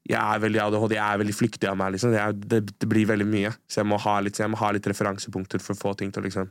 jeg 0.03 0.19
er 0.19 0.41
veldig 0.43 0.59
ADHD, 0.65 0.97
jeg 0.97 1.15
er 1.15 1.21
veldig 1.21 1.35
flyktig 1.39 1.69
av 1.71 1.77
meg. 1.79 1.93
Liksom. 1.95 2.15
Jeg, 2.17 2.39
det, 2.51 2.59
det 2.75 2.89
blir 2.91 3.07
veldig 3.07 3.27
mye. 3.29 3.53
Så 3.71 3.81
jeg 3.81 3.87
må, 3.87 4.01
ha 4.03 4.17
litt, 4.19 4.35
så 4.35 4.43
jeg 4.43 4.51
må 4.51 4.59
ha 4.59 4.73
litt 4.75 4.89
referansepunkter 4.91 5.63
for 5.63 5.77
å 5.77 5.79
få 5.79 5.93
ting 6.01 6.11
til 6.11 6.25
å 6.25 6.27
liksom, 6.27 6.49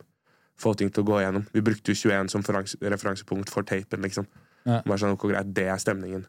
få 0.61 0.71
ting 0.79 0.91
til 0.93 1.03
å 1.03 1.07
gå 1.09 1.17
igjennom. 1.19 1.43
Vi 1.51 1.63
brukte 1.67 1.91
jo 1.91 1.99
21 1.99 2.31
som 2.31 2.45
referansepunkt 2.47 3.51
for 3.51 3.67
tapen. 3.67 4.05
Liksom. 4.07 4.29
Ja. 4.63 4.79
Bare 4.85 5.01
sånn, 5.01 5.17
ok, 5.17 5.27
greit, 5.33 5.51
Det 5.51 5.67
er 5.67 5.83
stemningen. 5.83 6.23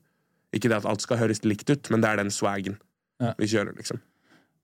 Ikke 0.52 0.68
det 0.68 0.78
at 0.82 0.88
alt 0.88 1.00
skal 1.04 1.20
høres 1.22 1.42
likt 1.48 1.70
ut, 1.72 1.90
men 1.90 2.02
det 2.04 2.10
er 2.10 2.16
den 2.22 2.30
swagen 2.34 2.78
Ja. 3.22 3.34
vi 3.38 3.46
kjører. 3.46 3.76
liksom. 3.76 4.00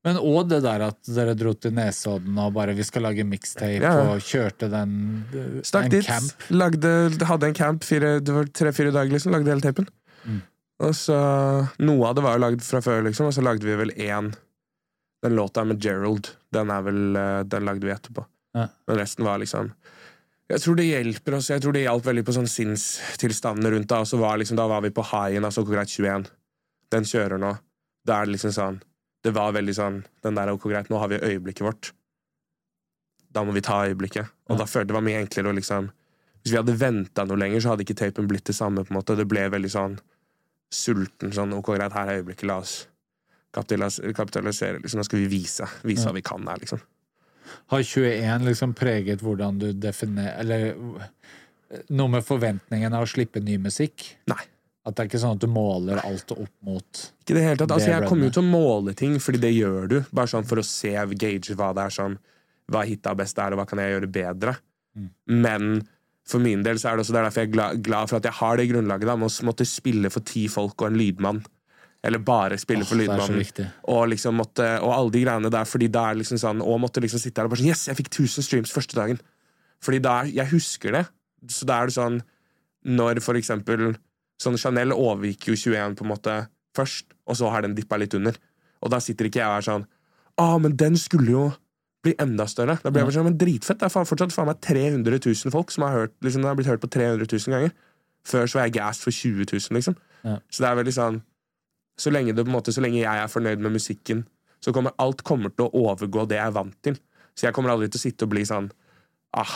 Men 0.05 0.16
òg 0.16 0.49
det 0.49 0.62
der 0.62 0.82
at 0.86 0.99
dere 1.11 1.34
dro 1.34 1.53
til 1.55 1.72
Nesodden 1.74 2.39
og 2.39 2.53
bare 2.55 2.74
'vi 2.74 2.84
skal 2.84 3.03
lage 3.03 3.24
mixtape', 3.26 3.82
Ja, 3.82 4.12
og 4.12 4.20
kjørte 4.20 4.70
den 4.70 5.24
eh, 5.34 5.61
Stakk 5.62 5.91
dit, 5.91 6.05
camp. 6.07 6.32
lagde, 6.51 7.18
hadde 7.24 7.47
en 7.47 7.55
camp 7.55 7.80
tre-fire 7.82 8.93
dager, 8.93 9.11
liksom. 9.11 9.32
Lagde 9.32 9.49
hele 9.51 9.61
tapen. 9.61 9.89
Mm. 10.24 10.43
Og 10.80 10.95
så 10.95 11.68
Noe 11.80 12.07
av 12.07 12.14
det 12.14 12.22
var 12.22 12.39
jo 12.39 12.45
lagd 12.45 12.62
fra 12.62 12.80
før, 12.80 13.03
liksom, 13.05 13.26
og 13.26 13.32
så 13.34 13.43
lagde 13.43 13.64
vi 13.64 13.74
vel 13.74 13.91
én 13.97 14.34
Den 15.20 15.34
låta 15.34 15.64
med 15.66 15.80
Gerald, 15.82 16.30
den 16.53 16.68
vel 16.68 17.16
eh, 17.16 17.43
Den 17.43 17.64
lagde 17.64 17.80
vi 17.82 17.91
etterpå. 17.91 18.24
Ja. 18.55 18.68
Men 18.86 18.97
resten 18.99 19.24
var 19.24 19.39
liksom 19.39 19.72
Jeg 20.49 20.62
tror 20.64 20.78
det 20.78 20.86
hjelper 20.88 21.34
oss. 21.36 21.51
Jeg 21.53 21.61
tror 21.61 21.74
det 21.76 21.82
hjalp 21.84 22.07
veldig 22.07 22.24
på 22.24 22.32
sånn 22.32 22.49
sinnstilstanden 22.49 23.68
rundt 23.74 23.92
så 24.09 24.16
var 24.20 24.38
liksom, 24.40 24.57
da 24.57 24.66
var 24.70 24.80
vi 24.80 24.90
på 24.90 25.05
haien, 25.11 25.44
altså 25.44 25.64
greit 25.68 25.92
21. 25.92 26.30
Den 26.88 27.05
kjører 27.05 27.40
nå. 27.40 27.53
Da 28.07 28.20
er 28.22 28.26
det 28.28 28.38
liksom 28.38 28.55
sånn 28.57 28.78
Det 29.20 29.32
var 29.34 29.53
veldig 29.53 29.74
sånn 29.76 29.96
Den 30.24 30.36
der 30.38 30.49
ok, 30.55 30.62
greit, 30.70 30.88
nå 30.88 30.96
har 31.03 31.09
vi 31.11 31.18
øyeblikket 31.18 31.66
vårt. 31.66 31.90
Da 33.34 33.42
må 33.44 33.53
vi 33.53 33.61
ta 33.61 33.82
øyeblikket. 33.84 34.30
Og 34.49 34.55
Ja. 34.57 34.59
da 34.62 34.64
følte 34.64 34.86
det 34.88 34.94
var 34.96 35.05
mye 35.05 35.20
enklere 35.20 35.53
å 35.53 35.55
liksom 35.55 35.90
Hvis 36.42 36.53
vi 36.53 36.57
hadde 36.57 36.78
venta 36.78 37.26
noe 37.26 37.36
lenger, 37.36 37.61
så 37.61 37.68
hadde 37.74 37.84
ikke 37.84 37.99
tapen 37.99 38.28
blitt 38.28 38.44
det 38.44 38.55
samme. 38.55 38.84
på 38.84 38.90
en 38.94 39.03
måte 39.03 39.16
Det 39.16 39.28
ble 39.28 39.51
veldig 39.51 39.70
sånn 39.70 39.99
sulten. 40.72 41.32
Sånn 41.32 41.53
ok, 41.53 41.76
greit, 41.76 41.92
her 41.92 42.09
er 42.09 42.22
øyeblikket, 42.22 42.46
la 42.46 42.59
oss 42.59 42.86
kapitalisere. 43.53 44.80
Liksom. 44.80 44.99
Nå 45.01 45.05
skal 45.05 45.18
vi 45.18 45.26
vise. 45.26 45.66
Vise 45.82 46.07
hva 46.07 46.14
vi 46.14 46.22
kan 46.22 46.46
her, 46.46 46.57
liksom. 46.57 46.80
Har 47.72 47.82
21 47.82 48.46
liksom 48.49 48.74
preget 48.78 49.24
hvordan 49.24 49.59
du 49.61 49.72
definerer 49.72 50.38
Eller 50.42 50.76
noe 51.92 52.12
med 52.12 52.24
forventningen 52.24 52.94
av 52.96 53.05
å 53.05 53.11
slippe 53.11 53.42
ny 53.44 53.59
musikk? 53.61 54.07
Nei. 54.30 54.40
At 54.88 54.96
det 54.96 55.05
er 55.05 55.11
ikke 55.11 55.20
sånn 55.20 55.36
at 55.36 55.44
du 55.44 55.51
måler 55.53 56.01
alt 56.01 56.32
opp 56.32 56.55
mot 56.64 57.03
Ikke 57.20 57.36
det 57.36 57.44
hele 57.44 57.61
tatt. 57.61 57.74
Altså, 57.74 57.90
jeg 57.92 58.09
kommer 58.09 58.30
jo 58.30 58.36
til 58.38 58.46
å 58.46 58.49
måle 58.49 58.94
ting, 58.96 59.18
fordi 59.20 59.42
det 59.42 59.53
gjør 59.53 59.90
du. 59.90 59.99
Bare 60.14 60.30
sånn 60.32 60.49
for 60.49 60.62
å 60.62 60.64
se, 60.64 60.94
gauge 60.94 61.59
hva 61.59 61.74
det 61.76 61.84
er 61.84 61.96
sånn 61.99 62.16
Hva 62.72 62.86
hitta 62.88 63.12
best 63.18 63.40
er, 63.42 63.53
og 63.53 63.61
hva 63.61 63.68
kan 63.68 63.82
jeg 63.82 63.94
gjøre 63.94 64.11
bedre. 64.12 64.57
Mm. 64.96 65.11
Men 65.44 65.68
for 66.28 66.44
min 66.44 66.64
del 66.64 66.80
så 66.80 66.90
er 66.90 66.96
det 66.96 67.05
også 67.05 67.14
det 67.16 67.20
er 67.20 67.28
derfor 67.28 67.42
jeg 67.42 67.51
er 67.51 67.55
glad, 67.55 67.84
glad 67.84 68.11
for 68.11 68.18
at 68.18 68.26
jeg 68.28 68.36
har 68.40 68.59
det 68.61 68.66
grunnlaget 68.68 69.09
da, 69.09 69.16
med 69.16 69.30
å 69.30 69.46
måtte 69.49 69.66
spille 69.68 70.11
for 70.12 70.24
ti 70.28 70.44
folk 70.53 70.76
og 70.80 70.90
en 70.90 70.99
lydmann. 71.01 71.40
Eller 72.05 72.22
bare 72.22 72.59
spille 72.61 72.86
for 72.86 72.94
er 72.94 73.09
så 73.11 73.32
lydmannen. 73.34 73.70
Og 73.90 74.05
liksom 74.12 74.36
måtte, 74.38 74.66
og 74.84 74.92
alle 74.94 75.14
de 75.16 75.22
greiene 75.24 75.51
der, 75.51 75.66
fordi 75.66 75.88
da 75.90 76.05
er 76.11 76.20
liksom 76.20 76.38
sånn 76.38 76.61
Og 76.62 76.78
måtte 76.78 77.03
liksom 77.03 77.18
sitte 77.18 77.42
her 77.42 77.49
og 77.49 77.55
bare 77.55 77.62
sånn 77.62 77.72
Yes, 77.72 77.88
jeg 77.90 77.99
fikk 77.99 78.12
1000 78.12 78.46
streams 78.46 78.74
første 78.74 78.94
dagen! 78.99 79.18
Fordi 79.82 79.99
da 80.03 80.20
Jeg 80.30 80.46
husker 80.53 80.94
det. 80.94 81.05
Så 81.51 81.66
da 81.66 81.80
er 81.80 81.90
det 81.90 81.96
sånn 81.99 82.20
Når 82.86 83.22
for 83.24 83.38
eksempel 83.40 83.96
Sånn 84.38 84.59
Chanel 84.61 84.94
overgikk 84.94 85.49
jo 85.51 85.57
21 85.59 85.99
på 85.99 86.07
en 86.07 86.12
måte 86.12 86.34
først, 86.78 87.09
og 87.26 87.34
så 87.40 87.49
har 87.51 87.64
den 87.64 87.74
dippa 87.74 87.99
litt 87.99 88.14
under. 88.14 88.36
Og 88.78 88.92
da 88.92 89.01
sitter 89.03 89.26
ikke 89.26 89.40
jeg 89.40 89.51
og 89.51 89.57
er 89.57 89.66
sånn 89.66 89.86
Å, 90.38 90.46
men 90.62 90.76
den 90.78 90.94
skulle 91.01 91.32
jo 91.32 91.46
bli 92.07 92.12
enda 92.22 92.46
større. 92.46 92.76
Da 92.78 92.92
blir 92.92 93.03
jeg 93.03 93.09
bare 93.09 93.16
sånn, 93.16 93.26
men 93.26 93.38
dritfett. 93.40 93.80
Det 93.80 93.88
er 93.88 94.07
fortsatt 94.07 94.30
faen 94.30 94.46
meg 94.46 94.61
300 94.62 95.18
000 95.18 95.51
folk 95.51 95.72
som 95.74 95.82
har 95.88 95.96
hørt 95.96 96.14
liksom, 96.22 96.46
har 96.46 96.55
blitt 96.55 96.70
hørt 96.70 96.84
på 96.84 96.90
300 96.94 97.26
000 97.26 97.57
ganger. 97.57 97.74
Før 98.28 98.46
så 98.46 98.61
var 98.61 98.68
jeg 98.68 98.76
gassed 98.76 99.03
for 99.03 99.14
20 99.14 99.49
000, 99.51 99.74
liksom. 99.74 99.96
Ja. 100.22 100.36
Så 100.46 100.62
det 100.62 100.70
er 100.70 100.78
veldig 100.78 100.94
sånn 100.94 101.18
så 101.99 102.12
lenge, 102.14 102.34
det, 102.36 102.46
måte, 102.46 102.72
så 102.74 102.82
lenge 102.84 103.01
jeg 103.01 103.22
er 103.22 103.30
fornøyd 103.30 103.62
med 103.64 103.74
musikken, 103.74 104.24
så 104.62 104.74
kommer 104.74 104.94
alt 105.03 105.22
kommer 105.26 105.53
til 105.55 105.66
å 105.68 105.84
overgå 105.90 106.26
det 106.30 106.38
jeg 106.38 106.51
er 106.51 106.55
vant 106.55 106.76
til. 106.84 106.99
Så 107.38 107.46
jeg 107.46 107.55
kommer 107.55 107.74
aldri 107.74 107.90
til 107.90 108.01
å 108.01 108.05
sitte 108.07 108.26
og 108.26 108.34
bli 108.34 108.44
sånn 108.46 108.70
Ah, 109.36 109.51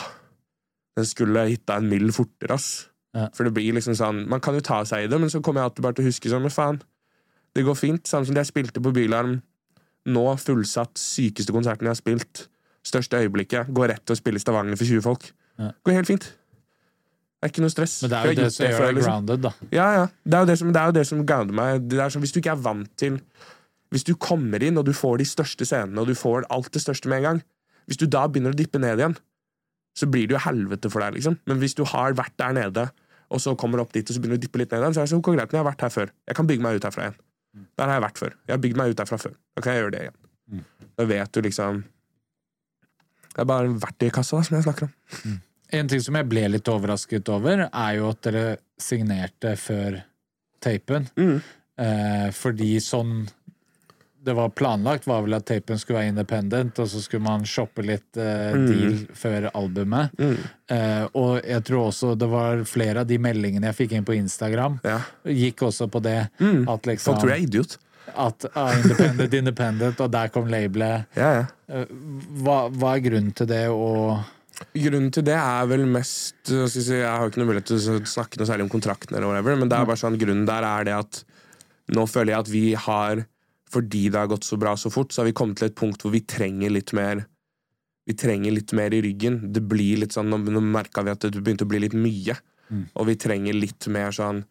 den 0.95 1.07
skulle 1.09 1.47
hitta 1.49 1.79
en 1.79 1.87
mill 1.89 2.11
fortere, 2.13 2.55
ass. 2.55 2.67
Ja. 3.13 3.27
For 3.33 3.45
det 3.45 3.53
blir 3.53 3.75
liksom 3.75 3.93
sånn 3.97 4.23
Man 4.29 4.41
kan 4.41 4.55
jo 4.57 4.61
ta 4.65 4.79
seg 4.89 5.05
i 5.05 5.09
det, 5.09 5.17
men 5.21 5.29
så 5.29 5.41
kommer 5.45 5.61
jeg 5.61 5.69
alltid 5.69 5.85
bare 5.85 5.97
til 5.97 6.05
å 6.05 6.09
huske 6.09 6.29
sånn 6.31 6.41
Men 6.45 6.53
faen, 6.53 6.79
det 7.53 7.65
går 7.65 7.77
fint. 7.77 8.09
Samme 8.09 8.25
som 8.25 8.37
det 8.37 8.45
jeg 8.45 8.51
spilte 8.53 8.81
på 8.81 8.93
Bylarm. 8.93 9.35
Nå 10.09 10.23
fullsatt, 10.41 10.97
sykeste 10.99 11.53
konserten 11.53 11.85
jeg 11.85 11.93
har 11.93 11.99
spilt. 11.99 12.47
Største 12.85 13.21
øyeblikket. 13.21 13.69
Går 13.73 13.93
rett 13.93 14.05
til 14.05 14.15
å 14.15 14.19
spille 14.19 14.41
i 14.41 14.43
Stavanger 14.43 14.79
for 14.79 14.89
20 14.89 15.05
folk. 15.05 15.27
Ja. 15.61 15.69
Går 15.85 15.99
helt 15.99 16.09
fint. 16.09 16.31
Det 17.43 17.49
er 17.49 17.51
ikke 17.51 17.63
noe 17.65 17.73
stress. 17.73 17.93
Men 17.99 18.11
det 18.13 18.17
er 18.17 18.23
jo 18.23 18.35
det, 18.37 18.43
det 18.45 18.51
som 18.55 18.63
gjør 18.63 18.77
deg 18.79 18.93
liksom. 18.95 19.09
grounded, 19.09 19.41
da. 19.43 19.49
Ja, 19.75 19.87
ja. 19.97 20.03
Det 20.23 20.37
er 20.37 20.45
jo 20.45 20.47
det 20.47 20.53
som, 20.61 20.69
det 20.71 20.83
det 20.95 21.01
som 21.09 21.25
grounder 21.27 21.57
meg. 21.59 21.89
Det 21.91 21.99
er 21.99 22.13
sånn, 22.13 22.23
hvis 22.23 22.31
du 22.31 22.39
ikke 22.39 22.53
er 22.55 22.61
vant 22.63 22.91
til 22.99 23.17
Hvis 23.91 24.07
du 24.07 24.13
kommer 24.15 24.63
inn 24.63 24.79
og 24.79 24.87
du 24.87 24.93
får 24.95 25.19
de 25.19 25.25
største 25.27 25.67
scenene, 25.67 25.99
og 25.99 26.07
du 26.07 26.15
får 26.15 26.47
alt 26.55 26.71
det 26.71 26.81
største 26.81 27.11
med 27.11 27.19
en 27.19 27.27
gang 27.27 27.41
Hvis 27.91 27.99
du 27.99 28.07
da 28.07 28.23
begynner 28.31 28.55
å 28.55 28.57
dippe 28.57 28.79
ned 28.79 29.03
igjen, 29.03 29.17
så 29.93 30.07
blir 30.07 30.29
det 30.29 30.37
jo 30.37 30.41
helvete 30.45 30.89
for 30.89 31.03
deg, 31.03 31.19
liksom. 31.19 31.35
Men 31.45 31.59
hvis 31.59 31.75
du 31.75 31.83
har 31.91 32.15
vært 32.17 32.33
der 32.39 32.55
nede, 32.55 32.87
og 33.27 33.43
så 33.43 33.53
kommer 33.59 33.77
du 33.77 33.83
opp 33.83 33.91
dit, 33.93 34.07
og 34.07 34.15
så 34.15 34.23
begynner 34.23 34.39
du 34.39 34.41
å 34.41 34.45
dippe 34.47 34.61
litt 34.61 34.71
ned 34.71 34.85
igjen, 34.85 34.95
så 34.95 35.03
er 35.03 35.09
det 35.09 35.11
sånn, 35.11 35.21
greit, 35.27 35.51
men 35.51 35.59
jeg 35.59 35.61
har 35.65 35.67
vært 35.67 35.83
her 35.85 35.93
før. 35.93 36.13
Jeg 36.31 36.39
kan 36.39 36.47
bygge 36.49 36.65
meg 36.65 36.79
ut 36.79 36.87
herfra 36.87 37.09
igjen. 37.09 37.19
Der 37.77 37.89
har 37.89 37.99
jeg 37.99 38.03
vært 38.07 38.21
før. 38.21 38.35
Jeg 38.47 38.53
har 38.55 38.61
bygd 38.63 38.79
meg 38.79 38.93
ut 38.93 39.03
herfra 39.03 39.19
før. 39.21 39.35
Da 39.53 39.63
kan 39.63 39.75
jeg 39.75 39.83
gjøre 39.83 39.93
det 39.93 40.01
igjen. 40.05 40.17
Mm. 40.53 40.63
Da 40.97 41.05
vet 41.09 41.33
du 41.35 41.41
liksom 41.45 41.83
Det 43.33 43.41
er 43.41 43.49
bare 43.49 43.75
verktøykassa 43.83 44.39
da, 44.39 44.47
som 44.47 44.57
jeg 44.57 44.65
snakker 44.65 44.87
om. 44.87 45.37
En 45.73 45.87
ting 45.89 46.01
som 46.05 46.15
jeg 46.19 46.29
ble 46.29 46.47
litt 46.53 46.69
overrasket 46.69 47.29
over, 47.33 47.67
er 47.69 47.95
jo 47.97 48.09
at 48.13 48.21
dere 48.27 48.57
signerte 48.79 49.55
før 49.57 50.01
tapen. 50.63 51.07
Mm. 51.17 51.39
Eh, 51.81 52.27
fordi 52.35 52.75
sånn 52.83 53.23
det 54.23 54.31
var 54.37 54.53
planlagt, 54.55 55.03
var 55.09 55.19
vel 55.25 55.33
at 55.35 55.43
tapen 55.49 55.75
skulle 55.81 55.97
være 55.99 56.11
independent, 56.13 56.77
og 56.79 56.87
så 56.87 57.01
skulle 57.03 57.25
man 57.25 57.41
shoppe 57.43 57.83
litt 57.83 58.15
eh, 58.15 58.53
Mm. 58.55 58.67
deal 58.69 58.93
før 59.19 59.49
albumet. 59.51 60.13
Mm. 60.15 60.37
Eh, 60.71 61.07
og 61.19 61.41
jeg 61.43 61.63
tror 61.67 61.89
også 61.89 62.13
det 62.17 62.29
var 62.31 62.63
flere 62.69 63.01
av 63.03 63.07
de 63.09 63.17
meldingene 63.19 63.67
jeg 63.67 63.75
fikk 63.81 63.97
inn 63.97 64.05
på 64.07 64.15
Instagram, 64.15 64.77
Ja. 64.85 65.01
gikk 65.27 65.65
også 65.67 65.89
på 65.91 66.01
det. 66.01 66.29
Mm. 66.39 66.69
At 66.71 66.83
liksom 66.87 67.13
Folk 67.17 67.19
tror 67.25 67.33
jeg 67.33 67.41
er 67.41 67.47
idiot. 67.49 67.77
at 68.15 68.45
ah, 68.55 68.71
Independent, 68.77 69.33
Independent, 69.33 69.99
og 69.99 70.11
der 70.11 70.27
kom 70.29 70.47
labelet. 70.47 71.05
Ja, 71.17 71.33
ja. 71.41 71.45
Eh, 71.67 71.85
hva, 72.43 72.69
hva 72.71 72.95
er 72.95 73.03
grunnen 73.09 73.33
til 73.35 73.47
det, 73.47 73.67
og 73.67 74.23
Grunnen 74.73 75.09
til 75.13 75.25
det 75.25 75.35
er 75.35 75.65
vel 75.69 75.83
mest 75.89 76.49
Jeg, 76.51 76.69
si, 76.69 76.83
jeg 76.93 77.09
har 77.09 77.29
ikke 77.29 77.41
noe 77.41 77.49
mulighet 77.49 77.71
til 77.71 77.79
å 77.79 77.99
snakke 78.05 78.37
noe 78.39 78.47
særlig 78.49 78.67
om 78.67 78.71
kontrakten, 78.73 79.15
eller 79.17 79.27
whatever, 79.31 79.57
men 79.57 79.69
det 79.71 79.77
er 79.79 79.87
bare 79.89 79.97
sånn, 79.99 80.17
grunnen 80.21 80.45
der 80.49 80.65
er 80.67 80.85
det 80.87 80.93
at 80.99 81.23
nå 81.93 82.05
føler 82.07 82.33
jeg 82.35 82.45
at 82.45 82.51
vi 82.53 82.65
har 82.85 83.23
Fordi 83.73 84.03
det 84.13 84.19
har 84.19 84.29
gått 84.31 84.45
så 84.47 84.57
bra 84.61 84.75
så 84.79 84.91
fort, 84.93 85.11
så 85.11 85.21
har 85.21 85.27
vi 85.31 85.33
kommet 85.35 85.57
til 85.59 85.67
et 85.71 85.75
punkt 85.75 86.01
hvor 86.05 86.13
vi 86.13 86.21
trenger 86.21 86.69
litt 86.71 86.93
mer 86.93 87.25
Vi 88.07 88.13
trenger 88.19 88.51
litt 88.53 88.71
mer 88.77 88.93
i 88.93 89.01
ryggen. 89.03 89.41
Det 89.55 89.61
blir 89.67 89.97
litt 90.03 90.13
sånn, 90.15 90.29
Nå, 90.29 90.37
nå 90.51 90.61
merka 90.63 91.03
vi 91.03 91.11
at 91.11 91.23
det 91.25 91.41
begynte 91.41 91.65
å 91.67 91.71
bli 91.73 91.83
litt 91.87 91.97
mye, 91.97 92.37
Mm. 92.71 92.85
og 92.95 93.05
vi 93.09 93.13
trenger 93.19 93.53
litt 93.53 93.85
mer 93.91 94.13
sånn 94.15 94.45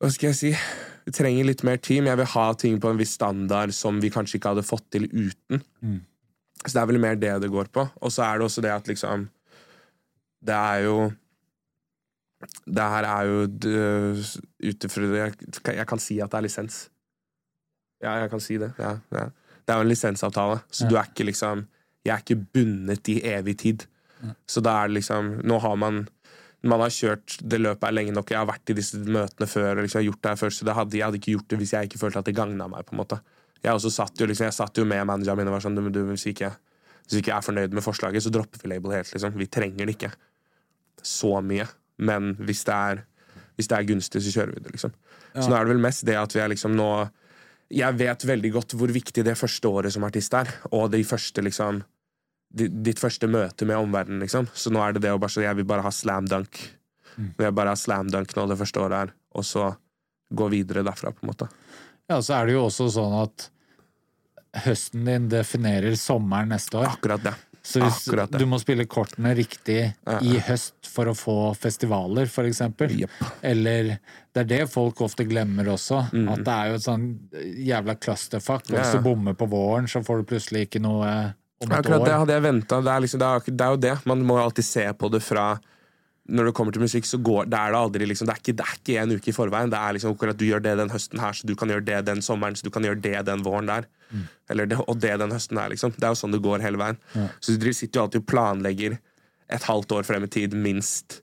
Hva 0.00 0.08
skal 0.14 0.30
jeg 0.30 0.36
si? 0.38 0.50
Vi 1.04 1.12
trenger 1.12 1.44
litt 1.48 1.64
mer 1.66 1.76
team. 1.82 2.06
Jeg 2.06 2.16
vil 2.20 2.28
ha 2.30 2.44
ting 2.54 2.78
på 2.80 2.88
en 2.92 2.96
viss 3.00 3.16
standard 3.18 3.74
som 3.74 3.98
vi 4.00 4.08
kanskje 4.14 4.38
ikke 4.38 4.52
hadde 4.52 4.62
fått 4.64 4.86
til 4.94 5.08
uten. 5.10 5.60
Mm. 5.82 5.98
Så 6.62 6.76
det 6.76 6.82
er 6.82 6.86
vel 6.92 7.00
mer 7.02 7.16
det 7.18 7.32
det 7.42 7.50
går 7.50 7.70
på. 7.74 7.84
Og 8.02 8.12
så 8.14 8.22
er 8.26 8.38
det 8.38 8.46
også 8.46 8.62
det 8.62 8.70
at 8.70 8.86
liksom 8.90 9.28
Det 10.44 10.54
er 10.54 10.84
jo 10.86 11.12
Det 12.66 12.82
her 12.94 13.04
er 13.06 13.28
jo 13.30 13.42
ut 13.46 14.84
ifra 14.88 15.10
jeg, 15.16 15.34
jeg 15.76 15.86
kan 15.86 15.98
si 16.02 16.20
at 16.20 16.30
det 16.30 16.38
er 16.38 16.46
lisens. 16.46 16.88
Ja, 18.02 18.16
jeg 18.18 18.30
kan 18.32 18.40
si 18.42 18.56
det. 18.58 18.72
Ja, 18.78 18.96
ja. 19.14 19.28
Det 19.62 19.70
er 19.70 19.78
jo 19.78 19.86
en 19.86 19.92
lisensavtale, 19.92 20.60
så 20.70 20.84
Ja. 20.84 20.88
du 20.90 20.96
er 20.96 21.04
ikke 21.10 21.24
liksom 21.30 21.66
Jeg 22.04 22.14
er 22.14 22.18
ikke 22.24 22.46
bundet 22.54 23.08
i 23.08 23.20
evig 23.22 23.58
tid. 23.58 23.86
Så 24.46 24.60
da 24.62 24.82
er 24.82 24.88
det 24.88 25.02
liksom 25.02 25.40
Nå 25.44 25.58
har 25.60 25.76
man 25.76 26.08
man 26.64 26.78
har 26.78 26.90
kjørt 26.94 27.40
det 27.42 27.58
løpet 27.58 27.82
er 27.88 27.90
lenge 27.92 28.12
nok. 28.14 28.28
Jeg 28.30 28.38
har 28.38 28.46
vært 28.46 28.70
i 28.70 28.74
disse 28.78 28.94
møtene 28.94 29.48
før. 29.50 29.80
Liksom, 29.82 29.98
jeg 29.98 30.04
har 30.06 30.12
gjort 30.12 30.22
det 30.22 30.30
her 30.30 30.36
før, 30.36 30.50
så 30.54 30.64
det 30.64 30.74
hadde, 30.76 30.94
jeg 30.94 31.04
hadde 31.04 31.18
ikke 31.18 31.32
gjort 31.32 31.48
det 31.50 31.58
hvis 31.58 31.72
jeg 31.72 31.88
ikke 31.88 31.98
følte 31.98 32.18
at 32.20 32.24
det 32.24 32.36
gagna 32.36 32.68
meg. 32.70 32.84
på 32.86 32.94
en 32.94 33.00
måte 33.02 33.18
Jeg 33.62 33.92
satt 33.94 34.18
jo 34.18 34.26
liksom, 34.26 34.48
jeg 34.48 34.56
satt 34.56 34.78
jo 34.78 34.84
med 34.88 35.06
manageren 35.06 35.38
min 35.38 35.50
og 35.50 35.56
var 35.56 35.64
sånn 35.64 35.78
du, 35.78 35.84
du, 35.94 36.02
hvis, 36.08 36.26
vi 36.26 36.34
ikke, 36.34 36.50
hvis 37.04 37.16
vi 37.16 37.22
ikke 37.22 37.36
er 37.36 37.46
fornøyd 37.46 37.76
med 37.76 37.84
forslaget, 37.84 38.24
så 38.24 38.32
dropper 38.34 38.62
vi 38.64 38.72
label 38.72 38.96
helt. 38.96 39.12
liksom 39.14 39.38
Vi 39.38 39.48
trenger 39.52 39.86
det 39.86 39.96
ikke 39.96 40.12
så 41.06 41.36
mye. 41.44 41.68
Men 42.02 42.34
hvis 42.42 42.64
det 42.66 42.74
er, 42.74 43.02
hvis 43.58 43.70
det 43.70 43.78
er 43.78 43.88
gunstig, 43.88 44.22
så 44.24 44.34
kjører 44.34 44.56
vi 44.56 44.64
det. 44.64 44.74
liksom 44.74 44.94
Så 45.36 45.46
nå 45.46 45.56
er 45.56 45.64
det 45.64 45.74
vel 45.74 45.84
mest 45.84 46.06
det 46.08 46.18
at 46.18 46.34
vi 46.34 46.42
er 46.42 46.50
liksom 46.52 46.74
nå 46.76 46.90
Jeg 47.72 47.96
vet 47.96 48.24
veldig 48.28 48.50
godt 48.52 48.74
hvor 48.76 48.90
viktig 48.92 49.24
det 49.24 49.38
første 49.38 49.68
året 49.68 49.94
som 49.94 50.04
artist 50.04 50.34
er, 50.36 50.50
og 50.76 50.90
de 50.92 51.00
første 51.08 51.40
liksom 51.40 51.80
ditt 52.52 53.00
første 53.00 53.24
møte 53.32 53.64
med 53.64 53.80
omverdenen, 53.80 54.20
liksom. 54.20 54.44
Så 54.52 54.68
nå 54.68 54.82
er 54.84 54.92
det 54.92 55.06
det 55.06 55.12
å 55.14 55.20
bare 55.20 55.32
så 55.32 55.40
Jeg 55.40 55.56
vil 55.56 55.64
bare 55.64 55.86
ha 55.86 55.92
slam 55.94 56.26
dunk. 56.28 56.58
Mm. 57.16 57.30
Jeg 57.38 57.54
bare 57.56 57.72
ha 57.72 57.78
slam 57.78 58.10
dunk 58.12 58.34
nå 58.36 58.44
det 58.50 58.58
første 58.60 58.82
året 58.82 58.98
her, 58.98 59.14
og 59.32 59.46
så 59.46 59.70
gå 60.32 60.48
videre 60.52 60.84
derfra, 60.84 61.12
på 61.12 61.24
en 61.24 61.30
måte. 61.32 61.48
Ja, 62.10 62.20
så 62.20 62.36
er 62.36 62.48
det 62.48 62.56
jo 62.56 62.66
også 62.66 62.90
sånn 62.92 63.16
at 63.22 63.48
høsten 64.52 65.06
din 65.08 65.30
definerer 65.32 65.96
sommeren 65.96 66.52
neste 66.52 66.82
år. 66.82 66.92
Akkurat 66.92 67.24
det. 67.24 67.34
Så 67.62 67.78
hvis 67.78 68.04
det. 68.10 68.40
du 68.40 68.46
må 68.50 68.58
spille 68.58 68.84
kortene 68.90 69.36
riktig 69.38 69.78
i 70.26 70.38
høst 70.48 70.88
for 70.90 71.12
å 71.12 71.14
få 71.14 71.36
festivaler, 71.54 72.26
for 72.26 72.48
eksempel. 72.48 72.90
Jepp. 73.04 73.20
Eller 73.40 73.98
Det 74.34 74.42
er 74.42 74.48
det 74.50 74.62
folk 74.72 75.00
ofte 75.04 75.24
glemmer 75.28 75.70
også. 75.70 76.00
At 76.32 76.42
det 76.42 76.56
er 76.56 76.72
jo 76.72 76.78
et 76.80 76.86
sånn 76.88 77.06
jævla 77.62 77.94
clusterfuck. 78.00 78.66
Og 78.66 78.72
Mm. 78.72 78.80
Hvis 78.80 78.96
du 78.96 79.04
bommer 79.04 79.34
på 79.38 79.46
våren, 79.46 79.86
så 79.86 80.02
får 80.02 80.22
du 80.22 80.24
plutselig 80.32 80.66
ikke 80.66 80.82
noe 80.82 81.06
eh, 81.06 81.30
om 81.62 81.70
et 81.70 81.78
Akkurat 81.78 82.04
det 82.04 82.18
hadde 82.18 82.32
jeg 82.32 82.42
venta. 82.42 82.80
Det, 82.80 83.00
liksom, 83.06 83.20
det, 83.20 83.54
det 83.56 83.66
er 83.66 83.70
jo 83.76 83.82
det. 83.86 83.94
Man 84.10 84.24
må 84.26 84.38
alltid 84.42 84.64
se 84.64 84.92
på 84.92 85.12
det 85.12 85.22
fra 85.22 85.46
Når 86.30 86.48
det 86.48 86.52
kommer 86.54 86.74
til 86.74 86.84
musikk, 86.84 87.06
så 87.08 87.18
går, 87.18 87.48
det 87.50 87.58
er 87.58 87.72
det 87.74 87.78
aldri 87.80 88.06
liksom, 88.06 88.28
det, 88.28 88.34
er 88.36 88.42
ikke, 88.42 88.54
det 88.58 88.66
er 88.66 88.76
ikke 88.78 88.98
en 89.02 89.14
uke 89.16 89.30
i 89.32 89.34
forveien. 89.34 89.72
Det 89.72 89.78
er 89.78 89.96
liksom 89.96 90.12
akkurat 90.14 90.38
du 90.38 90.44
gjør 90.46 90.62
det 90.62 90.76
den 90.78 90.92
høsten 90.92 91.18
her, 91.18 91.34
så 91.34 91.48
du 91.48 91.56
kan 91.58 91.72
gjøre 91.72 91.84
det 91.88 91.98
den 92.06 92.22
sommeren, 92.22 92.54
så 92.54 92.68
du 92.68 92.70
kan 92.70 92.86
gjøre 92.86 93.00
det 93.02 93.24
den 93.26 93.42
våren 93.42 93.66
der. 93.66 93.88
Eller 94.52 94.70
det, 94.70 94.78
og 94.86 95.00
det 95.02 95.16
den 95.18 95.34
høsten 95.34 95.58
her, 95.58 95.72
liksom. 95.72 95.94
Det 95.96 96.06
er 96.06 96.14
jo 96.14 96.20
sånn 96.20 96.36
det 96.36 96.42
går 96.44 96.62
hele 96.62 96.78
veien. 96.78 97.00
Så 97.42 97.56
du 97.58 97.66
sitter 97.74 97.98
jo 97.98 98.04
alltid 98.06 98.22
og 98.22 98.28
planlegger 98.30 98.98
et 99.52 99.66
halvt 99.66 99.92
år 99.98 100.06
frem 100.06 100.24
i 100.24 100.30
tid, 100.30 100.54
minst, 100.54 101.20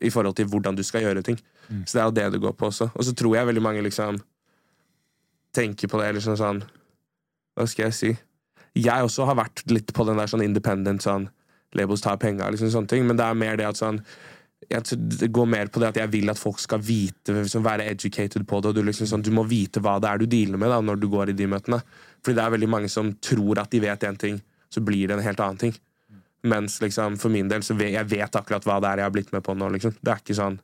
i 0.00 0.10
forhold 0.14 0.36
til 0.38 0.46
hvordan 0.46 0.78
du 0.78 0.84
skal 0.86 1.02
gjøre 1.02 1.24
ting. 1.26 1.40
Så 1.84 1.98
det 1.98 2.02
er 2.02 2.06
jo 2.06 2.16
det 2.16 2.26
det 2.36 2.42
går 2.46 2.54
på 2.56 2.70
også. 2.70 2.90
Og 2.94 3.04
så 3.04 3.12
tror 3.18 3.34
jeg 3.36 3.48
veldig 3.50 3.64
mange 3.64 3.82
liksom 3.84 4.22
tenker 5.56 5.90
på 5.90 5.98
det, 6.00 6.12
eller 6.12 6.24
sånn 6.24 6.38
sånn 6.38 6.62
Hva 7.58 7.66
skal 7.66 7.88
jeg 7.88 7.96
si? 7.96 8.12
Jeg 8.78 9.02
også 9.02 9.26
har 9.26 9.34
vært 9.40 9.64
litt 9.72 9.90
på 9.92 10.04
den 10.06 10.20
der 10.20 10.30
sånn 10.30 10.44
independent 10.44 11.02
sånn 11.02 11.26
Labels 11.76 12.04
tar 12.04 12.16
penger, 12.20 12.50
liksom 12.54 12.70
sånne 12.72 12.88
ting, 12.88 13.06
men 13.08 13.18
det 13.18 13.26
er 13.26 13.38
mer 13.38 13.58
det 13.60 13.68
at 13.68 13.80
sånn 13.80 14.00
jeg, 14.68 14.98
det 14.98 15.28
går 15.32 15.46
mer 15.48 15.70
på 15.72 15.80
det 15.80 15.88
at 15.92 15.98
jeg 16.00 16.10
vil 16.12 16.30
at 16.32 16.38
folk 16.40 16.58
skal 16.60 16.80
vite, 16.82 17.32
liksom 17.32 17.64
være 17.64 17.86
educated 17.88 18.44
på 18.48 18.60
det. 18.60 18.70
og 18.70 18.76
Du, 18.76 18.82
liksom 18.84 19.08
sånn, 19.08 19.24
du 19.24 19.30
må 19.34 19.44
vite 19.48 19.80
hva 19.84 19.96
det 20.02 20.10
er 20.10 20.20
du 20.20 20.26
dealer 20.28 20.60
med 20.60 20.72
da, 20.72 20.80
når 20.84 20.98
du 21.00 21.06
går 21.12 21.32
i 21.32 21.36
de 21.38 21.46
møtene. 21.48 21.78
Fordi 22.20 22.36
det 22.36 22.44
er 22.44 22.54
veldig 22.56 22.70
mange 22.74 22.90
som 22.92 23.12
tror 23.24 23.62
at 23.62 23.70
de 23.72 23.80
vet 23.84 24.08
én 24.08 24.18
ting, 24.18 24.40
så 24.68 24.82
blir 24.84 25.08
det 25.08 25.16
en 25.16 25.24
helt 25.24 25.40
annen 25.44 25.60
ting. 25.62 25.76
Mens 26.48 26.80
liksom, 26.82 27.16
for 27.18 27.32
min 27.32 27.48
del 27.50 27.64
så 27.66 27.76
vet 27.78 27.94
jeg 27.94 28.10
vet 28.10 28.38
akkurat 28.38 28.66
hva 28.66 28.78
det 28.82 28.90
er 28.90 29.02
jeg 29.02 29.08
har 29.08 29.14
blitt 29.14 29.32
med 29.34 29.46
på 29.46 29.56
nå. 29.56 29.70
Liksom. 29.74 29.96
Det, 30.02 30.18
er 30.18 30.38
sånn, 30.38 30.58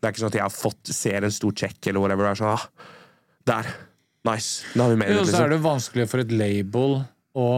det 0.00 0.08
er 0.08 0.16
ikke 0.16 0.24
sånn 0.24 0.32
at 0.32 0.40
jeg 0.40 0.46
har 0.48 0.56
fått 0.56 0.92
ser 0.96 1.28
en 1.28 1.36
stor 1.36 1.54
check 1.56 1.78
eller 1.86 2.02
whatever. 2.02 2.26
Det 2.26 2.34
er 2.34 2.42
sånn, 2.42 2.56
ah, 2.56 2.92
der, 3.46 3.70
nice, 4.26 4.66
nå 4.74 4.88
har 4.88 4.94
vi 4.96 5.00
mer 5.04 5.12
Jo, 5.12 5.22
så 5.22 5.22
er 5.22 5.30
liksom. 5.30 5.54
det 5.54 5.62
vanskelig 5.68 6.08
for 6.10 6.24
et 6.24 6.34
label 6.34 7.00
å 7.36 7.48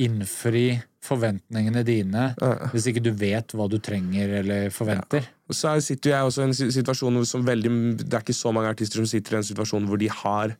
innfri 0.00 0.64
forventningene 1.04 1.82
dine 1.86 2.24
Ja. 2.40 2.68
hvis 2.72 2.86
ikke 2.90 3.02
du 3.02 3.10
vet 3.16 3.52
hva 3.56 3.68
du 3.70 3.78
trenger 3.78 4.28
eller 4.40 4.70
forventer. 4.70 5.24
Og 5.48 5.54
så 5.56 5.74
er- 5.76 5.80
sitter 5.80 6.10
jeg 6.10 6.24
også 6.28 6.42
i 6.42 6.48
en 6.48 6.72
situasjon 6.72 7.26
som 7.26 7.44
veldig, 7.44 7.96
Det 7.98 8.12
er 8.14 8.20
ikke 8.20 8.34
så 8.36 8.52
mange 8.52 8.68
artister 8.68 8.96
som 9.00 9.06
sitter 9.06 9.34
i 9.34 9.36
en 9.40 9.48
situasjon 9.48 9.86
hvor 9.88 9.98
de 9.98 10.08
har 10.08 10.56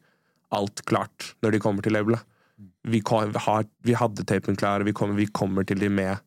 alt 0.52 0.84
klart 0.86 1.34
når 1.42 1.52
de 1.52 1.58
kommer 1.60 1.82
til 1.82 1.92
labelet. 1.92 2.20
Vi, 2.84 3.00
vi 3.84 3.92
hadde 3.94 4.24
tapen 4.26 4.56
klar, 4.56 4.82
vi 4.84 4.92
kommer, 4.92 5.14
vi 5.16 5.26
kommer 5.26 5.64
til 5.66 5.78
de 5.78 5.88
med 5.88 6.18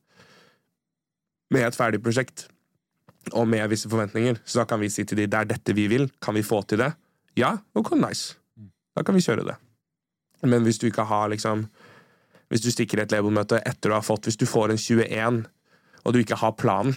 med 1.51 1.67
et 1.67 1.75
ferdig 1.77 2.01
prosjekt 2.01 2.47
og 3.33 3.47
med 3.47 3.69
visse 3.69 3.87
forventninger. 3.89 4.39
Så 4.45 4.55
da 4.61 4.65
kan 4.65 4.79
vi 4.79 4.89
si 4.89 5.03
til 5.05 5.17
de 5.17 5.27
det 5.27 5.39
er 5.39 5.45
dette 5.45 5.73
vi 5.75 5.87
vil. 5.87 6.09
Kan 6.21 6.33
vi 6.33 6.41
få 6.41 6.65
til 6.67 6.77
det? 6.81 6.93
Ja, 7.37 7.57
ok, 7.75 7.91
nice. 7.95 8.35
Da 8.95 9.03
kan 9.03 9.13
vi 9.15 9.21
kjøre 9.21 9.45
det. 9.45 9.55
Men 10.43 10.63
hvis 10.63 10.79
du 10.79 10.87
ikke 10.89 11.05
har 11.05 11.29
liksom 11.29 11.67
Hvis 12.53 12.61
du 12.61 12.69
stikker 12.69 12.99
i 13.01 13.05
et 13.07 13.13
labelmøte 13.15 13.57
etter 13.65 13.89
du 13.89 13.95
har 13.97 14.03
fått 14.05 14.27
Hvis 14.29 14.37
du 14.37 14.45
får 14.45 14.75
en 14.75 14.77
21, 14.77 15.39
og 16.05 16.13
du 16.13 16.19
ikke 16.21 16.37
har 16.37 16.53
planen, 16.59 16.93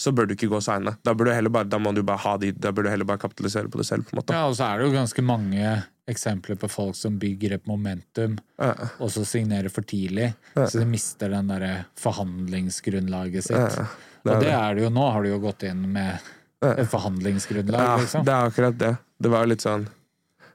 så 0.00 0.10
bør 0.16 0.26
du 0.26 0.32
ikke 0.34 0.48
gå. 0.48 0.58
Da, 1.04 1.12
bør 1.14 1.28
du 1.28 1.32
heller 1.36 1.52
bare, 1.52 1.68
da 1.68 1.76
må 1.78 1.92
du 1.94 2.00
bare 2.02 2.22
ha 2.24 2.36
de, 2.40 2.50
da 2.56 2.70
bør 2.72 2.86
du 2.86 2.88
heller 2.90 3.04
bare 3.04 3.20
kapitalisere 3.20 3.68
på 3.68 3.78
det 3.78 3.84
selv. 3.86 4.06
på 4.08 4.14
en 4.16 4.20
måte. 4.22 4.32
Ja, 4.34 4.46
og 4.48 4.56
så 4.56 4.64
er 4.72 4.78
det 4.80 4.86
jo 4.88 4.94
ganske 4.96 5.22
mange 5.22 5.74
eksempler 6.08 6.56
på 6.58 6.70
folk 6.72 6.96
som 6.96 7.18
bygger 7.20 7.52
et 7.58 7.66
momentum, 7.68 8.38
Ja. 8.58 8.72
og 8.98 9.10
så 9.12 9.22
signerer 9.28 9.68
for 9.70 9.82
tidlig, 9.86 10.32
så 10.56 10.80
de 10.80 10.86
mister 10.88 11.28
den 11.28 11.52
derre 11.52 11.84
forhandlingsgrunnlaget 12.00 13.44
sitt. 13.44 13.56
Ja, 13.56 13.86
det 14.24 14.32
og 14.34 14.40
det 14.40 14.48
det. 14.48 14.54
er 14.56 14.74
det 14.74 14.82
jo 14.84 14.90
nå, 14.90 15.06
har 15.12 15.22
du 15.22 15.28
jo 15.30 15.38
gått 15.38 15.62
inn 15.68 15.84
med 15.92 16.18
et 16.62 16.88
forhandlingsgrunnlag, 16.90 17.80
Ja, 17.80 17.96
liksom. 18.00 18.24
det 18.24 18.32
er 18.34 18.50
akkurat 18.50 18.78
det. 18.78 18.96
Det 19.20 19.30
var 19.30 19.44
jo 19.44 19.52
litt 19.52 19.62
sånn 19.64 19.86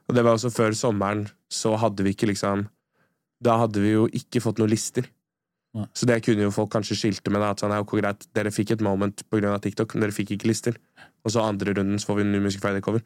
Og 0.08 0.14
det 0.14 0.22
var 0.22 0.36
også 0.36 0.50
før 0.54 0.70
sommeren, 0.74 1.28
så 1.50 1.76
hadde 1.78 2.04
vi 2.04 2.12
ikke 2.14 2.28
liksom 2.30 2.68
Da 3.42 3.58
hadde 3.60 3.82
vi 3.84 3.92
jo 3.92 4.06
ikke 4.08 4.40
fått 4.44 4.58
noen 4.62 4.70
lister. 4.72 5.08
Nei. 5.76 5.84
Så 5.92 6.06
det 6.08 6.22
kunne 6.24 6.46
jo 6.46 6.52
folk 6.54 6.70
kanskje 6.72 6.96
skilte 6.96 7.28
med. 7.32 7.42
Da, 7.44 7.50
at 7.52 7.60
sånn, 7.60 7.74
ja, 7.74 7.82
ok, 7.84 7.98
greit, 8.00 8.24
Dere 8.34 8.52
fikk 8.54 8.72
et 8.76 8.84
moment 8.84 9.20
pga. 9.28 9.58
TikTok, 9.60 9.92
men 9.94 10.06
dere 10.06 10.14
fikk 10.16 10.32
ikke 10.38 10.48
lister. 10.48 10.78
Og 11.26 11.34
så 11.34 11.42
andre 11.44 11.74
runden 11.76 11.98
så 12.00 12.08
får 12.12 12.22
vi 12.22 12.24
en 12.24 12.32
ny 12.32 12.40
Music 12.46 12.62
Friday-cover. 12.64 13.04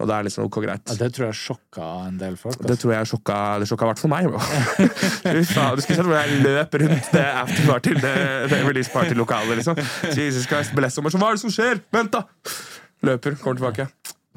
Og 0.00 0.08
det 0.08 0.14
er 0.16 0.24
liksom 0.24 0.46
ok, 0.48 0.56
greit. 0.64 0.88
Ja, 0.88 0.96
det 0.98 1.10
tror 1.14 1.26
jeg 1.28 1.36
sjokka 1.36 1.88
en 2.08 2.16
del 2.18 2.38
folk. 2.40 2.56
Det 2.58 2.64
Altså. 2.72 2.80
tror 2.82 2.92
jeg 2.96 3.06
sjokka 3.10 3.36
Det 3.60 3.68
sjokka 3.68 3.84
i 3.84 3.90
hvert 3.90 4.00
fall 4.00 4.10
meg. 4.10 4.30
Du 5.36 5.42
skulle 5.44 5.84
sett 5.84 6.00
hvordan 6.00 6.24
jeg 6.32 6.40
løp 6.46 6.74
rundt 6.82 7.10
det 7.12 7.26
afterparty, 7.44 7.92
det, 8.00 8.14
det 8.50 8.62
release 8.66 8.90
party-lokalet. 8.90 9.60
liksom. 9.60 9.76
Jesus 10.16 10.48
Christ, 10.48 10.72
billettdommer. 10.74 11.12
Så 11.12 11.20
hva 11.20 11.28
er 11.28 11.36
det 11.38 11.44
som 11.44 11.52
skjer? 11.54 11.84
Vent, 11.94 12.16
da! 12.16 12.24
Løper, 13.06 13.36
kommer 13.44 13.60
tilbake. 13.60 13.86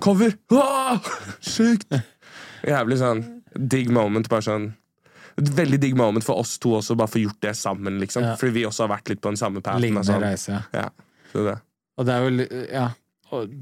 Cover! 0.04 0.36
Åh, 0.52 1.10
Sjukt! 1.42 1.88
Jævlig 2.68 3.00
sånn 3.00 3.24
digg 3.56 3.90
moment. 3.96 4.28
bare 4.30 4.44
sånn 4.46 4.74
et 5.38 5.50
veldig 5.58 5.80
digg 5.84 5.96
moment 6.00 6.24
for 6.24 6.40
oss 6.40 6.58
to 6.64 6.70
også, 6.78 6.96
bare 6.96 7.12
få 7.12 7.20
gjort 7.26 7.42
det 7.44 7.56
sammen. 7.60 8.00
liksom. 8.00 8.24
Ja. 8.24 8.36
Fordi 8.40 8.54
vi 8.56 8.66
også 8.66 8.86
har 8.88 8.94
vært 8.98 9.10
litt 9.12 9.22
på 9.22 9.30
den 9.34 9.38
samme 9.42 9.62
paten. 9.62 9.82
Lignende 9.84 10.08
Sånn. 10.08 10.22
reise. 10.24 10.62
Ja, 10.74 10.90
så 11.34 11.44
det. 11.50 11.58
Og 11.98 12.06
det 12.06 12.14
er 12.14 12.30
jo 12.30 12.68
ja, 12.72 12.86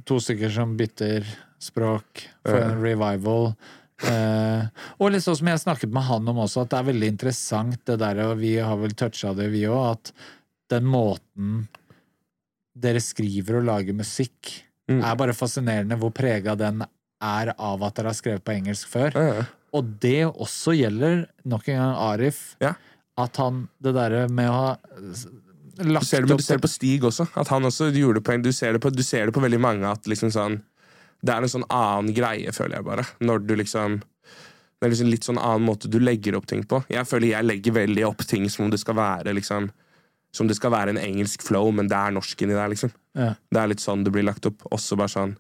to 0.06 0.20
stykker 0.22 0.52
som 0.54 0.76
bytter 0.78 1.26
språk 1.62 2.26
for 2.46 2.60
en 2.60 2.82
revival. 2.84 3.56
Eh, 4.04 4.66
og 5.00 5.12
litt 5.14 5.24
sånn 5.24 5.38
som 5.40 5.48
jeg 5.48 5.62
snakket 5.64 5.94
med 5.96 6.04
han 6.04 6.28
om 6.28 6.42
også, 6.44 6.66
at 6.66 6.70
det 6.74 6.80
er 6.82 6.88
veldig 6.92 7.08
interessant 7.14 7.86
det 7.88 7.98
der, 8.02 8.20
og 8.26 8.38
vi 8.42 8.56
har 8.58 8.76
vel 8.82 8.92
toucha 9.00 9.34
det, 9.38 9.50
vi 9.54 9.62
òg, 9.70 9.94
at 9.94 10.12
den 10.74 10.84
måten 10.90 11.68
dere 12.76 13.00
skriver 13.04 13.60
og 13.62 13.68
lager 13.70 13.94
musikk, 13.98 14.60
Mm. 14.90 15.00
er 15.02 15.16
bare 15.16 15.32
fascinerende 15.32 15.96
hvor 15.98 16.12
prega 16.12 16.58
den 16.60 16.82
er 17.22 17.54
av 17.58 17.84
at 17.88 17.96
dere 17.96 18.10
har 18.12 18.18
skrevet 18.18 18.44
på 18.44 18.52
engelsk 18.52 18.90
før. 18.92 19.14
Ja. 19.16 19.46
Og 19.74 19.94
det 20.02 20.26
også 20.28 20.76
gjelder 20.78 21.26
nok 21.50 21.70
en 21.72 21.80
gang 21.80 21.96
Arif. 21.98 22.42
Ja. 22.62 22.76
At 23.20 23.38
han 23.42 23.68
Det 23.82 23.94
derre 23.94 24.28
med 24.30 24.50
å 24.50 24.54
ha 24.54 24.70
lagt 24.74 26.06
Du 26.06 26.10
ser, 26.10 26.26
det, 26.26 26.34
opp 26.34 26.42
du 26.42 26.46
ser 26.46 26.60
det 26.60 26.66
på 26.66 26.72
Stig 26.72 27.06
også. 27.10 27.28
At 27.40 27.50
han 27.54 27.66
også 27.66 27.90
gjorde 27.94 28.24
en, 28.34 28.46
du, 28.46 28.52
ser 28.54 28.74
det 28.74 28.82
på, 28.82 28.94
du 28.94 29.04
ser 29.06 29.30
det 29.30 29.36
på 29.36 29.44
veldig 29.44 29.62
mange 29.62 29.90
at 29.90 30.10
liksom 30.10 30.34
sånn 30.34 30.62
Det 31.22 31.34
er 31.34 31.46
en 31.46 31.54
sånn 31.54 31.70
annen 31.70 32.14
greie, 32.14 32.52
føler 32.54 32.80
jeg 32.80 32.88
bare. 32.90 33.06
Når 33.24 33.46
du 33.48 33.56
liksom 33.60 34.02
Det 34.02 34.88
er 34.88 34.94
liksom 34.94 35.14
litt 35.14 35.26
sånn 35.30 35.42
annen 35.42 35.66
måte 35.66 35.90
du 35.90 36.00
legger 36.02 36.38
opp 36.38 36.50
ting 36.50 36.66
på. 36.68 36.84
Jeg 36.92 37.08
føler 37.10 37.34
jeg 37.34 37.50
legger 37.50 37.80
veldig 37.80 38.06
opp 38.10 38.26
ting 38.28 38.50
som 38.50 38.68
om 38.68 38.74
det 38.74 38.82
skal 38.82 38.98
være 39.00 39.34
liksom 39.34 39.72
Som 40.34 40.50
det 40.50 40.58
skal 40.58 40.74
være 40.74 40.94
en 40.94 41.02
engelsk 41.02 41.46
flow, 41.46 41.72
men 41.72 41.90
det 41.90 41.98
er 41.98 42.14
norsk 42.14 42.42
inni 42.42 42.56
der, 42.58 42.72
liksom. 42.72 42.90
Ja. 43.14 43.36
Det 43.38 43.60
er 43.62 43.70
litt 43.70 43.84
sånn 43.84 44.02
det 44.06 44.14
blir 44.14 44.26
lagt 44.26 44.46
opp. 44.50 44.66
Også 44.74 44.98
bare 44.98 45.14
sånn 45.14 45.38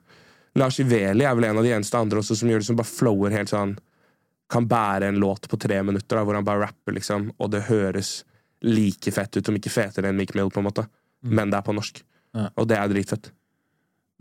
Lars 0.53 0.77
Iveli 0.77 1.25
er 1.25 1.33
vel 1.33 1.47
en 1.47 1.57
av 1.57 1.65
de 1.65 1.71
eneste 1.73 1.97
andre 1.97 2.21
også 2.21 2.35
som 2.37 2.49
gjør 2.51 2.61
det 2.61 2.67
som 2.67 2.77
bare 2.77 2.85
flower 2.85 3.33
helt 3.33 3.49
sånn 3.49 3.71
Kan 4.51 4.67
bære 4.69 5.09
en 5.09 5.21
låt 5.21 5.47
på 5.49 5.59
tre 5.61 5.79
minutter, 5.85 6.17
da, 6.17 6.25
hvor 6.25 6.37
han 6.37 6.47
bare 6.47 6.67
rapper, 6.67 6.95
liksom, 6.97 7.31
og 7.39 7.53
det 7.53 7.65
høres 7.69 8.21
like 8.63 9.11
fett 9.11 9.37
ut, 9.37 9.49
om 9.49 9.59
ikke 9.59 9.71
fetere 9.73 10.09
enn 10.09 10.19
Mick 10.19 10.35
Mill, 10.37 10.51
på 10.53 10.61
en 10.61 10.67
måte. 10.67 10.87
Men 11.23 11.51
det 11.51 11.59
er 11.59 11.65
på 11.65 11.75
norsk. 11.75 12.03
Ja. 12.33 12.49
Og 12.59 12.67
det 12.69 12.77
er 12.79 12.91
dritfett. 12.91 13.31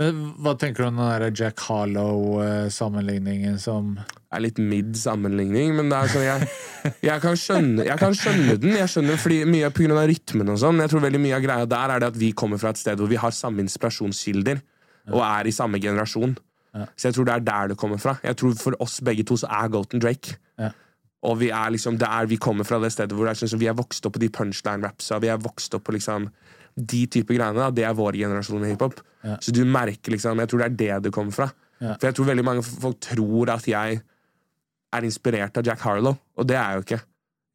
Men 0.01 0.21
hva 0.41 0.55
tenker 0.59 0.83
du 0.83 0.89
om 0.89 0.99
den 0.99 1.11
der 1.11 1.37
Jack 1.37 1.61
Harlow-sammenligningen 1.67 3.59
som 3.61 3.95
Det 4.01 4.39
er 4.39 4.43
litt 4.47 4.59
mid 4.59 4.95
sammenligning, 4.97 5.75
men 5.77 5.91
det 5.93 5.99
er 5.99 6.13
sånn 6.15 6.25
jeg, 6.25 6.49
jeg, 7.11 7.19
kan 7.23 7.37
skjønne, 7.39 7.85
jeg 7.87 8.01
kan 8.01 8.17
skjønne 8.17 8.57
den. 8.63 8.79
Jeg 8.81 8.89
skjønner 8.91 9.21
fordi 9.21 9.43
Mye 9.53 9.69
av 9.69 10.07
rytmen 10.09 10.55
og 10.55 10.63
sånn. 10.63 10.81
Jeg 10.81 10.93
tror 10.95 11.05
veldig 11.05 11.21
mye 11.23 11.37
av 11.37 11.45
greia 11.45 11.69
der 11.69 11.95
er 11.95 12.03
det 12.03 12.09
at 12.15 12.19
vi 12.19 12.33
kommer 12.33 12.63
fra 12.63 12.73
et 12.73 12.81
sted 12.81 12.99
hvor 12.99 13.11
vi 13.11 13.21
har 13.21 13.37
samme 13.37 13.63
inspirasjonskilder, 13.67 14.63
og 15.13 15.21
er 15.27 15.51
i 15.51 15.55
samme 15.55 15.83
generasjon. 15.83 16.35
Så 16.73 17.11
jeg 17.11 17.17
tror 17.17 17.29
det 17.29 17.35
er 17.35 17.45
der 17.45 17.73
det 17.73 17.77
kommer 17.81 18.01
fra. 18.01 18.17
Jeg 18.25 18.37
tror 18.41 18.55
For 18.57 18.77
oss 18.81 19.01
begge 19.05 19.25
to 19.29 19.37
så 19.37 19.51
er 19.53 19.69
Golden 19.73 20.01
Drake. 20.01 20.39
Ja. 20.61 20.71
Og 21.29 21.39
vi 21.39 21.51
er 21.55 21.71
liksom 21.71 21.99
det 22.01 22.09
er, 22.09 22.27
vi 22.27 22.39
kommer 22.41 22.67
fra 22.67 22.81
det 22.83 22.91
stedet 22.95 23.15
hvor 23.15 23.29
det 23.29 23.37
er 23.37 23.47
sånn 23.47 23.61
vi 23.61 23.69
er 23.71 23.77
vokst 23.79 24.07
opp 24.09 24.17
på 24.17 24.23
de 24.23 24.31
punchline-rapsa. 24.33 25.21
Vi 25.23 25.31
er 25.31 25.43
vokst 25.43 25.75
opp 25.77 25.85
på 25.87 25.95
liksom 25.95 26.31
de 26.75 27.03
type 27.13 27.37
greiene. 27.37 27.59
Da. 27.61 27.71
Det 27.71 27.85
er 27.87 27.95
vår 27.95 28.17
generasjon 28.23 28.63
med 28.63 28.73
hiphop. 28.73 29.03
Ja. 29.23 29.37
Så 29.45 29.53
du 29.55 29.63
merker 29.69 30.17
liksom 30.17 30.41
Jeg 30.41 30.51
tror 30.51 30.65
det 30.65 30.71
er 30.71 30.79
det 30.81 31.05
det 31.07 31.15
kommer 31.15 31.37
fra. 31.37 31.51
Ja. 31.83 31.95
For 31.99 32.09
jeg 32.09 32.17
tror 32.17 32.31
veldig 32.33 32.47
mange 32.47 32.65
folk 32.65 33.01
tror 33.05 33.53
at 33.53 33.69
jeg 33.69 34.01
er 34.93 35.07
inspirert 35.09 35.57
av 35.57 35.67
Jack 35.67 35.81
Harlow, 35.87 36.19
og 36.37 36.47
det 36.49 36.57
er 36.57 36.63
jeg 36.69 36.77
jo 36.77 36.85
ikke. 36.87 37.01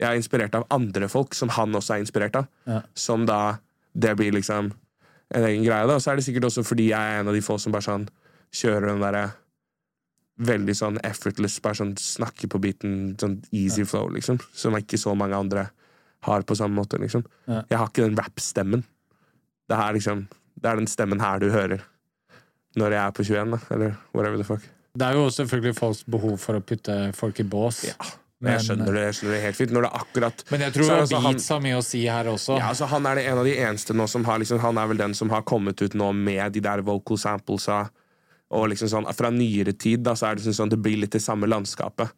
Jeg 0.01 0.07
er 0.09 0.19
inspirert 0.19 0.55
av 0.57 0.65
andre 0.73 1.09
folk 1.09 1.35
som 1.37 1.49
han 1.53 1.75
også 1.77 1.95
er 1.95 2.03
inspirert 2.03 2.37
av. 2.37 2.47
Ja. 2.69 2.81
Som 2.93 3.25
da 3.25 3.57
Det 3.97 4.13
blir 4.15 4.31
liksom 4.31 4.71
en 5.33 5.43
egen 5.43 5.63
greie. 5.65 5.87
da 5.87 5.95
Og 5.95 6.01
så 6.01 6.11
er 6.11 6.15
det 6.15 6.25
sikkert 6.25 6.45
også 6.45 6.63
fordi 6.63 6.89
jeg 6.91 7.01
er 7.01 7.19
en 7.19 7.27
av 7.27 7.33
de 7.33 7.41
få 7.41 7.57
som 7.57 7.71
bare 7.71 7.81
sånn 7.81 8.07
kjører 8.53 8.87
den 8.91 9.03
derre 9.03 9.25
veldig 10.37 10.75
sånn 10.77 10.99
effortless, 11.07 11.57
bare 11.65 11.79
sånn 11.79 11.95
snakker 11.97 12.49
på 12.51 12.59
beaten, 12.61 13.15
sånn 13.19 13.39
easy 13.51 13.85
flow, 13.89 14.11
liksom. 14.13 14.37
Som 14.53 14.77
ikke 14.77 14.99
så 15.01 15.15
mange 15.17 15.37
andre 15.37 15.69
har 16.27 16.45
på 16.45 16.57
samme 16.57 16.77
måte, 16.77 16.99
liksom. 17.01 17.25
Ja. 17.47 17.63
Jeg 17.69 17.79
har 17.81 17.89
ikke 17.89 18.05
den 18.05 18.17
rap-stemmen. 18.19 18.83
Det 19.67 19.77
liksom 19.93 20.27
Det 20.57 20.71
er 20.71 20.75
den 20.79 20.87
stemmen 20.87 21.19
her 21.21 21.37
du 21.39 21.51
hører 21.51 21.83
når 22.77 22.91
jeg 22.91 23.01
er 23.01 23.11
på 23.11 23.23
21, 23.25 23.51
da. 23.51 23.57
Eller 23.75 23.97
whatever 24.13 24.37
the 24.37 24.43
fuck. 24.43 24.63
Det 24.97 25.05
er 25.05 25.13
jo 25.13 25.27
selvfølgelig 25.29 25.75
folks 25.77 26.03
behov 26.09 26.37
for 26.41 26.57
å 26.57 26.61
putte 26.65 26.95
folk 27.13 27.39
i 27.39 27.43
bås. 27.43 27.83
Ja. 27.85 27.93
Men, 28.41 28.53
jeg 28.53 28.65
skjønner 28.67 28.93
det, 28.93 29.03
jeg 29.07 29.15
skjønner 29.17 29.33
det 29.33 29.41
helt 29.43 29.57
fint. 29.57 29.71
Når 29.73 29.85
det 29.85 29.89
er 29.89 30.01
akkurat 30.01 30.43
men 30.53 30.61
jeg 30.61 30.73
tror 30.73 30.85
Så 30.85 30.97
altså 31.01 31.21
han- 31.21 31.33
beats 31.33 31.47
har 31.49 31.59
mye 31.59 31.77
å 31.77 31.83
si 31.83 32.01
her 32.05 32.25
også. 32.25 32.57
ja, 32.59 32.67
altså 32.69 32.85
Han 32.87 33.05
er 33.05 33.15
det 33.15 33.25
en 33.25 33.37
av 33.37 33.45
de 33.45 33.55
eneste 33.57 33.93
nå 33.97 34.07
som 34.09 34.23
har 34.25 34.37
liksom, 34.39 34.59
Han 34.59 34.77
er 34.77 34.87
vel 34.87 34.97
den 34.97 35.13
som 35.13 35.29
har 35.29 35.41
kommet 35.41 35.81
ut 35.81 35.93
nå 35.93 36.13
med 36.13 36.53
de 36.53 36.59
der 36.59 36.81
vocal 36.81 37.17
samplesa. 37.17 37.89
Og 38.55 38.69
liksom 38.71 38.87
sånn, 38.91 39.07
Fra 39.15 39.29
nyere 39.33 39.73
tid 39.75 40.05
da, 40.05 40.13
så 40.15 40.29
er 40.29 40.35
det 40.37 40.43
liksom 40.45 40.55
sånn, 40.61 40.71
det 40.71 40.79
blir 40.79 40.99
litt 41.01 41.15
det 41.15 41.23
samme 41.23 41.49
landskapet. 41.49 42.13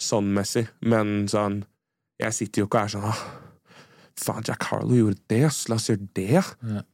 Sånn 0.00 0.30
messig. 0.36 0.66
Men 0.80 1.26
sånn 1.28 1.64
Jeg 2.20 2.32
sitter 2.32 2.62
jo 2.62 2.68
ikke 2.68 2.78
og 2.78 2.84
er 2.84 2.94
sånn 2.94 3.40
Faen, 4.24 4.44
Jack 4.46 4.62
Harlow 4.70 4.94
gjorde 4.94 5.18
det, 5.26 5.40
ass. 5.48 5.64
La 5.68 5.74
oss 5.74 5.88
gjøre 5.90 6.06
det. 6.14 6.42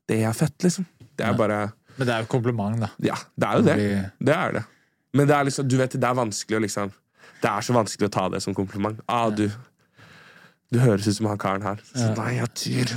Det 0.08 0.22
er 0.24 0.32
fett, 0.32 0.56
liksom. 0.64 0.86
Det 1.16 1.26
er 1.26 1.34
bare 1.36 1.58
Men 1.98 2.08
det 2.08 2.14
er 2.14 2.24
jo 2.24 2.30
kompliment, 2.32 2.80
da. 2.80 2.88
Ja, 3.04 3.18
det 3.36 3.48
er 3.48 3.58
jo 3.58 3.66
det. 3.66 3.76
Det 4.24 4.34
er 4.36 4.54
det. 4.56 4.62
Men 5.12 5.28
det 5.28 5.36
er 5.36 5.44
liksom, 5.48 5.68
du 5.68 5.76
vet, 5.76 5.96
det 6.00 6.06
er 6.08 6.16
vanskelig 6.16 6.56
å 6.56 6.62
liksom 6.64 6.92
Det 7.42 7.50
er 7.50 7.64
så 7.66 7.74
vanskelig 7.76 8.08
å 8.08 8.14
ta 8.14 8.28
det 8.32 8.40
som 8.44 8.56
kompliment. 8.56 9.00
Ah, 9.08 9.28
du, 9.32 9.46
du 10.72 10.78
høres 10.80 11.08
ut 11.08 11.16
som 11.18 11.28
han 11.30 11.40
karen 11.40 11.64
her. 11.64 11.80
Så, 11.92 12.10
Nei, 12.16 12.34
jeg 12.38 12.50
tyr 12.56 12.94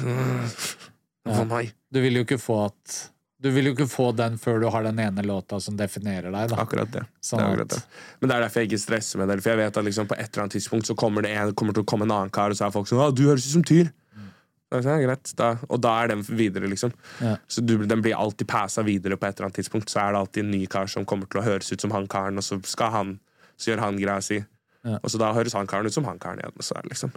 var 1.28 1.46
meg. 1.48 1.74
Du 1.92 2.02
vil 2.04 2.20
jo 2.20 2.26
ikke 2.26 2.40
få 2.42 2.66
at 2.66 2.98
Du 3.44 3.50
vil 3.52 3.68
jo 3.68 3.74
ikke 3.76 3.90
få 3.92 4.12
den 4.16 4.38
før 4.40 4.62
du 4.64 4.70
har 4.72 4.86
den 4.86 5.00
ene 5.04 5.24
låta 5.28 5.60
som 5.60 5.76
definerer 5.76 6.32
deg, 6.32 6.54
da. 6.54 6.60
Akkurat 6.64 6.92
det. 6.94 7.02
Sånn 7.20 7.42
det, 7.42 7.48
akkurat 7.50 7.74
det. 7.74 7.80
Men 8.22 8.30
det 8.30 8.36
er 8.36 8.46
derfor 8.46 8.64
jeg 8.64 8.70
ikke 8.70 8.80
stresser 8.86 9.20
med 9.20 9.28
det. 9.28 9.36
For 9.44 9.52
jeg 9.52 9.60
vet 9.60 9.80
at 9.82 9.88
liksom 9.90 10.08
på 10.08 10.16
et 10.16 10.30
eller 10.30 10.46
annet 10.46 10.56
tidspunkt 10.56 10.88
så 10.88 10.96
kommer 10.96 11.26
det 11.26 11.34
en, 11.36 11.52
kommer 11.60 11.76
til 11.76 11.84
å 11.84 11.90
komme 11.92 12.08
en 12.08 12.16
annen 12.16 12.32
kar, 12.34 12.54
og 12.54 12.60
så 12.60 12.70
er 12.70 12.72
folk 12.76 12.88
sånn 12.88 13.04
'Å, 13.04 13.12
'Du 13.12 13.26
høres 13.28 13.44
ut 13.44 13.56
som 13.58 13.66
Tyr'. 13.68 13.92
Mm. 14.16 14.30
Så, 14.72 14.82
sånn, 14.86 15.04
Ja. 15.04 15.16
Da, 15.36 15.50
og 15.68 15.82
da 15.82 15.92
er 16.04 16.08
den 16.14 16.24
videre, 16.24 16.72
liksom. 16.72 16.94
Ja. 17.20 17.36
Så 17.50 17.66
du, 17.66 17.86
den 17.86 18.02
blir 18.02 18.16
alltid 18.16 18.48
passa 18.48 18.82
videre 18.82 19.20
på 19.20 19.28
et 19.28 19.36
eller 19.36 19.52
annet 19.52 19.60
tidspunkt. 19.60 19.92
Så 19.92 20.00
er 20.00 20.16
det 20.16 20.24
alltid 20.24 20.44
en 20.46 20.52
ny 20.52 20.66
kar 20.66 20.88
som 20.88 21.06
kommer 21.06 21.28
til 21.28 21.42
å 21.42 21.44
høres 21.44 21.72
ut 21.72 21.82
som 21.82 21.92
han 21.92 22.08
karen, 22.08 22.38
og 22.38 22.44
så 22.44 22.64
skal 22.66 22.92
han 22.92 23.20
Så 23.56 23.70
gjør 23.70 23.80
han 23.80 23.98
greia 24.00 24.22
si. 24.22 24.44
Ja. 24.84 24.98
Og 25.04 25.12
så 25.12 25.20
da 25.20 25.32
høres 25.32 25.54
han 25.54 25.68
karen 25.68 25.86
ut 25.86 25.94
som 25.94 26.04
han 26.06 26.18
karen 26.20 26.40
igjen. 26.40 26.56
Så 26.60 26.74
det 26.74 26.90
liksom 26.90 27.12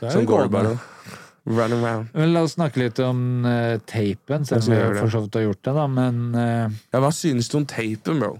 Så 0.00 0.10
Sånn 0.12 0.26
går 0.26 0.42
det 0.42 0.50
bare. 0.50 0.78
Run 1.50 1.74
around. 1.76 2.12
Men 2.14 2.34
la 2.34 2.44
oss 2.46 2.54
snakke 2.58 2.82
litt 2.84 3.00
om 3.02 3.42
uh, 3.46 3.80
tapen, 3.90 4.46
selv 4.48 4.68
om 4.68 4.76
vi 4.76 5.00
for 5.00 5.12
så 5.12 5.24
vidt 5.24 5.40
har 5.40 5.48
gjort 5.48 5.64
det, 5.66 5.74
da. 5.80 5.88
Men 5.90 6.22
uh, 6.36 6.78
Ja, 6.94 7.02
hva 7.02 7.10
synes 7.14 7.50
du 7.50 7.58
om 7.60 7.68
tapen, 7.68 8.22
bro? 8.22 8.36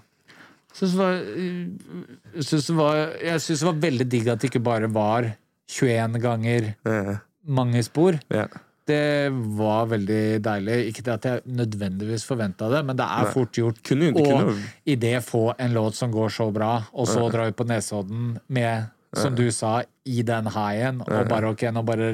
synes 0.80 0.94
det 0.94 1.00
var, 1.00 1.12
jeg 2.34 2.46
synes 2.46 2.66
det 2.70 2.78
var, 2.78 2.96
jeg 3.20 3.44
syns 3.44 3.62
det 3.62 3.68
var 3.68 3.84
veldig 3.84 4.08
digg 4.08 4.32
at 4.32 4.40
det 4.40 4.50
ikke 4.50 4.64
bare 4.64 4.88
var 4.92 5.30
21 5.70 6.18
ganger 6.22 6.72
yeah. 6.88 7.20
mange 7.46 7.82
spor. 7.86 8.18
Yeah. 8.32 8.48
Det 8.90 9.30
var 9.30 9.90
veldig 9.92 10.40
deilig. 10.42 10.78
Ikke 10.90 11.04
at 11.12 11.26
jeg 11.28 11.42
nødvendigvis 11.46 12.24
forventa 12.26 12.70
det, 12.72 12.80
men 12.86 12.98
det 12.98 13.06
er 13.06 13.28
Nei. 13.28 13.34
fort 13.34 13.54
gjort 13.54 13.82
Kunne, 13.86 14.10
å 14.10 14.24
kunne, 14.24 14.56
i 14.82 14.96
det 14.98 15.20
få 15.22 15.50
en 15.58 15.76
låt 15.76 15.98
som 15.98 16.10
går 16.10 16.32
så 16.34 16.48
bra, 16.54 16.72
og 16.90 17.06
så 17.10 17.28
dra 17.30 17.46
ut 17.46 17.58
på 17.58 17.68
Nesodden 17.70 18.32
med, 18.48 18.90
som 19.14 19.36
du 19.36 19.46
sa, 19.54 19.80
i 20.10 20.24
den 20.26 20.50
highen, 20.50 21.04
og 21.06 21.30
bare 21.30 21.52
ok, 21.52 21.68
nå 21.74 21.84
bare 21.86 22.10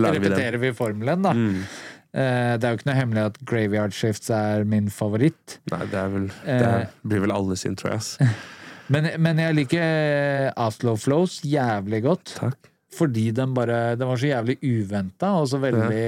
lager 0.00 0.20
vi 0.20 0.28
repeterer 0.28 0.58
vi 0.62 0.70
formelen, 0.72 1.22
da. 1.22 1.32
Mm. 1.32 1.64
Eh, 2.14 2.56
Det 2.58 2.64
er 2.64 2.70
jo 2.72 2.78
ikke 2.78 2.86
noe 2.90 2.96
hemmelig 3.00 3.24
at 3.26 3.38
Graveyard 3.44 3.92
Shifts 3.92 4.30
er 4.30 4.64
min 4.64 4.88
favoritt. 4.92 5.58
Nei, 5.70 5.84
det 5.86 6.02
vel 6.12 6.26
Det 6.44 6.58
Eh. 6.72 6.86
blir 7.04 7.20
vel 7.20 7.32
alle 7.32 7.56
sin, 7.56 7.76
tror 7.76 7.98
jeg. 7.98 8.28
Men, 8.92 9.06
men 9.22 9.38
jeg 9.38 9.54
liker 9.54 10.52
Outlaw 10.58 10.96
Flows 10.96 11.40
jævlig 11.46 12.02
godt. 12.02 12.34
Takk. 12.36 12.68
Fordi 12.92 13.30
den 13.32 13.54
bare 13.54 13.96
Den 13.96 14.08
var 14.08 14.16
så 14.20 14.26
jævlig 14.28 14.58
uventa, 14.60 15.30
og 15.40 15.46
så 15.48 15.56
veldig 15.62 16.00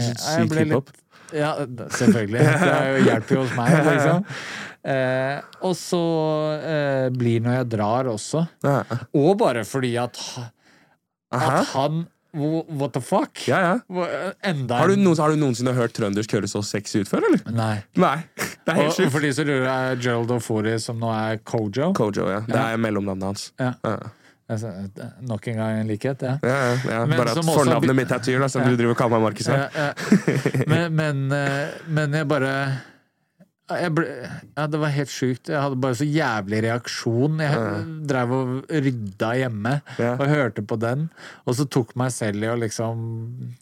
Ja, 0.00 0.14
Syk 0.14 0.54
hiphop. 0.56 0.90
Ja, 1.34 1.50
selvfølgelig. 1.90 2.40
Det 2.40 2.70
er 2.70 3.02
hjelper 3.04 3.34
jo 3.36 3.42
hos 3.44 3.52
meg, 3.58 3.74
liksom. 3.90 4.24
Eh, 4.94 5.40
og 5.68 5.74
så 5.76 6.00
eh, 6.64 7.08
blir 7.12 7.42
Når 7.44 7.58
jeg 7.58 7.68
drar 7.76 8.08
også. 8.14 8.46
Ja. 8.64 8.78
Og 9.12 9.36
bare 9.42 9.64
fordi 9.68 9.96
at, 10.00 10.16
at 11.30 11.66
han 11.74 12.06
What 12.32 12.92
the 12.94 13.00
fuck? 13.02 13.40
Ja, 13.48 13.58
ja. 13.60 13.72
Har 13.90 14.88
du, 14.88 14.94
en- 14.94 15.02
noen, 15.02 15.16
har 15.18 15.30
du 15.34 15.36
noensinne 15.40 15.72
hørt 15.74 15.92
trøndersk 15.96 16.30
høres 16.36 16.52
så 16.54 16.62
sexy 16.62 17.00
ut 17.02 17.08
før, 17.10 17.24
eller? 17.26 17.42
Nei. 17.50 17.74
Nei. 17.98 18.16
Det 18.64 18.74
er 18.74 18.78
helt 18.84 18.94
sjukt. 18.94 19.10
for 19.10 19.24
de 19.24 19.32
som 19.34 19.46
lurer, 19.48 19.66
er 19.66 19.96
Gerald 19.98 20.30
Ofori, 20.30 20.76
som 20.78 20.98
nå 21.00 21.10
er 21.10 21.40
Kojo. 21.42 21.90
Kojo, 21.96 22.28
ja. 22.30 22.40
Det 22.46 22.54
er 22.60 22.76
mellomnavnet 22.78 23.24
hans. 23.32 23.46
Ja. 23.58 23.72
Ja. 23.82 23.96
Altså, 24.50 24.70
nok 25.22 25.44
en 25.46 25.58
gang 25.60 25.76
en 25.80 25.86
likhet, 25.90 26.22
ja. 26.26 26.32
Ja, 26.42 26.54
ja. 26.86 27.00
Men 27.06 27.16
Bare 27.20 27.30
at 27.34 27.38
også- 27.42 27.54
fornavnet 27.54 27.94
mitt 27.94 28.10
er 28.14 28.18
Tyr, 28.18 28.46
som 28.50 28.62
Ja. 28.62 28.68
du 28.68 28.76
driver 28.76 28.94
og 28.94 28.98
kaller 28.98 29.18
meg 29.18 29.26
Markus. 29.30 29.46
her. 29.46 30.64
Men, 30.66 30.94
men, 30.96 31.20
eh, 31.32 31.68
men 31.86 32.12
jeg 32.18 32.26
bare 32.28 32.54
ble, 33.94 34.06
ja, 34.56 34.66
Det 34.66 34.80
var 34.82 34.92
helt 34.94 35.12
sjukt. 35.14 35.48
Jeg 35.52 35.60
hadde 35.62 35.80
bare 35.80 35.94
så 35.98 36.06
jævlig 36.08 36.62
reaksjon. 36.66 37.40
Jeg 37.44 38.04
drev 38.10 38.36
og 38.36 38.52
rydda 38.70 39.32
hjemme 39.44 39.74
Ja. 39.98 40.12
og 40.16 40.26
hørte 40.28 40.62
på 40.66 40.78
den, 40.80 41.08
og 41.46 41.54
så 41.54 41.68
tok 41.68 41.96
meg 41.96 42.10
selv 42.12 42.42
i 42.42 42.50
å 42.52 42.58
liksom 42.58 43.56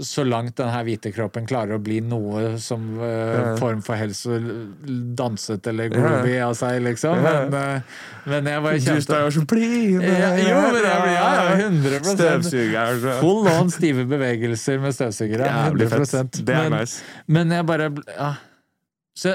så 0.00 0.22
langt 0.24 0.54
den 0.56 0.68
her 0.70 0.84
hvite 0.86 1.10
kroppen 1.12 1.44
klarer 1.50 1.74
å 1.76 1.82
bli 1.82 1.98
noe 2.00 2.54
som 2.62 2.84
eh, 3.02 3.56
form 3.58 3.80
for 3.84 3.98
helse 3.98 4.38
danset 5.18 5.66
eller 5.66 5.90
groovy 5.92 6.36
av 6.40 6.54
seg, 6.56 6.78
liksom. 6.86 7.18
Men, 7.20 7.52
uh, 7.52 8.04
men 8.30 8.46
jeg 8.52 8.62
bare 8.64 8.78
Du 8.78 8.84
kjente 8.86 9.04
står 9.04 9.24
jo 9.26 9.32
så 9.34 9.42
blid 9.50 9.98
Ja, 10.06 10.30
jo, 10.38 10.60
men 10.62 10.78
jeg 10.86 11.00
blir- 11.02 11.16
ja, 11.16 11.32
ja, 11.34 11.56
100%. 11.58 12.14
Støvsuger. 12.14 13.02
Full 13.20 13.48
on 13.50 13.72
stive 13.74 14.06
bevegelser 14.08 14.80
med 14.80 14.94
støvsugere. 14.96 15.50
100%. 15.74 16.44
Det 16.46 16.54
er 16.54 16.70
nice. 16.70 17.02
men 17.26 17.50
jeg 17.50 17.66
bare 17.66 17.90
ja. 18.14 18.30
Så 19.20 19.34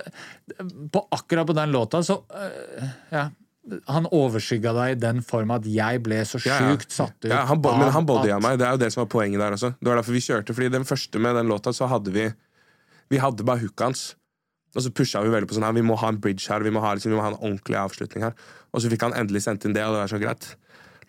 på 0.94 1.02
akkurat 1.14 1.48
på 1.48 1.54
den 1.58 1.72
låta, 1.76 2.04
så 2.04 2.22
øh, 2.34 2.88
Ja. 3.14 3.28
Han 3.90 4.06
overskygga 4.14 4.76
deg 4.78 4.92
i 4.94 4.98
den 5.02 5.24
form 5.26 5.50
at 5.56 5.64
jeg 5.66 6.04
ble 6.06 6.20
så 6.30 6.38
Ja, 6.46 6.60
ja. 6.70 6.76
satt 6.86 7.16
ut. 7.26 7.32
Ja, 7.32 7.40
han, 7.50 7.58
bo- 7.64 7.72
men 7.80 7.90
han 7.96 8.06
bodya 8.06 8.36
meg. 8.38 8.60
Det 8.62 8.68
er 8.68 8.76
jo 8.76 8.82
det 8.84 8.92
som 8.94 9.02
var 9.02 9.08
poenget 9.10 9.42
der 9.42 9.56
også. 9.56 9.72
Det 9.80 9.90
var 9.90 9.98
derfor 9.98 10.14
vi 10.14 10.22
kjørte, 10.22 10.54
fordi 10.54 10.70
den 10.70 10.86
første 10.86 11.18
med 11.24 11.34
den 11.40 11.50
låta, 11.50 11.74
så 11.74 11.88
hadde 11.90 12.14
vi 12.14 12.28
Vi 13.10 13.18
hadde 13.22 13.42
bare 13.46 13.60
hooket 13.64 13.82
hans. 13.88 14.04
Og 14.76 14.82
så 14.86 14.92
pusha 14.94 15.22
vi 15.24 15.30
veldig 15.34 15.48
på 15.50 15.56
sånn 15.58 15.66
her, 15.66 15.74
vi 15.74 15.82
må 15.86 15.96
ha 15.98 16.10
en 16.14 16.20
bridge 16.22 16.46
her, 16.52 16.62
vi 16.62 16.70
må 16.74 16.82
ha, 16.84 16.94
liksom, 16.94 17.10
vi 17.14 17.18
må 17.18 17.22
ha 17.26 17.32
en 17.34 17.38
ordentlig 17.42 17.78
avslutning 17.80 18.24
her. 18.28 18.34
Og 18.74 18.82
så 18.84 18.90
fikk 18.92 19.02
han 19.06 19.14
endelig 19.18 19.42
sendt 19.46 19.66
inn 19.66 19.74
det, 19.74 19.84
og 19.86 19.94
det 19.96 20.02
var 20.04 20.12
så 20.14 20.20
greit. 20.22 20.48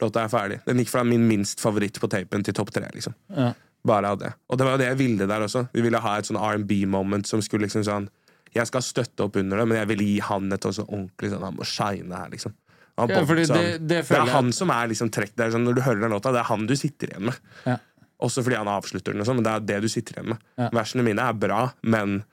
Låta 0.00 0.22
er 0.24 0.28
ferdig. 0.32 0.58
Den 0.68 0.78
gikk 0.80 0.92
fra 0.92 1.04
min 1.04 1.24
minst 1.28 1.60
favoritt 1.60 1.98
på 2.00 2.08
tapen 2.12 2.44
til 2.46 2.54
topp 2.56 2.70
tre, 2.76 2.88
liksom. 2.94 3.14
Ja. 3.36 3.52
Bare 3.84 4.12
av 4.14 4.20
det. 4.20 4.32
Og 4.48 4.56
det 4.60 4.64
var 4.68 4.76
jo 4.76 4.80
det 4.84 4.86
jeg 4.92 4.98
ville 5.00 5.26
der 5.28 5.44
også. 5.48 5.66
Vi 5.76 5.82
ville 5.84 5.98
ha 6.04 6.16
et 6.20 6.28
sånn 6.28 6.40
R&B-moment 6.40 7.26
som 7.28 7.42
skulle 7.44 7.66
liksom 7.68 7.84
sånn 7.84 8.08
Jeg 8.56 8.66
skal 8.70 8.82
støtte 8.84 9.24
opp 9.26 9.36
under 9.40 9.58
det, 9.62 9.66
men 9.68 9.78
jeg 9.78 9.88
vil 9.92 10.04
gi 10.06 10.18
han 10.26 10.52
et 10.56 10.64
også 10.68 10.86
ordentlig 10.88 11.30
sånn 11.32 11.44
Han 11.44 11.56
må 11.58 11.66
shine 11.68 12.16
her, 12.22 12.30
liksom. 12.32 12.54
Han 12.98 13.08
Ja, 13.12 13.20
det- 13.24 13.86
det 13.86 13.88
det 14.08 14.10
er 14.16 14.26
han 14.32 14.52
som 14.56 14.70
er 14.72 14.88
liksom 14.88 15.10
trekk 15.12 15.34
der, 15.36 15.50
sånn, 15.52 15.64
Når 15.68 15.74
du 15.76 15.82
hører 15.82 16.00
den 16.00 16.10
låta, 16.16 16.32
det 16.32 16.40
er 16.40 16.48
han 16.48 16.66
du 16.66 16.74
sitter 16.74 17.08
igjen 17.12 17.26
med. 17.28 17.36
Ja. 17.66 17.76
Også 18.22 18.42
fordi 18.42 18.56
han 18.56 18.66
avslutter 18.72 19.12
den, 19.12 19.20
og 19.20 19.26
sånn, 19.28 19.36
men 19.36 19.44
det 19.44 19.52
er 19.52 19.60
det 19.74 19.82
du 19.82 19.88
sitter 19.92 20.14
igjen 20.14 20.28
med. 20.32 20.38
Ja. 20.56 20.70
Versene 20.72 21.04
mine 21.04 21.20
er 21.20 21.34
bra, 21.34 21.72
men 21.82 22.24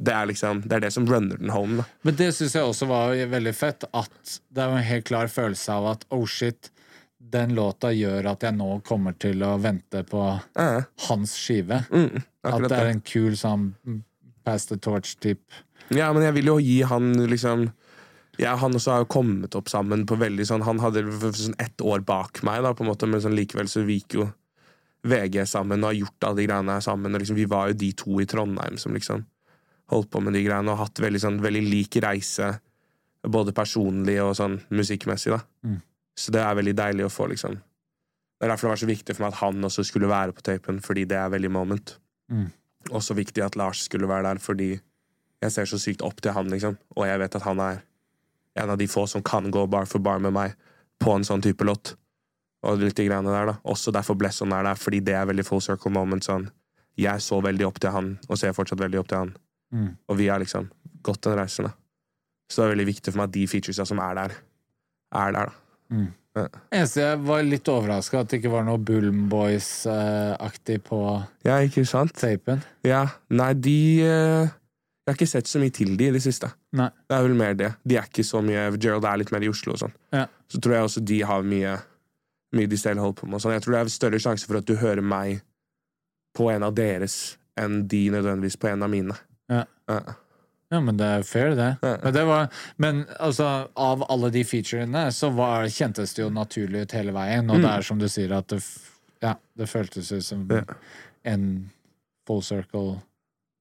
det 0.00 0.14
er 0.14 0.26
liksom 0.30 0.62
Det 0.62 0.72
er 0.72 0.80
det 0.80 0.92
som 0.94 1.04
runner 1.04 1.36
den 1.36 1.50
home. 1.50 1.76
Da. 1.82 1.84
Men 2.04 2.14
det 2.14 2.32
syns 2.34 2.54
jeg 2.54 2.62
også 2.62 2.86
var 2.88 3.10
veldig 3.14 3.54
fett. 3.54 3.84
At 3.92 4.40
det 4.52 4.62
er 4.64 4.76
en 4.78 4.82
helt 4.82 5.04
klar 5.04 5.26
følelse 5.28 5.68
av 5.74 5.86
at 5.92 6.04
oh 6.10 6.24
shit, 6.24 6.70
den 7.20 7.50
låta 7.54 7.90
gjør 7.92 8.30
at 8.30 8.40
jeg 8.40 8.54
nå 8.56 8.82
kommer 8.84 9.12
til 9.18 9.40
å 9.44 9.60
vente 9.60 10.02
på 10.08 10.40
Ja, 10.56 10.82
hans 11.08 11.34
skive. 11.36 11.84
mm, 11.90 12.22
At 12.44 12.62
det 12.62 12.72
er 12.72 12.86
en 12.86 13.00
kul 13.02 13.32
sånn 13.32 13.74
pass 14.48 14.66
the 14.70 14.78
torch-type. 14.80 15.62
Ja, 15.94 16.10
men 16.12 16.24
jeg 16.26 16.38
vil 16.40 16.50
jo 16.50 16.58
gi 16.60 16.80
han 16.88 17.12
liksom 17.30 17.68
ja, 18.38 18.52
Han 18.60 18.76
også 18.76 18.98
har 18.98 19.06
kommet 19.10 19.54
opp 19.56 19.70
sammen 19.72 20.02
på 20.06 20.18
veldig 20.20 20.44
sånn 20.46 20.64
Han 20.66 20.82
hadde 20.82 21.00
sånn 21.32 21.56
ett 21.62 21.80
år 21.80 22.02
bak 22.06 22.42
meg, 22.46 22.60
da, 22.66 22.74
på 22.76 22.84
en 22.84 22.90
måte, 22.90 23.08
men 23.08 23.22
sånn 23.24 23.36
likevel 23.38 23.70
så 23.70 23.86
gikk 23.86 24.18
jo 24.18 24.28
VG 25.08 25.40
sammen 25.46 25.82
og 25.82 25.92
har 25.92 25.98
gjort 26.00 26.26
alle 26.26 26.40
de 26.40 26.46
greiene 26.48 26.74
her 26.74 26.84
sammen. 26.84 27.14
Og 27.14 27.22
liksom, 27.22 27.38
vi 27.38 27.46
var 27.48 27.70
jo 27.70 27.78
de 27.80 27.92
to 27.96 28.18
i 28.20 28.26
Trondheim 28.28 28.78
som 28.82 28.94
liksom 28.96 29.24
holdt 29.92 30.10
på 30.12 30.20
med 30.20 30.34
de 30.36 30.42
greiene 30.44 30.74
og 30.74 30.82
hatt 30.82 31.00
veldig, 31.00 31.20
sånn, 31.22 31.38
veldig 31.42 31.62
lik 31.64 31.96
reise, 32.04 32.50
både 33.24 33.54
personlig 33.56 34.18
og 34.22 34.34
sånn 34.36 34.58
musikkmessig. 34.74 35.32
da. 35.32 35.40
Mm. 35.64 35.78
Så 36.18 36.34
det 36.34 36.42
er 36.42 36.58
veldig 36.58 36.74
deilig 36.76 37.06
å 37.06 37.12
få, 37.12 37.28
liksom. 37.30 37.56
Det 37.58 38.46
er 38.46 38.52
derfor 38.52 38.68
det 38.68 38.74
var 38.74 38.82
så 38.82 38.90
viktig 38.90 39.16
for 39.16 39.24
meg 39.24 39.32
at 39.32 39.40
han 39.40 39.70
også 39.70 39.84
skulle 39.86 40.10
være 40.10 40.34
på 40.36 40.44
tapen, 40.46 40.82
fordi 40.84 41.06
det 41.10 41.16
er 41.18 41.32
veldig 41.32 41.50
moment. 41.54 41.94
Mm. 42.30 42.50
Også 42.94 43.16
viktig 43.18 43.42
at 43.44 43.56
Lars 43.58 43.84
skulle 43.84 44.08
være 44.08 44.30
der, 44.30 44.40
fordi 44.42 44.70
jeg 45.42 45.54
ser 45.54 45.68
så 45.70 45.78
sykt 45.78 46.02
opp 46.06 46.22
til 46.22 46.34
han, 46.34 46.50
liksom. 46.50 46.78
Og 46.96 47.06
jeg 47.06 47.20
vet 47.22 47.36
at 47.38 47.46
han 47.46 47.60
er 47.62 47.80
en 48.58 48.72
av 48.74 48.78
de 48.80 48.88
få 48.90 49.06
som 49.06 49.22
kan 49.22 49.50
gå 49.54 49.66
bar 49.70 49.86
for 49.86 50.02
bar 50.02 50.22
med 50.22 50.34
meg 50.34 50.54
på 50.98 51.14
en 51.14 51.26
sånn 51.26 51.42
type 51.44 51.66
låt. 51.66 51.94
Og 52.66 52.80
litt 52.82 52.96
de 52.98 53.06
greiene 53.06 53.30
der, 53.30 53.52
da. 53.52 53.56
Også 53.70 53.92
derfor 53.94 54.18
Blesson 54.18 54.54
er 54.54 54.66
der, 54.66 54.78
fordi 54.78 55.00
det 55.04 55.14
er 55.14 55.28
veldig 55.30 55.46
full 55.46 55.62
circle 55.62 55.92
moment. 55.94 56.26
Sånn. 56.26 56.48
Jeg 56.98 57.22
så 57.22 57.38
veldig 57.44 57.68
opp 57.68 57.78
til 57.82 57.94
han, 57.94 58.16
og 58.26 58.40
ser 58.40 58.56
fortsatt 58.56 58.80
veldig 58.82 59.02
opp 59.02 59.10
til 59.12 59.22
han. 59.22 59.36
Mm. 59.70 59.90
Og 60.10 60.18
vi 60.18 60.26
har 60.32 60.42
liksom 60.42 60.66
gått 61.06 61.22
den 61.28 61.38
reisen, 61.38 61.68
da. 61.68 61.76
Så 62.48 62.62
det 62.62 62.66
er 62.66 62.74
veldig 62.74 62.88
viktig 62.88 63.12
for 63.12 63.20
meg 63.20 63.28
at 63.28 63.36
de 63.36 63.44
featuresa 63.50 63.84
som 63.86 64.00
er 64.02 64.16
der, 64.18 64.34
er 65.22 65.36
der, 65.36 65.52
da. 65.52 65.98
Eneste 66.74 67.02
jeg 67.02 67.18
var 67.26 67.42
litt 67.46 67.68
overraska 67.72 68.20
at 68.22 68.30
det 68.30 68.38
ikke 68.40 68.52
var 68.52 68.64
noe 68.66 68.78
Bullen 68.78 69.26
Boys-aktig 69.30 70.80
på 70.86 71.00
Ja, 71.46 71.58
ikke 71.64 71.84
sant? 71.88 72.14
tapen. 72.18 72.62
Ja. 72.86 73.04
Nei, 73.30 73.52
de 73.54 73.76
eh, 74.04 74.48
Jeg 74.48 75.12
har 75.12 75.16
ikke 75.18 75.28
sett 75.30 75.48
så 75.48 75.60
mye 75.62 75.72
til 75.72 75.94
de 75.96 76.08
i 76.10 76.14
det 76.14 76.20
siste. 76.22 76.50
Nei. 76.76 76.90
Det 77.08 77.16
er 77.16 77.22
vel 77.24 77.36
mer 77.38 77.54
det. 77.56 77.70
De 77.88 77.96
er 77.96 78.08
ikke 78.10 78.24
så 78.28 78.42
mye 78.44 78.66
Gerald 78.76 79.06
er 79.08 79.16
litt 79.22 79.30
mer 79.32 79.44
i 79.46 79.48
Oslo 79.48 79.72
og 79.72 79.80
sånn. 79.80 79.94
Ja. 80.12 80.26
Så 80.52 80.60
tror 80.60 80.74
jeg 80.76 80.88
også 80.88 81.04
de 81.08 81.20
har 81.24 81.42
mye 81.46 81.78
mye 82.56 82.68
de 82.68 82.76
selv 82.80 83.00
holder 83.02 83.16
på 83.20 83.26
med. 83.28 83.34
og 83.36 83.42
Sånn. 83.44 83.52
Jeg 83.56 83.62
tror 83.64 83.74
det 83.76 83.80
er 83.80 83.90
større 83.92 84.20
sjanse 84.24 84.46
for 84.48 84.56
at 84.60 84.68
du 84.68 84.74
hører 84.80 85.04
meg 85.04 85.42
på 86.36 86.46
en 86.52 86.62
av 86.64 86.74
deres 86.76 87.36
enn 87.60 87.82
de 87.90 88.06
nødvendigvis 88.14 88.56
på 88.60 88.68
en 88.70 88.84
av 88.86 88.92
mine. 88.92 89.16
Ja. 89.50 89.64
Ja. 89.88 89.98
Ja, 90.70 90.80
men 90.84 90.98
det 91.00 91.06
er 91.08 91.22
fair, 91.24 91.54
det. 91.56 91.68
Men, 91.80 92.12
det 92.12 92.24
var, 92.28 92.48
men 92.76 92.98
altså, 93.24 93.46
av 93.80 94.02
alle 94.12 94.28
de 94.34 94.42
featurene, 94.44 95.06
så 95.16 95.30
var, 95.32 95.64
kjentes 95.72 96.12
det 96.16 96.22
jo 96.26 96.28
naturlig 96.34 96.82
ut 96.84 96.92
hele 96.98 97.14
veien. 97.16 97.48
Og 97.48 97.62
det 97.64 97.70
er 97.72 97.86
som 97.88 98.00
du 98.00 98.04
sier, 98.12 98.34
at 98.36 98.52
det, 98.52 98.60
ja, 99.24 99.32
det 99.56 99.68
føltes 99.70 100.12
ut 100.12 100.24
som 100.26 100.44
Ja. 100.52 100.60
en 101.24 101.70
full 102.28 102.42
circle 102.44 102.98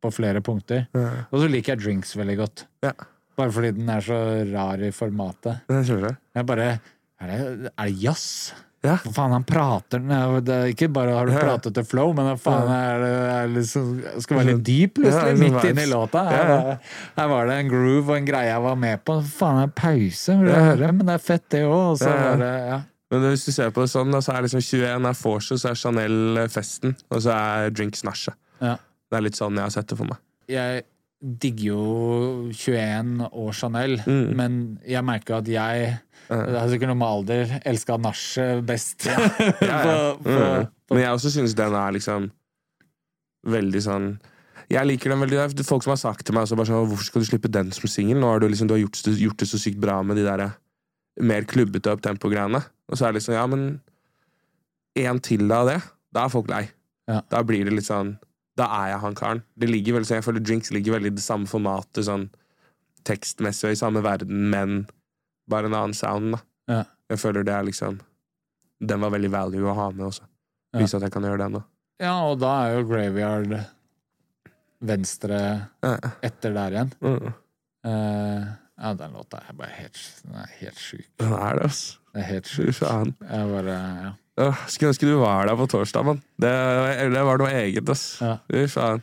på 0.04 0.12
flere 0.12 0.42
punkter. 0.44 0.88
Ja. 0.94 1.24
Og 1.32 1.40
så 1.46 1.48
liker 1.50 1.76
jeg 1.78 1.86
drinks 1.86 2.12
veldig 2.20 2.38
godt. 2.44 2.66
Ja. 2.84 2.92
Bare 3.38 3.54
fordi 3.56 3.72
den 3.78 3.90
er 3.90 4.04
så 4.04 4.20
rar 4.52 4.84
i 4.84 4.92
formatet. 4.92 5.64
Jeg 5.70 6.46
bare 6.46 6.80
Er 7.18 7.28
det, 7.32 7.72
er 7.74 7.86
det 7.88 7.96
jazz? 8.04 8.54
Ja. 8.86 8.96
Hva 9.02 9.12
faen, 9.12 9.34
han 9.34 9.46
prater 9.48 10.04
det 10.46 10.54
er 10.54 10.70
Ikke 10.70 10.88
bare 10.94 11.16
har 11.18 11.26
du 11.26 11.34
pratet 11.34 11.74
til 11.74 11.86
flow, 11.88 12.12
men 12.16 12.38
faen 12.40 12.70
er 12.72 13.02
det 13.02 13.10
er 13.34 13.48
liksom, 13.56 13.88
skal 14.22 14.38
være 14.38 14.52
litt 14.52 14.62
dyp 14.68 15.00
plutselig, 15.00 15.32
Ja, 15.34 15.40
midt 15.42 15.70
inne 15.72 15.86
i 15.88 15.90
låta. 15.90 16.24
Her, 16.30 16.54
her 17.18 17.32
var 17.32 17.50
det 17.50 17.58
en 17.64 17.72
groove 17.72 18.14
og 18.14 18.20
en 18.20 18.28
greie 18.30 18.52
jeg 18.52 18.64
var 18.68 18.78
med 18.84 19.02
på. 19.08 19.18
Faen, 19.32 19.64
det 19.64 19.66
er 19.70 19.74
pause, 19.82 20.38
høre, 20.44 20.92
men 20.94 21.10
det 21.10 21.18
er 21.18 21.26
fett, 21.26 21.48
det 21.54 21.64
òg. 21.66 22.06
Ja. 22.06 22.82
Men 23.12 23.24
hvis 23.32 23.48
du 23.48 23.54
ser 23.56 23.72
på 23.72 23.86
det 23.86 23.92
sånn, 23.92 24.12
så 24.20 24.36
er 24.36 24.46
liksom 24.46 24.62
21 24.62 25.08
er 25.08 25.18
vorset, 25.22 25.62
så 25.62 25.72
er 25.72 25.80
Chanel 25.80 26.42
eh, 26.44 26.50
festen, 26.52 26.96
og 27.08 27.24
så 27.24 27.34
er 27.34 27.74
drinks 27.76 28.04
nachet. 28.08 28.36
Ja. 28.60 28.76
Det 29.08 29.20
er 29.20 29.24
litt 29.24 29.40
sånn 29.40 29.56
jeg 29.56 29.64
har 29.64 29.74
sett 29.74 29.88
det 29.88 29.98
for 30.00 30.10
meg. 30.10 30.20
Jeg 30.52 30.84
digger 31.18 31.72
jo 31.72 32.52
21 32.54 33.28
og 33.32 33.54
Chanel, 33.58 33.98
Mm. 34.06 34.36
men 34.38 34.80
jeg 34.86 35.04
merker 35.04 35.38
at 35.40 35.48
jeg 35.50 36.00
Det 36.30 36.56
er 36.60 36.68
sikkert 36.68 36.90
noe 36.92 37.00
med 37.00 37.08
alder. 37.08 37.60
Elska 37.66 37.96
nachet 37.98 38.66
best. 38.68 39.06
Ja, 39.08 39.22
ja. 39.62 39.78
på, 40.20 40.28
Mm. 40.28 40.68
Men 40.92 41.00
jeg 41.00 41.12
også 41.16 41.32
synes 41.32 41.56
den 41.56 41.74
er 41.74 41.92
liksom 41.96 42.32
veldig 43.48 43.82
sånn 43.84 44.20
Jeg 44.70 44.86
liker 44.86 45.10
den 45.14 45.20
veldig. 45.24 45.56
Det 45.56 45.64
er 45.64 45.68
folk 45.70 45.84
som 45.84 45.92
har 45.96 46.02
sagt 46.02 46.26
til 46.28 46.36
meg 46.36 46.44
bare 46.52 46.68
sånn, 46.68 46.88
Hvorfor 46.92 47.04
skal 47.08 47.22
du 47.24 47.28
slippe 47.30 47.50
den 47.52 47.72
som 47.72 47.88
singel? 47.88 48.20
Nå 48.20 48.28
har 48.28 48.40
du, 48.44 48.48
liksom, 48.50 48.68
du 48.68 48.74
har 48.76 48.82
gjort, 48.84 49.00
gjort 49.16 49.38
det 49.40 49.48
så 49.48 49.58
sykt 49.62 49.80
bra 49.80 50.02
med 50.04 50.18
de 50.20 50.24
der 50.28 50.52
mer 51.24 51.42
klubbete 51.48 51.90
opptempo-greiene. 51.96 52.60
Og 52.92 52.98
så 53.00 53.08
er 53.08 53.14
det 53.14 53.22
liksom 53.22 53.34
Ja, 53.34 53.48
men 53.48 53.80
en 54.98 55.20
til 55.24 55.50
av 55.52 55.68
det, 55.70 55.80
da 56.14 56.26
er 56.26 56.30
folk 56.34 56.50
lei. 56.52 56.66
Ja. 57.08 57.22
Da 57.32 57.42
blir 57.44 57.64
det 57.64 57.72
litt 57.74 57.88
sånn 57.88 58.18
Da 58.58 58.66
er 58.82 58.88
jeg 58.94 59.00
han 59.04 59.16
karen. 59.16 59.44
Det 59.60 59.70
ligger 59.70 59.94
veldig, 59.98 60.08
så 60.10 60.16
Jeg 60.18 60.26
føler 60.26 60.42
Drinks 60.44 60.72
ligger 60.74 60.96
veldig 60.98 61.12
i 61.12 61.16
det 61.20 61.24
samme 61.26 61.46
formatet 61.50 62.08
sånn 62.08 62.28
tekstmessig 63.08 63.70
og 63.70 63.76
i 63.76 63.80
samme 63.80 64.02
verden, 64.04 64.50
men 64.52 64.88
bare 65.50 65.70
en 65.70 65.78
annen 65.78 65.94
sound. 65.96 66.34
da 66.34 66.42
Ja. 66.74 66.84
Jeg 67.10 67.20
føler 67.20 67.44
det 67.46 67.54
er 67.54 67.64
liksom 67.64 68.00
Den 68.84 69.00
var 69.02 69.10
veldig 69.10 69.32
value 69.32 69.70
å 69.72 69.74
ha 69.74 69.90
med 69.92 70.06
også. 70.06 70.22
Ja. 70.76 70.84
At 70.84 71.02
jeg 71.02 71.12
kan 71.12 71.24
gjøre 71.24 71.38
den, 71.40 71.54
da. 71.54 71.62
Ja, 72.00 72.14
og 72.30 72.40
da 72.40 72.52
er 72.68 72.76
jo 72.78 72.84
Graveyard 72.88 73.56
venstre 74.82 75.40
Ja. 75.84 75.98
etter 76.22 76.54
der 76.54 76.72
igjen. 76.76 76.92
Mm. 77.02 77.34
Uh, 77.88 78.46
ja, 78.78 78.94
den 78.94 79.14
låta 79.14 79.40
er 79.50 79.54
bare 79.58 79.72
helt, 79.80 79.98
den 80.24 80.36
er 80.36 80.52
helt 80.60 80.78
sjuk. 80.78 81.08
Den 81.18 81.34
er 81.34 81.56
det, 81.58 81.66
ass. 81.66 81.98
Det 82.14 82.22
er 82.22 82.28
helt 82.34 82.46
sjuk. 82.46 82.82
Jeg 82.82 83.50
bare, 83.54 83.78
ja. 84.04 84.12
Skulle 84.70 84.92
ønske 84.94 85.08
du 85.10 85.16
var 85.20 85.48
der 85.50 85.58
på 85.58 85.66
torsdag, 85.72 86.06
mann. 86.06 86.20
Det, 86.38 86.52
det 87.14 87.24
var 87.26 87.40
noe 87.42 87.50
eget, 87.58 87.90
ass. 87.90 88.04
Ja. 88.22 88.36
Fy 88.52 88.68
faen. 88.70 89.02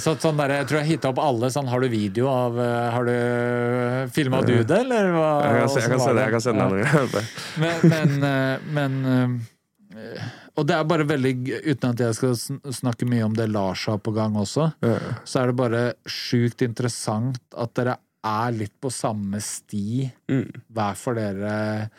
Satt 0.00 0.22
sånn 0.24 0.38
der, 0.40 0.48
jeg 0.62 0.66
tror 0.70 0.78
jeg 0.80 0.88
hitta 0.94 1.10
opp 1.12 1.18
alle 1.20 1.50
sånn 1.52 1.66
Har 1.68 1.82
du 1.84 1.90
video 1.92 2.24
av 2.32 2.54
eh, 2.56 2.86
Har 2.94 3.04
du 3.04 4.08
Filma 4.16 4.38
du 4.40 4.54
det, 4.64 4.78
eller 4.80 5.10
hva? 5.12 5.26
Jeg 5.44 5.58
kan, 5.60 5.68
se, 5.74 5.82
jeg 5.82 5.90
kan, 5.92 6.00
se 6.00 6.14
det. 6.16 6.22
jeg 6.24 6.32
kan 6.32 6.44
sende 6.46 6.64
Ja. 6.64 6.68
noe 6.70 6.78
greier. 6.80 7.26
Men, 7.60 7.84
men, 7.92 8.14
eh, 8.24 8.64
men 8.78 8.96
eh, 9.92 10.24
Og 10.56 10.64
det 10.70 10.78
er 10.78 10.88
bare 10.88 11.04
veldig 11.12 11.34
Uten 11.68 11.92
at 11.92 12.00
jeg 12.00 12.16
skal 12.16 12.32
snakke 12.80 13.04
mye 13.12 13.28
om 13.28 13.36
det 13.36 13.50
Lars 13.52 13.84
har 13.92 14.00
på 14.00 14.14
gang 14.16 14.40
også, 14.40 14.70
Ja. 14.88 14.96
så 15.28 15.42
er 15.42 15.52
det 15.52 15.58
bare 15.60 15.84
sjukt 16.08 16.64
interessant 16.64 17.36
at 17.52 17.76
dere 17.76 17.98
er 18.24 18.56
litt 18.56 18.72
på 18.80 18.88
samme 18.88 19.36
sti 19.44 20.08
Mm. 20.32 20.48
hver 20.72 20.96
for 20.96 21.20
dere. 21.20 21.90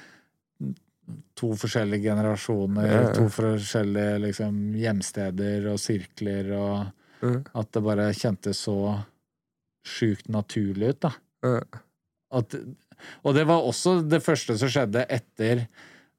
To 1.36 1.52
forskjellige 1.60 2.02
generasjoner, 2.08 2.86
Ja, 2.88 3.02
ja. 3.04 3.14
to 3.14 3.26
forskjellige 3.30 4.20
liksom, 4.24 4.56
hjemsteder 4.80 5.68
og 5.74 5.80
sirkler, 5.80 6.52
og 6.58 6.86
Mm. 7.26 7.44
at 7.56 7.72
det 7.72 7.82
bare 7.84 8.10
kjentes 8.14 8.58
så 8.68 9.04
sjukt 9.88 10.28
naturlig 10.30 10.90
ut, 10.90 11.00
da. 11.06 11.12
Mm. 11.46 11.80
At, 12.36 12.56
og 13.24 13.34
det 13.38 13.46
var 13.48 13.64
også 13.64 14.00
det 14.10 14.20
første 14.26 14.58
som 14.60 14.70
skjedde 14.70 15.06
etter 15.10 15.68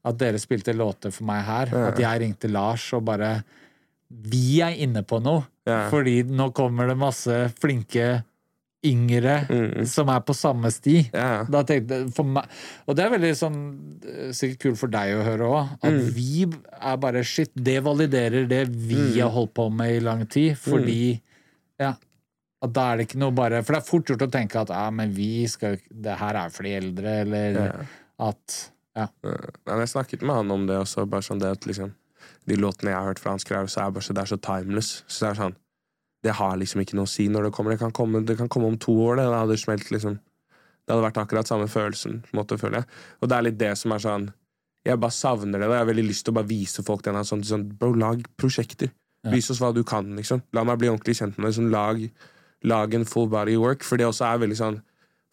at 0.06 0.18
dere 0.18 0.38
spilte 0.38 0.72
låter 0.74 1.12
for 1.12 1.24
meg 1.28 1.44
her. 1.44 1.66
Ja. 1.74 1.84
At 1.90 1.98
jeg 2.00 2.20
ringte 2.22 2.48
Lars 2.50 2.92
og 2.96 3.04
bare 3.04 3.42
Vi 4.08 4.60
er 4.62 4.76
inne 4.78 5.02
på 5.02 5.18
noe! 5.22 5.44
Fordi 5.90 6.20
nå 6.30 6.52
kommer 6.54 6.86
det 6.86 6.96
masse 6.96 7.38
flinke 7.58 8.22
yngre 8.84 9.46
Mm. 9.48 9.86
som 9.86 10.08
er 10.08 10.20
på 10.20 10.34
samme 10.34 10.70
sti. 10.70 11.10
Yeah. 11.14 11.44
Da 11.50 11.62
tenkte 11.64 12.12
for 12.14 12.24
meg, 12.24 12.44
og 12.86 12.96
det 12.96 13.04
er 13.04 13.10
veldig 13.18 13.32
sånn 13.36 13.58
eh, 14.04 14.28
sikkert 14.36 14.58
kult 14.60 14.78
for 14.78 14.88
deg 14.92 15.14
å 15.16 15.24
høre 15.24 15.48
òg, 15.48 15.70
at 15.82 15.92
Mm. 15.92 16.10
vi 16.14 16.46
er 16.80 16.96
bare 16.96 17.22
shit. 17.24 17.50
Det 17.54 17.82
validerer 17.82 18.46
det 18.48 18.68
vi 18.68 18.94
Mm. 18.96 19.20
har 19.22 19.30
holdt 19.30 19.54
på 19.54 19.70
med 19.72 19.96
i 19.96 20.00
lang 20.00 20.26
tid, 20.26 20.56
fordi 20.58 21.20
ja, 21.80 21.94
at 22.62 22.72
da 22.72 22.92
er 22.92 22.96
det 22.98 23.08
ikke 23.08 23.18
noe 23.18 23.30
bare 23.32 23.62
For 23.62 23.72
det 23.74 23.82
er 23.82 23.90
fort 23.90 24.04
gjort 24.06 24.22
å 24.28 24.30
tenke 24.30 24.56
at 24.60 24.68
ja, 24.68 24.90
men 24.90 25.12
vi 25.12 25.46
skal 25.46 25.76
Det 25.92 26.16
her 26.18 26.34
er 26.34 26.48
for 26.50 26.62
de 26.62 26.70
eldre, 26.76 27.20
eller 27.22 27.52
yeah. 27.52 27.84
at 28.18 28.70
Ja. 28.96 29.08
Ja. 29.22 29.30
Men 29.66 29.78
Jeg 29.80 29.88
snakket 29.88 30.22
med 30.22 30.36
han 30.36 30.50
om 30.50 30.66
det 30.66 30.74
også. 30.78 31.06
Bare 31.08 31.20
sånn 31.20 31.38
det 31.38 31.50
at 31.50 31.60
liksom 31.66 31.92
De 32.48 32.54
låtene 32.56 32.90
jeg 32.90 32.94
har 32.94 33.04
hørt 33.12 33.18
fra 33.18 33.30
han 33.32 33.38
skrev, 33.38 33.66
så 33.68 33.86
er 33.86 33.90
bare 33.90 34.02
så, 34.02 34.14
det 34.14 34.22
er 34.22 34.36
så 34.36 34.40
timeless. 34.40 35.02
Så 35.08 35.20
det 35.26 35.30
er 35.38 35.42
sånn 35.42 35.56
Det 36.26 36.34
har 36.34 36.56
liksom 36.58 36.82
ikke 36.82 36.96
noe 36.98 37.06
å 37.06 37.10
si 37.10 37.28
når 37.30 37.48
det 37.48 37.52
kommer. 37.54 37.76
Det 37.76 37.82
kan 37.84 37.94
komme, 37.94 38.24
det 38.26 38.38
kan 38.40 38.50
komme 38.50 38.72
om 38.72 38.78
to 38.82 38.94
år, 39.04 39.20
det. 39.20 39.28
Det 39.30 39.42
hadde 39.44 39.58
smelt, 39.62 39.92
liksom. 39.94 40.18
Det 40.86 40.94
hadde 40.94 41.06
vært 41.08 41.20
akkurat 41.22 41.48
samme 41.50 41.66
følelsen, 41.70 42.20
måte, 42.34 42.58
føler 42.58 42.80
jeg. 42.82 42.88
Og 43.20 43.30
det 43.30 43.36
er 43.36 43.46
litt 43.48 43.58
det 43.58 43.72
som 43.78 43.94
er 43.94 44.02
sånn 44.02 44.28
Jeg 44.86 45.00
bare 45.02 45.14
savner 45.14 45.58
det. 45.58 45.66
da. 45.66 45.74
Jeg 45.74 45.82
har 45.82 45.88
veldig 45.88 46.06
lyst 46.06 46.24
til 46.26 46.30
å 46.30 46.36
bare 46.36 46.46
vise 46.46 46.82
folk 46.86 47.02
den. 47.02 47.16
Sånn, 47.26 47.42
sånn, 47.42 47.64
bro, 47.78 47.90
lag 47.98 48.20
prosjekter. 48.38 48.92
Ja. 49.26 49.32
Vis 49.32 49.50
oss 49.50 49.58
hva 49.58 49.72
du 49.74 49.82
kan, 49.82 50.12
liksom. 50.14 50.44
La 50.54 50.62
meg 50.62 50.78
bli 50.78 50.90
ordentlig 50.92 51.16
kjent 51.18 51.34
med 51.34 51.48
deg. 51.48 51.50
Liksom, 51.50 51.70
lag, 51.74 52.04
lag 52.70 52.94
en 52.94 53.06
full 53.08 53.26
body 53.32 53.56
work. 53.58 53.82
For 53.82 53.98
det 53.98 54.06
også 54.06 54.28
er 54.28 54.44
veldig 54.44 54.58
sånn 54.60 54.78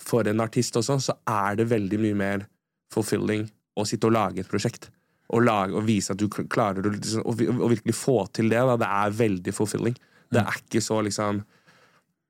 For 0.02 0.28
en 0.28 0.42
artist 0.42 0.76
også, 0.76 0.98
så 1.00 1.14
er 1.30 1.60
det 1.60 1.70
veldig 1.70 2.00
mye 2.02 2.18
mer 2.18 2.48
fulfilling 2.92 3.46
å 3.78 3.86
sitte 3.88 4.10
og 4.10 4.16
lage 4.18 4.42
et 4.42 4.50
prosjekt. 4.50 4.90
Og, 5.30 5.46
lage, 5.46 5.78
og 5.78 5.86
vise 5.86 6.12
at 6.14 6.20
du 6.20 6.26
klarer 6.28 6.82
å, 6.82 6.92
liksom, 6.92 7.24
å, 7.30 7.70
virkelig 7.70 7.96
få 7.96 8.18
til 8.34 8.50
det. 8.52 8.58
Da. 8.58 8.76
Det 8.82 8.90
er 8.90 9.16
veldig 9.22 9.54
fulfilling. 9.54 9.96
Det 10.32 10.42
er 10.42 10.60
ikke 10.62 10.82
så 10.82 11.02
liksom 11.04 11.44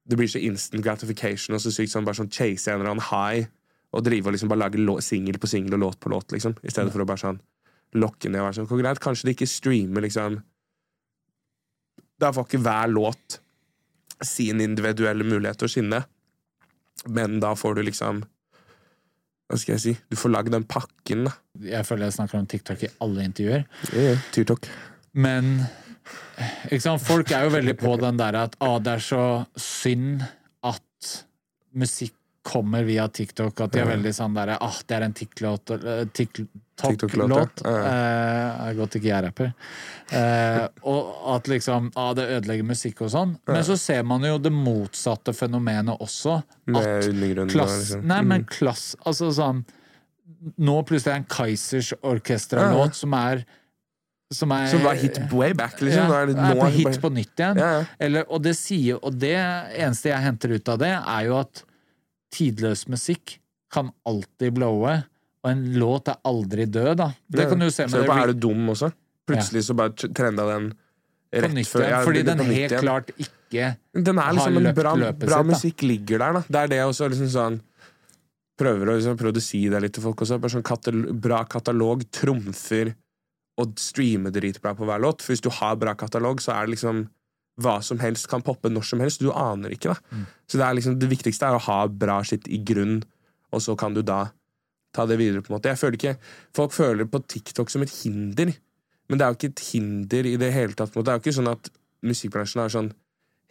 Det 0.09 0.17
blir 0.19 0.27
så 0.27 0.41
instant 0.43 0.83
gratification 0.83 1.55
og 1.55 1.61
så 1.63 1.71
sykt 1.71 1.93
sånn 1.93 2.03
bare 2.07 2.19
sånn 2.19 2.31
chase 2.33 2.71
en 2.71 2.81
eller 2.81 2.91
annen 2.91 3.07
high 3.07 3.45
og 3.93 4.03
drive 4.03 4.27
og 4.27 4.35
liksom 4.35 4.49
bare 4.49 4.65
lage 4.65 5.01
singel 5.05 5.37
på 5.39 5.49
singel 5.49 5.77
og 5.77 5.83
låt 5.83 5.99
på 6.01 6.09
låt, 6.09 6.31
liksom. 6.33 6.55
I 6.65 6.71
stedet 6.73 6.91
for 6.93 7.03
å 7.03 7.07
bare 7.07 7.21
sånn 7.21 7.39
lokke 7.93 8.29
ned 8.29 8.41
og 8.41 8.47
være 8.47 8.57
sånn 8.57 8.81
greit, 8.81 9.01
kanskje 9.03 9.29
det 9.29 9.35
ikke 9.37 9.49
streamer, 9.51 10.01
liksom 10.01 10.41
Da 12.19 12.31
får 12.33 12.47
ikke 12.47 12.63
hver 12.65 12.89
låt 12.89 13.39
sin 14.23 14.61
individuelle 14.63 15.25
mulighet 15.27 15.59
til 15.59 15.67
å 15.67 15.71
skinne, 15.73 15.99
men 17.11 17.39
da 17.43 17.53
får 17.59 17.75
du 17.75 17.83
liksom 17.83 18.23
Hva 19.51 19.59
skal 19.59 19.75
jeg 19.75 19.83
si? 19.83 19.95
Du 20.09 20.17
får 20.17 20.33
lagd 20.33 20.53
den 20.55 20.65
pakken, 20.65 21.27
da. 21.27 21.35
Jeg 21.61 21.85
føler 21.85 22.07
jeg 22.07 22.17
snakker 22.17 22.39
om 22.39 22.49
TikTok 22.49 22.85
i 22.87 22.91
alle 23.03 23.25
intervjuer. 23.27 23.65
Tyrtok. 24.33 24.69
Men 25.13 25.59
ikke 25.59 25.67
sant? 25.67 25.92
Folk 27.03 27.31
er 27.31 27.47
jo 27.47 27.53
veldig 27.53 27.77
på 27.80 27.95
den 28.01 28.19
der 28.19 28.39
at 28.45 28.57
ah, 28.63 28.80
det 28.84 28.97
er 28.97 29.05
så 29.05 29.23
synd 29.59 30.25
at 30.63 31.13
musikk 31.73 32.15
kommer 32.43 32.84
via 32.84 33.07
TikTok. 33.07 33.61
At 33.63 33.73
de 33.73 33.81
er 33.81 33.88
veldig 33.88 34.11
sånn 34.15 34.35
derre 34.35 34.57
ah, 34.61 34.80
det 34.88 34.97
er 34.97 35.05
en 35.07 35.15
TikTok-låt. 35.15 35.71
TikTok-låt, 36.13 36.49
TikTok-låt. 36.84 37.63
Eh, 37.63 37.77
det 37.77 38.65
er 38.67 38.77
godt 38.77 38.97
ikke 38.99 39.07
jeg 39.07 39.15
er 39.15 39.25
rapper. 39.30 39.53
Eh, 40.19 40.65
og 40.91 41.13
at 41.38 41.47
liksom 41.51 41.89
ah, 41.95 42.11
det 42.17 42.27
ødelegger 42.35 42.67
musikk 42.67 43.05
og 43.07 43.13
sånn. 43.15 43.38
Men 43.47 43.63
så 43.67 43.77
ser 43.80 44.03
man 44.07 44.27
jo 44.27 44.35
det 44.43 44.51
motsatte 44.53 45.35
fenomenet 45.38 46.03
også. 46.03 46.41
At 46.75 47.07
klass, 47.53 47.80
liksom. 47.80 48.05
Nei, 48.11 48.21
men 48.27 48.45
klass 48.47 48.93
Altså 49.03 49.27
sånn 49.35 49.65
Nå 50.63 50.73
plutselig 50.88 51.11
er 51.11 51.17
det 51.17 51.21
en 51.21 51.27
Kaizers 51.31 51.89
orkesterlåt 52.03 52.97
som 52.97 53.13
er 53.15 53.45
som 54.34 54.51
er 54.55 54.68
Som 54.72 54.84
var 54.85 54.97
hit 54.99 55.19
way 55.31 55.53
back, 55.57 55.80
liksom. 55.81 56.10
Ja, 56.10 56.26
det 56.26 56.35
er 56.38 56.60
på 56.60 56.69
hit 56.73 56.88
bare- 56.89 57.01
på 57.05 57.11
nytt 57.14 57.34
igjen. 57.39 57.61
Ja, 57.61 57.72
ja. 57.80 57.85
Eller, 57.99 58.26
og, 58.30 58.41
det 58.43 58.55
sier, 58.60 58.99
og 59.01 59.18
det 59.19 59.35
eneste 59.38 60.10
jeg 60.11 60.22
henter 60.26 60.53
ut 60.57 60.69
av 60.73 60.81
det, 60.81 60.91
er 60.97 61.26
jo 61.30 61.38
at 61.39 61.64
tidløs 62.34 62.88
musikk 62.89 63.38
kan 63.73 63.91
alltid 64.05 64.53
blowe, 64.57 65.03
og 65.43 65.49
en 65.51 65.64
låt 65.77 66.07
er 66.11 66.18
aldri 66.30 66.65
død, 66.69 66.95
da. 66.97 67.11
Det 67.30 67.49
kan 67.49 67.60
du 67.60 67.69
se 67.73 67.88
med 67.88 68.01
det 68.01 68.07
på 68.10 68.18
Er 68.22 68.34
du 68.34 68.39
dum 68.47 68.69
også? 68.73 68.91
Plutselig 69.27 69.64
så 69.68 69.76
bare 69.76 69.93
trenda 69.95 70.45
den 70.49 70.72
rett 71.34 71.53
nytt 71.55 71.69
før 71.72 72.03
fordi 72.05 72.23
den 72.27 72.41
helt 72.45 72.76
klart 72.77 73.07
ikke 73.18 73.69
Den 73.95 74.19
er 74.19 74.34
liksom 74.35 74.57
har 74.57 74.65
løpt 74.68 74.77
bra, 74.77 74.91
løpet 74.99 75.19
bra 75.23 75.38
sitt, 75.39 75.47
da. 75.47 75.51
musikk 75.53 75.84
ligger 75.88 76.19
der, 76.22 76.34
da. 76.34 76.41
Det 76.47 76.60
er 76.64 76.68
det 76.73 76.81
også 76.85 77.10
liksom 77.14 77.30
sånn 77.34 77.61
Prøver 78.53 78.91
å, 78.91 78.95
liksom, 78.99 79.15
prøvde 79.18 79.41
å 79.41 79.43
si 79.43 79.64
det 79.68 79.80
litt 79.81 79.95
til 79.95 80.03
folk 80.03 80.19
også. 80.22 80.35
Bare 80.38 80.53
sånn 80.53 80.61
katal 80.64 80.99
bra 81.18 81.39
katalog 81.49 82.03
trumfer 82.14 82.91
å 83.59 83.67
streame 83.77 84.31
dritbra 84.34 84.73
på 84.77 84.88
hver 84.88 85.01
låt. 85.03 85.21
For 85.21 85.34
hvis 85.34 85.43
du 85.45 85.51
har 85.53 85.77
bra 85.81 85.93
katalog, 85.97 86.41
så 86.41 86.55
er 86.55 86.65
det 86.65 86.75
liksom 86.75 87.05
hva 87.61 87.75
som 87.85 87.99
helst 88.01 88.25
kan 88.31 88.41
poppe 88.41 88.71
når 88.71 88.88
som 88.89 89.03
helst. 89.03 89.21
Du 89.21 89.30
aner 89.30 89.75
ikke, 89.75 89.93
da. 89.93 90.23
Så 90.49 90.57
det, 90.57 90.65
er 90.65 90.77
liksom, 90.80 90.97
det 91.01 91.09
viktigste 91.11 91.49
er 91.49 91.57
å 91.57 91.65
ha 91.67 91.84
bra 91.88 92.21
sitt 92.25 92.47
i 92.49 92.59
grunn, 92.65 93.03
og 93.53 93.61
så 93.61 93.75
kan 93.77 93.93
du 93.93 94.01
da 94.01 94.25
ta 94.93 95.05
det 95.09 95.19
videre. 95.21 95.41
på 95.41 95.53
en 95.53 95.57
måte. 95.57 95.69
Jeg 95.69 95.81
føler 95.81 95.99
ikke, 95.99 96.17
Folk 96.55 96.73
føler 96.73 97.05
på 97.05 97.21
TikTok 97.27 97.69
som 97.69 97.85
et 97.85 97.93
hinder, 98.03 98.53
men 99.09 99.19
det 99.19 99.25
er 99.25 99.34
jo 99.34 99.39
ikke 99.39 99.53
et 99.53 99.65
hinder 99.71 100.25
i 100.25 100.35
det 100.38 100.53
hele 100.53 100.73
tatt. 100.73 100.91
på 100.91 100.99
en 100.99 101.03
måte. 101.03 101.11
Det 101.11 101.13
er 101.13 101.19
jo 101.19 101.25
ikke 101.25 101.39
sånn 101.39 101.53
at 101.53 101.71
musikkbransjen 102.03 102.63
er 102.63 102.69
sånn 102.69 102.93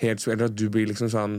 helt 0.03 0.27
Eller 0.27 0.49
at 0.49 0.57
du 0.57 0.69
blir 0.73 0.89
liksom 0.89 1.11
sånn 1.13 1.35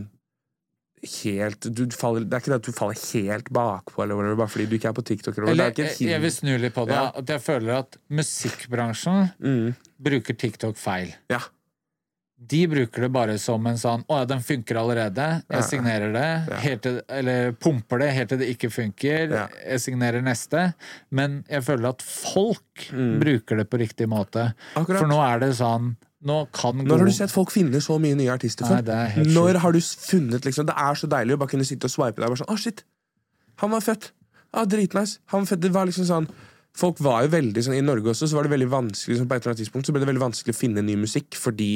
helt 1.04 1.68
du 1.76 1.84
faller, 1.92 2.24
Det 2.26 2.34
er 2.38 2.44
ikke 2.44 2.52
det 2.54 2.60
at 2.62 2.68
du 2.70 2.72
faller 2.72 3.00
helt 3.14 3.50
bakpå 3.54 4.04
eller 4.04 4.16
whatever, 4.16 4.36
bare 4.44 4.52
fordi 4.54 4.66
du 4.72 4.76
ikke 4.78 4.90
er 4.90 4.94
på 4.98 5.04
TikTok. 5.06 5.38
Eller, 5.38 5.52
Eller, 5.52 5.66
er 5.66 5.76
et 5.76 5.78
jeg, 5.84 6.08
jeg 6.10 6.22
vil 6.22 6.32
snu 6.32 6.54
litt 6.58 6.74
på 6.76 6.86
det. 6.88 6.96
Ja. 6.96 7.12
At 7.16 7.34
jeg 7.36 7.42
føler 7.44 7.80
at 7.82 7.98
musikkbransjen 8.10 9.32
Mm, 9.44 9.76
bruker 10.00 10.34
TikTok 10.38 10.78
feil. 10.80 11.14
ja. 11.30 11.40
De 12.46 12.66
bruker 12.68 13.06
det 13.06 13.12
bare 13.14 13.38
som 13.40 13.66
en 13.68 13.78
sånn 13.80 14.02
'Å 14.04 14.18
ja, 14.20 14.26
den 14.26 14.42
funker 14.44 14.76
allerede. 14.76 15.44
Jeg 15.50 15.64
signerer 15.64 16.12
det.' 16.12 16.82
Til, 16.82 17.02
eller 17.08 17.54
pumper 17.54 18.00
det 18.00 18.10
helt 18.12 18.30
til 18.30 18.38
det 18.40 18.50
ikke 18.58 18.70
funker. 18.70 19.30
Jeg 19.64 19.80
signerer 19.80 20.22
neste. 20.22 20.74
Men 21.10 21.46
jeg 21.48 21.64
føler 21.64 21.88
at 21.94 22.02
folk 22.02 22.90
bruker 22.92 23.56
det 23.62 23.70
på 23.70 23.80
riktig 23.80 24.10
måte. 24.10 24.52
Mm. 24.76 24.82
Akkurat. 24.84 25.00
For 25.00 25.08
nå 25.08 25.22
er 25.24 25.40
det 25.40 25.54
sånn 25.56 25.96
Nå 26.24 26.38
kan 26.56 26.80
Når 26.80 27.02
har 27.04 27.10
du 27.10 27.16
sett 27.16 27.34
folk 27.34 27.52
finne 27.52 27.82
så 27.84 27.98
mye 28.02 28.16
nye 28.16 28.32
artister 28.32 28.68
Nei, 28.70 28.82
det 28.88 28.96
er 28.96 29.12
helt 29.18 29.32
Når 29.36 29.60
har 29.64 29.76
du 29.76 29.80
funnet 29.84 30.48
liksom 30.48 30.68
Det 30.70 30.76
er 30.80 31.00
så 31.00 31.10
deilig 31.12 31.36
å 31.36 31.42
bare 31.42 31.52
kunne 31.52 31.68
sitte 31.68 31.90
og 31.90 31.94
swipe 31.94 32.22
der. 32.22 32.30
Bare 32.30 32.40
sånn, 32.40 32.52
å 32.54 32.60
shit, 32.60 32.84
Han 33.62 33.74
var 33.76 33.84
fett. 33.84 34.12
Ah, 34.54 34.66
dritnice. 34.70 35.20
Han 35.34 35.44
var 35.44 35.52
født. 35.52 35.64
Det 35.66 35.74
var 35.76 35.90
liksom 35.90 36.08
sånn 36.10 36.30
Folk 36.74 37.02
var 37.06 37.26
jo 37.26 37.34
veldig 37.36 37.66
sånn 37.68 37.78
I 37.78 37.84
Norge 37.86 38.14
også 38.14 38.30
så 38.30 38.40
var 38.40 38.48
det 38.48 38.54
veldig 38.56 38.70
vanskelig 38.72 39.18
liksom, 39.18 39.28
På 39.30 39.36
et 39.36 39.44
eller 39.44 39.54
annet 39.54 39.62
tidspunkt 39.62 39.90
så 39.90 39.94
ble 39.94 40.02
det 40.02 40.10
veldig 40.10 40.24
vanskelig 40.24 40.56
å 40.56 40.62
finne 40.62 40.86
ny 40.86 40.96
musikk 41.04 41.38
fordi 41.38 41.74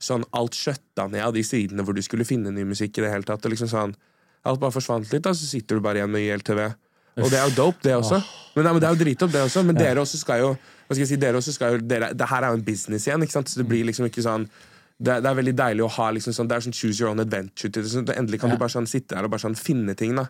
sånn 0.00 0.24
alt 0.36 0.56
skjøtta 0.56 1.10
ned 1.12 1.22
av 1.26 1.34
de 1.36 1.42
sidene 1.44 1.84
hvor 1.84 1.96
du 1.96 2.00
skulle 2.04 2.24
finne 2.24 2.52
ny 2.56 2.64
musikk 2.64 2.96
i 2.96 3.04
det 3.04 3.10
hele 3.12 3.26
tatt. 3.28 3.44
Og 3.44 3.52
liksom 3.52 3.68
sånn 3.68 3.96
Alt 4.48 4.60
bare 4.62 4.72
forsvant 4.72 5.10
litt, 5.12 5.20
da, 5.26 5.34
så 5.36 5.44
sitter 5.44 5.76
du 5.76 5.84
bare 5.84 6.00
igjen 6.00 6.08
med 6.08 6.24
YLTV. 6.24 6.60
Og 7.20 7.26
det 7.28 7.36
er 7.36 7.50
jo 7.50 7.56
dope, 7.58 7.82
det 7.84 7.92
også. 7.92 8.20
Men, 8.54 8.64
nei, 8.64 8.72
men 8.72 8.80
det 8.80 8.86
er 8.88 8.94
jo 8.94 9.00
dritdope, 9.02 9.34
det 9.34 9.42
også. 9.44 9.64
Men 9.68 9.76
dere 9.76 10.00
også 10.00 10.20
skal 10.22 10.40
jo 10.40 10.50
Hva 10.90 10.96
skal 10.96 11.04
jeg 11.04 11.12
si, 11.12 11.16
dere 11.22 11.38
også 11.38 11.52
skal 11.54 11.76
jo 11.76 11.82
dere, 11.86 12.08
Det 12.18 12.26
her 12.26 12.42
er 12.42 12.50
jo 12.50 12.58
en 12.58 12.64
business 12.66 13.04
igjen, 13.06 13.22
ikke 13.22 13.36
sant? 13.36 13.46
Så 13.52 13.60
det 13.62 13.68
blir 13.70 13.84
liksom 13.86 14.08
ikke 14.10 14.24
sånn 14.26 14.48
det, 15.00 15.20
det 15.22 15.30
er 15.30 15.36
veldig 15.38 15.54
deilig 15.56 15.84
å 15.86 15.90
ha 15.94 16.10
liksom 16.12 16.34
sånn, 16.34 16.48
Det 16.50 16.56
er 16.56 16.64
sånn 16.66 16.74
choose 16.76 16.98
your 17.00 17.08
own 17.12 17.20
adventure. 17.22 17.70
Til 17.70 17.86
sånn, 17.88 18.08
endelig 18.10 18.40
kan 18.42 18.50
Ja. 18.50 18.56
du 18.56 18.60
bare 18.60 18.74
sånn 18.74 18.88
sitte 18.90 19.14
der 19.14 19.24
og 19.24 19.30
bare 19.30 19.40
sånn 19.40 19.56
finne 19.56 19.94
ting 19.96 20.14
da 20.18 20.26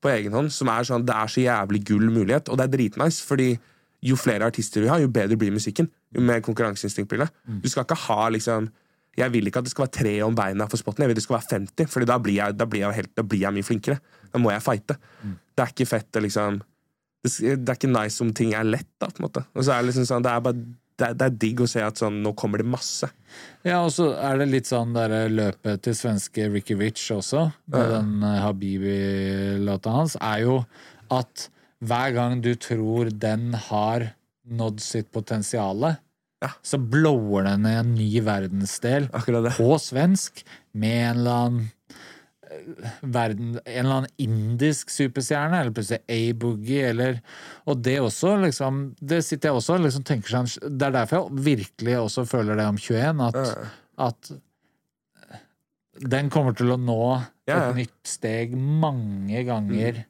på 0.00 0.08
egen 0.14 0.32
hånd. 0.32 0.52
Som 0.52 0.68
er 0.68 0.86
sånn, 0.86 1.04
Det 1.04 1.14
er 1.14 1.26
så 1.26 1.42
jævlig 1.42 1.84
gull 1.84 2.08
mulighet, 2.08 2.48
og 2.48 2.56
det 2.56 2.64
er 2.64 2.76
dritnice. 2.78 3.20
Fordi 3.26 3.58
jo 4.04 4.14
flere 4.16 4.46
artister 4.46 4.80
vi 4.80 4.88
har, 4.88 5.00
jo 5.00 5.08
bedre 5.08 5.36
blir 5.36 5.50
musikken. 5.50 5.90
Jo 6.14 6.20
mer 6.20 6.40
konkurranseinstinkt 6.40 7.08
blir 7.08 7.26
det. 7.26 7.30
Du 7.60 7.68
skal 7.68 7.84
ikke 7.84 7.96
ha 8.06 8.28
liksom 8.30 8.70
Jeg 9.18 9.32
vil 9.32 9.46
ikke 9.46 9.56
at 9.56 9.64
det 9.64 9.70
skal 9.70 9.86
være 9.86 9.96
tre 9.96 10.20
om 10.22 10.34
beina 10.34 10.66
for 10.68 10.76
spotten. 10.76 10.98
Jeg 11.00 11.08
vil 11.08 11.14
det 11.16 11.22
skal 11.22 11.38
være 11.38 11.48
50, 11.48 11.86
Fordi 11.88 12.04
da 12.06 12.18
da 12.52 12.64
blir 12.66 12.80
jeg, 12.80 12.94
helt, 12.94 13.14
da 13.16 13.22
blir 13.22 13.40
jeg 13.40 13.52
mye 13.54 13.64
flinkere. 13.64 13.98
Da 14.30 14.38
må 14.38 14.50
jeg 14.50 14.60
fighte. 14.62 14.96
Det 15.56 15.62
er 15.64 15.72
ikke 15.72 15.86
fett 15.88 16.12
å 16.12 16.20
liksom 16.20 16.60
det, 17.28 17.68
er 17.68 17.78
ikke 17.78 17.92
nice 17.92 18.22
om 18.24 18.32
ting 18.36 18.54
er 18.56 18.66
lett, 18.66 18.88
da, 19.00 19.08
på 19.10 19.20
en 19.22 19.26
måte. 19.28 19.44
Og 19.54 19.66
så 19.66 19.74
er 19.74 19.82
det 19.82 19.90
liksom 19.92 20.08
sånn, 20.08 20.26
det 20.26 20.32
er 20.32 20.44
bare 20.46 20.60
det 20.96 21.04
er, 21.10 21.16
det 21.20 21.26
er 21.26 21.34
digg 21.44 21.60
å 21.60 21.66
se 21.68 21.82
at 21.84 21.98
sånn, 22.00 22.22
nå 22.24 22.30
kommer 22.40 22.62
det 22.62 22.68
masse. 22.72 23.08
Ja, 23.66 23.82
og 23.84 23.90
så 23.92 24.08
er 24.16 24.38
det 24.40 24.46
litt 24.48 24.68
sånn 24.70 24.94
der 24.96 25.12
løpet 25.28 25.82
til 25.84 25.96
svenske 25.98 26.46
Ricky 26.54 26.76
Rich 26.78 27.10
også, 27.12 27.50
med 27.74 27.90
den 27.92 28.14
eh, 28.24 28.38
Habibi-låta 28.40 29.92
hans, 29.92 30.16
er 30.24 30.46
jo 30.46 30.56
at 31.12 31.48
hver 31.84 32.14
gang 32.16 32.40
du 32.40 32.54
tror 32.56 33.10
den 33.12 33.52
har 33.68 34.10
nådd 34.46 34.80
sitt 34.80 35.10
potensial, 35.12 35.92
Ja. 36.42 36.50
så 36.62 36.78
blower 36.80 37.44
den 37.46 37.66
i 37.68 37.74
en 37.76 37.94
ny 37.96 38.20
verdensdel 38.24 39.08
på 39.56 39.78
svensk 39.80 40.42
med 40.76 40.96
en 41.10 41.16
eller 41.20 41.30
annen 41.42 41.60
eh, 41.60 41.75
verden, 43.02 43.56
en 43.64 43.78
eller 43.80 43.94
annen 44.00 44.22
indisk 44.22 44.90
superstjerne, 44.92 45.60
eller 45.60 45.74
plutselig 45.76 46.02
A-boogie, 46.08 46.88
eller 46.90 47.20
Og 47.66 47.78
det 47.82 47.98
også, 48.00 48.36
liksom 48.42 48.80
Det 49.00 49.22
sitter 49.24 49.50
jeg 49.50 49.60
også 49.60 49.76
og 49.76 49.86
liksom 49.86 50.04
tenker 50.06 50.34
sånn 50.34 50.50
Det 50.66 50.88
er 50.88 50.96
derfor 50.98 51.20
jeg 51.20 51.46
virkelig 51.50 51.96
også 52.00 52.26
føler 52.28 52.58
det 52.58 52.66
om 52.70 52.80
21, 52.80 53.22
at, 53.28 53.70
at 54.08 54.34
den 55.96 56.28
kommer 56.32 56.56
til 56.56 56.74
å 56.74 56.80
nå 56.80 57.00
Ja, 57.48 57.54
ja. 57.54 57.58
et 57.70 57.78
nytt 57.78 58.10
steg 58.10 58.56
mange 58.56 59.42
ganger 59.48 60.04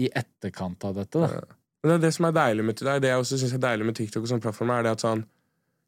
i 0.00 0.08
etterkant 0.14 0.84
av 0.86 0.98
dette. 1.00 1.18
Da. 1.22 1.56
Men 1.80 1.92
det 1.92 1.94
er 1.96 2.02
det 2.04 2.14
som 2.16 2.26
er 2.28 2.34
deilig 2.36 2.64
med 2.66 2.80
det, 2.80 2.96
det 3.02 3.10
jeg 3.12 3.22
også 3.22 3.38
synes 3.40 3.54
er 3.56 3.62
deilig 3.62 3.86
med 3.88 3.96
TikTok 3.98 4.24
og 4.24 4.32
sånne 4.32 4.44
plattformer, 4.44 4.80
er 4.80 4.88
det 4.88 4.96
at 4.98 5.04
sånn 5.04 5.24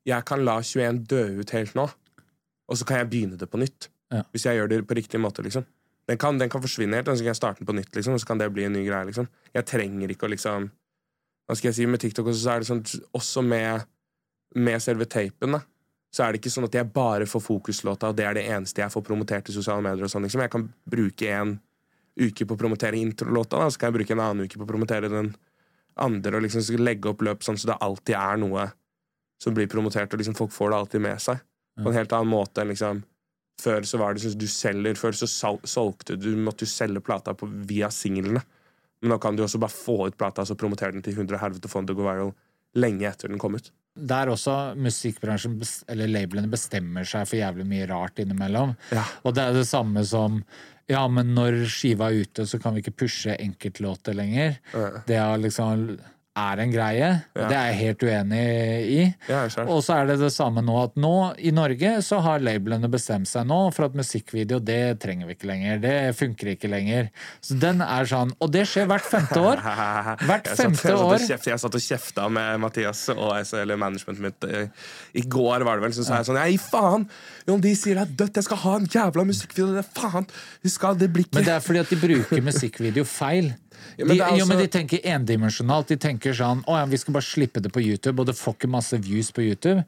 Jeg 0.08 0.24
kan 0.26 0.42
la 0.42 0.56
21 0.64 1.02
dø 1.10 1.22
ut 1.38 1.52
helt 1.54 1.76
nå, 1.78 1.84
og 2.66 2.78
så 2.78 2.86
kan 2.88 3.02
jeg 3.02 3.10
begynne 3.12 3.38
det 3.38 3.46
på 3.50 3.60
nytt. 3.60 3.90
Ja. 4.12 4.24
Hvis 4.32 4.46
jeg 4.48 4.58
gjør 4.58 4.70
det 4.72 4.80
på 4.88 4.96
riktig 4.98 5.20
måte, 5.22 5.44
liksom. 5.44 5.66
Den 6.10 6.18
kan, 6.18 6.38
den 6.38 6.50
kan 6.50 6.62
forsvinne 6.62 6.98
helt, 6.98 7.08
og 7.08 7.18
så 7.18 7.22
kan 7.22 7.30
jeg 7.30 7.38
starte 7.38 7.62
den 7.62 7.68
på 7.68 7.76
nytt, 7.78 7.92
liksom, 7.94 8.16
og 8.16 8.22
så 8.22 8.26
kan 8.26 8.40
det 8.40 8.50
bli 8.54 8.64
en 8.66 8.74
ny 8.74 8.82
greie, 8.86 9.06
liksom. 9.06 9.28
Jeg 9.54 9.66
trenger 9.70 10.14
ikke 10.14 10.26
å 10.26 10.32
liksom 10.32 10.70
Hva 11.46 11.56
skal 11.58 11.68
jeg 11.68 11.76
si, 11.76 11.86
med 11.90 12.00
TikTok 12.02 12.30
også, 12.30 12.42
så 12.42 12.54
er 12.54 12.62
det 12.62 12.68
sånn 12.70 12.82
Også 13.18 13.42
med, 13.46 13.86
med 14.54 14.82
selve 14.82 15.06
tapen, 15.10 15.58
da. 15.58 15.62
Så 16.12 16.24
er 16.24 16.32
det 16.32 16.42
ikke 16.42 16.52
sånn 16.52 16.66
at 16.68 16.74
jeg 16.76 16.90
bare 16.92 17.26
får 17.28 17.44
fokuslåta, 17.46 18.10
og 18.10 18.18
det 18.18 18.26
er 18.28 18.36
det 18.36 18.48
eneste 18.52 18.82
jeg 18.82 18.92
får 18.92 19.04
promotert 19.06 19.48
i 19.48 19.54
sosiale 19.54 19.84
medier. 19.84 20.04
og 20.04 20.12
sånn, 20.12 20.26
liksom. 20.26 20.42
Jeg 20.44 20.52
kan 20.52 20.66
bruke 20.96 21.30
en 21.38 21.54
uke 22.18 22.44
på 22.44 22.58
å 22.58 22.60
promotere 22.60 23.00
introlåta, 23.00 23.62
da, 23.62 23.70
så 23.70 23.80
kan 23.80 23.92
jeg 23.92 24.00
bruke 24.00 24.16
en 24.16 24.26
annen 24.26 24.50
uke 24.50 24.58
på 24.60 24.66
å 24.66 24.72
promotere 24.74 25.08
den 25.08 25.32
andre, 26.02 26.36
og 26.36 26.44
liksom 26.44 26.82
legge 26.82 27.08
opp 27.08 27.22
løp 27.24 27.46
sånn 27.46 27.58
så 27.60 27.70
det 27.70 27.78
alltid 27.84 28.18
er 28.18 28.42
noe 28.42 28.66
som 29.40 29.54
blir 29.56 29.70
promotert, 29.70 30.12
og 30.12 30.20
liksom 30.20 30.36
folk 30.38 30.52
får 30.54 30.70
det 30.70 30.78
alltid 30.82 31.04
med 31.06 31.22
seg. 31.22 31.40
På 31.80 31.88
en 31.88 31.96
helt 31.96 32.12
annen 32.12 32.30
måte 32.30 32.62
enn 32.62 32.70
liksom 32.72 33.00
Før 33.62 33.86
så 33.86 34.00
var 34.00 34.14
det 34.14 34.24
sånn 34.24 34.40
du 34.40 34.48
selger 34.50 34.98
Før 34.98 35.14
så 35.16 35.28
solgte 35.28 36.16
du 36.18 36.32
måtte 36.38 36.66
jo 36.66 36.72
selge 36.72 37.02
plata 37.04 37.34
på, 37.38 37.48
via 37.68 37.90
singlene. 37.94 38.42
Men 39.02 39.14
nå 39.14 39.18
kan 39.22 39.36
du 39.36 39.44
også 39.44 39.60
bare 39.62 39.74
få 39.74 40.08
ut 40.08 40.18
plata 40.18 40.44
og 40.46 40.58
promotere 40.58 40.94
den 40.94 41.04
til 41.04 41.16
100 41.16 41.40
helvete 41.42 41.68
og 41.68 41.72
få 41.72 41.82
den 41.82 41.92
til 41.92 42.02
viral 42.02 42.34
lenge 42.78 43.08
etter 43.08 43.28
den 43.28 43.40
kom 43.42 43.58
ut. 43.58 43.72
Der 43.92 44.30
også 44.32 44.72
musikkbransjen, 44.80 45.58
eller 45.92 46.08
labelene, 46.08 46.48
bestemmer 46.48 47.04
seg 47.04 47.26
for 47.28 47.36
jævlig 47.36 47.66
mye 47.68 47.88
rart 47.90 48.22
innimellom. 48.22 48.72
Ja. 48.94 49.02
Og 49.26 49.34
det 49.36 49.44
er 49.44 49.58
det 49.58 49.68
samme 49.68 50.04
som 50.08 50.42
Ja, 50.90 51.04
men 51.08 51.30
når 51.36 51.60
skiva 51.70 52.08
er 52.10 52.24
ute, 52.24 52.46
så 52.48 52.58
kan 52.60 52.74
vi 52.74 52.82
ikke 52.82 53.04
pushe 53.04 53.36
enkeltlåter 53.38 54.16
lenger. 54.18 54.56
Ja. 54.74 54.88
Det 55.06 55.18
er 55.20 55.42
liksom 55.44 55.84
er 56.38 56.60
en 56.62 56.70
greie. 56.72 57.08
Ja. 57.36 57.48
Det 57.50 57.56
er 57.56 57.66
jeg 57.68 57.78
helt 57.78 58.04
uenig 58.08 58.42
i. 58.88 59.00
Ja. 59.28 59.42
Og 59.66 59.82
så 59.84 59.98
er 59.98 60.08
det 60.08 60.16
det 60.22 60.30
samme 60.32 60.62
nå 60.64 60.76
at 60.80 60.94
nå 61.00 61.14
i 61.36 61.52
Norge 61.54 61.94
så 62.04 62.22
har 62.24 62.44
labelene 62.44 62.88
bestemt 62.92 63.28
seg 63.28 63.44
nå 63.48 63.58
for 63.76 63.90
at 63.90 63.96
musikkvideo 63.98 64.60
det 64.64 64.98
trenger 65.02 65.28
vi 65.28 65.36
ikke 65.36 65.50
lenger. 65.50 65.82
Det 65.82 65.96
funker 66.16 66.54
ikke 66.54 66.70
lenger. 66.72 67.10
Så 67.44 67.58
den 67.60 67.84
er 67.84 68.08
sånn 68.08 68.32
Og 68.40 68.52
det 68.54 68.64
skjer 68.70 68.88
hvert 68.88 69.04
femte 69.06 69.40
år. 69.42 69.60
Hvert 70.28 70.48
femte 70.56 70.94
år. 70.96 71.24
Jeg 71.28 71.60
satt 71.60 71.76
og 71.76 71.84
kjefta 71.84 72.28
med 72.32 72.60
Mathias 72.62 73.04
og 73.12 73.32
eller 73.32 73.78
managementet 73.80 74.22
mitt 74.22 74.46
eh, 74.48 74.88
i 75.18 75.24
går, 75.26 75.64
var 75.66 75.78
det 75.78 75.86
vel. 75.86 75.94
Så 75.96 76.06
sa 76.06 76.20
jeg 76.20 76.28
sånn 76.28 76.38
Nei, 76.38 76.56
faen! 76.60 77.06
Jon, 77.48 77.60
de 77.62 77.72
sier 77.76 77.98
det 77.98 78.04
er 78.04 78.14
dødt, 78.22 78.38
jeg 78.38 78.46
skal 78.48 78.60
ha 78.64 78.76
en 78.78 78.88
jævla 78.90 79.26
musikkvideo! 79.28 79.76
Det 79.76 79.84
faen! 79.98 80.28
Vi 80.62 80.72
skal, 80.72 80.96
det 81.00 81.10
blir 81.12 81.26
ikke 81.26 81.40
Men 81.40 81.48
det 81.48 81.56
er 81.56 81.64
fordi 81.64 81.82
at 81.82 81.92
de 81.92 82.00
bruker 82.00 82.44
musikkvideo 82.46 83.06
feil. 83.08 83.52
Ja, 83.98 84.04
De, 84.04 84.08
men 84.08 84.16
det 84.16 84.26
er 84.26 84.38
jo, 84.40 84.48
men 84.50 84.60
de 84.62 84.68
tenker 84.72 85.06
endimensjonalt. 85.14 85.92
De 85.92 85.98
tenker 86.00 86.36
sånn 86.36 86.62
Å 86.68 86.80
ja, 86.80 86.84
vi 86.90 87.00
skal 87.00 87.16
bare 87.16 87.26
slippe 87.26 87.62
det 87.64 87.72
på 87.74 87.82
YouTube, 87.84 88.22
og 88.22 88.30
det 88.30 88.36
får 88.38 88.58
ikke 88.58 88.70
masse 88.72 88.98
views 89.02 89.32
på 89.34 89.44
YouTube. 89.46 89.82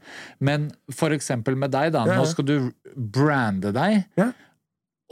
Men 0.44 0.70
for 0.92 1.14
eksempel 1.16 1.58
med 1.58 1.74
deg, 1.74 1.92
da. 1.94 2.06
Ja, 2.08 2.16
ja. 2.16 2.22
Nå 2.22 2.30
skal 2.30 2.48
du 2.48 2.56
brande 2.94 3.74
deg. 3.74 4.02
Ja. 4.20 4.32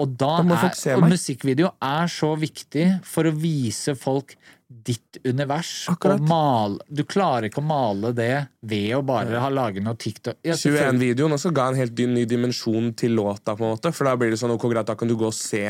Og 0.00 0.16
da, 0.18 0.38
Da 0.42 0.56
er 0.72 0.96
og 0.96 1.04
musikkvideo 1.04 1.74
er 1.84 2.08
så 2.10 2.32
viktig 2.40 2.86
for 3.06 3.28
å 3.28 3.32
vise 3.36 3.94
folk 3.98 4.34
ditt 4.72 5.18
univers. 5.28 5.86
Akkurat. 5.92 6.20
Og 6.20 6.28
male, 6.28 6.80
du 6.88 7.04
klarer 7.04 7.50
ikke 7.50 7.60
å 7.60 7.66
male 7.66 8.12
det 8.16 8.46
ved 8.64 8.94
å 8.96 9.02
bare 9.04 9.42
ha 9.42 9.50
laget 9.52 9.84
noe 9.84 9.98
TikTok. 10.00 10.40
Ja, 10.40 10.56
selvfølgelig. 10.56 11.12
21-videoen 11.12 11.36
også 11.36 11.52
ga 11.54 11.68
en 11.70 11.80
helt 11.82 12.04
ny 12.16 12.24
dimensjon 12.28 12.92
til 12.98 13.18
låta, 13.18 13.52
på 13.58 13.66
en 13.66 13.74
måte. 13.76 13.92
For 13.92 14.08
da 14.08 14.16
blir 14.18 14.32
det 14.32 14.40
sånn, 14.40 14.54
ok, 14.56 14.68
greit, 14.72 14.88
da 14.88 14.96
kan 14.98 15.10
du 15.10 15.16
gå 15.18 15.28
og 15.28 15.36
se 15.36 15.66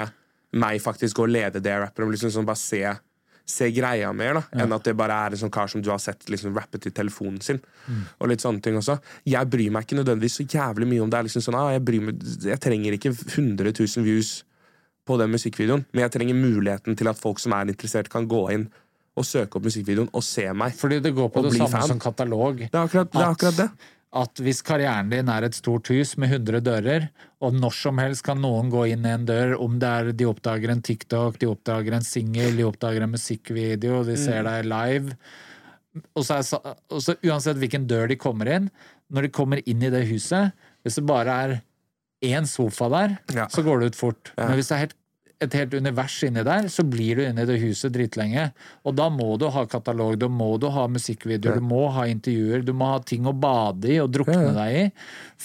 meg 0.52 0.82
faktisk 0.84 1.16
gå 1.16 1.26
og 1.26 1.32
lede 1.32 1.62
det 1.64 1.72
jeg 1.72 1.80
rapper. 1.82 2.06
Liksom 2.12 2.32
sånn, 2.34 2.46
bare 2.48 2.60
se, 2.60 2.82
se 3.48 3.70
greia 3.72 4.12
mer, 4.12 4.40
da. 4.40 4.42
Enn 4.62 4.72
at 4.76 4.84
det 4.84 4.94
bare 4.98 5.16
er 5.26 5.34
en 5.36 5.42
sånn 5.44 5.52
kar 5.54 5.70
som 5.72 5.82
du 5.82 5.90
har 5.90 5.98
sett 6.02 6.28
liksom 6.28 6.54
rappet 6.56 6.86
i 6.86 6.92
telefonen 6.94 7.40
sin. 7.40 7.60
Og 8.20 8.28
litt 8.28 8.44
sånne 8.44 8.62
ting 8.64 8.76
også. 8.76 8.98
Jeg 9.28 9.48
bryr 9.52 9.72
meg 9.72 9.86
ikke 9.86 10.00
nødvendigvis 10.02 10.40
så 10.42 10.46
jævlig 10.46 10.88
mye 10.92 11.02
om 11.02 11.10
det 11.10 11.18
er 11.18 11.28
liksom 11.28 11.44
sånn, 11.46 11.58
ah, 11.58 11.72
jeg, 11.72 11.84
bryr 11.88 12.08
meg, 12.10 12.22
jeg 12.44 12.60
trenger 12.60 12.98
ikke 12.98 13.14
100 13.16 13.72
000 13.72 14.06
views 14.06 14.44
på 15.08 15.16
den 15.18 15.32
musikkvideoen, 15.34 15.82
men 15.90 16.04
jeg 16.04 16.12
trenger 16.14 16.38
muligheten 16.38 16.94
til 16.96 17.10
at 17.10 17.18
folk 17.18 17.40
som 17.42 17.56
er 17.56 17.72
interessert, 17.72 18.10
kan 18.12 18.28
gå 18.30 18.44
inn 18.54 18.68
og 19.18 19.26
søke 19.26 19.58
opp 19.58 19.66
musikkvideoen 19.66 20.12
og 20.14 20.22
se 20.24 20.44
meg. 20.56 20.76
Fordi 20.78 21.00
det 21.04 21.12
går 21.16 21.28
på 21.32 21.42
det 21.44 21.56
samme 21.56 21.72
fan. 21.74 21.88
som 21.90 21.98
katalog. 22.00 22.62
Det 22.62 22.70
er 22.70 22.84
akkurat 22.86 23.10
det. 23.10 23.20
Er 23.20 23.34
akkurat 23.34 23.58
det. 23.58 23.68
At 24.14 24.40
hvis 24.44 24.60
karrieren 24.62 25.09
din 25.09 25.28
er 25.32 25.47
et 25.47 25.55
stort 25.56 25.89
hus 25.89 26.16
med 26.20 26.28
100 26.34 26.60
dører, 26.66 27.06
og 27.40 27.55
når 27.56 27.72
som 27.72 27.98
helst 27.98 28.22
kan 28.26 28.40
noen 28.43 28.68
gå 28.70 28.84
inn 28.93 29.06
i 29.09 29.12
en 29.14 29.24
dør, 29.26 29.55
om 29.64 29.78
det 29.80 29.89
er 29.89 30.10
de 30.12 30.26
oppdager 30.28 30.70
en 30.70 30.82
TikTok, 30.84 31.39
de 31.40 31.48
oppdager 31.48 31.97
en 31.97 32.05
singel, 32.05 32.56
de 32.59 32.66
oppdager 32.68 33.02
en 33.06 33.10
musikkvideo, 33.14 34.02
de 34.05 34.12
Mm. 34.18 34.24
ser 34.24 34.43
deg 34.44 34.64
live 34.68 35.16
og 36.16 36.24
så, 36.24 36.39
er, 36.40 36.76
og 36.90 37.01
så 37.05 37.16
uansett 37.24 37.56
hvilken 37.60 37.86
dør 37.86 38.09
de 38.09 38.16
kommer 38.16 38.48
inn, 38.48 38.70
når 39.12 39.22
de 39.22 39.28
kommer 39.28 39.60
inn 39.68 39.82
i 39.82 39.90
det 39.93 40.06
huset, 40.09 40.52
hvis 40.84 40.94
det 40.97 41.05
bare 41.06 41.28
er 41.44 41.62
én 42.24 42.47
sofa 42.48 42.89
der, 42.89 43.18
Ja. 43.34 43.47
så 43.48 43.62
går 43.64 43.80
det 43.80 43.86
ut 43.93 43.97
fort. 43.97 44.32
Ja. 44.39 44.47
Men 44.48 44.56
hvis 44.56 44.68
det 44.68 44.76
er 44.76 44.84
helt, 44.86 44.94
et 45.43 45.55
helt 45.59 45.74
univers 45.74 46.14
inni 46.27 46.43
der, 46.47 46.69
så 46.73 46.85
blir 46.89 47.19
du 47.19 47.23
inne 47.27 47.43
i 47.44 47.48
det 47.48 47.59
huset 47.62 47.93
dritlenge. 47.94 48.48
Og 48.86 48.94
da 48.98 49.09
må 49.12 49.35
du 49.40 49.48
ha 49.51 49.64
katalog, 49.66 50.16
da 50.20 50.28
må 50.31 50.52
du 50.62 50.69
ha 50.70 50.86
musikkvideoer, 50.89 51.55
Ja. 51.56 51.60
du 51.60 51.66
må 51.66 51.82
ha 51.93 52.06
intervjuer, 52.10 52.64
du 52.64 52.73
må 52.73 52.86
ha 52.93 52.98
ting 53.01 53.24
å 53.28 53.35
bade 53.39 53.90
i 53.90 53.98
og 54.01 54.10
drukne 54.14 54.39
Ja, 54.39 54.48
ja. 54.48 54.52
deg 54.59 54.77
i. 54.78 54.93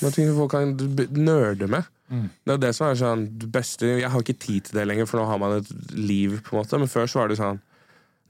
Noen 0.01 0.13
ting 0.13 0.33
folk 0.37 0.51
kan 0.51 0.75
nerde 1.11 1.67
med. 1.67 1.83
Mm. 2.09 2.29
Det 2.45 2.53
er 2.53 2.57
det 2.57 2.75
som 2.75 2.87
er 2.87 2.95
sånn 2.95 3.23
beste 3.51 3.85
Jeg 3.99 4.09
har 4.09 4.21
ikke 4.23 4.39
tid 4.39 4.63
til 4.63 4.77
det 4.79 4.87
lenger, 4.87 5.05
for 5.05 5.19
nå 5.19 5.25
har 5.27 5.37
man 5.41 5.57
et 5.57 5.67
liv, 5.91 6.39
på 6.41 6.55
en 6.55 6.61
måte. 6.63 6.79
Men 6.79 6.87
før 6.87 7.03
så 7.05 7.19
var 7.19 7.27
det 7.27 7.37
sånn 7.37 7.59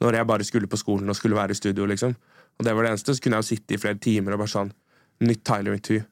Når 0.01 0.13
jeg 0.13 0.27
bare 0.27 0.43
skulle 0.43 0.67
på 0.67 0.77
skolen 0.77 1.09
og 1.09 1.15
skulle 1.15 1.35
være 1.35 1.51
i 1.51 1.57
studio, 1.57 1.85
liksom. 1.85 2.15
Og 2.59 2.65
det 2.65 2.73
var 2.73 2.83
det 2.83 2.91
eneste, 2.91 3.13
så 3.13 3.21
kunne 3.21 3.37
jeg 3.37 3.43
jo 3.45 3.55
sitte 3.55 3.73
i 3.73 3.77
flere 3.77 3.99
timer 4.01 4.33
og 4.33 4.39
bare 4.39 4.49
sånn 4.49 4.71
Nytt 5.21 5.43
Tyler-intervju. 5.43 6.03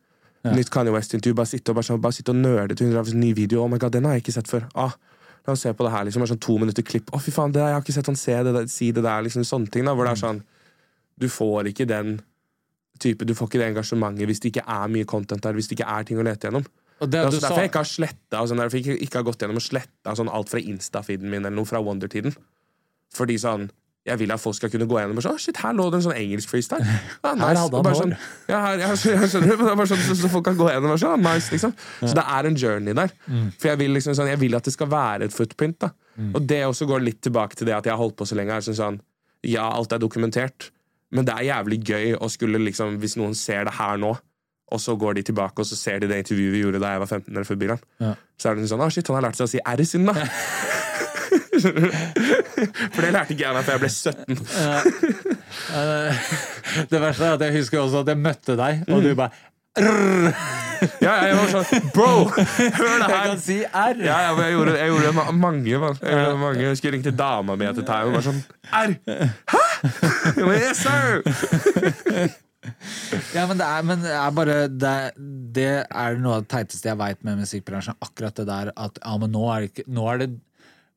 Nytt 0.54 0.70
Kanye 0.70 0.92
West-intervju. 0.94 1.34
Bare 1.38 1.50
sitte 1.50 1.70
og, 1.72 1.76
bare 1.80 1.88
sånn, 1.88 2.02
bare 2.02 2.14
sitte 2.14 2.30
og 2.34 2.38
nerde 2.38 2.76
til 2.78 2.94
en 2.96 3.20
ny 3.20 3.34
video. 3.34 3.64
Oh 3.64 3.68
my 3.70 3.78
god, 3.82 3.92
den 3.94 4.06
har 4.06 4.14
jeg 4.14 4.24
ikke 4.26 4.34
sett 4.38 4.48
før. 4.50 4.68
Ah, 4.76 4.94
la 5.46 5.54
oss 5.54 5.66
se 5.66 5.74
på 5.74 5.86
det 5.86 5.94
her, 5.94 6.06
liksom. 6.08 6.26
Sånn 6.30 6.42
to 6.42 6.58
minutter 6.62 6.86
klipp. 6.86 7.12
Å, 7.14 7.20
fy 7.22 7.34
faen, 7.34 7.54
det 7.54 7.62
der, 7.62 7.74
jeg 7.74 7.78
har 7.80 7.84
ikke 7.86 7.98
sett 7.98 8.10
han 8.12 8.20
se 8.20 8.38
det 8.48 8.54
der, 8.56 8.70
si 8.72 8.92
det 8.96 9.04
der. 9.06 9.26
Liksom 9.26 9.46
sånne 9.48 9.72
ting, 9.74 9.86
da. 9.88 9.94
Hvor 9.98 10.08
det 10.10 10.16
er 10.16 10.24
sånn 10.24 10.42
Du 11.22 11.30
får 11.32 11.70
ikke 11.72 11.86
den 11.88 12.18
type, 13.00 13.28
du 13.28 13.36
får 13.36 13.50
ikke 13.50 13.62
det 13.62 13.70
engasjementet 13.74 14.28
hvis 14.30 14.42
det 14.44 14.52
ikke 14.54 14.66
er 14.72 14.90
mye 14.92 15.08
content 15.08 15.44
der, 15.44 15.56
hvis 15.56 15.70
det 15.72 15.78
ikke 15.78 15.88
er 15.92 16.08
ting 16.08 16.20
å 16.20 16.26
lete 16.28 16.50
gjennom. 16.50 16.66
Og 17.00 17.10
det 17.10 17.12
Det 17.12 17.22
er 17.22 17.30
også 17.30 17.40
sa, 17.40 17.48
derfor 17.48 17.64
jeg 17.64 17.72
ikke 17.72 17.82
har 17.82 17.92
sletta 17.92 18.44
sånn, 18.48 18.62
derfor 18.62 18.80
jeg 18.80 18.86
ikke, 18.86 18.98
ikke 19.06 19.20
har 19.20 19.26
gått 19.28 19.42
gjennom 19.44 19.60
og 19.60 19.66
sletta 19.66 20.16
sånn 20.16 20.32
alt 20.32 20.52
fra 20.52 20.62
Insta-feeden 20.64 21.32
min 21.32 21.42
eller 21.42 21.56
noe 21.58 21.68
fra 21.68 21.82
Wonder-tiden. 21.84 22.36
Fordi 23.16 23.36
sånn 23.40 23.68
jeg 24.06 24.20
vil 24.22 24.32
at 24.36 24.42
folk 24.42 24.56
skal 24.56 24.70
kunne 24.70 24.86
gå 24.90 25.00
gjennom 25.00 25.18
og 25.18 25.26
sånn, 25.26 25.38
shit, 25.42 25.58
her 25.64 25.74
lå 25.74 25.88
det 25.90 25.98
en 26.00 26.06
sånn 26.06 26.18
engelsk 26.20 26.52
freestyle. 26.52 26.86
Ja, 27.26 27.32
nice. 27.34 27.48
Her 27.48 27.60
hadde 27.64 27.82
han. 27.82 27.96
Sånn, 27.98 28.14
ja, 28.52 28.60
her, 28.68 28.84
jeg 28.86 29.32
skjønner, 29.32 29.56
men 29.56 29.66
det 29.66 29.72
er 29.72 29.80
bare 29.82 29.92
sånn, 29.92 30.04
så, 30.06 30.18
så 30.20 30.32
folk 30.34 30.46
kan 30.46 30.60
gå 30.60 30.70
gjennom 30.70 30.94
og 30.94 31.02
sånn, 31.02 31.26
nice, 31.26 31.50
liksom. 31.54 31.74
Så 32.04 32.14
det 32.18 32.26
er 32.38 32.50
en 32.52 32.60
journey 32.62 32.98
der. 33.02 33.16
Mm. 33.26 33.48
For 33.58 33.72
jeg 33.72 33.82
vil, 33.82 33.96
liksom, 33.98 34.18
sånn, 34.20 34.30
jeg 34.30 34.42
vil 34.46 34.60
at 34.60 34.70
det 34.70 34.76
skal 34.76 34.92
være 34.94 35.30
et 35.30 35.36
footprint. 35.36 35.80
da. 35.88 35.92
Og 36.38 36.46
det 36.48 36.62
også 36.68 36.88
går 36.90 37.04
litt 37.04 37.20
tilbake 37.26 37.58
til 37.58 37.68
det 37.70 37.76
at 37.80 37.90
jeg 37.90 37.96
har 37.96 38.02
holdt 38.02 38.18
på 38.20 38.30
så 38.30 38.38
lenge. 38.38 38.54
Er 38.56 38.68
sånn, 38.68 38.78
sånn, 38.78 39.02
ja, 39.46 39.66
alt 39.66 39.94
er 39.94 40.02
dokumentert, 40.02 40.70
men 41.16 41.26
det 41.26 41.34
er 41.36 41.50
jævlig 41.50 41.82
gøy 41.86 42.16
å 42.22 42.30
skulle 42.32 42.62
liksom, 42.62 43.00
hvis 43.02 43.18
noen 43.20 43.36
ser 43.38 43.68
det 43.68 43.76
her 43.80 44.00
nå, 44.02 44.14
og 44.74 44.82
så 44.82 44.96
går 44.98 45.20
de 45.20 45.26
tilbake 45.28 45.62
og 45.62 45.68
så 45.70 45.78
ser 45.78 46.00
de 46.02 46.10
det 46.10 46.24
intervjuet 46.24 46.54
vi 46.56 46.62
gjorde 46.64 46.80
da 46.82 46.96
jeg 46.96 47.02
var 47.04 47.10
15 47.12 47.28
eller 47.30 47.46
forbi 47.48 47.70
dem. 47.70 47.84
Ja. 48.02 48.16
Så 48.42 48.50
er 48.50 48.58
det 48.58 48.70
sånn, 48.72 48.82
å 48.82 48.90
shit, 48.92 49.08
han 49.12 49.20
har 49.20 49.28
lært 49.28 49.38
seg 49.38 49.46
å 49.46 49.52
si 49.52 49.62
R 49.62 49.84
siden 49.86 50.10
da. 50.10 50.16
For 52.94 53.02
det 53.06 53.12
lærte 53.16 53.32
ikke 53.36 53.46
jeg 53.46 53.54
meg 53.56 53.64
før 53.66 53.76
jeg 53.76 53.84
ble 53.84 53.90
17. 53.90 54.38
Eh, 55.76 56.12
Det 56.92 57.00
verste 57.02 57.24
er 57.30 57.34
at 57.38 57.44
jeg 57.48 57.54
husker 57.60 57.80
også 57.84 58.02
at 58.04 58.10
jeg 58.14 58.20
møtte 58.22 58.56
deg, 58.60 58.84
og 58.90 58.98
Mm. 59.00 59.04
du 59.10 59.16
bare 59.16 59.32
Ja, 61.04 61.14
jeg 61.28 61.36
var 61.36 61.50
sånn, 61.52 61.90
bro, 61.92 62.12
hør 62.32 62.38
det 62.40 62.78
Jeg 62.80 63.10
her! 63.12 63.26
kan 63.28 63.40
si 63.44 63.58
R! 63.66 63.98
Ja, 64.06 64.18
jeg 64.32 64.54
gjorde, 64.56 64.76
jeg 64.80 64.88
gjorde 64.92 65.06
det 65.10 65.16
ma- 65.18 65.32
mange, 65.36 65.80
man. 65.82 65.98
Jeg, 66.00 66.12
gjorde 66.14 66.30
det 66.32 66.40
mange. 66.40 66.62
jeg 66.64 66.70
husker 66.72 66.88
jeg 66.90 66.94
ringte 66.96 67.12
dama 67.20 67.56
mi 67.60 67.68
etter 67.68 67.84
time 67.88 68.08
og 68.08 68.16
var 68.16 68.24
sånn 68.24 68.40
R! 68.72 68.96
Hæ?! 69.52 69.64
Jeg 70.40 70.46
yes, 70.62 70.80
sir! 70.80 71.06
Ja, 73.36 73.44
men 73.46 73.60
det 73.60 73.66
er, 73.68 73.84
men 73.86 74.00
det 74.02 74.14
er 74.18 74.32
bare 74.34 74.56
det, 74.72 74.94
det 75.54 75.68
er 75.86 76.16
noe 76.24 76.40
av 76.40 76.46
det 76.48 76.50
teiteste 76.56 76.90
jeg 76.90 76.98
veit 76.98 77.20
med 77.28 77.38
musikkbransjen. 77.44 77.94
Akkurat 78.02 78.34
det 78.40 78.48
der 78.50 78.72
at 78.74 78.98
ja, 79.04 79.14
men 79.22 79.30
nå 79.36 79.44
er 79.54 79.68
det 79.68 79.86
Nå 79.92 80.08
er 80.14 80.24
det 80.24 80.30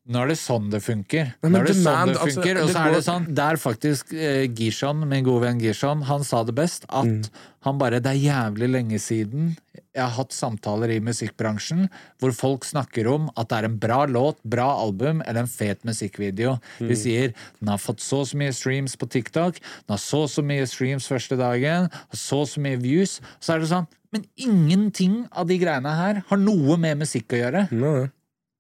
nå 0.09 0.23
er 0.25 0.31
det 0.33 0.39
sånn 0.41 0.71
det 0.73 0.81
funker. 0.81 1.35
men 1.43 1.53
Nå 1.53 1.59
er 1.61 1.69
det 1.69 1.75
sånn 1.77 1.85
demand, 1.85 2.15
det 2.15 2.21
altså, 2.23 2.41
funker, 2.41 2.61
Og 2.63 2.67
det 2.69 2.75
så 2.75 2.81
er 2.87 2.95
det 2.97 3.05
sånn 3.05 3.27
Det 3.35 3.45
er 3.45 3.59
faktisk 3.61 4.13
eh, 4.17 4.47
Gishon, 4.57 5.05
min 5.09 5.25
gode 5.27 5.43
venn 5.45 5.61
Gishon, 5.61 6.03
han 6.09 6.25
sa 6.25 6.43
det 6.49 6.55
best. 6.57 6.87
At 6.89 7.05
Mm. 7.05 7.23
han 7.67 7.79
bare 7.79 8.01
Det 8.01 8.13
er 8.15 8.23
jævlig 8.25 8.69
lenge 8.73 8.99
siden 8.99 9.57
jeg 9.99 10.05
har 10.05 10.15
hatt 10.15 10.31
samtaler 10.33 10.91
i 10.95 11.01
musikkbransjen 11.03 11.89
hvor 12.21 12.31
folk 12.37 12.65
snakker 12.65 13.09
om 13.11 13.29
at 13.37 13.49
det 13.51 13.57
er 13.59 13.65
en 13.67 13.79
bra 13.83 14.05
låt, 14.07 14.37
bra 14.47 14.69
album 14.79 15.23
eller 15.27 15.41
en 15.43 15.51
fet 15.51 15.83
musikkvideo. 15.85 16.59
Mm. 16.79 16.89
De 16.89 16.95
sier 16.97 17.33
den 17.59 17.69
har 17.73 17.79
fått 17.83 17.99
så 18.05 18.21
og 18.23 18.29
så 18.31 18.39
mye 18.39 18.55
streams 18.55 18.95
på 18.97 19.09
TikTok, 19.11 19.59
den 19.59 19.95
har 19.97 19.99
så 19.99 20.23
og 20.23 20.31
så 20.31 20.45
mye 20.47 20.67
streams 20.71 21.09
første 21.11 21.37
dagen, 21.41 21.89
så 22.15 22.43
og 22.45 22.49
så 22.53 22.63
mye 22.63 22.79
views. 22.81 23.21
Så 23.41 23.55
er 23.57 23.59
det 23.65 23.69
sånn 23.73 23.89
Men 24.13 24.25
ingenting 24.41 25.27
av 25.37 25.49
de 25.51 25.59
greiene 25.61 25.91
her 25.93 26.23
har 26.31 26.39
noe 26.41 26.79
med 26.81 26.97
musikk 27.03 27.35
å 27.37 27.41
gjøre. 27.43 27.67
Nei, 27.73 27.91
nei. 27.99 28.07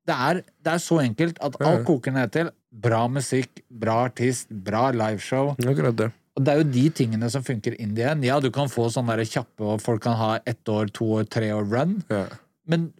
Det 0.08 0.16
er, 0.16 0.40
det 0.64 0.72
er 0.72 0.80
så 0.82 1.02
enkelt 1.02 1.40
at 1.44 1.58
alt 1.60 1.84
koker 1.88 2.14
ned 2.14 2.32
til 2.32 2.48
bra 2.72 3.02
musikk, 3.12 3.62
bra 3.68 4.04
artist, 4.06 4.48
bra 4.48 4.88
liveshow. 4.94 5.52
Akkurat 5.58 5.96
det. 5.98 6.10
Og 6.38 6.44
det 6.46 6.52
er 6.52 6.60
jo 6.60 6.68
de 6.70 6.84
tingene 6.94 7.28
som 7.32 7.42
funker 7.44 7.74
in 7.82 7.96
the 7.96 8.06
end. 8.06 8.24
Ja, 8.24 8.38
du 8.40 8.50
kan 8.54 8.70
få 8.70 8.86
sånne 8.94 9.16
kjappe, 9.26 9.64
og 9.64 9.82
folk 9.82 10.04
kan 10.06 10.14
ha 10.20 10.36
ett 10.46 10.70
år, 10.70 10.92
to 10.94 11.08
år, 11.18 11.26
tre 11.26 11.50
år 11.54 11.66
run. 11.66 11.98
Ja. 12.12 12.24
Men 12.70 12.92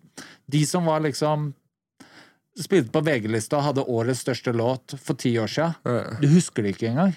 de 0.51 0.65
som 0.67 0.89
var 0.89 1.05
liksom 1.07 1.53
Spilte 2.59 2.91
på 2.91 2.99
VG-lista 3.07 3.61
og 3.61 3.69
hadde 3.69 3.83
årets 3.87 4.25
største 4.25 4.51
låt 4.51 4.97
for 4.99 5.15
ti 5.15 5.31
år 5.39 5.47
siden. 5.47 5.77
Ja. 5.87 6.17
Du 6.19 6.25
husker 6.33 6.65
det 6.67 6.73
ikke 6.75 6.89
engang. 6.89 7.13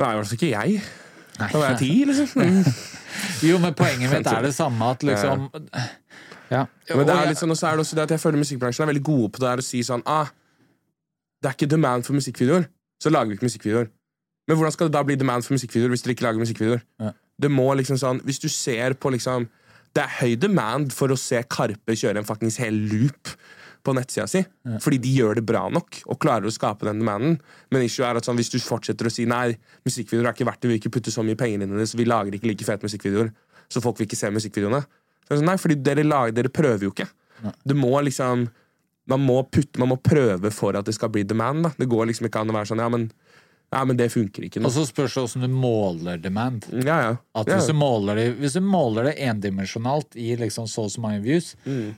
Nei, 0.00 0.08
i 0.08 0.16
hvert 0.18 0.26
fall 0.26 0.38
ikke 0.40 0.48
jeg. 0.50 0.80
Da 1.36 1.50
var 1.54 1.68
jeg 1.68 1.78
ti, 1.84 1.90
liksom. 2.08 2.64
Jo, 3.46 3.60
men 3.62 3.76
poenget 3.78 4.10
mitt 4.10 4.26
er 4.26 4.42
det 4.42 4.50
samme 4.56 4.90
at 4.90 5.04
liksom 5.06 5.46
Ja. 6.50 6.64
Men 6.90 7.06
det 7.06 7.14
er 7.14 7.30
litt 7.30 7.40
sånn, 7.40 7.52
og 7.54 7.58
så 7.58 7.70
er 7.70 7.78
det 7.78 7.84
også 7.84 7.96
det 7.98 8.08
at 8.08 8.16
jeg 8.16 8.22
føler 8.22 8.42
musikkbransjen 8.42 8.84
er 8.84 8.90
veldig 8.90 9.06
gode 9.06 9.30
på 9.34 9.42
det 9.42 9.50
her 9.52 9.62
å 9.62 9.64
si 9.64 9.84
sånn 9.86 10.02
ah, 10.10 10.32
Det 11.40 11.50
er 11.50 11.56
ikke 11.56 11.70
demand 11.70 12.04
for 12.08 12.18
musikkvideoer, 12.18 12.66
så 13.00 13.12
lager 13.12 13.30
vi 13.30 13.38
ikke 13.38 13.46
musikkvideoer. 13.48 13.88
Men 14.50 14.58
hvordan 14.58 14.74
skal 14.74 14.90
det 14.90 14.96
da 14.96 15.04
bli 15.06 15.16
demand 15.20 15.46
for 15.46 15.54
musikkvideoer 15.54 15.94
hvis 15.94 16.02
dere 16.04 16.16
ikke 16.16 16.26
lager 16.26 16.42
musikkvideoer? 16.42 16.82
Ja. 17.00 17.14
Det 17.40 17.50
må 17.52 17.70
liksom 17.78 17.96
sånn, 18.00 18.20
Hvis 18.26 18.42
du 18.42 18.50
ser 18.52 18.96
på 19.00 19.12
liksom 19.14 19.46
Det 19.96 20.02
er 20.02 20.16
høy 20.20 20.34
demand 20.36 20.92
for 20.94 21.10
å 21.10 21.18
se 21.18 21.40
Karpe 21.48 21.96
kjøre 21.96 22.20
en 22.20 22.28
fuckings 22.28 22.58
hel 22.62 22.76
loop 22.90 23.32
på 23.80 23.94
nettsida 23.96 24.26
si, 24.28 24.42
fordi 24.84 24.98
de 25.00 25.10
gjør 25.16 25.38
det 25.38 25.44
bra 25.48 25.62
nok 25.72 26.02
og 26.04 26.18
klarer 26.20 26.44
å 26.44 26.52
skape 26.52 26.84
den 26.84 27.00
demanden. 27.00 27.38
Men 27.72 27.86
issue 27.86 28.04
er 28.04 28.18
at 28.18 28.26
sånn, 28.28 28.36
hvis 28.36 28.52
du 28.52 28.58
fortsetter 28.60 29.08
å 29.08 29.12
si 29.12 29.24
nei, 29.24 29.54
musikkvideoer 29.88 30.28
er 30.28 30.36
ikke 30.36 30.46
verdt 30.48 30.60
det, 30.60 30.68
vi 30.68 30.74
vil 30.74 30.82
ikke 30.82 30.92
putte 30.98 31.14
så 31.14 31.24
mye 31.24 31.38
penger 31.40 31.64
inn 31.64 31.72
i 31.72 31.80
det, 31.80 31.86
så 31.88 31.96
vi 31.96 32.04
lager 32.04 32.36
ikke 32.36 32.50
like 32.50 32.66
fete 32.68 32.84
musikkvideoer, 32.84 33.30
så 33.72 33.80
folk 33.80 33.96
vil 33.96 34.04
ikke 34.04 34.18
se 34.20 34.28
musikkvideoene. 34.36 34.82
Sånn, 35.30 35.46
nei, 35.46 35.56
fordi 35.62 35.78
dere, 35.78 36.04
lager, 36.06 36.34
dere 36.36 36.52
prøver 36.52 36.88
jo 36.88 36.94
ikke. 36.94 37.08
Du 37.64 37.76
må 37.78 37.94
liksom 38.04 38.48
man 39.10 39.24
må, 39.26 39.40
putte, 39.50 39.80
man 39.80 39.90
må 39.90 39.96
prøve 39.98 40.52
for 40.54 40.76
at 40.78 40.86
det 40.86 40.94
skal 40.94 41.10
bli 41.10 41.24
demand. 41.26 41.64
Da. 41.66 41.72
Det 41.80 41.88
går 41.90 42.10
liksom 42.10 42.28
ikke 42.28 42.44
an 42.44 42.52
å 42.52 42.56
være 42.56 42.70
sånn 42.70 42.82
ja, 42.82 42.90
men, 42.92 43.08
ja, 43.72 43.80
men 43.88 43.98
det 43.98 44.10
funker 44.14 44.46
ikke 44.46 44.62
nå. 44.62 44.68
Og 44.68 44.76
så 44.76 44.84
spørs 44.86 45.16
det 45.16 45.24
hvordan 45.24 45.46
du 45.46 45.56
måler 45.62 46.20
demand. 46.22 46.68
Ja, 46.74 47.00
ja. 47.06 47.16
At 47.38 47.50
hvis, 47.50 47.70
du 47.70 47.74
måler 47.78 48.20
det, 48.20 48.28
hvis 48.38 48.54
du 48.58 48.62
måler 48.62 49.10
det 49.10 49.16
endimensjonalt 49.26 50.14
i 50.18 50.34
liksom 50.38 50.68
så 50.70 50.86
og 50.86 50.94
så 50.94 51.02
mange 51.06 51.24
views 51.26 51.56
Mm. 51.64 51.90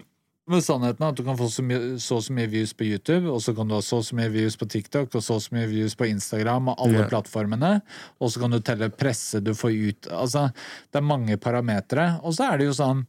Men 0.51 0.59
sannheten 0.59 1.05
er 1.07 1.13
at 1.13 1.19
du 1.21 1.23
kan 1.23 1.37
få 1.39 1.47
så, 1.55 1.63
mye, 1.63 1.97
så 2.03 2.17
og 2.19 2.25
så 2.27 2.35
mye 2.35 2.51
views 2.51 2.73
på 2.75 2.83
YouTube, 2.89 3.31
og 3.31 3.39
så 3.45 3.53
kan 3.55 3.69
du 3.71 3.77
ha 3.77 3.79
så 3.85 4.01
og 4.01 4.09
så 4.09 4.17
mye 4.19 4.33
views 4.35 4.57
på 4.59 4.67
TikTok, 4.67 5.15
og 5.15 5.23
så 5.23 5.37
og 5.39 5.45
så 5.45 5.55
mye 5.55 5.69
views 5.71 5.95
på 5.95 6.09
Instagram 6.11 6.73
og 6.73 6.83
alle 6.83 7.05
plattformene. 7.07 7.71
Og 8.19 8.33
så 8.35 8.43
kan 8.43 8.51
du 8.51 8.59
telle 8.59 8.89
presse 8.91 9.39
du 9.39 9.53
får 9.55 9.77
ut. 9.77 10.09
Altså, 10.11 10.49
det 10.91 10.99
er 10.99 11.07
mange 11.07 11.39
parametere. 11.39 12.09
Og 12.27 12.35
så 12.35 12.51
er 12.51 12.59
det 12.59 12.67
jo 12.67 12.75
sånn 12.75 13.05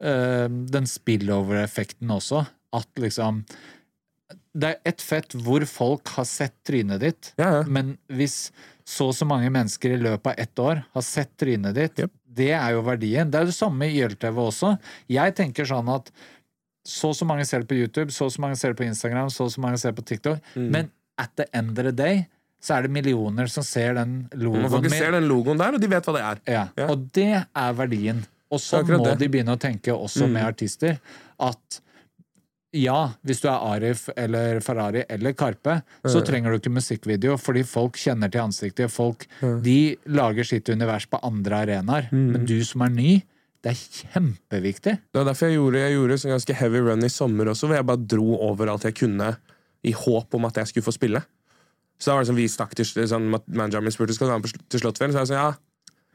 den 0.00 0.86
spillover-effekten 0.86 2.10
også. 2.14 2.44
At 2.76 2.86
liksom 3.00 3.44
Det 4.58 4.68
er 4.74 4.76
ett 4.90 5.02
fett 5.02 5.32
hvor 5.34 5.64
folk 5.68 6.08
har 6.16 6.24
sett 6.28 6.54
trynet 6.66 7.00
ditt, 7.00 7.32
Ja, 7.38 7.58
ja. 7.58 7.62
men 7.66 7.96
hvis 8.10 8.50
så 8.88 9.08
og 9.10 9.14
så 9.14 9.26
mange 9.28 9.50
mennesker 9.52 9.92
i 9.94 10.00
løpet 10.00 10.26
av 10.32 10.38
ett 10.38 10.58
år 10.58 10.80
har 10.94 11.02
sett 11.04 11.30
trynet 11.36 11.74
ditt, 11.76 11.98
Yep. 11.98 12.10
det 12.38 12.50
er 12.56 12.70
jo 12.72 12.82
verdien. 12.82 13.30
Det 13.30 13.40
er 13.40 13.44
det 13.50 13.54
samme 13.54 13.84
i 13.86 13.98
YLTV 14.00 14.38
også. 14.38 14.78
Jeg 15.08 15.34
tenker 15.36 15.64
sånn 15.68 15.88
at 15.94 16.10
så 16.88 17.10
og 17.10 17.14
så 17.18 17.26
mange 17.28 17.44
ser 17.44 17.60
det 17.60 17.68
på 17.68 17.76
YouTube, 17.76 18.10
så 18.10 18.24
og 18.26 18.32
så 18.32 18.40
mange 18.40 18.56
ser 18.56 18.72
det 18.72 18.78
på 18.78 18.86
Instagram, 18.88 19.28
så 19.28 19.44
og 19.44 19.50
så 19.52 19.60
mange 19.60 19.78
ser 19.78 19.92
det 19.92 19.98
på 20.02 20.06
TikTok, 20.08 20.40
Mm. 20.56 20.70
men 20.70 20.90
at 21.18 21.30
the 21.36 21.44
end 21.52 21.78
of 21.78 21.84
the 21.84 21.92
day 21.92 22.26
så 22.62 22.78
er 22.78 22.82
det 22.82 22.90
millioner 22.90 23.46
som 23.48 23.62
ser 23.62 23.94
den 23.94 24.28
logoen 24.34 24.62
logoen 24.62 24.70
folk 24.70 24.90
ser 24.90 25.12
den 25.12 25.28
logoen 25.28 25.58
der, 25.58 25.74
og 25.74 25.80
de 25.80 25.86
vet 25.86 26.04
hva 26.04 26.14
det 26.16 26.22
er. 26.24 26.68
Ja. 26.76 26.86
og 26.88 27.12
det 27.12 27.44
er 27.54 27.72
verdien. 27.74 28.24
Og 28.50 28.60
så 28.62 28.80
er 28.80 28.96
må 28.96 29.04
det. 29.04 29.18
de 29.20 29.28
begynne 29.28 29.54
å 29.56 29.60
tenke 29.60 29.92
også 29.92 30.24
Mm. 30.26 30.32
med 30.32 30.44
artister. 30.46 30.98
At 31.38 31.80
ja, 32.76 33.12
hvis 33.24 33.40
du 33.40 33.48
er 33.48 33.62
Arif 33.64 34.08
eller 34.16 34.60
Ferrari 34.60 35.04
eller 35.08 35.32
Karpe, 35.32 35.82
så 36.04 36.20
trenger 36.24 36.52
du 36.52 36.58
ikke 36.58 36.72
musikkvideo, 36.74 37.36
fordi 37.40 37.62
folk 37.64 37.96
kjenner 37.96 38.30
til 38.30 38.40
ansiktet. 38.44 38.90
Folk 38.92 39.26
de 39.64 39.96
lager 40.06 40.44
sitt 40.44 40.68
univers 40.68 41.06
på 41.06 41.18
andre 41.24 41.62
arenaer. 41.64 42.10
Mm. 42.12 42.32
Men 42.32 42.44
du 42.46 42.62
som 42.64 42.82
er 42.82 42.88
ny, 42.92 43.22
det 43.64 43.72
er 43.72 43.80
kjempeviktig. 44.12 44.98
Det 45.12 45.14
var 45.18 45.24
derfor 45.32 45.48
jeg 45.48 45.56
gjorde, 45.58 45.80
jeg 45.80 45.96
gjorde 45.96 46.18
en 46.24 46.34
ganske 46.36 46.54
heavy 46.60 46.78
run 46.88 47.04
i 47.04 47.08
sommer 47.08 47.44
også, 47.50 47.66
hvor 47.66 47.76
jeg 47.80 47.86
bare 47.88 48.06
dro 48.06 48.36
over 48.50 48.68
alt 48.68 48.84
jeg 48.84 48.94
kunne 49.00 49.36
i 49.84 49.92
håp 49.92 50.34
om 50.34 50.44
at 50.44 50.60
jeg 50.60 50.66
skulle 50.66 50.84
få 50.84 50.94
spille. 50.94 51.24
Så 51.98 52.10
da 52.12 52.14
var 52.14 52.22
det 52.22 52.28
sånn, 52.30 52.36
vi 52.38 52.46
stakk 52.52 52.74
til 52.78 52.84
sånn, 52.84 53.26
Manageren 53.48 53.82
min 53.82 53.90
spurte 53.92 54.14
skal 54.14 54.28
du 54.28 54.32
være 54.36 54.44
med 54.44 54.68
til 54.70 54.80
Slottsfjell. 54.80 55.12
Så 55.16 55.24
jeg 55.24 55.30
sa 55.32 55.34
ja, 55.34 55.48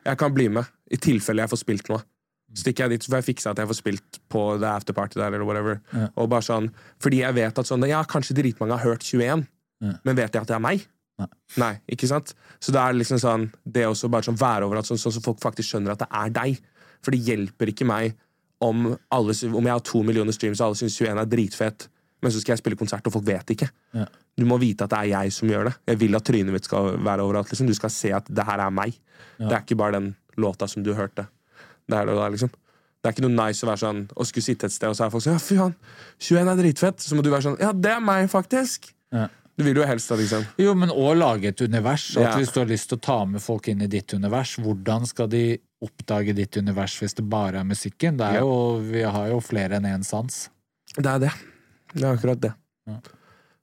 jeg 0.06 0.18
kan 0.22 0.34
bli 0.36 0.48
med, 0.50 0.70
i 0.92 0.98
tilfelle 1.02 1.44
jeg 1.44 1.50
får 1.52 1.60
spilt 1.66 1.90
noe. 1.92 2.04
Stikker 2.54 2.86
jeg 2.86 2.96
dit, 2.98 3.04
så 3.06 3.12
får 3.12 3.22
jeg 3.22 3.28
fiksa 3.32 3.52
at 3.54 3.60
jeg 3.64 3.70
får 3.72 3.78
spilt 3.80 4.20
på 4.30 4.42
the 4.62 4.70
afterparty 4.70 5.18
der, 5.18 5.34
eller 5.34 5.46
whatever. 5.48 5.80
Og 6.16 6.30
bare 6.30 6.46
sånn, 6.46 6.68
fordi 7.02 7.24
jeg 7.24 7.34
vet 7.38 7.58
at 7.60 7.70
sånn, 7.70 7.86
ja, 7.90 8.04
kanskje 8.06 8.36
dritmange 8.38 8.78
har 8.78 8.84
hørt 8.94 9.04
21, 9.08 9.46
men 10.04 10.16
vet 10.16 10.34
jeg 10.34 10.42
at 10.46 10.48
det 10.52 10.56
er 10.56 10.64
meg? 10.64 10.84
Nei. 11.62 11.74
ikke 11.92 12.08
sant? 12.10 12.34
Så 12.60 12.74
det 12.74 12.82
er 12.82 12.96
liksom 12.98 13.20
sånn 13.22 13.44
Det 13.64 13.84
også 13.86 14.10
bare 14.10 14.26
sånn 14.26 14.38
være 14.40 14.66
overalt, 14.66 14.88
sånn, 14.90 14.98
sånn 14.98 15.14
så 15.14 15.22
folk 15.22 15.38
faktisk 15.44 15.70
skjønner 15.70 15.94
at 15.94 16.02
det 16.02 16.08
er 16.10 16.32
deg. 16.34 16.62
For 17.06 17.14
det 17.14 17.22
hjelper 17.28 17.70
ikke 17.70 17.86
meg 17.86 18.16
om, 18.64 18.96
alle, 19.12 19.36
om 19.54 19.68
jeg 19.68 19.76
har 19.76 19.84
to 19.86 20.02
millioner 20.08 20.36
streams 20.36 20.62
og 20.62 20.72
alle 20.72 20.80
syns 20.80 20.98
21 21.02 21.20
er 21.22 21.30
dritfett, 21.30 21.88
men 22.24 22.32
så 22.32 22.40
skal 22.40 22.56
jeg 22.56 22.64
spille 22.64 22.80
konsert, 22.80 23.06
og 23.10 23.14
folk 23.18 23.26
vet 23.28 23.52
ikke. 23.52 23.68
Ja. 23.94 24.06
Du 24.40 24.46
må 24.50 24.58
vite 24.62 24.86
at 24.88 24.94
det 24.94 25.00
er 25.02 25.10
jeg 25.12 25.34
som 25.36 25.52
gjør 25.52 25.68
det. 25.70 25.74
Jeg 25.92 26.00
vil 26.02 26.16
at 26.18 26.26
trynet 26.26 26.56
mitt 26.56 26.66
skal 26.70 26.96
være 27.04 27.26
overalt. 27.26 27.52
Liksom. 27.52 27.68
Du 27.70 27.76
skal 27.78 27.92
se 27.94 28.14
at 28.16 28.30
det 28.32 28.46
her 28.48 28.64
er 28.64 28.74
meg. 28.74 28.96
Det 29.38 29.52
er 29.52 29.62
ikke 29.62 29.78
bare 29.78 29.98
den 30.00 30.14
låta 30.40 30.68
som 30.72 30.86
du 30.86 30.94
hørte. 30.98 31.28
Det 31.90 31.98
er 32.00 32.06
det, 32.06 32.16
der, 32.16 32.30
liksom. 32.36 32.50
Det 33.04 33.10
er 33.10 33.16
ikke 33.18 33.26
noe 33.28 33.36
nice 33.48 33.66
å 33.66 33.68
være 33.68 33.82
sånn 33.84 34.02
og 34.16 34.26
skulle 34.30 34.46
sitte 34.46 34.66
et 34.70 34.72
sted, 34.72 34.88
og 34.90 34.96
så 34.96 35.06
er 35.06 35.10
folk 35.12 35.24
sånn 35.26 35.34
Ja, 35.36 35.40
fy 35.44 35.56
faen, 35.60 35.74
21 36.24 36.52
er 36.54 36.60
dritfett. 36.62 37.00
Så 37.04 37.16
må 37.18 37.24
du 37.26 37.30
være 37.34 37.44
sånn 37.50 37.58
Ja, 37.60 37.74
det 37.76 37.92
er 37.92 38.00
meg, 38.00 38.30
faktisk. 38.32 38.94
Ja. 39.12 39.28
Du 39.58 39.64
vil 39.68 39.76
jo 39.78 39.84
helst 39.86 40.10
da, 40.10 40.16
liksom. 40.18 40.46
Jo, 40.58 40.72
men 40.74 40.90
å 40.90 41.12
lage 41.14 41.52
et 41.52 41.62
univers. 41.62 42.16
At 42.18 42.24
Ja. 42.24 42.38
Hvis 42.40 42.54
du 42.56 42.60
har 42.62 42.66
lyst 42.72 42.90
til 42.90 42.98
å 42.98 43.02
ta 43.02 43.18
med 43.26 43.42
folk 43.44 43.68
inn 43.68 43.82
i 43.84 43.88
ditt 43.92 44.14
univers, 44.16 44.56
hvordan 44.58 45.06
skal 45.06 45.28
de 45.30 45.60
oppdage 45.84 46.34
ditt 46.34 46.56
univers 46.58 46.96
hvis 47.00 47.14
det 47.20 47.28
bare 47.30 47.60
er 47.60 47.64
musikken? 47.68 48.18
Det 48.18 48.26
er 48.26 48.34
Ja. 48.40 48.40
jo, 48.48 48.80
vi 48.80 49.02
har 49.04 49.28
jo 49.30 49.40
flere 49.42 49.76
enn 49.78 49.86
én 49.86 50.04
sans. 50.04 50.50
Det 50.96 51.06
er 51.06 51.20
det. 51.20 51.34
Det 51.94 52.04
er 52.04 52.16
akkurat 52.18 52.40
det. 52.40 52.54
Ja. 52.88 52.98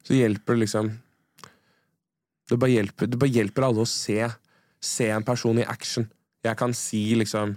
Så 0.04 0.14
hjelper 0.14 0.54
det 0.54 0.60
liksom 0.68 0.92
det 2.50 2.58
bare, 2.58 2.70
hjelper, 2.70 3.06
det 3.10 3.18
bare 3.18 3.30
hjelper 3.30 3.62
alle 3.64 3.84
å 3.84 3.86
se, 3.88 4.28
se 4.82 5.08
en 5.08 5.22
person 5.22 5.58
i 5.58 5.64
action. 5.64 6.08
Jeg 6.44 6.56
kan 6.56 6.72
si 6.74 7.14
liksom 7.14 7.56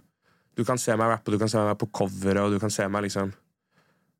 Du 0.56 0.64
kan 0.68 0.78
se 0.78 0.96
meg 1.00 1.10
rappe, 1.16 1.32
du 1.34 1.40
kan 1.42 1.50
se 1.50 1.58
meg 1.58 1.78
på 1.82 1.88
coveret, 1.92 2.44
og 2.46 2.52
du 2.54 2.60
kan 2.62 2.70
se 2.74 2.86
meg 2.88 3.08
liksom 3.08 3.32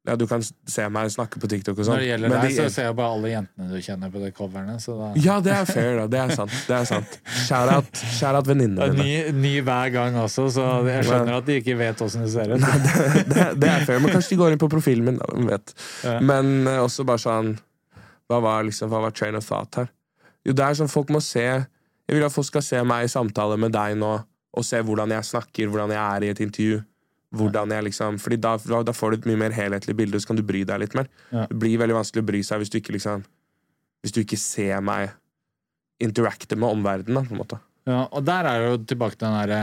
Ja, 0.04 0.18
du 0.20 0.26
kan 0.28 0.42
se 0.44 0.84
meg 0.92 1.08
snakke 1.14 1.40
på 1.40 1.48
TikTok 1.48 1.78
og 1.80 1.86
sånn. 1.88 1.94
Når 1.96 2.02
det 2.04 2.08
gjelder 2.10 2.32
deg, 2.34 2.42
de- 2.50 2.56
så 2.58 2.64
ser 2.74 2.88
jeg 2.90 2.96
bare 2.98 3.12
alle 3.16 3.30
jentene 3.32 3.68
du 3.72 3.78
kjenner 3.86 4.10
på 4.12 4.20
de 4.20 4.32
coverne. 4.36 4.74
Så 4.84 4.98
da... 5.00 5.12
Ja, 5.16 5.38
det 5.40 5.54
er 5.56 5.70
fair, 5.70 5.94
da. 6.02 6.08
Det 6.12 6.20
er 6.20 6.34
sant. 6.36 6.56
Det 6.68 6.76
er 6.76 6.90
sant. 6.90 7.14
Shout-out 7.46 8.02
shout 8.18 8.50
venninnene 8.50 8.90
dine. 8.92 9.06
ny, 9.06 9.32
ny 9.46 9.54
hver 9.64 9.94
gang 9.96 10.18
også, 10.20 10.50
så 10.58 10.66
jeg 10.90 11.06
skjønner 11.08 11.38
at 11.38 11.48
de 11.48 11.56
ikke 11.62 11.78
vet 11.80 12.04
åssen 12.04 12.26
du 12.28 12.32
ser 12.34 12.52
ut. 12.52 12.66
det, 13.32 13.46
det 13.64 13.70
er 13.72 13.86
fair, 13.88 14.02
men 14.04 14.12
kanskje 14.12 14.34
de 14.36 14.40
går 14.44 14.58
inn 14.58 14.60
på 14.66 14.70
profilen 14.76 15.08
min. 15.08 15.22
da, 15.24 15.30
vet. 15.54 15.72
Ja. 16.04 16.18
Men 16.20 16.52
eh, 16.68 16.82
også 16.84 17.08
bare 17.08 17.24
sånn 17.24 17.54
hva 18.28 18.42
var, 18.44 18.68
liksom, 18.68 18.92
hva 18.92 19.06
var 19.08 19.16
train 19.16 19.40
of 19.40 19.48
thought 19.48 19.80
her? 19.80 19.88
Jo, 20.44 20.52
det 20.52 20.68
er 20.68 20.76
sånn 20.82 20.92
folk 20.92 21.16
må 21.16 21.24
se 21.24 21.44
Jeg 21.48 22.12
vil 22.18 22.24
at 22.28 22.34
folk 22.36 22.48
skal 22.52 22.64
se 22.66 22.84
meg 22.84 23.06
i 23.08 23.12
samtale 23.12 23.56
med 23.56 23.72
deg 23.72 23.96
nå, 24.04 24.18
og 24.54 24.66
se 24.68 24.82
hvordan 24.86 25.14
jeg 25.16 25.26
snakker, 25.28 25.70
hvordan 25.72 25.94
jeg 25.96 26.02
er 26.04 26.26
i 26.26 26.34
et 26.34 26.42
intervju. 26.46 26.82
Hvordan 27.34 27.72
jeg 27.74 27.88
liksom 27.88 28.20
Fordi 28.22 28.38
da, 28.38 28.52
da, 28.86 28.94
får 28.94 29.10
du 29.10 29.16
et 29.18 29.24
mye 29.32 29.40
mer 29.42 29.56
helhetlig 29.56 29.96
bilde, 29.98 30.20
så 30.22 30.30
kan 30.30 30.38
du 30.38 30.44
bry 30.46 30.62
deg 30.70 30.84
litt 30.84 30.94
mer. 30.98 31.08
Ja. 31.32 31.48
Det 31.50 31.58
blir 31.58 31.80
veldig 31.82 31.96
vanskelig 31.98 32.22
å 32.22 32.28
bry 32.28 32.42
seg 32.46 32.62
hvis 32.62 32.70
du 32.70 32.78
ikke 32.78 32.94
liksom 32.94 33.24
Hvis 34.04 34.14
du 34.14 34.20
ikke 34.22 34.38
ser 34.38 34.84
meg 34.86 35.16
interacte 36.04 36.58
med 36.60 36.76
omverdenen, 36.76 37.26
på 37.26 37.34
en 37.34 37.40
måte. 37.40 37.58
Ja, 37.88 38.04
og 38.12 38.26
der 38.28 38.48
er 38.50 38.60
det 38.60 38.70
jo 38.70 38.80
tilbake 38.92 39.18
til 39.18 39.28
den 39.28 39.38
derre 39.40 39.62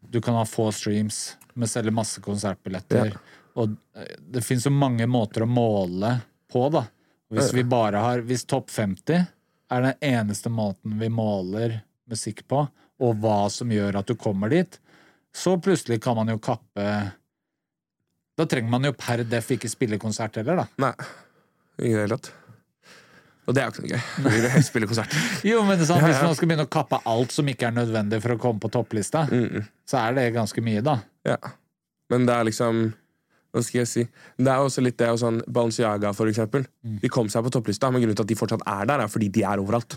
Du 0.00 0.20
kan 0.24 0.36
ha 0.38 0.44
få 0.48 0.68
streams, 0.74 1.36
men 1.54 1.70
selge 1.70 1.94
masse 1.94 2.20
konsertbilletter. 2.24 3.14
Og 3.58 3.74
eh, 3.96 4.14
det 4.20 4.44
fins 4.44 4.66
jo 4.66 4.74
mange 4.74 5.06
måter 5.10 5.44
å 5.44 5.50
måle 5.50 6.18
på, 6.52 6.66
da. 6.74 6.84
Hvis 7.32 7.52
vi 7.52 7.64
bare 7.68 8.00
har 8.04 8.24
Hvis 8.24 8.46
topp 8.48 8.70
50 8.72 9.24
er 9.68 9.84
den 9.84 10.04
eneste 10.04 10.48
måten 10.48 10.94
vi 11.00 11.10
måler 11.12 11.80
musikk 12.08 12.46
på, 12.48 12.62
og 12.98 13.20
hva 13.22 13.38
som 13.52 13.70
gjør 13.72 14.00
at 14.00 14.08
du 14.10 14.14
kommer 14.18 14.50
dit, 14.52 14.78
så 15.34 15.54
plutselig 15.62 16.00
kan 16.02 16.16
man 16.18 16.30
jo 16.32 16.38
kappe 16.42 16.84
Da 18.38 18.46
trenger 18.46 18.70
man 18.70 18.86
jo 18.86 18.92
per 18.96 19.24
def 19.26 19.48
ikke 19.54 19.68
spille 19.70 19.98
konsert 19.98 20.36
heller, 20.38 20.62
da. 20.62 20.66
Nei. 20.82 20.92
Ikke 21.78 21.88
i 21.88 21.94
det 21.94 22.02
hele 22.04 22.16
tatt. 22.18 22.30
Og 23.48 23.54
det 23.56 23.62
er 23.62 23.68
jo 23.68 23.72
ikke 23.72 23.82
noe 23.82 23.90
gøy. 23.94 24.02
Jeg 24.28 24.42
vil 24.42 24.50
helst 24.52 24.70
spille 24.72 24.88
konsert. 24.90 25.14
Jo, 25.48 25.62
men 25.66 25.78
det 25.80 25.86
sant, 25.88 26.02
Hvis 26.04 26.20
man 26.22 26.34
skal 26.36 26.50
begynne 26.50 26.66
å 26.68 26.70
kappe 26.70 26.98
alt 27.08 27.32
som 27.34 27.48
ikke 27.48 27.70
er 27.70 27.76
nødvendig 27.78 28.18
for 28.24 28.34
å 28.34 28.38
komme 28.42 28.60
på 28.62 28.70
topplista, 28.74 29.24
Mm, 29.30 29.46
mm. 29.56 29.68
så 29.88 30.02
er 30.04 30.18
det 30.18 30.26
ganske 30.36 30.62
mye, 30.64 30.82
da. 30.84 30.98
Ja. 31.26 31.38
Men 32.12 32.26
det 32.28 32.34
er 32.36 32.46
liksom 32.50 32.82
Hva 33.52 33.62
skal 33.64 33.80
jeg 33.80 33.88
si? 33.88 34.02
Det 34.36 34.52
er 34.52 34.60
også 34.60 34.82
litt 34.84 34.98
det 35.00 35.08
og 35.08 35.18
sånn 35.22 35.38
Balenciaga, 35.48 36.10
for 36.14 36.28
eksempel. 36.28 36.66
De 37.02 37.08
kom 37.10 37.30
seg 37.32 37.46
på 37.46 37.52
topplista, 37.54 37.88
men 37.90 38.02
grunnen 38.04 38.18
til 38.18 38.26
at 38.26 38.30
de 38.30 38.36
fortsatt 38.38 38.66
er 38.68 38.84
der, 38.90 39.00
er 39.06 39.08
fordi 39.10 39.30
de 39.32 39.42
er 39.48 39.62
overalt. 39.62 39.96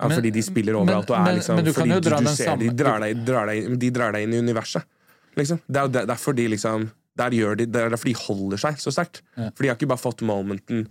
Ja, 0.00 0.08
Men- 0.08 0.16
fordi 0.18 0.30
de 0.32 0.42
spiller 0.42 0.72
men- 0.72 0.82
overalt 0.88 1.10
og 1.10 1.16
er 1.28 1.34
liksom 1.36 1.56
men 1.56 1.64
du 1.64 1.72
kan 1.74 1.82
fordi 1.88 2.00
du, 2.00 2.10
den 2.10 2.26
ser, 2.34 2.56
de, 2.56 2.70
drar 2.70 3.00
deg, 3.00 3.24
drar 3.26 3.46
deg, 3.46 3.78
de 3.78 3.90
drar 3.90 4.12
deg 4.16 4.22
inn 4.24 4.32
i 4.34 4.38
universet. 4.40 4.82
Liksom. 5.36 5.60
Det 5.68 5.76
er 5.76 5.82
jo 5.82 5.88
der- 5.88 6.06
derfor 6.06 6.34
de 6.34 6.48
liksom 6.48 6.90
der 7.16 7.30
gjør 7.30 7.56
de, 7.58 7.66
Det 7.66 7.76
er 7.76 7.90
derfor 7.90 8.04
de 8.08 8.14
holder 8.14 8.56
seg 8.56 8.74
så 8.80 8.90
sterkt. 8.90 9.20
Ja. 9.36 9.50
For 9.50 9.62
de 9.62 9.68
har 9.68 9.76
ikke 9.76 9.88
bare 9.88 9.98
fått 10.00 10.22
momenten, 10.24 10.86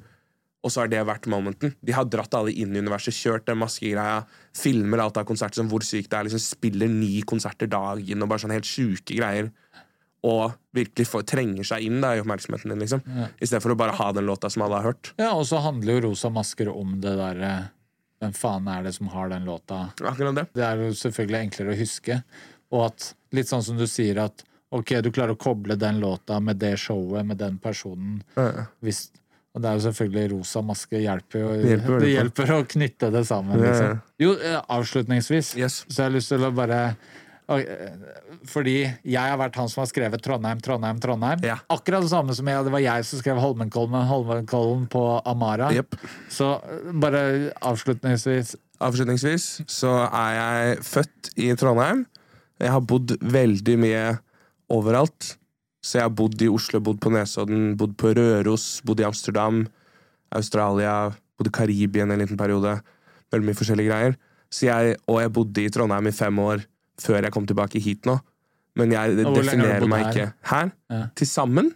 og 0.64 0.70
så 0.70 0.82
har 0.82 0.88
det 0.92 1.00
vært 1.08 1.26
momenten. 1.26 1.74
De 1.84 1.92
har 1.92 2.06
dratt 2.06 2.34
alle 2.36 2.52
inn 2.54 2.76
i 2.76 2.80
universet, 2.80 3.16
kjørt 3.16 3.46
den 3.46 3.58
maskegreia, 3.58 4.26
filmer 4.54 5.00
alt 5.00 5.18
av 5.18 5.26
konserter 5.26 5.56
som 5.56 5.70
hvor 5.70 5.80
sykt 5.82 6.10
det 6.12 6.20
er, 6.20 6.24
liksom 6.26 6.40
spiller 6.44 6.88
ni 6.88 7.22
konserter 7.24 7.68
dagen 7.68 8.22
og 8.22 8.30
bare 8.30 8.40
sånn 8.44 8.52
helt 8.52 8.66
sjuke 8.68 9.16
greier. 9.18 9.50
Og 10.22 10.52
virkelig 10.76 11.08
for, 11.08 11.24
trenger 11.24 11.64
seg 11.64 11.82
inn 11.88 12.02
da, 12.02 12.12
i 12.14 12.20
oppmerksomheten 12.22 12.70
din, 12.70 12.80
liksom. 12.84 13.02
I 13.42 13.46
stedet 13.48 13.64
for 13.64 13.72
å 13.72 13.78
bare 13.80 13.96
ha 13.96 14.12
den 14.12 14.26
låta 14.28 14.52
som 14.52 14.62
alle 14.64 14.76
har 14.82 14.92
hørt. 14.92 15.14
Ja, 15.18 15.32
og 15.34 15.46
så 15.48 15.62
handler 15.64 15.94
jo 16.02 16.10
Rosa 16.10 16.30
masker 16.30 16.68
om 16.76 17.00
det 17.00 17.16
derre 17.18 17.72
Hvem 18.20 18.34
faen 18.36 18.68
er 18.68 18.84
det 18.84 18.94
som 18.98 19.08
har 19.14 19.30
den 19.32 19.46
låta? 19.48 19.90
Akkurat 20.04 20.36
det. 20.36 20.46
Det 20.58 20.66
er 20.68 20.82
jo 20.84 20.92
selvfølgelig 21.00 21.40
enklere 21.46 21.74
å 21.76 21.80
huske. 21.80 22.20
Og 22.76 22.86
at, 22.90 23.14
litt 23.36 23.48
sånn 23.50 23.64
som 23.64 23.80
du 23.80 23.86
sier, 23.88 24.20
at 24.26 24.44
ok, 24.76 24.98
du 25.06 25.10
klarer 25.16 25.34
å 25.38 25.40
koble 25.40 25.78
den 25.80 26.02
låta 26.04 26.40
med 26.44 26.60
det 26.62 26.76
showet, 26.82 27.26
med 27.26 27.40
den 27.40 27.58
personen. 27.64 28.20
Ja. 28.36 28.68
Hvis, 28.86 29.08
og 29.56 29.64
det 29.64 29.70
er 29.72 29.80
jo 29.80 29.86
selvfølgelig 29.88 30.32
Rosa 30.36 30.62
maske 30.66 31.00
hjelper 31.02 31.42
jo. 31.42 31.54
Det 31.56 31.72
hjelper 31.72 32.04
det 32.04 32.12
hjelper 32.12 32.54
å 32.54 32.60
knytte 32.76 33.10
det 33.16 33.24
sammen, 33.30 33.64
liksom. 33.64 34.04
Jo, 34.22 34.36
eh, 34.36 34.60
avslutningsvis 34.68 35.56
Yes. 35.58 35.80
så 35.88 36.04
jeg 36.04 36.10
har 36.10 36.16
lyst 36.20 36.36
til 36.36 36.46
å 36.46 36.52
bare 36.54 36.82
Fordi 38.50 38.76
jeg 38.86 39.18
har 39.18 39.40
vært 39.42 39.58
han 39.58 39.70
som 39.72 39.82
har 39.82 39.90
skrevet 39.90 40.22
Trondheim, 40.22 40.60
Trondheim, 40.62 41.00
Trondheim. 41.02 41.42
Ja. 41.48 41.58
Akkurat 41.74 42.06
det 42.06 42.12
samme 42.12 42.36
som 42.38 42.50
jeg, 42.50 42.66
det 42.66 42.74
var 42.74 42.84
jeg 42.84 43.08
som 43.10 43.22
skrev 43.22 43.42
Holmenkollen, 43.42 44.06
Holmenkollen 44.10 44.86
på 44.92 45.04
Amara. 45.26 45.72
Yep. 45.74 45.98
Så 46.34 46.52
eh, 46.62 46.92
bare 47.02 47.24
avslutningsvis 47.66 48.56
Avslutningsvis 48.80 49.46
så 49.68 49.90
er 50.08 50.36
jeg 50.38 50.84
født 50.88 51.34
i 51.44 51.50
Trondheim. 51.60 52.06
Jeg 52.64 52.72
har 52.72 52.86
bodd 52.88 53.18
veldig 53.20 53.76
mye 53.82 54.04
overalt. 54.72 55.34
Så 55.84 55.98
jeg 55.98 56.08
har 56.08 56.14
bodd 56.16 56.40
i 56.44 56.48
Oslo, 56.52 56.80
bodd 56.84 57.02
på 57.04 57.12
Nesodden, 57.12 57.74
bodd 57.80 57.98
på 58.00 58.14
Røros, 58.16 58.80
bodd 58.88 59.04
i 59.04 59.08
Amsterdam, 59.08 59.66
Australia, 60.36 61.10
bodd 61.36 61.52
i 61.52 61.54
Karibien 61.60 62.12
en 62.12 62.24
liten 62.24 62.40
periode. 62.40 62.78
Veldig 63.34 63.50
mye 63.50 63.60
forskjellige 63.60 63.92
greier. 63.92 64.16
Så 64.48 64.70
jeg, 64.70 64.96
og 65.12 65.20
jeg 65.26 65.34
bodde 65.36 65.66
i 65.66 65.72
Trondheim 65.76 66.08
i 66.08 66.16
fem 66.16 66.40
år 66.44 66.64
før 67.02 67.22
jeg 67.24 67.32
kom 67.36 67.46
tilbake 67.50 67.82
hit 67.82 68.06
nå. 68.10 68.20
Men 68.80 68.92
jeg 68.94 69.18
definerer 69.26 69.88
meg 69.90 70.08
ikke 70.12 70.34
her. 70.52 70.72
Ja. 70.92 71.02
Til 71.16 71.28
sammen 71.28 71.74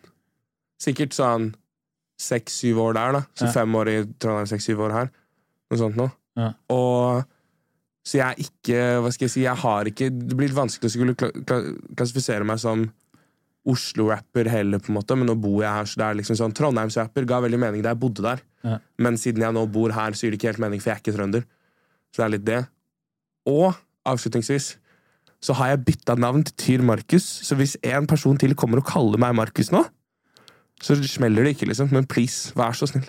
sikkert 0.83 1.15
sånn 1.17 1.53
seks-syv 2.19 2.77
år 2.79 2.93
der, 2.95 3.11
da. 3.17 3.21
Så 3.35 3.45
Ja. 3.47 3.51
fem 3.51 3.73
år 3.75 3.87
i 3.89 3.97
Trondheim, 4.19 4.47
seks-syv 4.47 4.79
år 4.85 4.91
her. 4.91 5.11
Noe 5.71 5.79
sånt 5.79 5.95
noe. 5.97 6.11
Ja. 6.37 6.51
Og 6.69 7.23
så 8.05 8.17
jeg 8.19 8.27
er 8.27 8.35
ikke 8.43 8.79
Hva 9.01 9.11
skal 9.13 9.25
jeg 9.27 9.31
si 9.31 9.41
Jeg 9.43 9.55
har 9.55 9.85
ikke 9.85 10.09
Det 10.11 10.35
blir 10.35 10.49
vanskelig 10.49 10.89
å 10.89 10.91
skulle 10.91 11.13
kla 11.15 11.29
kla 11.45 11.59
klassifisere 11.95 12.43
meg 12.43 12.57
som 12.59 12.91
Oslo-rapper 13.65 14.49
heller, 14.51 14.79
på 14.83 14.89
en 14.91 14.97
måte, 14.97 15.15
men 15.15 15.25
nå 15.29 15.37
bor 15.39 15.61
jeg 15.63 15.71
her, 15.71 15.85
så 15.87 15.95
det 16.01 16.03
er 16.09 16.17
liksom 16.19 16.35
sånn 16.35 16.53
Trondheims-rapper 16.57 17.23
ga 17.29 17.37
veldig 17.45 17.59
mening 17.61 17.81
da 17.85 17.93
jeg 17.93 17.99
bodde 18.01 18.21
der, 18.25 18.41
Ja. 18.63 18.79
men 18.99 19.13
siden 19.15 19.39
jeg 19.39 19.53
nå 19.55 19.71
bor 19.71 19.89
her, 19.95 20.11
så 20.11 20.23
gir 20.27 20.31
det 20.31 20.39
ikke 20.41 20.51
helt 20.51 20.59
mening, 20.59 20.81
for 20.81 20.89
jeg 20.91 20.97
er 20.97 21.01
ikke 21.01 21.15
trønder. 21.17 21.45
Så 22.11 22.17
det 22.17 22.25
er 22.25 22.29
litt 22.29 22.43
det. 22.45 22.67
Og 23.47 23.73
avslutningsvis 24.05 24.75
så 25.43 25.57
har 25.59 25.73
jeg 25.73 25.81
bytta 25.89 26.15
navn 26.23 26.45
til 26.47 26.55
Tyr 26.61 26.85
Markus, 26.87 27.25
så 27.43 27.57
hvis 27.59 27.75
en 27.83 28.07
person 28.07 28.37
til 28.39 28.55
kommer 28.55 28.79
og 28.79 28.87
kaller 28.87 29.19
meg 29.19 29.35
Markus 29.35 29.73
nå, 29.75 29.83
så 30.83 30.95
smeller 31.07 31.43
det 31.45 31.53
ikke, 31.57 31.67
liksom. 31.69 31.91
Men 31.95 32.03
please, 32.07 32.51
vær 32.59 32.71
så 32.75 32.87
snill. 32.89 33.05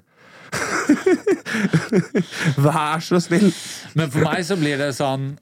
vær 2.67 3.01
så 3.03 3.21
snill! 3.23 3.49
Men 3.99 4.11
for 4.13 4.25
meg 4.27 4.45
så 4.47 4.57
blir 4.61 4.79
det 4.81 4.93
sånn 4.99 5.33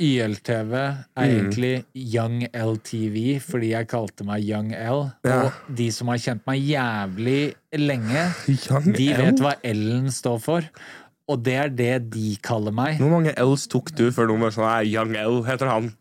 YLTV 0.00 0.70
er 0.80 0.94
Mm. 1.20 1.26
egentlig 1.28 1.72
Young 1.94 2.38
LTV, 2.56 3.16
fordi 3.44 3.74
jeg 3.74 3.88
kalte 3.90 4.24
meg 4.24 4.40
Young 4.48 4.70
L. 4.72 5.02
Ja. 5.28 5.42
Og 5.50 5.74
de 5.76 5.90
som 5.92 6.08
har 6.08 6.16
kjent 6.22 6.40
meg 6.48 6.62
jævlig 6.64 7.52
lenge, 7.76 8.22
Young 8.48 8.86
de 8.96 9.10
L? 9.12 9.18
vet 9.20 9.42
hva 9.44 9.52
L-en 9.62 10.08
står 10.10 10.38
for. 10.40 10.64
Og 11.30 11.42
det 11.46 11.54
er 11.54 11.70
det 11.70 11.92
de 12.14 12.34
kaller 12.42 12.74
meg. 12.74 12.98
Hvor 12.98 13.12
mange 13.12 13.34
L's 13.38 13.68
tok 13.70 13.92
du 13.94 14.08
før 14.14 14.30
noen 14.30 14.48
var 14.48 14.54
sånn 14.56 14.88
Young 14.90 15.14
L 15.18 15.42
heter 15.46 15.70
han. 15.70 15.92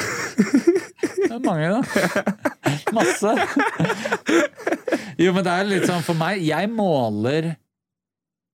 Det 0.00 1.32
er 1.34 1.42
mange, 1.44 1.70
da. 1.74 1.80
Masse. 2.96 3.32
Jo, 5.20 5.34
men 5.34 5.44
det 5.46 5.52
er 5.52 5.68
litt 5.68 5.86
sånn 5.88 6.04
for 6.06 6.18
meg 6.18 6.40
Jeg 6.42 6.70
måler 6.72 7.52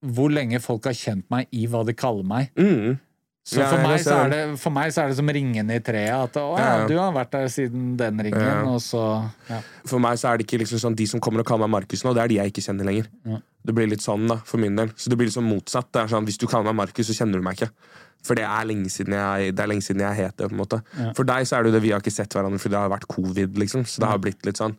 hvor 0.06 0.30
lenge 0.32 0.58
folk 0.62 0.86
har 0.86 0.96
kjent 0.96 1.24
meg 1.32 1.48
i 1.56 1.64
hva 1.70 1.80
de 1.86 1.94
kaller 1.96 2.26
meg. 2.26 2.50
Mm. 2.58 2.98
Så 3.46 3.62
for, 3.62 3.78
meg 3.78 4.00
så 4.02 4.14
er 4.24 4.30
det, 4.32 4.38
for 4.58 4.74
meg 4.74 4.90
så 4.90 5.04
er 5.04 5.12
det 5.12 5.16
som 5.20 5.28
ringene 5.30 5.76
i 5.78 5.82
treet. 5.86 6.10
At 6.10 6.34
å, 6.40 6.56
ja, 6.58 6.64
Ja, 6.64 6.78
ja. 6.80 6.86
du 6.90 6.96
har 6.98 7.12
vært 7.14 7.30
der 7.36 7.46
siden 7.52 7.92
den 7.96 8.18
ringen, 8.26 8.42
Ja. 8.42 8.64
og 8.66 8.80
så 8.82 9.02
ja. 9.48 9.60
For 9.86 10.02
meg 10.02 10.18
så 10.18 10.32
er 10.32 10.38
det 10.40 10.48
ikke 10.48 10.58
liksom 10.64 10.80
sånn 10.82 10.96
De 10.98 11.06
som 11.06 11.20
kommer 11.22 11.44
og 11.44 11.46
kaller 11.46 11.68
meg 11.70 11.76
Markus 11.86 12.02
nå, 12.02 12.12
det 12.16 12.24
er 12.24 12.28
de 12.32 12.40
jeg 12.40 12.50
ikke 12.52 12.64
kjenner 12.66 12.88
lenger. 12.90 13.06
Det 13.66 13.74
blir 13.74 13.86
litt 13.86 14.02
sånn 14.02 14.26
da, 14.26 14.40
for 14.46 14.58
min 14.58 14.74
del. 14.74 14.90
Så 14.98 15.10
det 15.10 15.16
blir 15.18 15.30
liksom 15.30 15.46
motsatt. 15.46 15.92
Det 15.94 16.02
er 16.02 16.10
sånn, 16.10 16.26
Hvis 16.26 16.38
du 16.42 16.46
kaller 16.50 16.72
meg 16.72 16.74
Markus, 16.82 17.06
så 17.06 17.14
kjenner 17.14 17.38
du 17.38 17.42
meg 17.46 17.54
ikke. 17.60 17.70
For 18.26 18.34
det 18.34 18.42
er 18.42 18.66
lenge 18.66 18.90
siden 18.90 19.14
jeg, 19.14 19.54
det 19.54 19.62
er 19.62 20.14
het 20.18 20.36
det. 20.36 20.48
på 20.50 20.54
en 20.56 20.58
måte 20.58 20.82
For 21.14 21.22
deg 21.22 21.46
så 21.46 21.56
er 21.58 21.62
det 21.62 21.70
jo 21.70 21.76
det 21.78 21.82
vi 21.86 21.92
har 21.94 22.00
ikke 22.02 22.10
sett 22.10 22.34
hverandre 22.34 22.58
fordi 22.58 22.74
det 22.74 22.82
har 22.82 22.90
vært 22.90 23.06
covid. 23.06 23.54
liksom 23.62 23.86
Så 23.86 24.00
det 24.02 24.08
har 24.10 24.18
blitt 24.18 24.42
litt 24.44 24.58
sånn. 24.58 24.74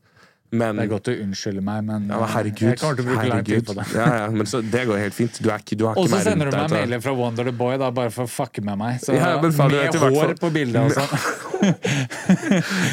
Men 0.52 0.78
Det 0.80 0.84
er 0.86 0.90
godt 0.94 1.07
å 1.11 1.14
unnskylde 1.26 1.61
meg, 1.65 1.82
men 1.84 2.06
ja, 2.07 2.15
men 2.15 2.24
eh, 2.24 2.30
herregud. 2.32 2.69
jeg 2.69 2.80
kommer 2.80 2.95
til 2.95 3.03
å 3.03 3.07
bruke 3.10 3.28
lang 3.28 3.44
tid 3.48 3.65
på 3.68 3.74
det. 3.76 3.86
Ja, 3.98 4.06
ja, 4.22 4.28
men 4.32 4.48
så, 4.48 4.61
det 4.64 4.84
går 4.88 5.02
helt 5.02 5.15
fint. 5.18 5.40
Du, 5.44 5.49
er 5.52 5.60
ikke, 5.60 5.76
du 5.76 5.84
har 5.88 5.98
ikke 5.98 6.06
Og 6.06 6.11
så 6.14 6.22
sender 6.24 6.48
rundt 6.48 6.56
du 6.56 6.61
meg 6.61 6.86
mailer 6.88 7.03
fra 7.03 7.14
Wonder 7.19 7.49
the 7.49 7.56
Boy 7.57 7.76
da, 7.82 7.90
bare 7.91 8.14
for 8.15 8.24
å 8.24 8.32
fucke 8.32 8.64
med 8.64 8.80
meg. 8.80 9.02
Så, 9.03 9.18
Ja, 9.18 9.34
men 9.44 9.52
faen, 9.52 9.76
med 9.76 9.91
vet 9.91 9.99
hår 9.99 10.15
fall- 10.15 10.40
på 10.40 10.52
bildet 10.56 10.80
og 10.88 10.91
sånn. 10.95 11.11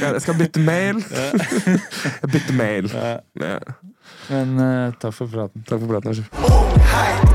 Ja, 0.00 0.14
Jeg 0.16 0.22
skal 0.24 0.38
bytte 0.40 0.60
mail. 0.64 1.02
jeg 2.24 2.32
bytter 2.32 2.56
mail. 2.58 2.90
Ja. 2.94 3.58
Men 4.32 4.56
uh, 4.58 4.94
takk 4.98 5.14
for 5.14 5.30
praten. 5.30 5.62
Takk 5.68 5.84
for 5.84 5.94
praten. 5.94 6.24
Ung, 6.50 6.74
heit 6.94 7.34